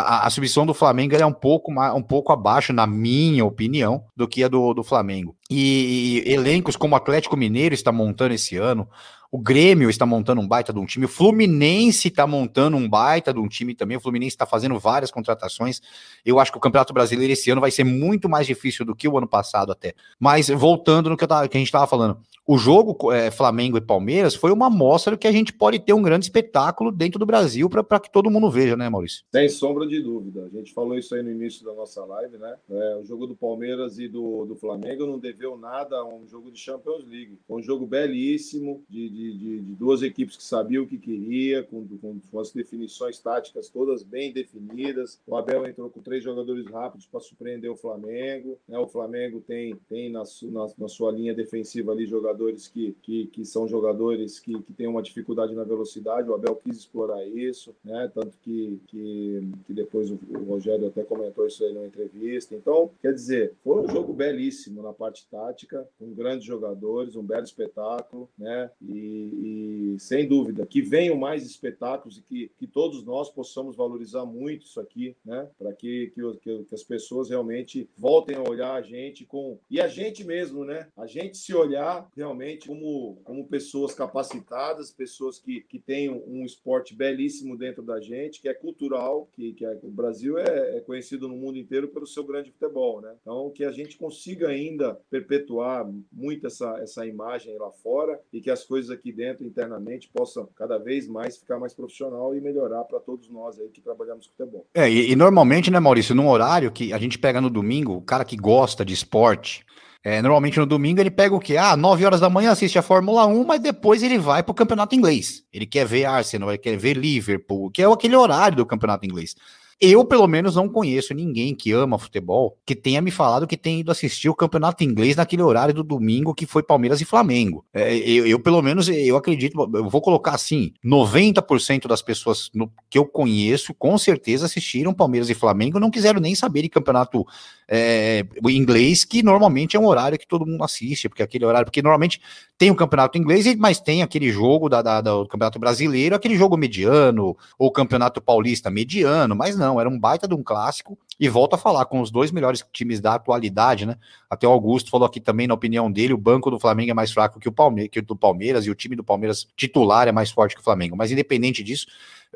a, 0.02 0.28
a 0.28 0.30
substituição 0.30 0.66
do 0.66 0.74
Flamengo 0.74 1.16
é 1.16 1.26
um 1.26 1.34
pouco, 1.34 1.72
um 1.72 2.04
pouco 2.04 2.32
abaixo, 2.32 2.72
na 2.72 2.86
minha 2.86 3.43
opinião, 3.43 4.04
do 4.16 4.28
que 4.28 4.43
a 4.43 4.48
do, 4.48 4.74
do 4.74 4.84
Flamengo. 4.84 5.36
E, 5.50 6.24
e 6.26 6.34
elencos 6.34 6.76
como 6.76 6.93
o 6.93 6.98
Atlético 6.98 7.36
Mineiro 7.36 7.74
está 7.74 7.91
montando 7.91 8.34
esse 8.34 8.58
ano, 8.58 8.88
o 9.32 9.38
Grêmio 9.38 9.90
está 9.90 10.06
montando 10.06 10.42
um 10.42 10.48
baita 10.48 10.72
de 10.72 10.80
um 10.80 10.86
time. 10.86 11.06
O 11.06 11.10
Fluminense 11.10 12.08
está 12.08 12.26
montando 12.26 12.78
um 12.78 12.88
baita 12.88 13.34
de 13.34 13.40
um 13.40 13.48
time 13.48 13.76
também. 13.76 13.98
O 13.98 14.02
Fluminense 14.02 14.36
está 14.36 14.46
fazendo 14.46 14.78
várias 14.80 15.12
contratações. 15.12 15.82
Eu 16.26 16.40
acho 16.40 16.52
que 16.52 16.58
o 16.58 16.62
Campeonato 16.62 16.94
Brasileiro 16.94 17.34
esse 17.34 17.50
ano 17.50 17.62
vai 17.62 17.72
ser 17.72 17.84
muito 17.84 18.30
mais 18.30 18.48
difícil 18.48 18.86
do 18.86 18.96
que 18.96 19.08
o 19.08 19.18
ano 19.18 19.28
passado 19.28 19.72
até. 19.72 19.94
Mas 20.20 20.50
voltando 20.50 21.10
no 21.10 21.18
que, 21.18 21.28
tava, 21.28 21.48
que 21.48 21.58
a 21.58 21.60
gente 21.60 21.68
estava 21.68 21.88
falando, 21.88 22.20
o 22.48 22.58
jogo 22.58 23.12
é, 23.12 23.30
Flamengo 23.30 23.78
e 23.78 23.82
Palmeiras 23.82 24.34
foi 24.34 24.52
uma 24.52 24.68
amostra 24.68 25.18
que 25.18 25.28
a 25.28 25.32
gente 25.32 25.52
pode 25.52 25.80
ter 25.80 25.92
um 25.92 26.02
grande 26.02 26.26
espetáculo 26.26 26.94
dentro 26.94 27.20
do 27.20 27.26
Brasil 27.26 27.70
para 27.70 28.00
que 28.00 28.10
todo 28.10 28.32
mundo 28.32 28.50
veja, 28.50 28.78
né, 28.78 28.88
Maurício? 28.90 29.26
Sem 29.30 29.50
sombra 29.50 29.86
de 29.86 30.02
dúvida. 30.02 30.46
A 30.46 30.58
gente 30.58 30.74
falou 30.74 30.98
isso 30.98 31.14
aí 31.14 31.22
no 31.22 31.30
início 31.30 31.66
da 31.66 31.74
nossa 31.74 32.06
live, 32.06 32.38
né? 32.38 32.56
É, 32.70 32.96
o 32.96 33.04
jogo 33.04 33.28
do 33.28 33.36
Palmeiras 33.36 34.00
e 34.00 34.08
do, 34.08 34.46
do 34.46 34.56
Flamengo 34.56 35.06
não 35.06 35.20
deveu 35.20 35.58
nada 35.58 35.98
a 35.98 36.06
um 36.06 36.26
jogo 36.26 36.50
de 36.50 36.58
Champions 36.58 37.06
League. 37.06 37.38
Foi 37.46 37.60
um 37.60 37.64
jogo 37.64 37.86
belíssimo, 37.86 38.82
de, 38.90 39.10
de, 39.18 39.61
de 39.61 39.76
duas 39.76 40.01
equipes 40.01 40.38
que 40.38 40.43
sabiam 40.43 40.84
o 40.84 40.88
que 40.88 40.97
queria, 40.97 41.63
com, 41.63 41.86
com, 42.01 42.20
com, 42.20 42.39
as 42.39 42.51
definições 42.51 43.20
táticas 43.20 43.70
todas 43.70 44.03
bem 44.03 44.32
definidas. 44.32 45.20
O 45.26 45.36
Abel 45.36 45.65
entrou 45.65 45.89
com 45.89 46.01
três 46.01 46.24
jogadores 46.24 46.65
rápidos 46.68 47.05
para 47.07 47.20
surpreender 47.20 47.72
o 47.72 47.76
Flamengo. 47.76 48.57
Né? 48.68 48.78
O 48.78 48.88
Flamengo 48.88 49.41
tem, 49.45 49.76
tem 49.89 50.09
na, 50.09 50.24
na, 50.43 50.68
na 50.78 50.88
sua 50.88 51.11
linha 51.11 51.34
defensiva 51.34 51.91
ali 51.91 52.05
jogadores 52.05 52.28
jogadores 52.28 52.68
que, 52.68 52.95
que, 53.01 53.28
que 53.28 53.45
são 53.45 53.68
jogadores 53.68 54.39
que, 54.39 54.61
que 54.61 54.74
têm 54.74 54.88
uma 54.88 55.01
dificuldade 55.01 55.53
na 55.53 55.63
velocidade. 55.63 56.30
O 56.30 56.34
Abel 56.34 56.55
quis 56.55 56.78
explorar 56.78 57.26
isso, 57.26 57.76
né? 57.84 58.09
Tanto 58.13 58.38
que, 58.41 58.80
que, 58.88 59.47
que 59.65 59.74
depois 59.74 60.09
o, 60.11 60.20
o 60.30 60.43
Rogério 60.43 60.88
até 60.88 61.03
comentou 61.03 61.45
isso 61.45 61.63
aí 61.63 61.74
numa 61.74 61.86
entrevista. 61.86 62.55
Então, 62.55 62.89
quer 63.01 63.13
dizer, 63.13 63.53
foi 63.63 63.82
um 63.82 63.89
jogo 63.89 64.13
belíssimo 64.13 64.82
na 64.82 64.93
parte 64.93 65.28
tática, 65.30 65.88
com 65.99 66.13
grandes 66.13 66.45
jogadores, 66.45 67.15
um 67.15 67.24
belo 67.24 67.43
espetáculo, 67.43 68.30
né? 68.38 68.70
E, 68.82 69.07
e 69.08 69.99
sem 69.99 70.28
dúvida, 70.28 70.66
que 70.66 70.82
venham 70.82 71.18
mais 71.18 71.45
espetáculos 71.45 72.18
e 72.18 72.22
que, 72.22 72.51
que 72.58 72.68
todos 72.68 73.03
nós 73.03 73.30
possamos 73.30 73.76
valorizar 73.76 74.26
muito 74.26 74.66
isso 74.66 74.80
aqui, 74.80 75.16
né? 75.26 75.49
Para 75.58 75.74
que, 75.74 76.12
que, 76.14 76.66
que 76.66 76.76
as 76.76 76.84
pessoas 76.84 77.30
realmente 77.30 77.89
voltem 77.97 78.36
a 78.36 78.41
olhar 78.41 78.74
a 78.74 78.82
gente 78.82 79.26
com. 79.26 79.60
E 79.70 79.82
a 79.82 79.88
gente 79.88 80.24
mesmo, 80.24 80.64
né? 80.64 80.88
A 80.95 81.05
gente 81.05 81.38
se 81.38 81.53
olhar 81.53 82.10
realmente 82.16 82.38
realmente 82.38 82.68
como, 82.68 83.20
como 83.24 83.47
pessoas 83.47 83.93
capacitadas, 83.93 84.91
pessoas 84.91 85.39
que, 85.39 85.62
que 85.62 85.80
têm 85.80 86.10
um 86.10 86.45
esporte 86.45 86.95
belíssimo 86.95 87.58
dentro 87.58 87.82
da 87.82 87.99
gente, 87.99 88.41
que 88.41 88.49
é 88.49 88.53
cultural, 88.53 89.30
que, 89.34 89.53
que 89.53 89.66
é, 89.66 89.80
o 89.84 89.89
Brasil 89.89 90.38
é, 90.38 90.78
é, 90.78 90.80
conhecido 90.82 91.28
no 91.28 91.36
mundo 91.36 91.58
inteiro 91.58 91.88
pelo 91.88 92.05
seu 92.05 92.24
grande 92.24 92.51
futebol, 92.51 93.01
né? 93.01 93.16
Então, 93.22 93.49
que 93.51 93.64
a 93.64 93.72
gente 93.72 93.97
consiga 93.97 94.49
ainda 94.49 94.95
perpetuar 95.10 95.89
muito 96.12 96.47
essa, 96.47 96.78
essa 96.80 97.05
imagem 97.05 97.58
lá 97.58 97.72
fora 97.72 98.20
e 98.32 98.41
que 98.41 98.49
as 98.49 98.64
coisas 98.64 98.97
aqui 98.98 99.12
dentro, 99.12 99.45
internamente, 99.45 100.10
possam 100.14 100.48
cada 100.56 100.78
vez 100.78 101.08
mais 101.08 101.38
ficar 101.38 101.60
mais 101.60 101.74
profissional 101.74 102.36
e 102.36 102.41
melhorar 102.41 102.84
para 102.84 103.00
todos 103.00 103.30
nós 103.30 103.60
aí 103.60 103.70
que 103.70 103.82
trabalhamos 103.82 104.28
com 104.28 104.34
futebol. 104.34 104.66
É, 104.74 104.89
e, 104.89 105.12
e 105.12 105.16
normalmente, 105.16 105.72
né, 105.72 105.80
Maurício, 105.80 106.16
num 106.16 106.28
horário 106.28 106.72
que 106.72 106.91
a 106.91 106.98
gente 106.98 107.18
pega 107.18 107.39
no 107.39 107.50
domingo, 107.50 107.93
o 107.93 108.02
cara 108.02 108.26
que 108.26 108.36
gosta 108.36 108.84
de 108.84 108.93
esporte, 108.93 109.66
é, 110.04 110.22
normalmente 110.22 110.60
no 110.60 110.66
domingo 110.66 111.02
ele 111.02 111.12
pega 111.12 111.36
o 111.36 111.39
quê? 111.39 111.58
Ah, 111.58 111.76
9 111.76 112.06
horas 112.06 112.20
da 112.20 112.30
manhã 112.30 112.52
assiste 112.52 112.80
a 112.80 112.82
Fórmula 112.82 113.26
1, 113.26 113.43
mas 113.45 113.60
depois 113.60 114.02
ele 114.04 114.18
vai 114.18 114.41
para 114.41 114.52
o 114.52 114.56
campeonato 114.56 114.95
inglês. 114.95 115.43
Ele 115.52 115.66
quer 115.66 115.86
ver 115.86 116.06
Arsenal, 116.06 116.50
ele 116.50 116.58
quer 116.58 116.78
ver 116.78 116.95
Liverpool, 116.95 117.70
que 117.72 117.82
é 117.82 117.86
aquele 117.86 118.16
horário 118.16 118.58
do 118.58 118.66
campeonato 118.66 119.06
inglês. 119.06 119.36
Eu, 119.80 120.04
pelo 120.04 120.28
menos, 120.28 120.56
não 120.56 120.68
conheço 120.68 121.14
ninguém 121.14 121.54
que 121.54 121.72
ama 121.72 122.00
futebol 122.00 122.58
que 122.66 122.76
tenha 122.76 123.00
me 123.00 123.12
falado 123.12 123.46
que 123.46 123.56
tenha 123.56 123.82
ido 123.82 123.92
assistir 123.92 124.28
o 124.28 124.34
campeonato 124.34 124.84
inglês 124.84 125.16
naquele 125.16 125.44
horário 125.44 125.74
do 125.74 125.84
domingo 125.84 126.34
que 126.34 126.48
foi 126.48 126.64
Palmeiras 126.64 127.00
e 127.00 127.06
Flamengo. 127.06 127.64
É, 127.72 127.96
eu, 127.96 128.26
eu, 128.26 128.40
pelo 128.40 128.60
menos, 128.62 128.90
eu 128.90 129.16
acredito, 129.16 129.56
eu 129.76 129.88
vou 129.88 130.02
colocar 130.02 130.32
assim: 130.32 130.74
90% 130.84 131.88
das 131.88 132.02
pessoas 132.02 132.50
no, 132.56 132.72
que 132.90 132.98
eu 132.98 133.06
conheço, 133.06 133.72
com 133.74 133.96
certeza, 134.00 134.48
assistiram 134.48 134.96
Palmeiras 134.96 135.30
e 135.30 135.36
Flamengo, 135.36 135.80
não 135.80 135.92
quiseram 135.92 136.20
nem 136.20 136.34
saber 136.34 136.64
de 136.64 136.70
campeonato 136.70 137.24
é, 137.68 138.26
inglês, 138.48 139.06
que 139.06 139.22
normalmente 139.22 139.76
é 139.76 139.80
um 139.80 139.86
horário 139.86 140.18
que 140.18 140.28
todo 140.28 140.46
mundo 140.46 140.64
assiste, 140.64 141.10
porque 141.10 141.22
aquele 141.22 141.46
horário, 141.46 141.66
porque 141.66 141.82
normalmente 141.82 142.20
tem 142.58 142.72
o 142.72 142.76
campeonato 142.76 143.18
inglês, 143.18 143.54
mas 143.58 143.80
tem 143.80 144.02
aquele 144.02 144.32
jogo 144.32 144.70
da, 144.70 144.82
da, 144.82 145.02
do 145.02 145.28
campeonato 145.28 145.60
brasileiro, 145.60 146.16
aquele 146.16 146.36
jogo 146.36 146.58
mediano, 146.58 147.38
ou 147.60 147.72
campeonato 147.72 148.22
paulista 148.22 148.72
mediano, 148.72 149.36
mas 149.36 149.58
não 149.58 149.66
não, 149.68 149.80
era 149.80 149.89
um 149.89 149.99
baita 149.99 150.28
de 150.28 150.34
um 150.34 150.43
clássico. 150.43 150.97
E 151.20 151.28
volta 151.28 151.55
a 151.55 151.59
falar 151.59 151.86
com 151.86 151.99
os 151.99 152.11
dois 152.11 152.32
melhores 152.32 152.63
times 152.72 153.01
da 153.01 153.15
atualidade, 153.15 153.86
né? 153.86 153.97
Até 154.30 154.48
o 154.48 154.52
Augusto 154.52 154.90
falou 154.90 155.06
aqui 155.06 155.20
também, 155.20 155.48
na 155.48 155.54
opinião 155.54 155.92
dele, 155.92 156.14
o 156.14 156.18
banco 156.18 156.52
do 156.52 156.60
Flamengo 156.60 156.92
é 156.92 156.94
mais 156.94 157.12
fraco 157.12 157.40
que 157.40 157.48
o, 157.48 157.52
Palme 157.52 157.88
que 157.88 158.00
o 158.00 158.04
do 158.04 158.16
Palmeiras 158.16 158.66
e 158.66 158.72
o 158.72 158.76
time 158.76 158.96
do 158.96 159.04
Palmeiras 159.04 159.48
titular 159.56 160.08
é 160.08 160.12
mais 160.12 160.30
forte 160.30 160.56
que 160.56 160.62
o 160.62 160.64
Flamengo. 160.64 160.98
Mas 160.98 161.12
independente 161.12 161.64
disso, 161.64 161.88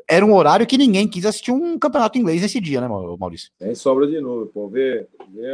era 0.08 0.24
um 0.24 0.34
horário 0.34 0.66
que 0.66 0.78
ninguém 0.78 1.06
quis 1.06 1.24
assistir 1.24 1.52
um 1.52 1.78
campeonato 1.78 2.18
inglês 2.18 2.42
nesse 2.42 2.60
dia, 2.60 2.80
né, 2.80 2.88
Maurício? 2.88 3.50
Sem 3.58 3.74
sobra 3.74 4.06
de 4.06 4.20
novo, 4.20 4.46
pô. 4.46 4.68
Ver, 4.68 5.08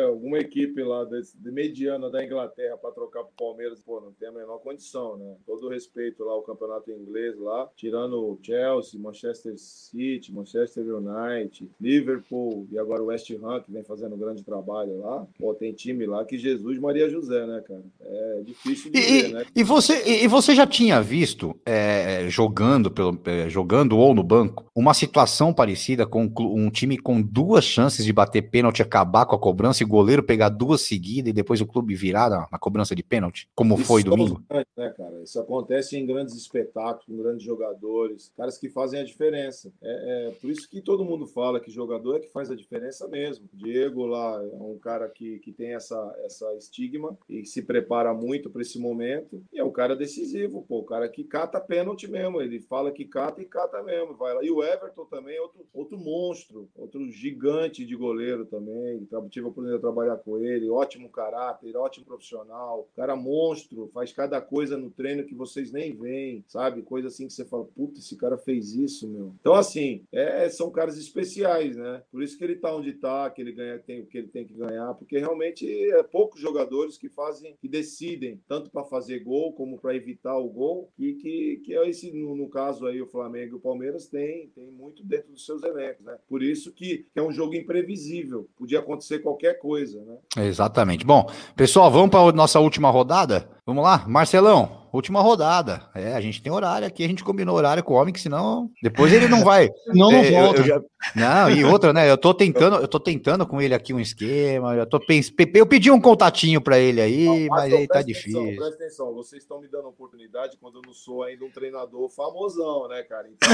alguma 0.06 0.38
equipe 0.38 0.82
lá 0.82 1.04
de, 1.04 1.20
de 1.34 1.50
mediana 1.50 2.10
da 2.10 2.24
Inglaterra 2.24 2.76
para 2.76 2.92
trocar 2.92 3.24
pro 3.24 3.46
Palmeiras, 3.46 3.80
pô, 3.80 4.00
não 4.00 4.12
tem 4.12 4.28
a 4.28 4.32
menor 4.32 4.58
condição, 4.58 5.16
né? 5.16 5.34
Todo 5.46 5.68
respeito 5.68 6.24
lá 6.24 6.32
ao 6.32 6.42
campeonato 6.42 6.90
inglês 6.90 7.38
lá, 7.38 7.68
tirando 7.76 8.38
Chelsea, 8.42 9.00
Manchester 9.00 9.54
City, 9.56 10.32
Manchester 10.32 10.84
United, 10.84 11.68
Liverpool 11.80 12.66
e 12.70 12.78
agora 12.78 13.02
o 13.02 13.06
West 13.06 13.30
Ham, 13.30 13.60
que 13.60 13.72
vem 13.72 13.82
fazendo 13.82 14.14
um 14.14 14.18
grande 14.18 14.44
trabalho 14.44 14.98
lá. 14.98 15.26
Pô, 15.38 15.54
tem 15.54 15.72
time 15.72 16.06
lá 16.06 16.24
que 16.28 16.38
Jesus 16.38 16.78
Maria 16.78 17.08
José, 17.08 17.46
né, 17.46 17.62
cara? 17.66 17.82
É 18.00 18.42
difícil 18.44 18.92
de 18.92 18.98
e, 18.98 19.22
ver, 19.22 19.32
né? 19.32 19.46
E 19.54 19.62
você, 19.64 20.22
e 20.24 20.28
você 20.28 20.54
já 20.54 20.66
tinha 20.66 21.00
visto 21.00 21.58
é, 21.64 22.28
jogando, 22.28 22.90
pelo, 22.90 23.18
é, 23.24 23.48
jogando 23.48 23.96
ou 23.96 24.14
no 24.14 24.22
banco, 24.22 24.70
uma 24.74 24.94
situação 24.94 25.52
parecida 25.52 26.06
com 26.06 26.30
um 26.38 26.70
time 26.70 26.98
com 26.98 27.20
duas 27.20 27.64
chances 27.64 28.04
de 28.04 28.12
bater 28.12 28.42
pênalti, 28.42 28.82
acabar 28.82 29.26
com 29.26 29.34
a 29.34 29.38
cobrança 29.38 29.82
e 29.82 29.86
o 29.86 29.88
goleiro 29.88 30.22
pegar 30.22 30.50
duas 30.50 30.82
seguidas 30.82 31.30
e 31.30 31.32
depois 31.32 31.60
o 31.60 31.66
clube 31.66 31.94
virar 31.94 32.30
na, 32.30 32.46
na 32.52 32.58
cobrança 32.58 32.94
de 32.94 33.02
pênalti, 33.02 33.48
como 33.54 33.74
Isso 33.74 33.84
foi 33.84 34.04
domingo? 34.04 34.42
né, 34.76 34.90
cara? 34.90 35.22
Isso 35.22 35.40
acontece 35.40 35.96
em 35.96 36.06
grandes 36.06 36.34
espetáculos, 36.34 37.04
com 37.06 37.16
grandes 37.16 37.42
jogadores, 37.42 38.32
caras 38.36 38.58
que 38.58 38.68
fazem 38.68 39.00
a 39.00 39.04
diferença. 39.04 39.72
É, 39.82 40.28
é, 40.28 40.30
por 40.32 40.50
isso 40.50 40.68
que 40.68 40.80
todo 40.80 41.04
mundo 41.04 41.26
fala 41.26 41.60
que 41.60 41.70
jogador 41.70 42.16
é 42.16 42.20
que 42.20 42.30
faz 42.30 42.50
a 42.50 42.56
diferença 42.56 43.08
mesmo. 43.08 43.48
Diego 43.52 44.06
lá 44.06 44.42
é 44.42 44.62
um 44.62 44.78
cara 44.78 45.08
que, 45.08 45.38
que 45.40 45.52
tem 45.52 45.74
essa, 45.74 45.96
essa 46.24 46.54
estigma 46.56 47.16
e 47.28 47.44
se 47.44 47.62
prepara 47.62 48.12
muito 48.14 48.50
para 48.50 48.62
esse 48.62 48.78
momento 48.78 49.42
e 49.52 49.58
é 49.58 49.64
um 49.64 49.70
cara 49.70 49.96
decisivo, 49.96 50.64
pô, 50.68 50.78
o 50.78 50.84
cara 50.84 51.08
que 51.08 51.24
cata 51.24 51.60
pênalti 51.60 52.08
mesmo. 52.08 52.40
Ele 52.40 52.60
fala 52.60 52.90
que 52.90 53.04
cata 53.04 53.40
e 53.40 53.44
cata 53.44 53.82
mesmo 53.82 54.14
vai 54.14 54.34
lá. 54.34 54.42
E 54.42 54.50
o 54.50 54.62
Everton 54.62 55.04
também 55.06 55.36
é 55.36 55.40
outro, 55.40 55.66
outro 55.72 55.98
monstro, 55.98 56.68
outro 56.76 57.10
gigante 57.10 57.84
de 57.84 57.96
goleiro 57.96 58.44
também. 58.46 59.06
Tive 59.30 59.46
a 59.46 59.48
oportunidade 59.48 59.78
de 59.78 59.82
trabalhar 59.82 60.16
com 60.16 60.38
ele, 60.38 60.70
ótimo 60.70 61.08
caráter, 61.10 61.76
ótimo 61.76 62.06
profissional, 62.06 62.88
cara 62.96 63.16
monstro, 63.16 63.90
faz 63.92 64.12
cada 64.12 64.40
coisa 64.40 64.76
no 64.76 64.90
treino 64.90 65.24
que 65.24 65.34
vocês 65.34 65.72
nem 65.72 65.94
veem, 65.94 66.44
sabe? 66.48 66.82
Coisa 66.82 67.08
assim 67.08 67.26
que 67.26 67.32
você 67.32 67.44
fala, 67.44 67.64
puta, 67.64 67.98
esse 67.98 68.16
cara 68.16 68.38
fez 68.38 68.74
isso, 68.74 69.08
meu. 69.08 69.32
Então, 69.40 69.54
assim, 69.54 70.04
é, 70.12 70.48
são 70.48 70.70
caras 70.70 70.96
especiais, 70.98 71.76
né? 71.76 72.02
Por 72.10 72.22
isso 72.22 72.36
que 72.36 72.44
ele 72.44 72.56
tá 72.56 72.74
onde 72.74 72.92
tá, 72.94 73.30
que 73.30 73.40
ele 73.40 73.52
ganha 73.52 73.78
tem, 73.78 74.00
o 74.00 74.06
que 74.06 74.18
ele 74.18 74.28
tem 74.28 74.46
que 74.46 74.54
ganhar, 74.54 74.94
porque 74.94 75.18
realmente 75.18 75.66
é 75.90 76.02
poucos 76.10 76.40
jogadores 76.40 76.96
que 76.96 77.08
fazem, 77.08 77.56
que 77.60 77.68
decidem, 77.68 78.40
tanto 78.48 78.70
para 78.70 78.84
fazer 78.84 79.20
gol 79.20 79.52
como 79.52 79.78
para 79.78 79.94
evitar 79.94 80.36
o 80.36 80.48
gol, 80.48 80.90
e 80.98 81.14
que, 81.14 81.62
que 81.64 81.74
é 81.74 81.88
esse, 81.88 82.12
no, 82.12 82.34
no 82.34 82.48
caso 82.48 82.86
aí, 82.86 83.00
o 83.00 83.06
Flamengo 83.06 83.54
e 83.54 83.56
o 83.56 83.60
Palmeiras 83.60 84.08
tem, 84.08 84.48
tem 84.48 84.70
muito 84.70 85.04
dentro 85.04 85.32
dos 85.32 85.44
seus 85.44 85.62
elencos, 85.62 86.04
né? 86.04 86.16
Por 86.28 86.42
isso 86.42 86.72
que, 86.72 87.06
que 87.12 87.18
é 87.18 87.22
um 87.22 87.32
jogo 87.32 87.54
imprevisível, 87.54 88.48
podia 88.56 88.80
acontecer 88.80 89.20
qualquer 89.20 89.58
coisa, 89.58 90.02
né? 90.04 90.46
Exatamente. 90.46 91.04
Bom, 91.04 91.26
pessoal, 91.56 91.90
vamos 91.90 92.10
para 92.10 92.28
a 92.28 92.32
nossa 92.32 92.60
última 92.60 92.90
rodada? 92.90 93.48
Vamos 93.66 93.84
lá, 93.84 94.06
Marcelão. 94.08 94.87
Última 94.92 95.20
rodada. 95.20 95.82
É, 95.94 96.14
a 96.14 96.20
gente 96.20 96.42
tem 96.42 96.52
horário 96.52 96.86
aqui, 96.86 97.04
a 97.04 97.08
gente 97.08 97.24
combinou 97.24 97.56
horário 97.56 97.82
com 97.82 97.94
o 97.94 97.96
homem, 97.96 98.12
que 98.12 98.20
senão 98.20 98.70
depois 98.82 99.12
ele 99.12 99.28
não 99.28 99.44
vai. 99.44 99.68
não, 99.88 100.10
não 100.10 100.18
é, 100.18 100.30
volta. 100.30 100.60
Eu, 100.60 100.64
eu 100.64 100.68
já... 100.68 100.82
Não, 101.14 101.50
e 101.50 101.64
outra, 101.64 101.92
né? 101.92 102.10
Eu 102.10 102.18
tô 102.18 102.34
tentando, 102.34 102.76
eu 102.76 102.88
tô 102.88 102.98
tentando 102.98 103.46
com 103.46 103.60
ele 103.60 103.74
aqui 103.74 103.92
um 103.92 104.00
esquema. 104.00 104.74
Eu, 104.74 104.86
tô 104.86 104.98
pens... 104.98 105.32
eu 105.54 105.66
pedi 105.66 105.90
um 105.90 106.00
contatinho 106.00 106.60
para 106.60 106.78
ele 106.78 107.00
aí, 107.00 107.24
não, 107.24 107.34
mas, 107.48 107.48
mas 107.48 107.74
aí 107.74 107.86
tá 107.86 108.02
difícil. 108.02 108.40
Atenção, 108.40 108.56
presta 108.56 108.74
atenção, 108.84 109.14
vocês 109.14 109.42
estão 109.42 109.60
me 109.60 109.68
dando 109.68 109.88
oportunidade 109.88 110.56
quando 110.60 110.78
eu 110.78 110.82
não 110.86 110.92
sou 110.92 111.22
ainda 111.22 111.44
um 111.44 111.50
treinador 111.50 112.08
famosão, 112.10 112.88
né, 112.88 113.02
cara? 113.02 113.28
Então, 113.28 113.48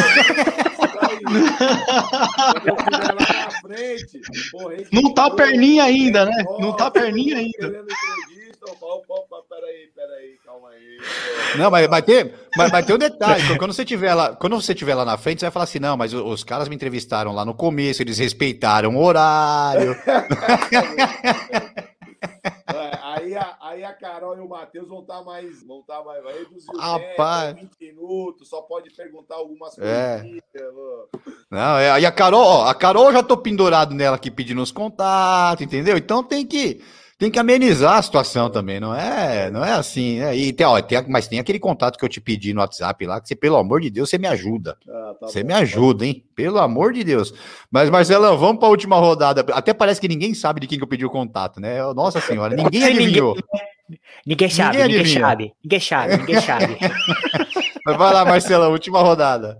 lá 2.72 3.14
na 3.14 3.51
frente, 3.61 4.20
porra, 4.51 4.74
não 4.93 5.14
tá 5.14 5.30
perninha 5.30 5.85
ainda, 5.85 6.24
né? 6.24 6.45
Não 6.59 6.74
tá 6.74 6.91
perninha 6.91 7.37
ainda. 7.37 7.85
Peraí, 9.49 9.91
peraí. 9.95 10.39
Não, 11.56 11.70
mas, 11.70 11.88
mas, 11.88 12.04
tem, 12.04 12.32
mas, 12.56 12.72
mas 12.72 12.86
tem 12.86 12.94
um 12.94 12.98
detalhe. 12.98 13.58
Quando 13.58 13.72
você 13.72 13.84
tiver 13.84 14.14
lá, 14.14 14.34
quando 14.34 14.60
você 14.60 14.74
tiver 14.74 14.94
lá 14.94 15.04
na 15.04 15.16
frente, 15.16 15.40
você 15.40 15.46
vai 15.46 15.52
falar 15.52 15.64
assim: 15.64 15.78
não, 15.78 15.96
mas 15.96 16.12
os, 16.12 16.20
os 16.22 16.44
caras 16.44 16.68
me 16.68 16.74
entrevistaram 16.74 17.32
lá 17.32 17.44
no 17.44 17.54
começo, 17.54 18.02
eles 18.02 18.18
respeitaram 18.18 18.96
o 18.96 19.04
horário. 19.04 19.96
É, 22.66 22.98
aí, 23.02 23.36
a, 23.36 23.56
aí 23.60 23.84
a 23.84 23.92
Carol 23.92 24.36
e 24.36 24.40
o 24.40 24.48
Matheus 24.48 24.88
vão 24.88 25.00
estar 25.00 25.18
tá 25.18 25.24
mais. 25.24 25.62
Vão 25.62 25.80
estar 25.80 25.98
tá 25.98 26.04
mais. 26.04 26.22
Vai 26.22 26.38
reduzir 26.38 26.70
o 26.70 26.78
Rapaz. 26.78 27.54
tempo, 27.54 27.70
20 27.78 27.94
minutos, 27.94 28.48
só 28.48 28.62
pode 28.62 28.90
perguntar 28.90 29.36
algumas 29.36 29.78
é. 29.78 30.20
coisas. 30.20 30.74
Não, 31.50 31.78
é, 31.78 31.90
aí 31.90 32.06
a 32.06 32.12
Carol, 32.12 32.42
ó, 32.42 32.66
a 32.66 32.74
Carol 32.74 33.12
já 33.12 33.22
tô 33.22 33.36
pendurado 33.36 33.94
nela 33.94 34.16
aqui 34.16 34.30
pedindo 34.30 34.62
os 34.62 34.72
contatos, 34.72 35.64
entendeu? 35.64 35.96
Então 35.96 36.22
tem 36.22 36.46
que 36.46 36.82
tem 37.24 37.30
que 37.30 37.38
amenizar 37.38 37.96
a 37.96 38.02
situação 38.02 38.50
também, 38.50 38.78
não 38.78 38.94
é, 38.94 39.50
não 39.50 39.64
é 39.64 39.72
assim, 39.72 40.18
né? 40.18 40.36
E 40.36 40.52
tem, 40.52 40.66
ó, 40.66 40.78
tem, 40.82 41.02
mas 41.08 41.26
tem 41.26 41.38
aquele 41.38 41.58
contato 41.58 41.98
que 41.98 42.04
eu 42.04 42.08
te 42.08 42.20
pedi 42.20 42.52
no 42.52 42.60
WhatsApp 42.60 43.06
lá, 43.06 43.18
que 43.18 43.28
você, 43.28 43.34
pelo 43.34 43.56
amor 43.56 43.80
de 43.80 43.88
Deus, 43.88 44.10
você 44.10 44.18
me 44.18 44.28
ajuda. 44.28 44.76
Ah, 44.86 45.14
tá 45.18 45.26
você 45.26 45.42
bom, 45.42 45.48
me 45.48 45.54
ajuda, 45.54 46.04
hein? 46.04 46.22
Pelo 46.36 46.58
amor 46.58 46.92
de 46.92 47.02
Deus. 47.02 47.32
Mas, 47.70 47.88
Marcelão, 47.88 48.36
vamos 48.36 48.58
para 48.58 48.68
a 48.68 48.70
última 48.70 48.96
rodada. 48.96 49.42
Até 49.54 49.72
parece 49.72 50.02
que 50.02 50.08
ninguém 50.08 50.34
sabe 50.34 50.60
de 50.60 50.66
quem 50.66 50.76
que 50.76 50.84
eu 50.84 50.88
pedi 50.88 51.06
o 51.06 51.10
contato, 51.10 51.60
né? 51.60 51.80
Nossa 51.94 52.20
senhora, 52.20 52.54
ninguém 52.54 52.84
adivinhou. 52.84 53.34
Ninguém 54.26 54.48
sabe, 54.48 54.78
ninguém, 54.78 54.96
ninguém 54.96 55.20
sabe, 55.20 55.52
ninguém 55.62 55.80
sabe, 55.80 56.16
ninguém 56.16 56.40
sabe. 56.40 56.78
Vai 57.84 58.14
lá, 58.14 58.24
Marcelão, 58.24 58.72
última 58.72 59.02
rodada. 59.02 59.58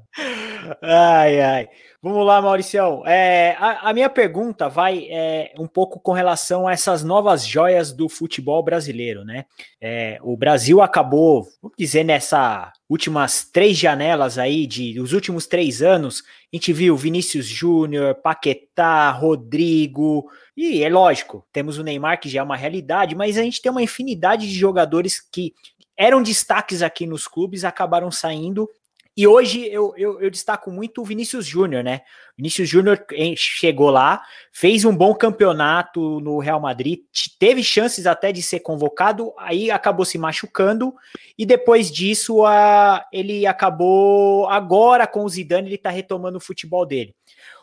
Ai, 0.81 1.41
ai. 1.43 1.69
Vamos 2.05 2.27
lá, 2.27 2.43
Mauricião. 2.43 3.03
É, 3.07 3.57
a, 3.59 3.89
a, 3.89 3.93
minha 3.95 4.11
pergunta 4.11 4.69
vai 4.69 5.07
é, 5.09 5.55
um 5.59 5.67
pouco 5.67 5.99
com 5.99 6.13
relação 6.13 6.69
a 6.69 6.73
essas 6.75 7.03
novas 7.03 7.47
joias 7.47 7.93
do 7.93 8.11
futebol 8.11 8.63
brasileiro, 8.63 9.25
né? 9.25 9.47
É, 9.81 10.19
o 10.23 10.37
Brasil 10.37 10.83
acabou, 10.83 11.49
vamos 11.63 11.75
dizer, 11.79 12.05
nessas 12.05 12.71
últimas 12.91 13.47
três 13.51 13.79
janelas 13.79 14.37
aí, 14.37 14.67
de, 14.67 14.93
dos 14.93 15.15
últimos 15.15 15.47
três 15.47 15.81
anos, 15.81 16.23
a 16.53 16.57
gente 16.57 16.75
viu 16.75 16.95
Vinícius 16.95 17.47
Júnior, 17.47 18.17
Paquetá, 18.17 19.11
Rodrigo, 19.11 20.31
e 20.55 20.85
é 20.85 20.91
lógico, 20.91 21.43
temos 21.51 21.79
o 21.79 21.83
Neymar, 21.83 22.21
que 22.21 22.29
já 22.29 22.41
é 22.41 22.43
uma 22.43 22.55
realidade, 22.55 23.15
mas 23.15 23.39
a 23.39 23.43
gente 23.43 23.63
tem 23.63 23.73
uma 23.73 23.83
infinidade 23.83 24.47
de 24.47 24.53
jogadores 24.53 25.23
que 25.23 25.55
eram 25.97 26.23
destaques 26.23 26.83
aqui 26.83 27.07
nos 27.07 27.27
clubes, 27.27 27.65
acabaram 27.65 28.11
saindo 28.11 28.69
e 29.17 29.29
hoje 29.29 29.65
eu, 29.67 29.95
eu, 29.97 30.21
eu, 30.21 30.29
destaco 30.29 30.73
muito 30.73 31.01
o 31.01 31.05
Vinícius 31.05 31.47
Júnior, 31.47 31.85
né? 31.85 32.01
Vinícius 32.37 32.69
Júnior 32.69 33.05
chegou 33.37 33.89
lá, 33.91 34.21
fez 34.53 34.85
um 34.85 34.95
bom 34.95 35.15
campeonato 35.15 36.19
no 36.21 36.39
Real 36.39 36.61
Madrid, 36.61 37.01
teve 37.39 37.63
chances 37.63 38.07
até 38.07 38.33
de 38.33 38.43
ser 38.43 38.61
convocado, 38.61 39.33
aí 39.39 39.71
acabou 39.71 40.05
se 40.05 40.19
machucando, 40.19 40.93
e 41.39 41.47
depois 41.47 41.93
disso 41.93 42.45
a, 42.45 43.07
ele 43.13 43.47
acabou 43.47 44.49
agora 44.49 45.07
com 45.07 45.25
o 45.25 45.29
Zidane, 45.29 45.69
ele 45.69 45.79
tá 45.79 45.91
retomando 45.91 46.39
o 46.39 46.41
futebol 46.41 46.85
dele. 46.85 47.15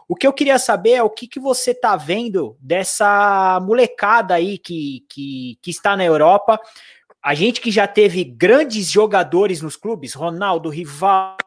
O 0.07 0.15
que 0.15 0.27
eu 0.27 0.33
queria 0.33 0.59
saber 0.59 0.91
é 0.91 1.03
o 1.03 1.09
que, 1.09 1.27
que 1.27 1.39
você 1.39 1.73
tá 1.73 1.95
vendo 1.95 2.57
dessa 2.59 3.59
molecada 3.61 4.35
aí 4.35 4.57
que, 4.57 5.05
que, 5.07 5.57
que 5.61 5.71
está 5.71 5.95
na 5.95 6.03
Europa, 6.03 6.59
a 7.23 7.35
gente 7.35 7.61
que 7.61 7.69
já 7.69 7.87
teve 7.87 8.23
grandes 8.23 8.89
jogadores 8.89 9.61
nos 9.61 9.75
clubes, 9.75 10.13
Ronaldo, 10.13 10.69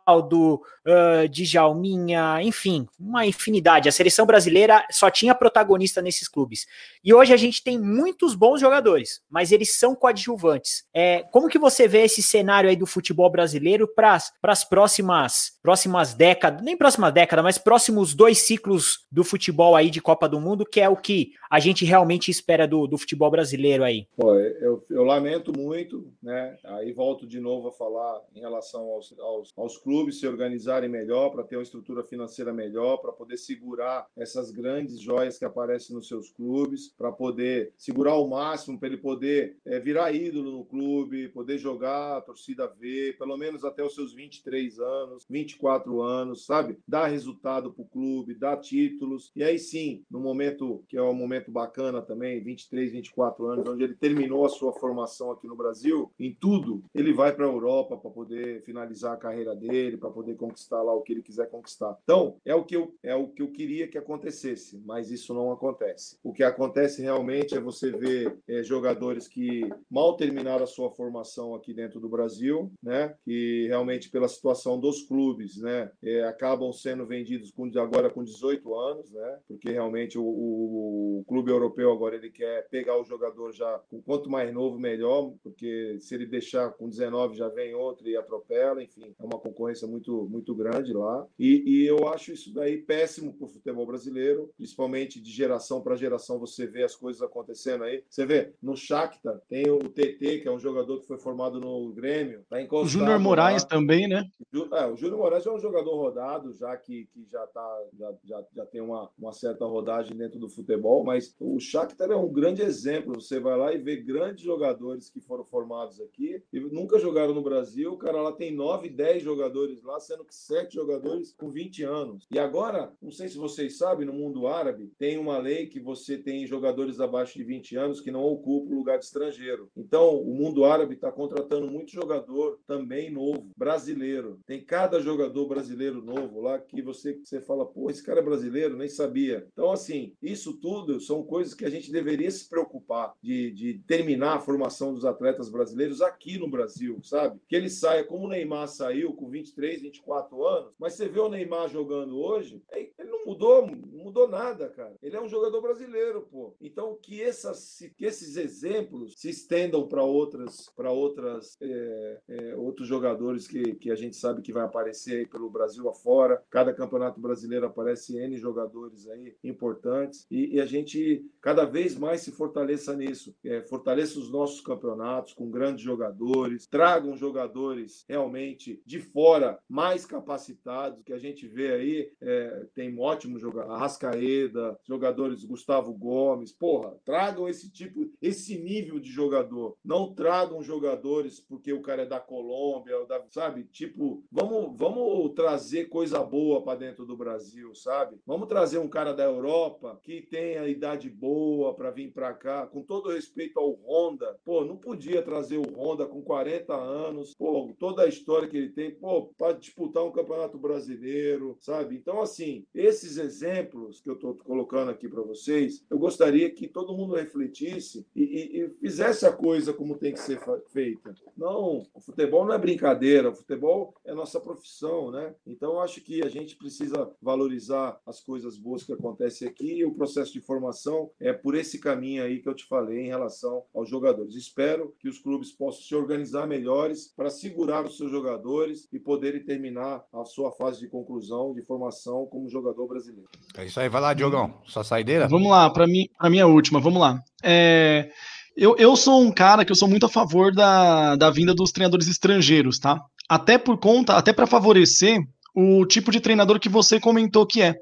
Rivaldo, 0.06 0.55
uh, 0.55 1.28
Djalminha, 1.28 2.43
enfim, 2.43 2.86
uma 2.98 3.26
infinidade. 3.26 3.89
A 3.89 3.93
seleção 3.93 4.26
brasileira 4.26 4.85
só 4.90 5.10
tinha 5.10 5.35
protagonista 5.35 6.02
nesses 6.02 6.28
clubes. 6.28 6.66
E 7.02 7.12
hoje 7.12 7.32
a 7.32 7.36
gente 7.36 7.62
tem 7.62 7.78
muitos 7.78 8.35
bons 8.35 8.60
jogadores, 8.60 9.22
mas 9.31 9.52
eles 9.52 9.74
são 9.78 9.94
coadjuvantes. 9.94 10.85
É, 10.94 11.22
como 11.32 11.48
que 11.48 11.59
você 11.59 11.89
vê 11.89 12.02
esse 12.02 12.22
cenário 12.22 12.68
aí 12.68 12.76
do 12.76 12.86
futebol 12.86 13.31
brasileiro 13.31 13.89
para 13.89 14.18
as 14.43 14.64
próximas, 14.64 15.59
próximas 15.62 16.14
décadas, 16.14 16.62
nem 16.62 16.76
próxima 16.76 17.10
década, 17.10 17.43
mas 17.43 17.59
próximos 17.59 18.14
dois 18.14 18.39
ciclos 18.39 19.06
do 19.10 19.24
futebol 19.24 19.74
aí 19.74 19.90
de 19.90 20.01
Copa 20.01 20.28
do 20.28 20.40
Mundo, 20.40 20.64
que 20.64 20.81
é 20.81 20.89
o 20.89 20.97
que 20.97 21.32
a 21.51 21.59
gente 21.59 21.85
realmente 21.85 22.31
espera 22.31 22.66
do, 22.66 22.86
do 22.86 22.98
futebol 22.98 23.31
brasileiro 23.31 23.85
aí? 23.85 24.06
Pô, 24.16 24.35
eu, 24.35 24.85
eu 24.90 25.05
lamento 25.05 25.52
muito 25.56 25.64
muito, 25.74 26.12
né? 26.22 26.59
Aí 26.64 26.93
volto 26.93 27.26
de 27.26 27.40
novo 27.40 27.68
a 27.68 27.72
falar 27.72 28.22
em 28.35 28.40
relação 28.40 28.82
aos, 28.90 29.14
aos, 29.18 29.52
aos 29.56 29.78
clubes 29.78 29.94
se 30.12 30.27
organizarem 30.27 30.89
melhor, 30.89 31.31
para 31.31 31.45
ter 31.45 31.57
uma 31.57 31.62
estrutura 31.62 32.03
financeira 32.03 32.53
melhor, 32.53 32.99
para 32.99 33.12
poder 33.12 33.37
segurar 33.37 34.07
essas 34.16 34.51
grandes 34.51 35.01
joias 35.01 35.39
que 35.39 35.45
aparecem 35.45 35.95
nos 35.95 36.09
seus 36.09 36.31
clubes, 36.31 36.93
para 36.97 37.12
poder 37.12 37.73
segurar 37.77 38.16
o 38.16 38.29
máximo, 38.29 38.79
para 38.79 38.89
ele 38.89 38.99
poder 38.99 39.57
é, 39.65 39.79
virar 39.79 40.12
ídolo 40.12 40.51
no 40.51 40.65
clube, 40.65 41.29
poder 41.29 41.59
jogar, 41.59 42.19
a 42.19 42.21
torcida 42.21 42.66
ver, 42.66 43.16
pelo 43.19 43.37
menos 43.37 43.65
até 43.65 43.83
os 43.83 43.95
seus 43.95 44.15
23 44.15 44.79
anos, 44.79 45.27
24 45.29 46.03
anos, 46.03 46.45
sabe? 46.47 46.79
Dar 46.87 47.07
resultado 47.07 47.73
para 47.73 47.83
o 47.83 47.89
clube, 47.89 48.35
dar 48.35 48.57
títulos. 48.59 49.31
E 49.37 49.43
aí 49.43 49.59
sim, 49.59 50.05
no 50.11 50.21
momento 50.21 50.85
que 50.89 50.97
é 50.97 51.03
um 51.03 51.15
momento 51.15 51.51
bacana 51.51 52.03
também, 52.03 52.43
23, 52.43 52.93
24 52.93 53.47
anos, 53.47 53.69
onde 53.69 53.85
ele 53.85 53.95
terminou 53.95 54.45
a 54.45 54.49
sua 54.49 54.73
formação 54.73 55.31
aqui 55.31 55.47
no 55.47 55.57
Brasil, 55.57 56.11
em 56.19 56.33
tudo, 56.33 56.83
ele 56.95 57.12
vai 57.12 57.35
para 57.35 57.47
a 57.47 57.51
Europa 57.51 57.97
para 57.97 58.11
poder 58.11 58.62
finalizar 58.62 59.15
a 59.15 59.19
carreira 59.19 59.55
dele, 59.55 59.84
para 59.98 60.11
poder 60.11 60.36
conquistar 60.36 60.82
lá 60.82 60.94
o 60.94 61.02
que 61.02 61.12
ele 61.12 61.23
quiser 61.23 61.48
conquistar. 61.48 61.98
Então, 62.02 62.36
é 62.44 62.55
o 62.55 62.65
que 62.65 62.77
eu 62.77 62.94
é 63.02 63.15
o 63.15 63.28
que 63.28 63.43
eu 63.43 63.51
queria 63.51 63.89
que 63.89 63.98
acontecesse, 63.98 64.81
mas 64.85 65.11
isso 65.11 65.35
não 65.35 65.52
acontece. 65.52 66.19
O 66.23 66.32
que 66.32 66.43
acontece 66.43 67.02
realmente 67.02 67.55
é 67.55 67.61
você 67.61 67.90
ver 67.90 68.36
é, 68.48 68.62
jogadores 68.62 69.28
que 69.28 69.69
mal 69.90 70.16
terminaram 70.16 70.65
a 70.65 70.66
sua 70.66 70.90
formação 70.90 71.55
aqui 71.55 71.73
dentro 71.73 72.01
do 72.01 72.09
Brasil, 72.09 72.73
né? 72.82 73.15
Que 73.24 73.66
realmente 73.69 74.11
pela 74.11 74.28
situação 74.28 74.78
dos 74.78 75.02
clubes, 75.02 75.56
né, 75.56 75.90
é, 76.02 76.24
acabam 76.24 76.73
sendo 76.73 77.06
vendidos 77.06 77.51
com, 77.51 77.70
agora 77.78 78.11
com 78.11 78.23
18 78.23 78.74
anos, 78.74 79.11
né? 79.11 79.39
Porque 79.48 79.70
realmente 79.70 80.19
o, 80.19 80.24
o, 80.24 81.19
o 81.20 81.24
clube 81.27 81.51
europeu 81.51 81.93
agora 81.93 82.16
ele 82.16 82.31
quer 82.31 82.69
pegar 82.69 82.98
o 82.98 83.05
jogador 83.05 83.52
já 83.52 83.81
com 83.90 84.01
quanto 84.02 84.31
mais 84.31 84.52
novo 84.52 84.78
melhor, 84.78 85.32
porque 85.43 85.98
se 86.01 86.15
ele 86.15 86.27
deixar 86.27 86.70
com 86.73 86.89
19 86.89 87.36
já 87.36 87.48
vem 87.48 87.74
outro 87.74 88.09
e 88.09 88.16
atropela, 88.16 88.82
enfim, 88.82 89.15
é 89.19 89.24
uma 89.24 89.39
concorrência 89.39 89.73
muito, 89.82 90.26
muito 90.30 90.55
grande 90.55 90.92
lá. 90.92 91.26
E, 91.38 91.62
e 91.66 91.86
eu 91.86 92.09
acho 92.09 92.32
isso 92.32 92.52
daí 92.52 92.78
péssimo 92.78 93.32
para 93.34 93.44
o 93.44 93.48
futebol 93.48 93.86
brasileiro, 93.86 94.51
principalmente 94.56 95.20
de 95.20 95.30
geração 95.30 95.80
para 95.80 95.96
geração, 95.96 96.38
você 96.38 96.66
vê 96.66 96.82
as 96.82 96.96
coisas 96.96 97.22
acontecendo 97.22 97.84
aí. 97.84 98.02
Você 98.09 98.26
vê, 98.26 98.52
no 98.62 98.76
Shakhtar 98.76 99.40
tem 99.48 99.70
o 99.70 99.78
TT, 99.78 100.40
que 100.40 100.48
é 100.48 100.51
um 100.52 100.59
jogador 100.59 101.01
que 101.01 101.06
foi 101.06 101.18
formado 101.18 101.60
no 101.60 101.92
Grêmio, 101.92 102.44
tá. 102.48 102.56
O 102.70 102.86
Júnior 102.86 103.20
Moraes 103.20 103.62
lá. 103.62 103.68
também, 103.68 104.09
né? 104.09 104.28
É, 104.72 104.86
o 104.86 104.96
Júnior 104.96 105.18
Moraes 105.18 105.46
é 105.46 105.52
um 105.52 105.59
jogador 105.59 105.96
rodado, 105.96 106.52
já 106.55 106.76
que, 106.76 107.06
que 107.12 107.26
já, 107.30 107.46
tá, 107.46 107.84
já, 107.98 108.14
já, 108.24 108.44
já 108.55 108.66
tem 108.66 108.80
uma, 108.80 109.10
uma 109.18 109.32
certa 109.32 109.64
rodagem 109.66 110.16
dentro 110.16 110.38
do 110.38 110.48
futebol, 110.48 111.05
mas 111.05 111.34
o 111.38 111.59
Shakhtar 111.60 112.10
é 112.10 112.16
um 112.16 112.32
grande 112.32 112.62
exemplo. 112.62 113.20
Você 113.20 113.38
vai 113.38 113.56
lá 113.56 113.72
e 113.72 113.78
vê 113.78 113.96
grandes 113.96 114.44
jogadores 114.44 115.10
que 115.10 115.20
foram 115.20 115.34
foram 115.34 115.44
formados 115.44 116.01
aqui 116.01 116.42
e 116.52 116.60
nunca 116.60 116.98
jogaram 116.98 117.34
no 117.34 117.42
Brasil. 117.42 117.92
O 117.92 117.98
cara 117.98 118.20
lá 118.22 118.32
tem 118.32 118.55
9, 118.55 118.88
10 118.88 119.22
jogadores 119.22 119.64
lá, 119.82 119.99
sendo 120.01 120.24
que 120.24 120.35
7 120.35 120.74
jogadores 120.74 121.32
com 121.32 121.51
20 121.51 121.82
anos. 121.82 122.27
E 122.31 122.39
agora, 122.39 122.93
não 123.01 123.11
sei 123.11 123.28
se 123.28 123.36
vocês 123.36 123.78
sabem, 123.78 124.07
no 124.07 124.12
mundo 124.12 124.47
árabe 124.47 124.93
tem 124.99 125.19
uma 125.19 125.39
lei 125.39 125.66
que 125.66 125.81
você 125.81 126.19
tem 126.19 126.47
jogadores 126.47 127.01
abaixo 127.01 127.39
de 127.39 127.45
20 127.45 127.77
anos 127.77 128.01
que 128.01 128.11
não 128.11 128.24
ocupam 128.24 128.74
lugar 128.74 128.99
de 128.99 129.05
estrangeiro. 129.05 129.70
Então, 129.77 130.20
o 130.20 130.35
mundo 130.35 130.65
árabe 130.65 130.95
está 130.95 131.11
contratando 131.11 131.70
muito 131.70 131.91
jogador 131.91 132.59
também 132.66 133.11
novo, 133.11 133.51
brasileiro. 133.57 134.39
Tem 134.47 134.62
cada 134.65 135.01
jogador 135.01 135.47
brasileiro 135.47 136.03
novo 136.03 136.41
lá 136.41 136.59
que 136.59 136.82
você, 136.82 137.19
você 137.23 137.41
fala, 137.41 137.66
pô, 137.66 137.91
esse 137.91 138.03
cara 138.03 138.20
é 138.20 138.23
brasileiro, 138.23 138.77
nem 138.77 138.89
sabia. 138.89 139.47
Então, 139.53 139.70
assim, 139.70 140.15
isso 140.23 140.59
tudo 140.61 141.01
são 141.01 141.23
coisas 141.23 141.55
que 141.55 141.65
a 141.65 141.70
gente 141.70 141.91
deveria 141.91 142.31
se 142.31 142.49
preocupar 142.49 143.15
de, 143.23 143.51
de 143.53 143.78
terminar 143.86 144.36
a 144.36 144.41
formação 144.41 144.93
dos 144.93 145.05
atletas 145.05 145.24
atletas 145.24 145.49
brasileiros 145.49 146.01
aqui 146.01 146.39
no 146.39 146.49
Brasil, 146.49 147.01
sabe? 147.03 147.41
Que 147.49 147.57
ele 147.57 147.70
saia 147.70 148.05
como 148.05 148.27
o 148.27 148.28
Neymar 148.28 148.69
saiu 148.69 149.12
com 149.15 149.28
20, 149.28 149.53
23, 149.55 149.82
24 149.82 150.47
anos, 150.47 150.74
mas 150.78 150.94
você 150.94 151.09
vê 151.09 151.20
o 151.20 151.28
Neymar 151.28 151.68
jogando 151.68 152.18
hoje, 152.18 152.62
ele 152.72 153.10
não 153.10 153.24
mudou, 153.24 153.66
não 153.66 154.05
mudou 154.05 154.28
nada, 154.28 154.68
cara. 154.68 154.94
Ele 155.01 155.16
é 155.16 155.22
um 155.22 155.28
jogador 155.28 155.60
brasileiro, 155.60 156.22
pô. 156.22 156.55
Então, 156.60 156.98
que, 157.01 157.22
essas, 157.22 157.78
que 157.97 158.05
esses 158.05 158.36
exemplos 158.36 159.14
se 159.16 159.31
estendam 159.31 159.86
para 159.86 160.02
outras, 160.02 160.70
para 160.76 160.90
outras, 160.90 161.56
é, 161.60 162.20
é, 162.28 162.56
outros 162.56 162.89
jogadores 162.89 163.47
que, 163.47 163.74
que 163.76 163.90
a 163.90 163.94
gente 163.94 164.16
sabe 164.16 164.43
que 164.43 164.52
vai 164.52 164.64
aparecer 164.64 165.18
aí 165.18 165.26
pelo 165.26 165.51
Brasil 165.51 165.89
afora. 165.89 166.43
Cada 166.51 166.74
campeonato 166.74 167.20
brasileiro 167.20 167.66
aparece 167.66 168.18
N 168.18 168.36
jogadores 168.36 169.09
aí 169.09 169.36
importantes 169.44 170.26
e, 170.31 170.56
e 170.56 170.60
a 170.60 170.66
gente 170.66 171.24
cada 171.40 171.64
vez 171.64 171.97
mais 171.97 172.20
se 172.20 172.32
fortaleça 172.32 172.94
nisso. 172.97 173.35
É, 173.44 173.62
fortaleça 173.62 174.18
os 174.18 174.31
nossos 174.31 174.60
campeonatos 174.60 175.32
com 175.32 175.51
grandes 175.51 175.85
jogadores, 175.85 176.66
tragam 176.66 177.16
jogadores 177.16 178.05
realmente 178.09 178.82
de 178.85 179.01
fora 179.01 179.44
mais 179.69 180.05
capacitados, 180.07 181.03
que 181.05 181.12
a 181.12 181.19
gente 181.19 181.47
vê 181.47 181.73
aí, 181.73 182.12
é, 182.21 182.66
tem 182.75 182.99
ótimos 182.99 183.41
jogadores, 183.41 183.75
Arrascaeda, 183.75 184.79
jogadores 184.87 185.45
Gustavo 185.45 185.93
Gomes, 185.93 186.53
porra, 186.53 186.97
tragam 187.05 187.49
esse 187.49 187.71
tipo, 187.71 188.11
esse 188.21 188.59
nível 188.59 188.99
de 188.99 189.11
jogador. 189.11 189.77
Não 189.85 190.15
tragam 190.15 190.62
jogadores 190.62 191.41
porque 191.41 191.73
o 191.73 191.83
cara 191.83 192.03
é 192.03 192.07
da 192.07 192.21
Colômbia, 192.21 193.05
da, 193.07 193.23
sabe? 193.31 193.65
Tipo, 193.65 194.25
vamos, 194.31 194.77
vamos 194.79 195.33
trazer 195.35 195.87
coisa 195.87 196.23
boa 196.23 196.62
para 196.62 196.79
dentro 196.79 197.07
do 197.07 197.16
Brasil, 197.16 197.75
sabe? 197.75 198.16
Vamos 198.27 198.49
trazer 198.49 198.79
um 198.79 198.89
cara 198.89 199.12
da 199.12 199.25
Europa 199.25 199.99
que 200.03 200.23
tenha 200.23 200.66
idade 200.69 201.09
boa 201.11 201.75
para 201.75 201.91
vir 201.91 202.12
para 202.12 202.33
cá, 202.35 202.66
com 202.66 202.83
todo 202.83 203.12
respeito 203.12 203.59
ao 203.59 203.73
Honda. 203.73 204.39
Pô, 204.45 204.65
não 204.65 204.77
podia 204.77 205.23
trazer 205.23 205.59
o 205.59 205.73
Honda 205.77 206.07
com 206.07 206.23
40 206.23 206.75
anos, 206.75 207.35
pô, 207.35 207.75
toda 207.79 208.03
a 208.03 208.09
história 208.09 208.49
que 208.49 208.57
ele 208.57 208.71
tem, 208.71 208.95
pô, 208.95 209.33
para 209.39 209.52
disputar 209.52 210.05
um 210.05 210.12
campeonato 210.12 210.59
brasileiro, 210.59 211.56
sabe? 211.61 211.97
Então, 211.97 212.20
assim, 212.20 212.65
esses 212.74 213.16
exemplos 213.16 214.01
que 214.01 214.09
eu 214.09 214.15
estou 214.15 214.35
colocando 214.35 214.90
aqui 214.90 215.09
para 215.09 215.23
vocês, 215.23 215.85
eu 215.90 215.98
gostaria 215.98 216.51
que 216.51 216.69
todo 216.69 216.97
mundo 216.97 217.15
refletisse 217.15 218.06
e, 218.15 218.23
e, 218.23 218.61
e, 218.61 218.70
fizesse 218.81 219.27
a 219.27 219.32
coisa 219.32 219.73
como 219.73 219.98
tem 219.98 220.12
que 220.12 220.20
ser 220.20 220.40
feita. 220.69 221.15
Não, 221.36 221.82
o 221.94 222.01
futebol 222.01 222.44
não 222.44 222.55
é 222.55 222.59
brincadeira, 222.59 223.31
o 223.31 223.35
futebol 223.35 223.94
é 224.05 224.15
nossa 224.15 224.40
profissão, 224.40 225.11
né? 225.11 225.35
Então, 225.47 225.81
acho 225.81 226.01
que 226.01 226.23
a 226.23 226.28
gente 226.28 226.56
precisa 226.56 227.11
valorizar 227.20 228.01
as 228.06 228.20
coisas 228.20 228.56
boas 228.56 228.82
que 228.82 228.93
acontecem 228.93 229.48
aqui 229.48 229.78
e 229.78 229.85
o 229.85 229.94
processo 229.94 230.32
de 230.32 230.40
formação 230.40 231.11
é 231.19 231.32
por 231.32 231.55
esse 231.55 231.78
caminho 231.78 232.23
aí 232.23 232.40
que 232.40 232.48
eu 232.48 232.55
te 232.55 232.65
falei 232.65 233.01
em 233.01 233.09
relação 233.09 233.65
aos 233.74 233.89
jogadores. 233.89 234.35
Espero 234.35 234.94
que 234.98 235.09
os 235.09 235.19
clubes 235.19 235.52
possam 235.52 235.82
se 235.82 235.94
organizar 235.94 236.47
melhores 236.47 237.12
para 237.16 237.31
segurar 237.31 237.85
os 237.85 237.97
seus 237.97 238.11
jogadores 238.11 238.89
e 238.93 238.98
poderem 239.15 239.45
terminar 239.45 240.03
a 240.12 240.24
sua 240.24 240.51
fase 240.51 240.81
de 240.81 240.89
conclusão 240.89 241.55
de 241.55 241.62
formação 241.62 242.27
como 242.27 242.51
jogador 242.51 242.89
brasileiro. 242.89 243.28
É 243.57 243.65
isso 243.65 243.78
aí, 243.78 243.89
vai 243.89 244.01
lá, 244.01 244.12
Diogão, 244.12 244.55
sua 244.66 244.82
saideira. 244.82 245.28
Vamos 245.28 245.49
lá, 245.49 245.70
para 245.70 245.86
mim, 245.86 246.09
a 246.19 246.28
minha 246.28 246.47
última, 246.49 246.81
vamos 246.81 247.01
lá. 247.01 247.23
É, 247.43 248.11
eu, 248.57 248.77
eu 248.77 248.97
sou 248.97 249.23
um 249.23 249.31
cara 249.31 249.65
que 249.65 249.70
eu 249.70 249.77
sou 249.77 249.89
muito 249.89 250.07
a 250.07 250.09
favor 250.09 250.53
da, 250.53 251.15
da 251.15 251.31
vinda 251.31 251.55
dos 251.55 251.70
treinadores 251.70 252.09
estrangeiros, 252.09 252.78
tá? 252.81 253.01
Até 253.28 253.57
por 253.57 253.78
conta, 253.78 254.16
até 254.16 254.32
para 254.32 254.49
favorecer 254.49 255.20
o 255.55 255.86
tipo 255.86 256.11
de 256.11 256.20
treinador 256.20 256.59
que 256.59 256.69
você 256.69 256.99
comentou 256.99 257.47
que 257.47 257.62
é. 257.62 257.77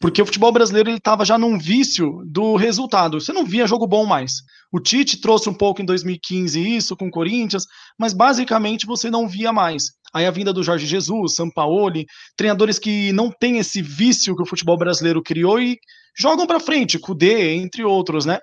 Porque 0.00 0.22
o 0.22 0.26
futebol 0.26 0.52
brasileiro 0.52 0.88
ele 0.88 0.98
estava 0.98 1.24
já 1.24 1.36
num 1.36 1.58
vício 1.58 2.22
do 2.24 2.56
resultado. 2.56 3.20
Você 3.20 3.32
não 3.32 3.44
via 3.44 3.66
jogo 3.66 3.86
bom 3.86 4.06
mais. 4.06 4.42
O 4.72 4.78
Tite 4.78 5.20
trouxe 5.20 5.48
um 5.48 5.54
pouco 5.54 5.82
em 5.82 5.84
2015 5.84 6.76
isso 6.76 6.96
com 6.96 7.08
o 7.08 7.10
Corinthians, 7.10 7.64
mas 7.98 8.12
basicamente 8.12 8.86
você 8.86 9.10
não 9.10 9.28
via 9.28 9.52
mais. 9.52 9.90
Aí 10.12 10.26
a 10.26 10.30
vinda 10.30 10.52
do 10.52 10.62
Jorge 10.62 10.86
Jesus, 10.86 11.34
Sampaoli, 11.34 12.06
treinadores 12.36 12.78
que 12.78 13.12
não 13.12 13.30
têm 13.30 13.58
esse 13.58 13.82
vício 13.82 14.34
que 14.34 14.42
o 14.42 14.46
futebol 14.46 14.76
brasileiro 14.76 15.22
criou 15.22 15.60
e 15.60 15.78
jogam 16.16 16.46
para 16.46 16.60
frente, 16.60 16.98
Cudê, 16.98 17.54
entre 17.54 17.84
outros, 17.84 18.24
né? 18.24 18.38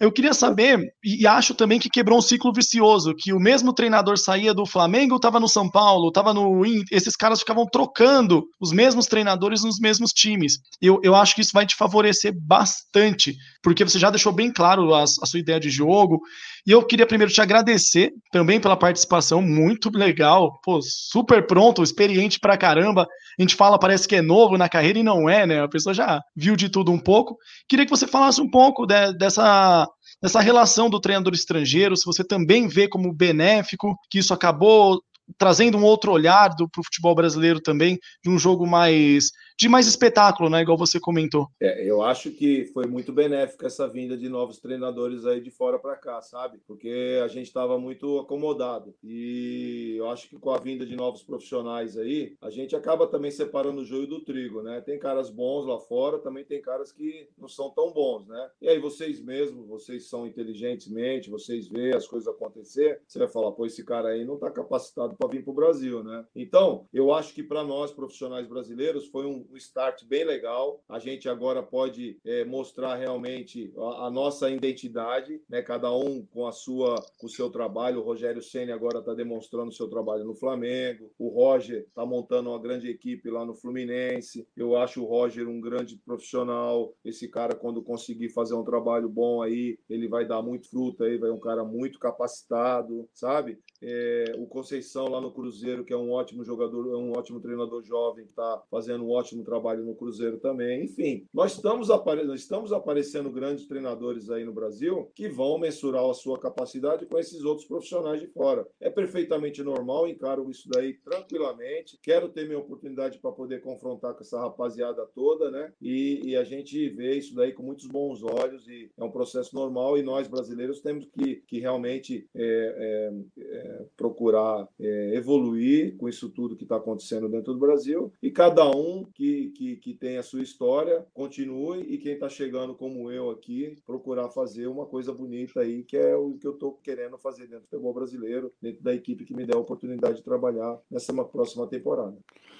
Eu 0.00 0.12
queria 0.12 0.32
saber, 0.32 0.78
e 1.02 1.26
acho 1.26 1.54
também 1.54 1.80
que 1.80 1.90
quebrou 1.90 2.18
um 2.18 2.22
ciclo 2.22 2.52
vicioso, 2.52 3.14
que 3.16 3.32
o 3.32 3.40
mesmo 3.40 3.72
treinador 3.72 4.16
saía 4.16 4.54
do 4.54 4.64
Flamengo, 4.64 5.16
estava 5.16 5.40
no 5.40 5.48
São 5.48 5.68
Paulo, 5.68 6.08
estava 6.08 6.32
no. 6.32 6.62
Esses 6.92 7.16
caras 7.16 7.40
ficavam 7.40 7.66
trocando 7.66 8.44
os 8.60 8.70
mesmos 8.70 9.06
treinadores 9.06 9.64
nos 9.64 9.80
mesmos 9.80 10.12
times. 10.12 10.58
Eu, 10.80 11.00
eu 11.02 11.16
acho 11.16 11.34
que 11.34 11.40
isso 11.40 11.50
vai 11.52 11.66
te 11.66 11.74
favorecer 11.74 12.32
bastante, 12.40 13.34
porque 13.60 13.82
você 13.82 13.98
já 13.98 14.08
deixou 14.08 14.32
bem 14.32 14.52
claro 14.52 14.94
a, 14.94 15.02
a 15.02 15.06
sua 15.06 15.40
ideia 15.40 15.58
de 15.58 15.68
jogo. 15.68 16.20
E 16.64 16.70
eu 16.70 16.84
queria 16.84 17.06
primeiro 17.06 17.32
te 17.32 17.40
agradecer 17.40 18.12
também 18.30 18.60
pela 18.60 18.76
participação, 18.76 19.40
muito 19.42 19.90
legal, 19.90 20.60
pô, 20.62 20.80
super 20.82 21.46
pronto, 21.46 21.82
experiente 21.82 22.38
pra 22.38 22.58
caramba. 22.58 23.06
A 23.38 23.42
gente 23.42 23.56
fala, 23.56 23.78
parece 23.78 24.06
que 24.06 24.16
é 24.16 24.22
novo 24.22 24.58
na 24.58 24.68
carreira 24.68 24.98
e 24.98 25.02
não 25.02 25.28
é, 25.28 25.46
né? 25.46 25.62
A 25.62 25.68
pessoa 25.68 25.94
já 25.94 26.20
viu 26.36 26.54
de 26.54 26.68
tudo 26.68 26.92
um 26.92 26.98
pouco. 26.98 27.36
Queria 27.68 27.84
que 27.84 27.90
você 27.90 28.06
falasse 28.06 28.40
um 28.40 28.50
pouco 28.50 28.84
de, 28.84 29.12
dessa 29.16 29.87
nessa 30.22 30.40
relação 30.40 30.90
do 30.90 31.00
treinador 31.00 31.32
estrangeiro, 31.34 31.96
se 31.96 32.04
você 32.04 32.24
também 32.24 32.68
vê 32.68 32.88
como 32.88 33.12
benéfico, 33.12 33.96
que 34.10 34.18
isso 34.18 34.34
acabou 34.34 35.00
trazendo 35.36 35.76
um 35.76 35.84
outro 35.84 36.12
olhar 36.12 36.54
para 36.54 36.64
o 36.64 36.84
futebol 36.84 37.14
brasileiro 37.14 37.60
também, 37.60 37.98
de 38.22 38.30
um 38.30 38.38
jogo 38.38 38.66
mais 38.66 39.30
de 39.58 39.68
mais 39.68 39.88
espetáculo, 39.88 40.48
né? 40.48 40.62
Igual 40.62 40.78
você 40.78 41.00
comentou. 41.00 41.48
É, 41.60 41.84
eu 41.84 42.00
acho 42.00 42.30
que 42.30 42.66
foi 42.66 42.86
muito 42.86 43.12
benéfica 43.12 43.66
essa 43.66 43.88
vinda 43.88 44.16
de 44.16 44.28
novos 44.28 44.60
treinadores 44.60 45.26
aí 45.26 45.40
de 45.40 45.50
fora 45.50 45.80
para 45.80 45.96
cá, 45.96 46.22
sabe? 46.22 46.60
Porque 46.64 47.20
a 47.24 47.26
gente 47.26 47.48
estava 47.48 47.76
muito 47.76 48.20
acomodado. 48.20 48.94
E 49.02 49.96
eu 49.98 50.08
acho 50.08 50.28
que 50.28 50.38
com 50.38 50.50
a 50.50 50.58
vinda 50.58 50.86
de 50.86 50.94
novos 50.94 51.24
profissionais 51.24 51.98
aí, 51.98 52.36
a 52.40 52.50
gente 52.50 52.76
acaba 52.76 53.08
também 53.08 53.32
separando 53.32 53.80
o 53.80 53.84
joio 53.84 54.06
do 54.06 54.20
trigo, 54.20 54.62
né? 54.62 54.80
Tem 54.80 54.96
caras 54.96 55.28
bons 55.28 55.66
lá 55.66 55.80
fora, 55.80 56.20
também 56.20 56.44
tem 56.44 56.62
caras 56.62 56.92
que 56.92 57.28
não 57.36 57.48
são 57.48 57.70
tão 57.70 57.92
bons, 57.92 58.28
né? 58.28 58.50
E 58.62 58.68
aí 58.68 58.78
vocês 58.78 59.20
mesmos, 59.20 59.66
vocês 59.66 60.08
são 60.08 60.24
inteligentemente, 60.24 61.30
vocês 61.30 61.66
vê 61.66 61.96
as 61.96 62.06
coisas 62.06 62.28
acontecer, 62.28 63.00
você 63.08 63.18
vai 63.18 63.28
falar, 63.28 63.50
pô, 63.50 63.66
esse 63.66 63.84
cara 63.84 64.10
aí 64.10 64.24
não 64.24 64.34
está 64.34 64.52
capacitado 64.52 65.16
para 65.18 65.28
vir 65.28 65.42
para 65.42 65.50
o 65.50 65.54
Brasil, 65.54 66.04
né? 66.04 66.24
Então, 66.34 66.86
eu 66.92 67.12
acho 67.12 67.34
que 67.34 67.42
para 67.42 67.64
nós 67.64 67.90
profissionais 67.90 68.46
brasileiros 68.46 69.08
foi 69.08 69.26
um, 69.26 69.44
start 69.56 70.04
bem 70.04 70.24
legal. 70.24 70.82
A 70.88 70.98
gente 70.98 71.28
agora 71.28 71.62
pode 71.62 72.18
é, 72.24 72.44
mostrar 72.44 72.94
realmente 72.94 73.72
a, 73.76 74.06
a, 74.06 74.10
nossa 74.10 74.48
identidade, 74.48 75.42
né? 75.48 75.60
Cada 75.60 75.92
um 75.92 76.24
com 76.26 76.46
a 76.46 76.52
sua, 76.52 76.94
com 77.18 77.26
o 77.26 77.30
seu 77.30 77.50
trabalho. 77.50 78.00
O 78.00 78.04
Rogério 78.04 78.40
Ceni 78.40 78.70
agora 78.70 79.00
está 79.00 79.12
demonstrando 79.12 79.70
o 79.70 79.74
seu 79.74 79.88
trabalho 79.88 80.24
no 80.24 80.34
Flamengo. 80.34 81.10
O 81.18 81.28
Roger 81.28 81.80
está 81.88 82.06
montando 82.06 82.50
uma 82.50 82.58
grande 82.60 82.88
equipe 82.88 83.28
lá 83.28 83.44
no 83.44 83.54
Fluminense. 83.54 84.46
Eu 84.56 84.76
acho 84.76 85.02
o 85.02 85.06
Roger 85.06 85.48
um 85.48 85.60
grande 85.60 85.96
profissional. 85.96 86.94
Esse 87.04 87.26
cara, 87.28 87.54
quando 87.54 87.82
conseguir 87.82 88.28
fazer 88.28 88.54
um 88.54 88.64
trabalho 88.64 89.08
bom 89.08 89.42
aí, 89.42 89.78
ele 89.90 90.06
vai 90.06 90.26
dar 90.26 90.42
muito 90.42 90.70
fruto 90.70 91.02
aí, 91.02 91.18
vai 91.18 91.30
um 91.30 91.40
cara 91.40 91.64
muito 91.64 91.98
capacitado, 91.98 93.08
sabe? 93.12 93.58
É, 93.82 94.34
o 94.36 94.46
Conceição 94.46 95.08
lá 95.08 95.20
no 95.20 95.32
Cruzeiro, 95.32 95.84
que 95.84 95.92
é 95.92 95.96
um 95.96 96.10
ótimo 96.10 96.44
jogador, 96.44 96.92
é 96.92 96.96
um 96.96 97.12
ótimo 97.12 97.40
treinador 97.40 97.82
jovem, 97.82 98.24
que 98.24 98.30
está 98.30 98.62
fazendo 98.70 99.04
um 99.04 99.10
ótimo 99.10 99.44
trabalho 99.44 99.84
no 99.84 99.94
Cruzeiro 99.94 100.38
também. 100.38 100.84
Enfim, 100.84 101.26
nós 101.32 101.54
estamos, 101.54 101.90
apare... 101.90 102.22
estamos 102.34 102.72
aparecendo 102.72 103.30
grandes 103.30 103.66
treinadores 103.66 104.30
aí 104.30 104.44
no 104.44 104.52
Brasil 104.52 105.10
que 105.14 105.28
vão 105.28 105.58
mensurar 105.58 106.04
a 106.04 106.14
sua 106.14 106.38
capacidade 106.38 107.06
com 107.06 107.18
esses 107.18 107.44
outros 107.44 107.66
profissionais 107.66 108.20
de 108.20 108.26
fora. 108.28 108.66
É 108.80 108.90
perfeitamente 108.90 109.62
normal, 109.62 110.08
encaro 110.08 110.50
isso 110.50 110.68
daí 110.68 110.94
tranquilamente. 110.94 111.98
Quero 112.02 112.28
ter 112.28 112.46
minha 112.46 112.58
oportunidade 112.58 113.18
para 113.18 113.32
poder 113.32 113.60
confrontar 113.60 114.14
com 114.14 114.20
essa 114.20 114.38
rapaziada 114.40 115.06
toda, 115.14 115.50
né? 115.50 115.72
E, 115.80 116.20
e, 116.24 116.36
a 116.36 116.44
gente 116.44 116.88
vê 116.90 117.16
isso 117.16 117.34
daí 117.34 117.52
com 117.52 117.62
muitos 117.62 117.86
bons 117.86 118.22
olhos 118.22 118.66
e 118.68 118.90
é 118.96 119.04
um 119.04 119.10
processo 119.10 119.54
normal 119.54 119.98
e 119.98 120.02
nós 120.02 120.28
brasileiros 120.28 120.80
temos 120.80 121.06
que, 121.06 121.36
que 121.46 121.58
realmente 121.58 122.28
é, 122.34 123.12
é, 123.38 123.67
procurar 123.96 124.68
é, 124.80 125.14
evoluir 125.14 125.96
com 125.96 126.08
isso 126.08 126.28
tudo 126.28 126.56
que 126.56 126.64
está 126.64 126.76
acontecendo 126.76 127.28
dentro 127.28 127.52
do 127.52 127.58
Brasil 127.58 128.12
e 128.22 128.30
cada 128.30 128.68
um 128.70 129.04
que, 129.14 129.48
que, 129.50 129.76
que 129.76 129.94
tem 129.94 130.18
a 130.18 130.22
sua 130.22 130.42
história 130.42 131.04
continue 131.14 131.80
e 131.82 131.98
quem 131.98 132.14
está 132.14 132.28
chegando 132.28 132.74
como 132.74 133.10
eu 133.10 133.30
aqui 133.30 133.76
procurar 133.86 134.28
fazer 134.30 134.66
uma 134.66 134.86
coisa 134.86 135.12
bonita 135.12 135.60
aí 135.60 135.82
que 135.82 135.96
é 135.96 136.16
o 136.16 136.34
que 136.34 136.46
eu 136.46 136.52
estou 136.52 136.72
querendo 136.82 137.18
fazer 137.18 137.46
dentro 137.46 137.60
do 137.60 137.68
futebol 137.68 137.94
brasileiro, 137.94 138.52
dentro 138.60 138.82
da 138.82 138.94
equipe 138.94 139.24
que 139.24 139.34
me 139.34 139.44
der 139.44 139.56
a 139.56 139.60
oportunidade 139.60 140.16
de 140.16 140.22
trabalhar 140.22 140.78
nessa 140.90 141.12
próxima 141.24 141.66
temporada. 141.66 142.16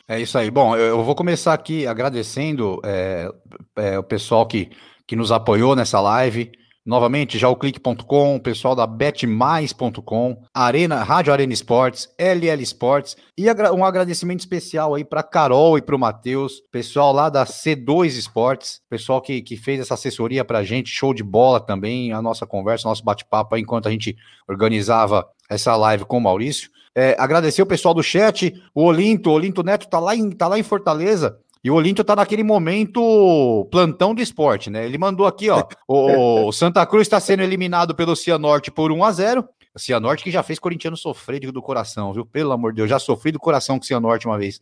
É 0.06 0.20
isso 0.20 0.38
aí. 0.38 0.50
Bom, 0.50 0.76
eu 0.76 1.02
vou 1.02 1.14
começar 1.14 1.52
aqui 1.52 1.86
agradecendo 1.86 2.80
é, 2.84 3.30
é, 3.76 3.98
o 3.98 4.02
pessoal 4.02 4.46
que, 4.46 4.70
que 5.06 5.14
nos 5.14 5.30
apoiou 5.30 5.76
nessa 5.76 6.00
live. 6.00 6.50
Novamente, 6.88 7.38
já 7.38 7.50
o 7.50 7.54
clique.com, 7.54 8.36
o 8.36 8.40
pessoal 8.40 8.74
da 8.74 8.86
betmais.com, 8.86 10.42
Arena, 10.54 11.02
Rádio 11.02 11.34
Arena 11.34 11.52
Esportes, 11.52 12.08
LL 12.18 12.62
Esportes 12.62 13.14
e 13.36 13.44
um 13.74 13.84
agradecimento 13.84 14.40
especial 14.40 14.94
aí 14.94 15.04
para 15.04 15.22
Carol 15.22 15.76
e 15.76 15.82
para 15.82 15.94
o 15.94 15.98
Matheus, 15.98 16.62
pessoal 16.72 17.12
lá 17.12 17.28
da 17.28 17.44
C2 17.44 18.16
Esportes, 18.16 18.80
pessoal 18.88 19.20
que, 19.20 19.42
que 19.42 19.54
fez 19.54 19.80
essa 19.80 19.92
assessoria 19.92 20.46
para 20.46 20.60
a 20.60 20.64
gente, 20.64 20.88
show 20.88 21.12
de 21.12 21.22
bola 21.22 21.60
também, 21.60 22.10
a 22.14 22.22
nossa 22.22 22.46
conversa, 22.46 22.88
nosso 22.88 23.04
bate-papo 23.04 23.58
enquanto 23.58 23.86
a 23.86 23.90
gente 23.90 24.16
organizava 24.48 25.28
essa 25.50 25.76
live 25.76 26.06
com 26.06 26.16
o 26.16 26.22
Maurício. 26.22 26.70
É, 26.94 27.14
agradecer 27.18 27.60
o 27.60 27.66
pessoal 27.66 27.92
do 27.92 28.02
chat, 28.02 28.54
o 28.74 28.84
Olinto, 28.84 29.28
o 29.28 29.34
Olinto 29.34 29.62
Neto 29.62 29.86
tá 29.88 30.00
lá 30.00 30.16
em, 30.16 30.30
tá 30.30 30.48
lá 30.48 30.58
em 30.58 30.62
Fortaleza. 30.62 31.38
E 31.62 31.70
o 31.70 31.74
Olinto 31.74 32.04
tá 32.04 32.14
naquele 32.14 32.42
momento 32.42 33.66
plantão 33.70 34.14
de 34.14 34.22
esporte, 34.22 34.70
né? 34.70 34.84
Ele 34.84 34.98
mandou 34.98 35.26
aqui, 35.26 35.50
ó. 35.50 35.64
o, 35.88 36.52
Santa 36.52 36.84
Cruz 36.86 37.02
está 37.02 37.18
sendo 37.18 37.42
eliminado 37.42 37.94
pelo 37.94 38.14
Cianorte 38.14 38.70
por 38.70 38.92
1 38.92 39.04
a 39.04 39.12
0 39.12 39.48
o 39.74 39.78
Cianorte 39.78 40.24
que 40.24 40.30
já 40.30 40.42
fez 40.42 40.58
corintiano 40.58 40.96
sofrer 40.96 41.40
do 41.52 41.62
coração, 41.62 42.12
viu? 42.12 42.26
Pelo 42.26 42.52
amor 42.52 42.72
de 42.72 42.76
Deus, 42.76 42.90
já 42.90 42.98
sofri 42.98 43.30
do 43.30 43.38
coração 43.38 43.78
com 43.78 43.84
o 43.84 43.86
Cianorte 43.86 44.26
uma 44.26 44.38
vez. 44.38 44.60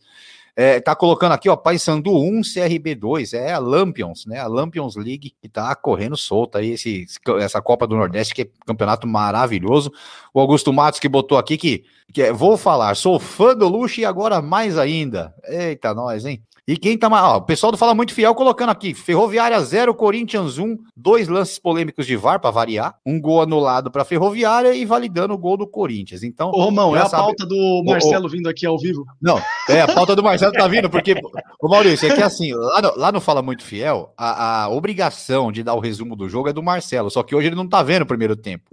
É, 0.59 0.79
tá 0.79 0.95
colocando 0.95 1.33
aqui, 1.33 1.47
ó, 1.49 1.55
Paysandu 1.55 2.11
1, 2.11 2.41
CRB 2.41 2.95
2, 2.95 3.33
é 3.33 3.53
a 3.53 3.59
Lampions, 3.59 4.25
né? 4.25 4.39
A 4.39 4.47
Lampions 4.47 4.95
League 4.95 5.35
que 5.39 5.47
tá 5.47 5.75
correndo 5.75 6.17
solta 6.17 6.57
aí, 6.57 6.71
esse, 6.71 7.05
essa 7.39 7.61
Copa 7.61 7.85
do 7.85 7.95
Nordeste, 7.95 8.33
que 8.33 8.41
é 8.41 8.45
um 8.45 8.65
campeonato 8.65 9.05
maravilhoso. 9.05 9.91
O 10.33 10.39
Augusto 10.39 10.73
Matos 10.73 10.99
que 10.99 11.07
botou 11.07 11.37
aqui 11.37 11.57
que, 11.57 11.83
que 12.11 12.23
é, 12.23 12.33
vou 12.33 12.57
falar, 12.57 12.95
sou 12.95 13.19
fã 13.19 13.55
do 13.55 13.67
Luxo 13.67 13.99
e 13.99 14.05
agora 14.05 14.41
mais 14.41 14.79
ainda. 14.79 15.31
Eita, 15.45 15.93
nós, 15.93 16.25
hein? 16.25 16.41
E 16.67 16.75
quem 16.75 16.97
tá. 16.97 17.07
Ó, 17.09 17.37
o 17.37 17.41
pessoal 17.41 17.71
do 17.71 17.77
Fala 17.77 17.95
Muito 17.95 18.13
Fiel 18.13 18.35
colocando 18.35 18.71
aqui: 18.71 18.93
Ferroviária 18.93 19.57
0, 19.57 19.95
Corinthians 19.95 20.57
1, 20.57 20.77
dois 20.93 21.29
lances 21.29 21.57
polêmicos 21.57 22.05
de 22.05 22.17
VAR 22.17 22.41
para 22.41 22.51
variar, 22.51 22.97
um 23.05 23.21
gol 23.21 23.41
anulado 23.41 23.89
para 23.89 24.03
Ferroviária 24.03 24.73
e 24.73 24.83
validando 24.83 25.33
o 25.33 25.37
gol 25.37 25.55
do 25.55 25.65
Corinthians. 25.65 26.23
Então. 26.23 26.49
Ô, 26.49 26.65
Romão, 26.65 26.93
é 26.93 26.99
a 26.99 27.05
sabe... 27.05 27.23
pauta 27.23 27.45
do 27.45 27.83
Marcelo 27.85 28.25
ô, 28.25 28.27
ô, 28.27 28.29
vindo 28.29 28.49
aqui 28.49 28.65
ao 28.65 28.77
vivo. 28.77 29.05
Não, 29.21 29.41
é 29.69 29.79
a 29.79 29.87
pauta 29.87 30.13
do 30.13 30.21
Marcelo 30.21 30.51
tá 30.51 30.67
vindo, 30.67 30.89
porque. 30.89 31.15
o 31.61 31.69
Maurício, 31.69 32.11
é 32.11 32.13
que 32.13 32.21
assim, 32.21 32.53
lá 32.53 32.81
no, 32.81 32.97
lá 32.97 33.11
no 33.13 33.21
Fala 33.21 33.41
Muito 33.41 33.63
Fiel, 33.63 34.13
a, 34.17 34.63
a, 34.63 34.69
obrigação 34.69 35.53
de 35.53 35.63
dar 35.63 35.73
o 35.73 35.79
resumo 35.79 36.17
do 36.17 36.27
jogo 36.27 36.49
é 36.49 36.53
do 36.53 36.61
Marcelo, 36.61 37.09
só 37.09 37.23
que 37.23 37.33
hoje 37.33 37.47
ele 37.47 37.55
não 37.55 37.67
tá 37.67 37.81
vendo 37.81 38.01
o 38.01 38.07
primeiro 38.07 38.35
tempo. 38.35 38.65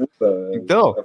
Então. 0.53 0.97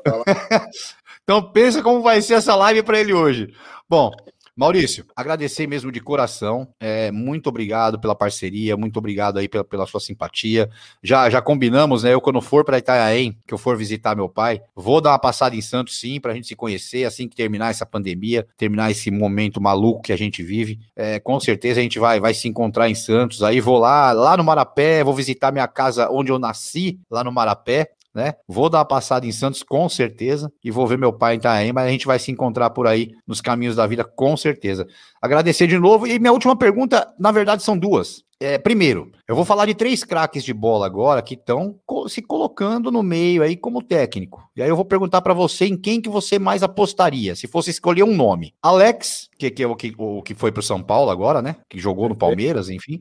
então 1.24 1.44
pensa 1.52 1.84
como 1.84 2.02
vai 2.02 2.20
ser 2.20 2.34
essa 2.34 2.56
live 2.56 2.82
para 2.82 3.00
ele 3.00 3.14
hoje. 3.14 3.54
Bom, 3.88 4.12
Maurício, 4.60 5.06
agradecer 5.16 5.68
mesmo 5.68 5.90
de 5.90 6.02
coração. 6.02 6.68
É, 6.82 7.12
muito 7.12 7.48
obrigado 7.48 7.98
pela 7.98 8.14
parceria, 8.14 8.76
muito 8.76 8.98
obrigado 8.98 9.40
aí 9.40 9.48
pela, 9.48 9.64
pela 9.64 9.88
sua 9.88 10.02
simpatia. 10.02 10.70
Já, 11.02 11.30
já 11.30 11.42
combinamos, 11.42 12.04
né? 12.04 12.14
Eu, 12.14 12.20
quando 12.20 12.42
for 12.42 12.66
para 12.66 12.78
Itanhaém, 12.78 13.38
que 13.48 13.54
eu 13.54 13.58
for 13.58 13.78
visitar 13.78 14.18
meu 14.18 14.28
pai, 14.28 14.62
vou 14.76 15.00
dar 15.00 15.12
uma 15.12 15.18
passada 15.20 15.56
em 15.56 15.62
Santos, 15.62 15.98
sim, 15.98 16.20
para 16.20 16.34
a 16.34 16.36
gente 16.36 16.48
se 16.48 16.58
conhecer 16.58 17.06
assim 17.06 17.26
que 17.26 17.38
terminar 17.38 17.70
essa 17.70 17.86
pandemia, 17.86 18.46
terminar 18.58 18.92
esse 18.92 19.10
momento 19.10 19.62
maluco 19.62 20.02
que 20.02 20.12
a 20.12 20.18
gente 20.18 20.44
vive. 20.44 20.78
É, 20.94 21.22
com 21.22 21.40
certeza 21.40 21.80
a 21.80 21.84
gente 21.84 21.98
vai, 21.98 22.20
vai 22.20 22.34
se 22.34 22.50
encontrar 22.50 22.90
em 22.90 22.96
Santos. 22.96 23.42
Aí 23.42 23.62
vou 23.62 23.78
lá, 23.78 24.12
lá 24.12 24.36
no 24.36 24.44
Marapé, 24.44 25.06
vou 25.06 25.14
visitar 25.14 25.54
minha 25.54 25.70
casa 25.70 26.10
onde 26.12 26.34
eu 26.34 26.38
nasci, 26.38 27.00
lá 27.10 27.24
no 27.24 27.32
Marapé 27.32 27.92
né? 28.14 28.34
Vou 28.48 28.70
dar 28.70 28.80
uma 28.80 28.86
passada 28.86 29.26
em 29.26 29.32
Santos 29.32 29.64
com 29.64 29.88
certeza 29.88 30.52
e 30.64 30.72
vou 30.72 30.88
ver 30.88 30.98
meu 30.98 31.14
pai 31.14 31.36
em 31.36 31.38
Itaém, 31.38 31.74
mas 31.74 31.86
a 31.86 31.90
gente 31.90 32.08
vai 32.08 32.20
se 32.20 32.32
encontrar 32.32 32.70
por 32.72 32.88
aí 32.88 33.12
nos 33.28 33.42
caminhos 33.42 33.76
da 33.76 33.88
vida 33.88 34.04
com 34.04 34.36
certeza. 34.36 34.88
Agradecer 35.22 35.68
de 35.68 35.78
novo 35.78 36.08
e 36.08 36.20
minha 36.20 36.34
última 36.34 36.58
pergunta, 36.58 37.08
na 37.20 37.32
verdade, 37.32 37.64
são 37.64 37.78
duas. 37.78 38.24
É, 38.42 38.58
primeiro, 38.58 39.12
eu 39.28 39.36
vou 39.36 39.44
falar 39.44 39.66
de 39.66 39.76
três 39.76 40.02
craques 40.02 40.46
de 40.46 40.54
bola 40.54 40.86
agora 40.86 41.22
que 41.22 41.34
estão 41.34 41.76
se 42.08 42.22
colocando 42.22 42.90
no 42.90 43.04
meio 43.04 43.44
aí 43.44 43.58
como 43.58 43.84
técnico. 43.84 44.42
E 44.56 44.62
aí 44.62 44.70
eu 44.70 44.78
vou 44.78 44.86
perguntar 44.86 45.22
para 45.22 45.34
você 45.34 45.66
em 45.66 45.76
quem 45.76 46.00
que 46.00 46.08
você 46.08 46.40
mais 46.40 46.64
apostaria, 46.64 47.36
se 47.36 47.48
fosse 47.48 47.70
escolher 47.70 48.04
um 48.04 48.16
nome. 48.16 48.54
Alex, 48.64 49.30
que, 49.38 49.52
que 49.52 49.62
é 49.62 49.68
o 49.68 49.76
que, 49.76 49.94
o 49.98 50.22
que 50.22 50.34
foi 50.34 50.54
pro 50.54 50.64
São 50.64 50.82
Paulo 50.82 51.12
agora, 51.12 51.42
né? 51.42 51.58
Que 51.68 51.78
jogou 51.78 52.08
no 52.08 52.16
Palmeiras, 52.16 52.70
enfim. 52.70 53.00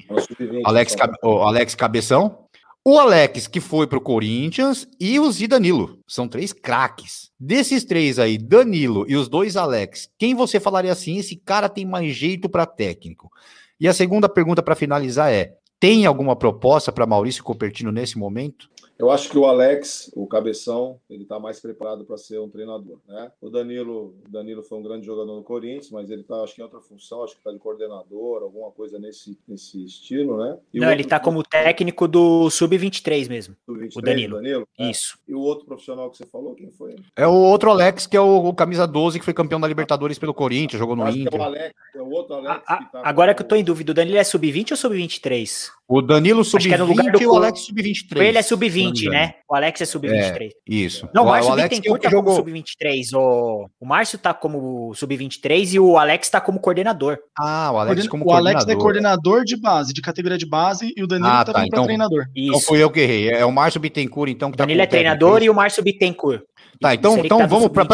Alex, 0.64 0.96
o 1.22 1.38
Alex 1.38 1.76
Cabeção. 1.76 2.47
O 2.90 2.98
Alex, 2.98 3.46
que 3.46 3.60
foi 3.60 3.86
para 3.86 3.98
o 3.98 4.00
Corinthians, 4.00 4.88
e 4.98 5.20
o 5.20 5.30
Zidanilo. 5.30 5.98
São 6.08 6.26
três 6.26 6.54
craques. 6.54 7.30
Desses 7.38 7.84
três 7.84 8.18
aí, 8.18 8.38
Danilo 8.38 9.04
e 9.06 9.14
os 9.14 9.28
dois 9.28 9.58
Alex, 9.58 10.08
quem 10.16 10.34
você 10.34 10.58
falaria 10.58 10.90
assim? 10.90 11.18
Esse 11.18 11.36
cara 11.36 11.68
tem 11.68 11.84
mais 11.84 12.16
jeito 12.16 12.48
para 12.48 12.64
técnico. 12.64 13.30
E 13.78 13.86
a 13.86 13.92
segunda 13.92 14.26
pergunta 14.26 14.62
para 14.62 14.74
finalizar 14.74 15.30
é: 15.30 15.52
tem 15.78 16.06
alguma 16.06 16.34
proposta 16.34 16.90
para 16.90 17.04
Maurício 17.04 17.44
Copertino 17.44 17.92
nesse 17.92 18.16
momento? 18.16 18.70
Eu 18.98 19.10
acho 19.10 19.30
que 19.30 19.38
o 19.38 19.46
Alex, 19.46 20.10
o 20.14 20.26
cabeção, 20.26 20.98
ele 21.08 21.22
está 21.22 21.38
mais 21.38 21.60
preparado 21.60 22.04
para 22.04 22.16
ser 22.16 22.40
um 22.40 22.48
treinador, 22.48 22.98
né? 23.06 23.30
O 23.40 23.48
Danilo, 23.48 24.16
o 24.26 24.30
Danilo 24.30 24.60
foi 24.60 24.76
um 24.76 24.82
grande 24.82 25.06
jogador 25.06 25.36
no 25.36 25.42
Corinthians, 25.44 25.90
mas 25.90 26.10
ele 26.10 26.22
está, 26.22 26.42
acho 26.42 26.56
que 26.56 26.60
em 26.60 26.64
outra 26.64 26.80
função, 26.80 27.22
acho 27.22 27.34
que 27.34 27.40
está 27.40 27.52
de 27.52 27.58
coordenador, 27.58 28.42
alguma 28.42 28.72
coisa 28.72 28.98
nesse, 28.98 29.38
nesse 29.46 29.84
estilo, 29.84 30.36
né? 30.38 30.58
E 30.74 30.80
Não, 30.80 30.90
ele 30.90 31.02
está 31.02 31.20
como 31.20 31.44
técnico 31.44 32.08
do 32.08 32.50
sub-23 32.50 33.28
mesmo. 33.28 33.56
Sub-23, 33.66 33.96
o 33.96 34.02
Danilo. 34.02 34.36
Danilo? 34.36 34.68
É. 34.76 34.90
Isso. 34.90 35.16
E 35.28 35.34
o 35.34 35.40
outro 35.40 35.64
profissional 35.64 36.10
que 36.10 36.16
você 36.16 36.26
falou, 36.26 36.56
quem 36.56 36.70
foi? 36.72 36.96
É 37.14 37.26
o 37.26 37.34
outro 37.34 37.70
Alex, 37.70 38.04
que 38.04 38.16
é 38.16 38.20
o, 38.20 38.48
o 38.48 38.54
camisa 38.54 38.84
12, 38.84 39.20
que 39.20 39.24
foi 39.24 39.32
campeão 39.32 39.60
da 39.60 39.68
Libertadores 39.68 40.18
pelo 40.18 40.34
Corinthians, 40.34 40.80
jogou 40.80 40.96
no 40.96 41.04
acho 41.04 41.18
Inter. 41.18 41.38
É 41.38 41.42
o 41.42 41.44
Alex, 41.44 41.74
é 41.94 42.02
o 42.02 42.10
outro 42.10 42.34
Alex. 42.34 42.64
A, 42.66 42.76
que 42.78 42.92
tá 42.92 43.02
agora 43.04 43.32
que 43.32 43.42
eu 43.42 43.46
tô 43.46 43.54
em 43.54 43.62
dúvida, 43.62 43.92
o 43.92 43.94
Danilo 43.94 44.18
é 44.18 44.24
sub-20 44.24 44.72
ou 44.72 44.76
sub-23? 44.76 45.77
O 45.90 46.02
Danilo 46.02 46.44
sub-20 46.44 47.18
e 47.18 47.26
o 47.26 47.34
Alex 47.34 47.60
sub-23. 47.60 48.22
Ele 48.22 48.36
é 48.36 48.42
sub-20, 48.42 49.08
né? 49.08 49.36
O 49.48 49.54
Alex 49.54 49.80
é 49.80 49.84
sub-23. 49.86 50.42
É, 50.42 50.50
isso. 50.66 51.08
Não, 51.14 51.22
o 51.22 51.26
Márcio 51.28 51.54
Bittencourt 51.54 52.02
tá 52.02 52.10
jogou... 52.10 52.34
como 52.34 52.36
sub-23. 52.36 53.16
O, 53.16 53.70
o 53.80 53.86
Márcio 53.86 54.18
tá 54.18 54.34
como 54.34 54.92
sub-23 54.94 55.72
e 55.72 55.80
o 55.80 55.96
Alex 55.96 56.28
tá 56.28 56.42
como 56.42 56.60
coordenador. 56.60 57.18
Ah, 57.38 57.70
o 57.72 57.78
Alex 57.78 58.06
como 58.06 58.24
o 58.24 58.26
coordenador. 58.26 58.52
O 58.52 58.58
Alex 58.58 58.70
é 58.70 58.76
coordenador 58.76 59.44
de 59.44 59.56
base, 59.56 59.94
de 59.94 60.02
categoria 60.02 60.36
de 60.36 60.44
base, 60.44 60.92
e 60.94 61.02
o 61.02 61.06
Danilo 61.06 61.30
ah, 61.30 61.42
tá, 61.42 61.54
tá 61.54 61.66
então, 61.66 61.84
treinador. 61.84 62.26
Isso. 62.36 62.48
Então 62.48 62.60
fui 62.60 62.82
eu 62.82 62.90
que 62.90 63.00
errei. 63.00 63.30
É 63.30 63.46
o 63.46 63.50
Márcio 63.50 63.80
Bittencourt, 63.80 64.30
então, 64.30 64.50
que 64.50 64.58
tá 64.58 64.64
Danilo 64.64 64.82
é 64.82 64.86
treinador 64.86 65.42
e 65.42 65.48
o 65.48 65.54
Márcio 65.54 65.82
Bittencourt. 65.82 66.42
Tá, 66.80 66.94
então, 66.94 67.18
então 67.18 67.38
tá 67.38 67.46
vamos 67.46 67.68
para. 67.68 67.86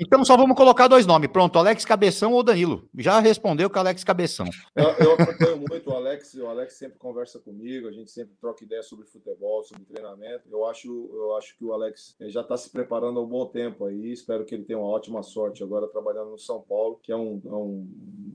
Então 0.00 0.24
só 0.24 0.36
vamos 0.36 0.56
colocar 0.56 0.88
dois 0.88 1.04
nomes. 1.04 1.28
Pronto, 1.30 1.58
Alex 1.58 1.84
Cabeção 1.84 2.32
ou 2.32 2.42
Danilo. 2.42 2.88
Já 2.96 3.20
respondeu 3.20 3.68
que 3.68 3.76
é 3.76 3.80
Alex 3.80 4.02
Cabeção. 4.04 4.46
Eu, 4.74 4.84
eu 4.98 5.12
acompanho 5.12 5.62
muito 5.68 5.90
o 5.90 5.94
Alex, 5.94 6.34
o 6.34 6.46
Alex 6.46 6.74
sempre 6.74 6.98
conversa 6.98 7.31
comigo, 7.38 7.88
a 7.88 7.92
gente 7.92 8.10
sempre 8.10 8.34
troca 8.40 8.64
ideias 8.64 8.86
sobre 8.86 9.06
futebol, 9.06 9.62
sobre 9.62 9.84
treinamento. 9.84 10.48
Eu 10.50 10.66
acho, 10.66 11.10
eu 11.12 11.36
acho 11.36 11.56
que 11.56 11.64
o 11.64 11.72
Alex 11.72 12.16
já 12.20 12.40
está 12.40 12.56
se 12.56 12.70
preparando 12.70 13.18
há 13.18 13.22
um 13.22 13.28
bom 13.28 13.46
tempo 13.46 13.84
aí. 13.84 14.12
Espero 14.12 14.44
que 14.44 14.54
ele 14.54 14.64
tenha 14.64 14.78
uma 14.78 14.88
ótima 14.88 15.22
sorte 15.22 15.62
agora 15.62 15.88
trabalhando 15.88 16.30
no 16.30 16.38
São 16.38 16.60
Paulo, 16.60 16.98
que 17.02 17.12
é 17.12 17.16
um, 17.16 17.40
é 17.44 17.54
um, 17.54 17.86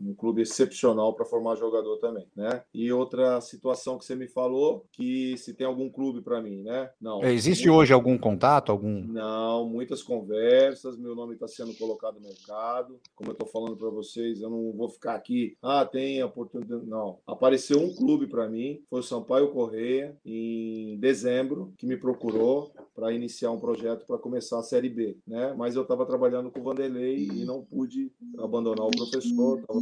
um 0.08 0.14
clube 0.16 0.42
excepcional 0.42 1.14
para 1.14 1.26
formar 1.26 1.56
jogador 1.56 1.98
também, 1.98 2.28
né? 2.36 2.64
E 2.74 2.92
outra 2.92 3.42
situação 3.42 3.98
que 3.98 4.06
você 4.06 4.16
me 4.16 4.28
falou, 4.28 4.86
que 4.92 5.38
se 5.38 5.54
tem 5.54 5.66
algum 5.68 5.90
clube 5.90 6.22
para 6.22 6.42
mim, 6.42 6.64
né? 6.64 6.90
Não. 7.00 7.24
Existe 7.24 7.68
muito... 7.68 7.80
hoje 7.80 7.94
algum 7.94 8.18
contato, 8.18 8.72
algum? 8.72 9.04
Não, 9.04 9.68
muitas 9.68 10.02
conversas, 10.02 10.98
meu 10.98 11.16
nome 11.16 11.34
está 11.34 11.48
sendo 11.48 11.74
colocado 11.76 12.16
no 12.16 12.28
mercado. 12.28 13.00
Como 13.16 13.30
eu 13.30 13.34
estou 13.34 13.48
falando 13.48 13.76
para 13.76 13.90
vocês, 13.90 14.42
eu 14.42 14.50
não 14.50 14.72
vou 14.74 14.90
ficar 14.90 15.16
aqui, 15.16 15.58
ah, 15.62 15.86
tem 15.86 16.24
oportunidade. 16.24 16.86
Não. 16.86 17.20
Apareceu 17.26 17.80
um 17.80 17.94
clube 17.94 18.28
para 18.28 18.50
mim, 18.50 18.82
foi 18.90 19.00
o 19.00 19.04
Sampaio 19.04 19.52
Correia, 19.52 20.18
em 20.26 20.98
dezembro, 21.00 21.74
que 21.78 21.86
me 21.86 21.98
procurou 21.98 22.72
para 22.96 23.14
iniciar 23.14 23.52
um 23.52 23.60
projeto 23.60 24.06
para 24.08 24.18
começar 24.18 24.60
a 24.60 24.64
Série 24.64 24.90
B, 24.90 25.18
né? 25.28 25.54
Mas 25.56 25.76
eu 25.76 25.84
estava 25.84 26.06
trabalhando 26.06 26.50
com 26.50 26.60
o 26.60 26.64
Vanderlei 26.64 27.28
e 27.32 27.46
não 27.46 27.64
pude 27.64 28.12
abandonar 28.40 28.88
o 28.88 28.92
professor, 28.92 29.60
estava 29.60 29.80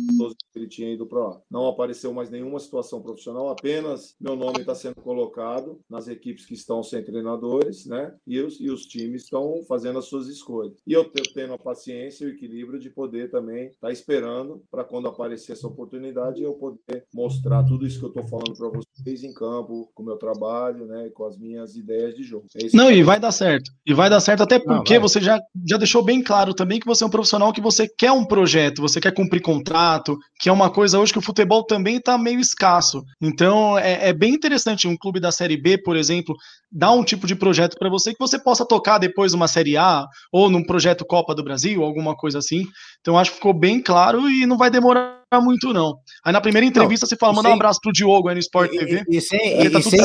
que 0.52 0.60
ele 0.60 0.68
tinha 0.68 0.94
ido 0.94 1.06
para 1.06 1.28
lá. 1.28 1.42
Não 1.50 1.68
apareceu 1.68 2.14
mais 2.14 2.30
nenhuma 2.30 2.60
situação 2.60 3.02
profissional, 3.02 3.50
apenas 3.50 4.16
meu 4.20 4.36
nome 4.36 4.60
está 4.60 4.76
sendo 4.76 4.96
colocado 4.96 5.80
nas 5.90 6.08
equipes 6.08 6.46
que 6.46 6.54
estão 6.54 6.84
sem 6.84 7.04
treinadores, 7.04 7.86
né? 7.86 8.14
E 8.28 8.40
os, 8.42 8.60
e 8.60 8.70
os 8.70 8.86
times 8.86 9.24
estão 9.24 9.64
fazendo 9.68 9.86
fazendo 9.86 10.00
as 10.00 10.06
suas 10.06 10.28
escolhas. 10.28 10.74
E 10.86 10.94
eu 10.94 11.10
tendo 11.34 11.54
a 11.54 11.58
paciência 11.58 12.26
e 12.26 12.28
o 12.28 12.32
equilíbrio 12.32 12.80
de 12.80 12.90
poder 12.90 13.30
também 13.30 13.68
estar 13.68 13.88
tá 13.88 13.94
esperando 13.94 14.64
para 14.72 14.84
quando 14.84 15.08
aparecer 15.08 15.54
essa 15.54 15.68
oportunidade 15.68 16.42
eu 16.42 16.54
poder 16.54 17.06
mostrar 17.14 17.64
tudo 17.64 17.86
isso 17.86 18.00
que 18.00 18.06
eu 18.06 18.10
estou 18.10 18.28
falando 18.28 18.58
para 18.58 18.70
vocês 18.70 18.95
em 19.06 19.34
campo, 19.34 19.90
com 19.94 20.04
o 20.04 20.06
meu 20.06 20.16
trabalho, 20.16 20.86
né, 20.86 21.10
com 21.14 21.26
as 21.26 21.38
minhas 21.38 21.76
ideias 21.76 22.16
de 22.16 22.24
jogo. 22.24 22.46
É 22.56 22.68
Não, 22.74 22.90
e 22.90 23.04
vai 23.04 23.20
dar 23.20 23.32
certo. 23.32 23.72
E 23.86 23.94
vai 23.94 24.10
dar 24.10 24.20
certo 24.20 24.44
até 24.44 24.58
porque 24.58 24.96
Não, 24.96 25.02
você 25.02 25.20
já, 25.20 25.40
já 25.68 25.78
deixou 25.78 26.04
bem 26.04 26.24
claro 26.24 26.54
também 26.54 26.80
que 26.80 26.86
você 26.86 27.04
é 27.04 27.08
um 27.08 27.10
profissional 27.10 27.52
que 27.52 27.62
você 27.62 27.88
quer 27.88 28.12
um 28.12 28.26
projeto, 28.26 28.82
você 28.82 29.00
quer 29.00 29.14
cumprir 29.14 29.42
contrato, 29.42 30.18
que 30.40 30.50
é 30.50 30.52
uma 30.52 30.70
coisa 30.70 31.00
hoje 31.00 31.12
que 31.12 31.20
o 31.20 31.22
futebol 31.22 31.64
também 31.64 31.98
está 31.98 32.18
meio 32.18 32.40
escasso. 32.40 33.04
Então 33.22 33.78
é, 33.78 34.10
é 34.10 34.14
bem 34.14 34.34
interessante 34.34 34.88
um 34.88 34.98
clube 34.98 35.20
da 35.20 35.32
Série 35.32 35.58
B, 35.58 35.78
por 35.78 35.96
exemplo, 35.96 36.36
dar 36.72 36.92
um 36.92 37.04
tipo 37.04 37.28
de 37.28 37.36
projeto 37.36 37.78
para 37.78 37.90
você 37.90 38.14
que 38.14 38.20
você 38.20 38.40
possa 38.40 38.66
tocar 38.66 38.98
depois 38.98 39.34
uma 39.34 39.48
Série 39.48 39.78
A 39.78 40.06
ou 40.32 40.50
num 40.50 40.64
projeto 40.64 41.06
Copa 41.06 41.36
do 41.36 41.44
Brasil, 41.44 41.84
alguma 41.84 42.16
coisa 42.16 42.40
assim. 42.40 42.66
Então 43.02 43.18
acho 43.18 43.32
que 43.32 43.38
ficou 43.38 43.54
bem 43.54 43.82
claro 43.82 44.30
e 44.30 44.46
não 44.46 44.58
vai 44.58 44.70
demorar 44.70 45.25
muito, 45.42 45.74
não. 45.74 45.98
Aí 46.24 46.34
na 46.34 46.42
primeira 46.42 46.66
entrevista 46.66 47.06
não, 47.06 47.10
você 47.10 47.16
fala, 47.16 47.34
manda 47.34 47.48
sem, 47.48 47.52
um 47.52 47.56
abraço 47.56 47.80
pro 47.82 47.92
Diogo 47.92 48.28
aí 48.28 48.36
no 48.36 48.40
Sport 48.40 48.74
e, 48.74 48.78
TV. 48.78 49.04
E, 49.10 49.18
e, 49.18 49.22
sem, 49.22 49.62
e, 49.62 49.70
tá 49.70 49.82
sem, 49.82 50.00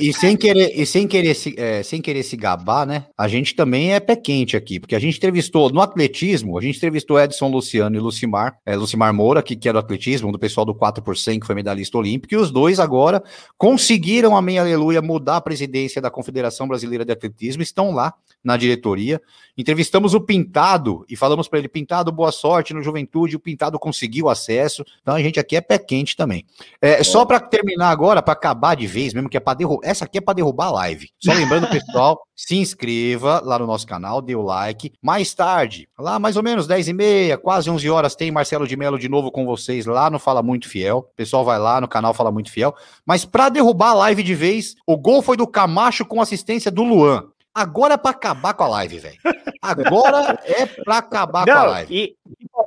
e, 0.00 0.12
sem, 0.12 0.36
querer, 0.36 0.72
e 0.74 0.86
sem 0.86 1.06
querer 1.06 1.34
se, 1.34 1.54
é, 1.58 1.82
sem 1.82 2.00
querer 2.00 2.22
se 2.22 2.36
gabar, 2.36 2.86
né? 2.86 3.06
A 3.16 3.28
gente 3.28 3.54
também 3.54 3.94
é 3.94 4.00
pé 4.00 4.16
quente 4.16 4.56
aqui, 4.56 4.80
porque 4.80 4.94
a 4.94 4.98
gente 4.98 5.16
entrevistou 5.16 5.70
no 5.70 5.80
atletismo, 5.80 6.58
a 6.58 6.62
gente 6.62 6.76
entrevistou 6.76 7.20
Edson 7.20 7.48
Luciano 7.48 7.96
e 7.96 8.00
Lucimar, 8.00 8.56
é, 8.64 8.76
Lucimar 8.76 9.12
Moura, 9.12 9.42
que, 9.42 9.56
que 9.56 9.68
é 9.68 9.72
do 9.72 9.78
atletismo, 9.78 10.32
do 10.32 10.38
pessoal 10.38 10.64
do 10.64 10.74
4 10.74 11.02
por 11.02 11.16
100, 11.16 11.40
que 11.40 11.46
foi 11.46 11.54
medalhista 11.54 11.98
olímpico, 11.98 12.34
e 12.34 12.36
os 12.36 12.50
dois 12.50 12.80
agora 12.80 13.22
conseguiram, 13.56 14.36
amém, 14.36 14.58
aleluia, 14.58 15.02
mudar 15.02 15.36
a 15.36 15.40
presidência 15.40 16.00
da 16.00 16.10
Confederação 16.10 16.66
Brasileira 16.68 17.04
de 17.04 17.12
Atletismo, 17.12 17.62
estão 17.62 17.92
lá 17.92 18.14
na 18.42 18.56
diretoria. 18.56 19.20
Entrevistamos 19.56 20.14
o 20.14 20.20
Pintado 20.20 21.04
e 21.08 21.16
falamos 21.16 21.46
para 21.46 21.58
ele: 21.58 21.68
Pintado, 21.68 22.10
boa 22.10 22.32
sorte 22.32 22.74
no 22.74 22.82
Juventude. 22.82 23.36
O 23.36 23.40
Pintado 23.40 23.78
conseguiu 23.78 24.28
acesso. 24.28 24.51
Então 25.00 25.14
a 25.14 25.22
gente 25.22 25.38
aqui 25.38 25.56
é 25.56 25.60
pé 25.60 25.78
quente 25.78 26.16
também. 26.16 26.44
É, 26.80 27.02
só 27.02 27.24
para 27.24 27.40
terminar 27.40 27.90
agora, 27.90 28.22
para 28.22 28.32
acabar 28.32 28.74
de 28.74 28.86
vez 28.86 29.14
mesmo, 29.14 29.28
que 29.28 29.36
é 29.36 29.40
para 29.40 29.58
derrubar. 29.58 29.88
Essa 29.88 30.04
aqui 30.04 30.18
é 30.18 30.20
para 30.20 30.34
derrubar 30.34 30.66
a 30.66 30.72
live. 30.72 31.08
Só 31.18 31.32
lembrando, 31.32 31.68
pessoal, 31.70 32.20
se 32.34 32.56
inscreva 32.56 33.40
lá 33.44 33.58
no 33.58 33.66
nosso 33.66 33.86
canal, 33.86 34.20
dê 34.20 34.34
o 34.34 34.42
like. 34.42 34.92
Mais 35.00 35.32
tarde, 35.34 35.88
lá 35.98 36.18
mais 36.18 36.36
ou 36.36 36.42
menos 36.42 36.66
10 36.66 36.88
e 36.88 36.92
meia, 36.92 37.38
quase 37.38 37.70
11 37.70 37.88
horas, 37.90 38.16
tem 38.16 38.30
Marcelo 38.30 38.66
de 38.66 38.76
Mello 38.76 38.98
de 38.98 39.08
novo 39.08 39.30
com 39.30 39.44
vocês 39.44 39.86
lá 39.86 40.10
no 40.10 40.18
Fala 40.18 40.42
Muito 40.42 40.68
Fiel. 40.68 40.98
O 40.98 41.16
pessoal 41.16 41.44
vai 41.44 41.58
lá 41.58 41.80
no 41.80 41.88
canal 41.88 42.14
Fala 42.14 42.32
Muito 42.32 42.50
Fiel. 42.50 42.74
Mas 43.06 43.24
para 43.24 43.48
derrubar 43.48 43.90
a 43.90 43.94
live 43.94 44.22
de 44.22 44.34
vez, 44.34 44.74
o 44.86 44.96
gol 44.96 45.22
foi 45.22 45.36
do 45.36 45.46
Camacho 45.46 46.04
com 46.04 46.20
assistência 46.20 46.70
do 46.70 46.82
Luan. 46.82 47.26
Agora 47.54 47.94
é 47.94 47.96
pra 47.98 48.12
acabar 48.12 48.54
com 48.54 48.64
a 48.64 48.68
live, 48.68 48.98
velho. 48.98 49.18
Agora 49.60 50.40
é 50.44 50.64
pra 50.64 50.98
acabar 50.98 51.46
não, 51.46 51.54
com 51.54 51.60
a 51.60 51.64
live. 51.64 51.94
E, 51.94 52.16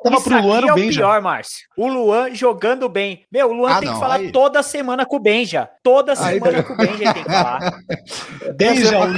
Tava 0.06 0.22
pro 0.22 0.40
Luan 0.40 0.60
aqui 0.60 0.68
é 0.68 0.72
o 0.72 0.76
Benja. 0.76 1.00
pior, 1.00 1.22
Márcio. 1.22 1.68
O 1.76 1.88
Luan 1.88 2.36
jogando 2.36 2.88
bem. 2.88 3.24
Meu, 3.32 3.50
o 3.50 3.54
Luan 3.54 3.72
ah, 3.72 3.80
tem 3.80 3.88
não, 3.88 3.96
que 3.96 4.00
falar 4.00 4.16
aí... 4.16 4.32
toda 4.32 4.62
semana 4.62 5.04
com 5.04 5.16
o 5.16 5.20
Benja. 5.20 5.68
Toda 5.82 6.12
aí... 6.12 6.36
semana 6.36 6.62
com 6.62 6.74
o 6.74 6.78
Benja 6.78 7.04
ele 7.04 7.14
tem 7.14 7.24
que 7.24 7.32
falar. 7.32 7.80
Benja, 8.56 9.00
o 9.00 9.14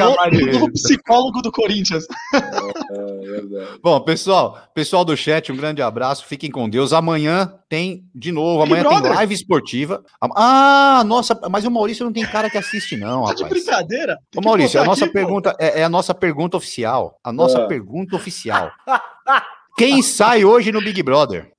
novo 0.54 0.72
psicólogo 0.72 1.42
do 1.42 1.52
Corinthians. 1.52 2.06
É, 2.90 3.36
é 3.36 3.68
Bom, 3.84 4.00
pessoal, 4.00 4.58
pessoal 4.74 5.04
do 5.04 5.16
chat, 5.16 5.52
um 5.52 5.58
grande 5.58 5.82
abraço. 5.82 6.26
Fiquem 6.26 6.50
com 6.50 6.70
Deus. 6.70 6.94
Amanhã 6.94 7.54
tem, 7.68 8.06
de 8.16 8.32
novo, 8.32 8.64
amanhã 8.64 8.84
tem 8.84 9.14
live 9.14 9.34
esportiva. 9.34 10.04
Ah, 10.36 11.04
nossa, 11.06 11.38
mas 11.50 11.66
o 11.66 11.72
Maurício 11.72 12.06
não 12.06 12.14
tem 12.14 12.26
cara 12.26 12.50
que 12.50 12.58
assiste, 12.58 12.96
não, 12.96 13.24
tá 13.24 13.32
rapaz. 13.32 13.38
de 13.38 13.46
brincadeira? 13.46 14.18
Ô, 14.36 14.42
Maurício, 14.42 14.80
a 14.80 14.86
nossa 14.86 15.06
aqui, 15.06 15.14
pergunta 15.14 15.56
é, 15.60 15.82
é, 15.82 15.84
a 15.84 15.90
nossa 15.90 16.14
pergunta 16.14 16.56
oficial. 16.56 17.20
A 17.24 17.32
nossa 17.34 17.60
é. 17.60 17.68
pergunta 17.68 18.16
oficial. 18.16 18.72
Quem 19.78 20.02
sai 20.04 20.44
hoje 20.44 20.72
no 20.72 20.82
Big 20.82 21.02
Brother? 21.04 21.52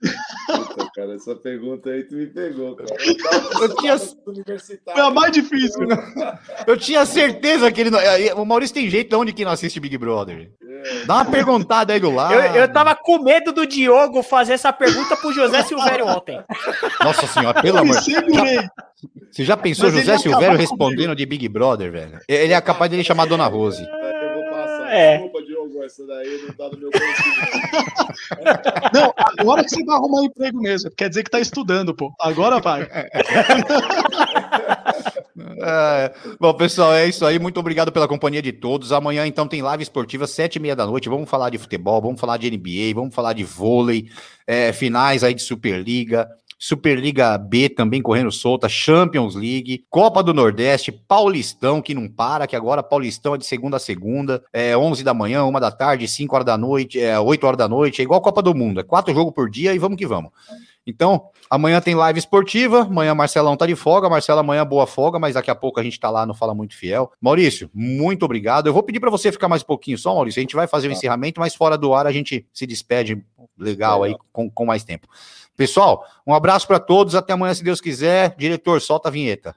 Puta, 0.46 0.90
cara, 0.94 1.14
essa 1.14 1.36
pergunta 1.36 1.90
aí 1.90 2.02
tu 2.04 2.16
me 2.16 2.26
pegou, 2.26 2.74
cara. 2.74 2.90
Eu, 3.60 3.76
tinha... 3.76 3.98
Foi 3.98 5.02
a 5.02 5.10
mais 5.10 5.32
difícil. 5.32 5.86
Eu 6.66 6.76
tinha 6.76 7.06
certeza 7.06 7.70
que 7.70 7.80
ele 7.80 7.90
não. 7.90 8.00
O 8.36 8.44
Maurício 8.44 8.74
tem 8.74 8.90
jeito 8.90 9.10
de 9.10 9.16
onde 9.16 9.32
que 9.32 9.44
não 9.44 9.52
assiste 9.52 9.80
Big 9.80 9.96
Brother. 9.96 10.50
É. 10.62 11.04
Dá 11.04 11.16
uma 11.16 11.24
perguntada 11.24 11.92
aí 11.92 12.00
do 12.00 12.10
lado. 12.10 12.34
Eu, 12.34 12.62
eu 12.62 12.72
tava 12.72 12.94
com 12.94 13.22
medo 13.22 13.52
do 13.52 13.66
Diogo 13.66 14.22
fazer 14.22 14.54
essa 14.54 14.72
pergunta 14.72 15.16
pro 15.16 15.32
José 15.32 15.62
Silvério 15.62 16.06
ontem. 16.06 16.42
Nossa 17.00 17.26
senhora, 17.26 17.60
pelo 17.62 17.78
amor 17.78 18.00
de 18.00 18.20
Deus. 18.20 18.68
Você 19.30 19.44
já 19.44 19.56
pensou 19.56 19.90
Mas 19.90 20.00
José 20.00 20.18
Silvério 20.18 20.58
respondendo 20.58 21.14
de 21.14 21.24
Big 21.24 21.48
Brother, 21.48 21.92
velho? 21.92 22.18
Ele 22.28 22.52
é 22.52 22.60
capaz 22.60 22.90
de 22.90 22.96
ele 22.96 23.04
chamar 23.04 23.26
Dona 23.26 23.46
Rose. 23.46 23.86
É. 24.89 25.19
Desculpa, 25.19 25.43
Diogo, 25.43 25.82
essa 25.85 26.06
daí 26.06 26.43
não 26.43 26.55
tá 26.55 26.69
no 26.70 26.78
meu 26.78 26.90
conhecimento. 26.90 27.39
Não, 28.94 29.15
agora 29.39 29.65
que 29.65 29.70
você 29.70 29.85
vai 29.85 29.97
arrumar 29.97 30.20
um 30.20 30.24
emprego 30.24 30.60
mesmo. 30.60 30.90
Quer 30.90 31.09
dizer 31.09 31.23
que 31.24 31.31
tá 31.31 31.40
estudando, 31.40 31.94
pô. 31.94 32.12
Agora 32.19 32.60
vai. 32.60 32.89
É, 35.60 36.12
bom, 36.39 36.52
pessoal, 36.55 36.94
é 36.94 37.09
isso 37.09 37.24
aí. 37.24 37.39
Muito 37.39 37.59
obrigado 37.59 37.93
pela 37.93 38.09
companhia 38.09 38.43
de 38.43 38.52
todos. 38.52 38.93
Amanhã, 38.93 39.27
então, 39.27 39.47
tem 39.47 39.62
live 39.62 39.82
esportiva, 39.82 40.27
sete 40.27 40.56
e 40.56 40.60
meia 40.60 40.74
da 40.74 40.86
noite. 40.86 41.09
Vamos 41.09 41.28
falar 41.28 41.51
de 41.51 41.59
futebol, 41.59 42.01
vamos 42.01 42.20
falar 42.20 42.36
de 42.36 42.51
NBA, 42.51 42.94
vamos 42.94 43.15
falar 43.15 43.32
de 43.32 43.44
vôlei, 43.44 44.09
é, 44.47 44.73
finais 44.73 45.23
aí 45.24 45.35
de 45.35 45.43
Superliga. 45.43 46.28
Superliga 46.59 47.39
B 47.39 47.68
também 47.68 48.02
correndo 48.02 48.32
solta, 48.32 48.68
Champions 48.68 49.35
League, 49.35 49.85
Copa 49.89 50.22
do 50.22 50.35
Nordeste, 50.35 50.90
Paulistão, 50.90 51.80
que 51.80 51.94
não 51.94 52.09
para, 52.09 52.47
que 52.47 52.56
agora 52.56 52.82
Paulistão 52.82 53.35
é 53.35 53.39
de 53.39 53.47
segunda 53.47 53.76
a 53.76 53.80
segunda, 53.80 54.43
é 54.52 54.76
11 54.76 55.05
da 55.05 55.14
manhã, 55.14 55.44
uma 55.44 55.60
da 55.60 55.70
tarde, 55.70 56.09
5 56.09 56.35
horas 56.35 56.47
da 56.47 56.59
noite, 56.59 57.01
é 57.01 57.18
8 57.18 57.47
horas 57.47 57.59
da 57.59 57.68
noite, 57.68 58.01
é 58.01 58.05
igual 58.05 58.20
Copa 58.20 58.43
do 58.43 58.55
Mundo, 58.55 58.80
é 58.80 58.82
quatro 58.82 59.14
jogos 59.14 59.32
por 59.32 59.48
dia 59.48 59.72
e 59.72 59.78
vamos 59.78 59.97
que 59.97 60.06
vamos. 60.06 60.32
Então, 60.89 61.28
amanhã 61.51 61.82
tem 61.82 61.94
live 61.94 62.18
esportiva, 62.18 62.80
amanhã 62.80 63.14
Marcelão 63.14 63.55
tá 63.59 63.66
de 63.66 63.76
folga, 63.76 64.09
Marcelo 64.09 64.40
amanhã 64.40 64.64
boa 64.64 64.86
folga, 64.86 65.18
mas 65.18 65.35
daqui 65.35 65.51
a 65.51 65.55
pouco 65.55 65.78
a 65.78 65.82
gente 65.82 66.01
tá 66.01 66.09
lá 66.09 66.24
no 66.24 66.32
Fala 66.32 66.55
Muito 66.55 66.74
Fiel. 66.74 67.12
Maurício, 67.20 67.70
muito 67.74 68.24
obrigado. 68.24 68.68
Eu 68.68 68.72
vou 68.72 68.82
pedir 68.82 68.98
para 68.98 69.10
você 69.10 69.30
ficar 69.30 69.48
mais 69.48 69.62
um 69.62 69.66
pouquinho 69.66 69.98
só, 69.98 70.14
Maurício, 70.14 70.40
a 70.40 70.43
gente 70.43 70.56
vai 70.56 70.66
fazer 70.66 70.86
o 70.86 70.90
tá. 70.90 70.97
encerramento, 70.97 71.40
mas 71.40 71.55
fora 71.55 71.76
do 71.76 71.93
ar 71.93 72.06
a 72.06 72.12
gente 72.12 72.47
se 72.55 72.66
despede 72.66 73.22
legal 73.59 74.02
aí 74.02 74.16
com, 74.32 74.51
com 74.51 74.64
mais 74.64 74.82
tempo. 74.82 75.06
Pessoal, 75.59 76.06
um 76.24 76.32
abraço 76.32 76.68
para 76.68 76.78
todos. 76.78 77.16
Até 77.16 77.32
amanhã, 77.32 77.52
se 77.52 77.64
Deus 77.64 77.80
quiser. 77.80 78.36
Diretor, 78.39 78.80
solta 78.80 79.09
a 79.09 79.10
vinheta. 79.10 79.56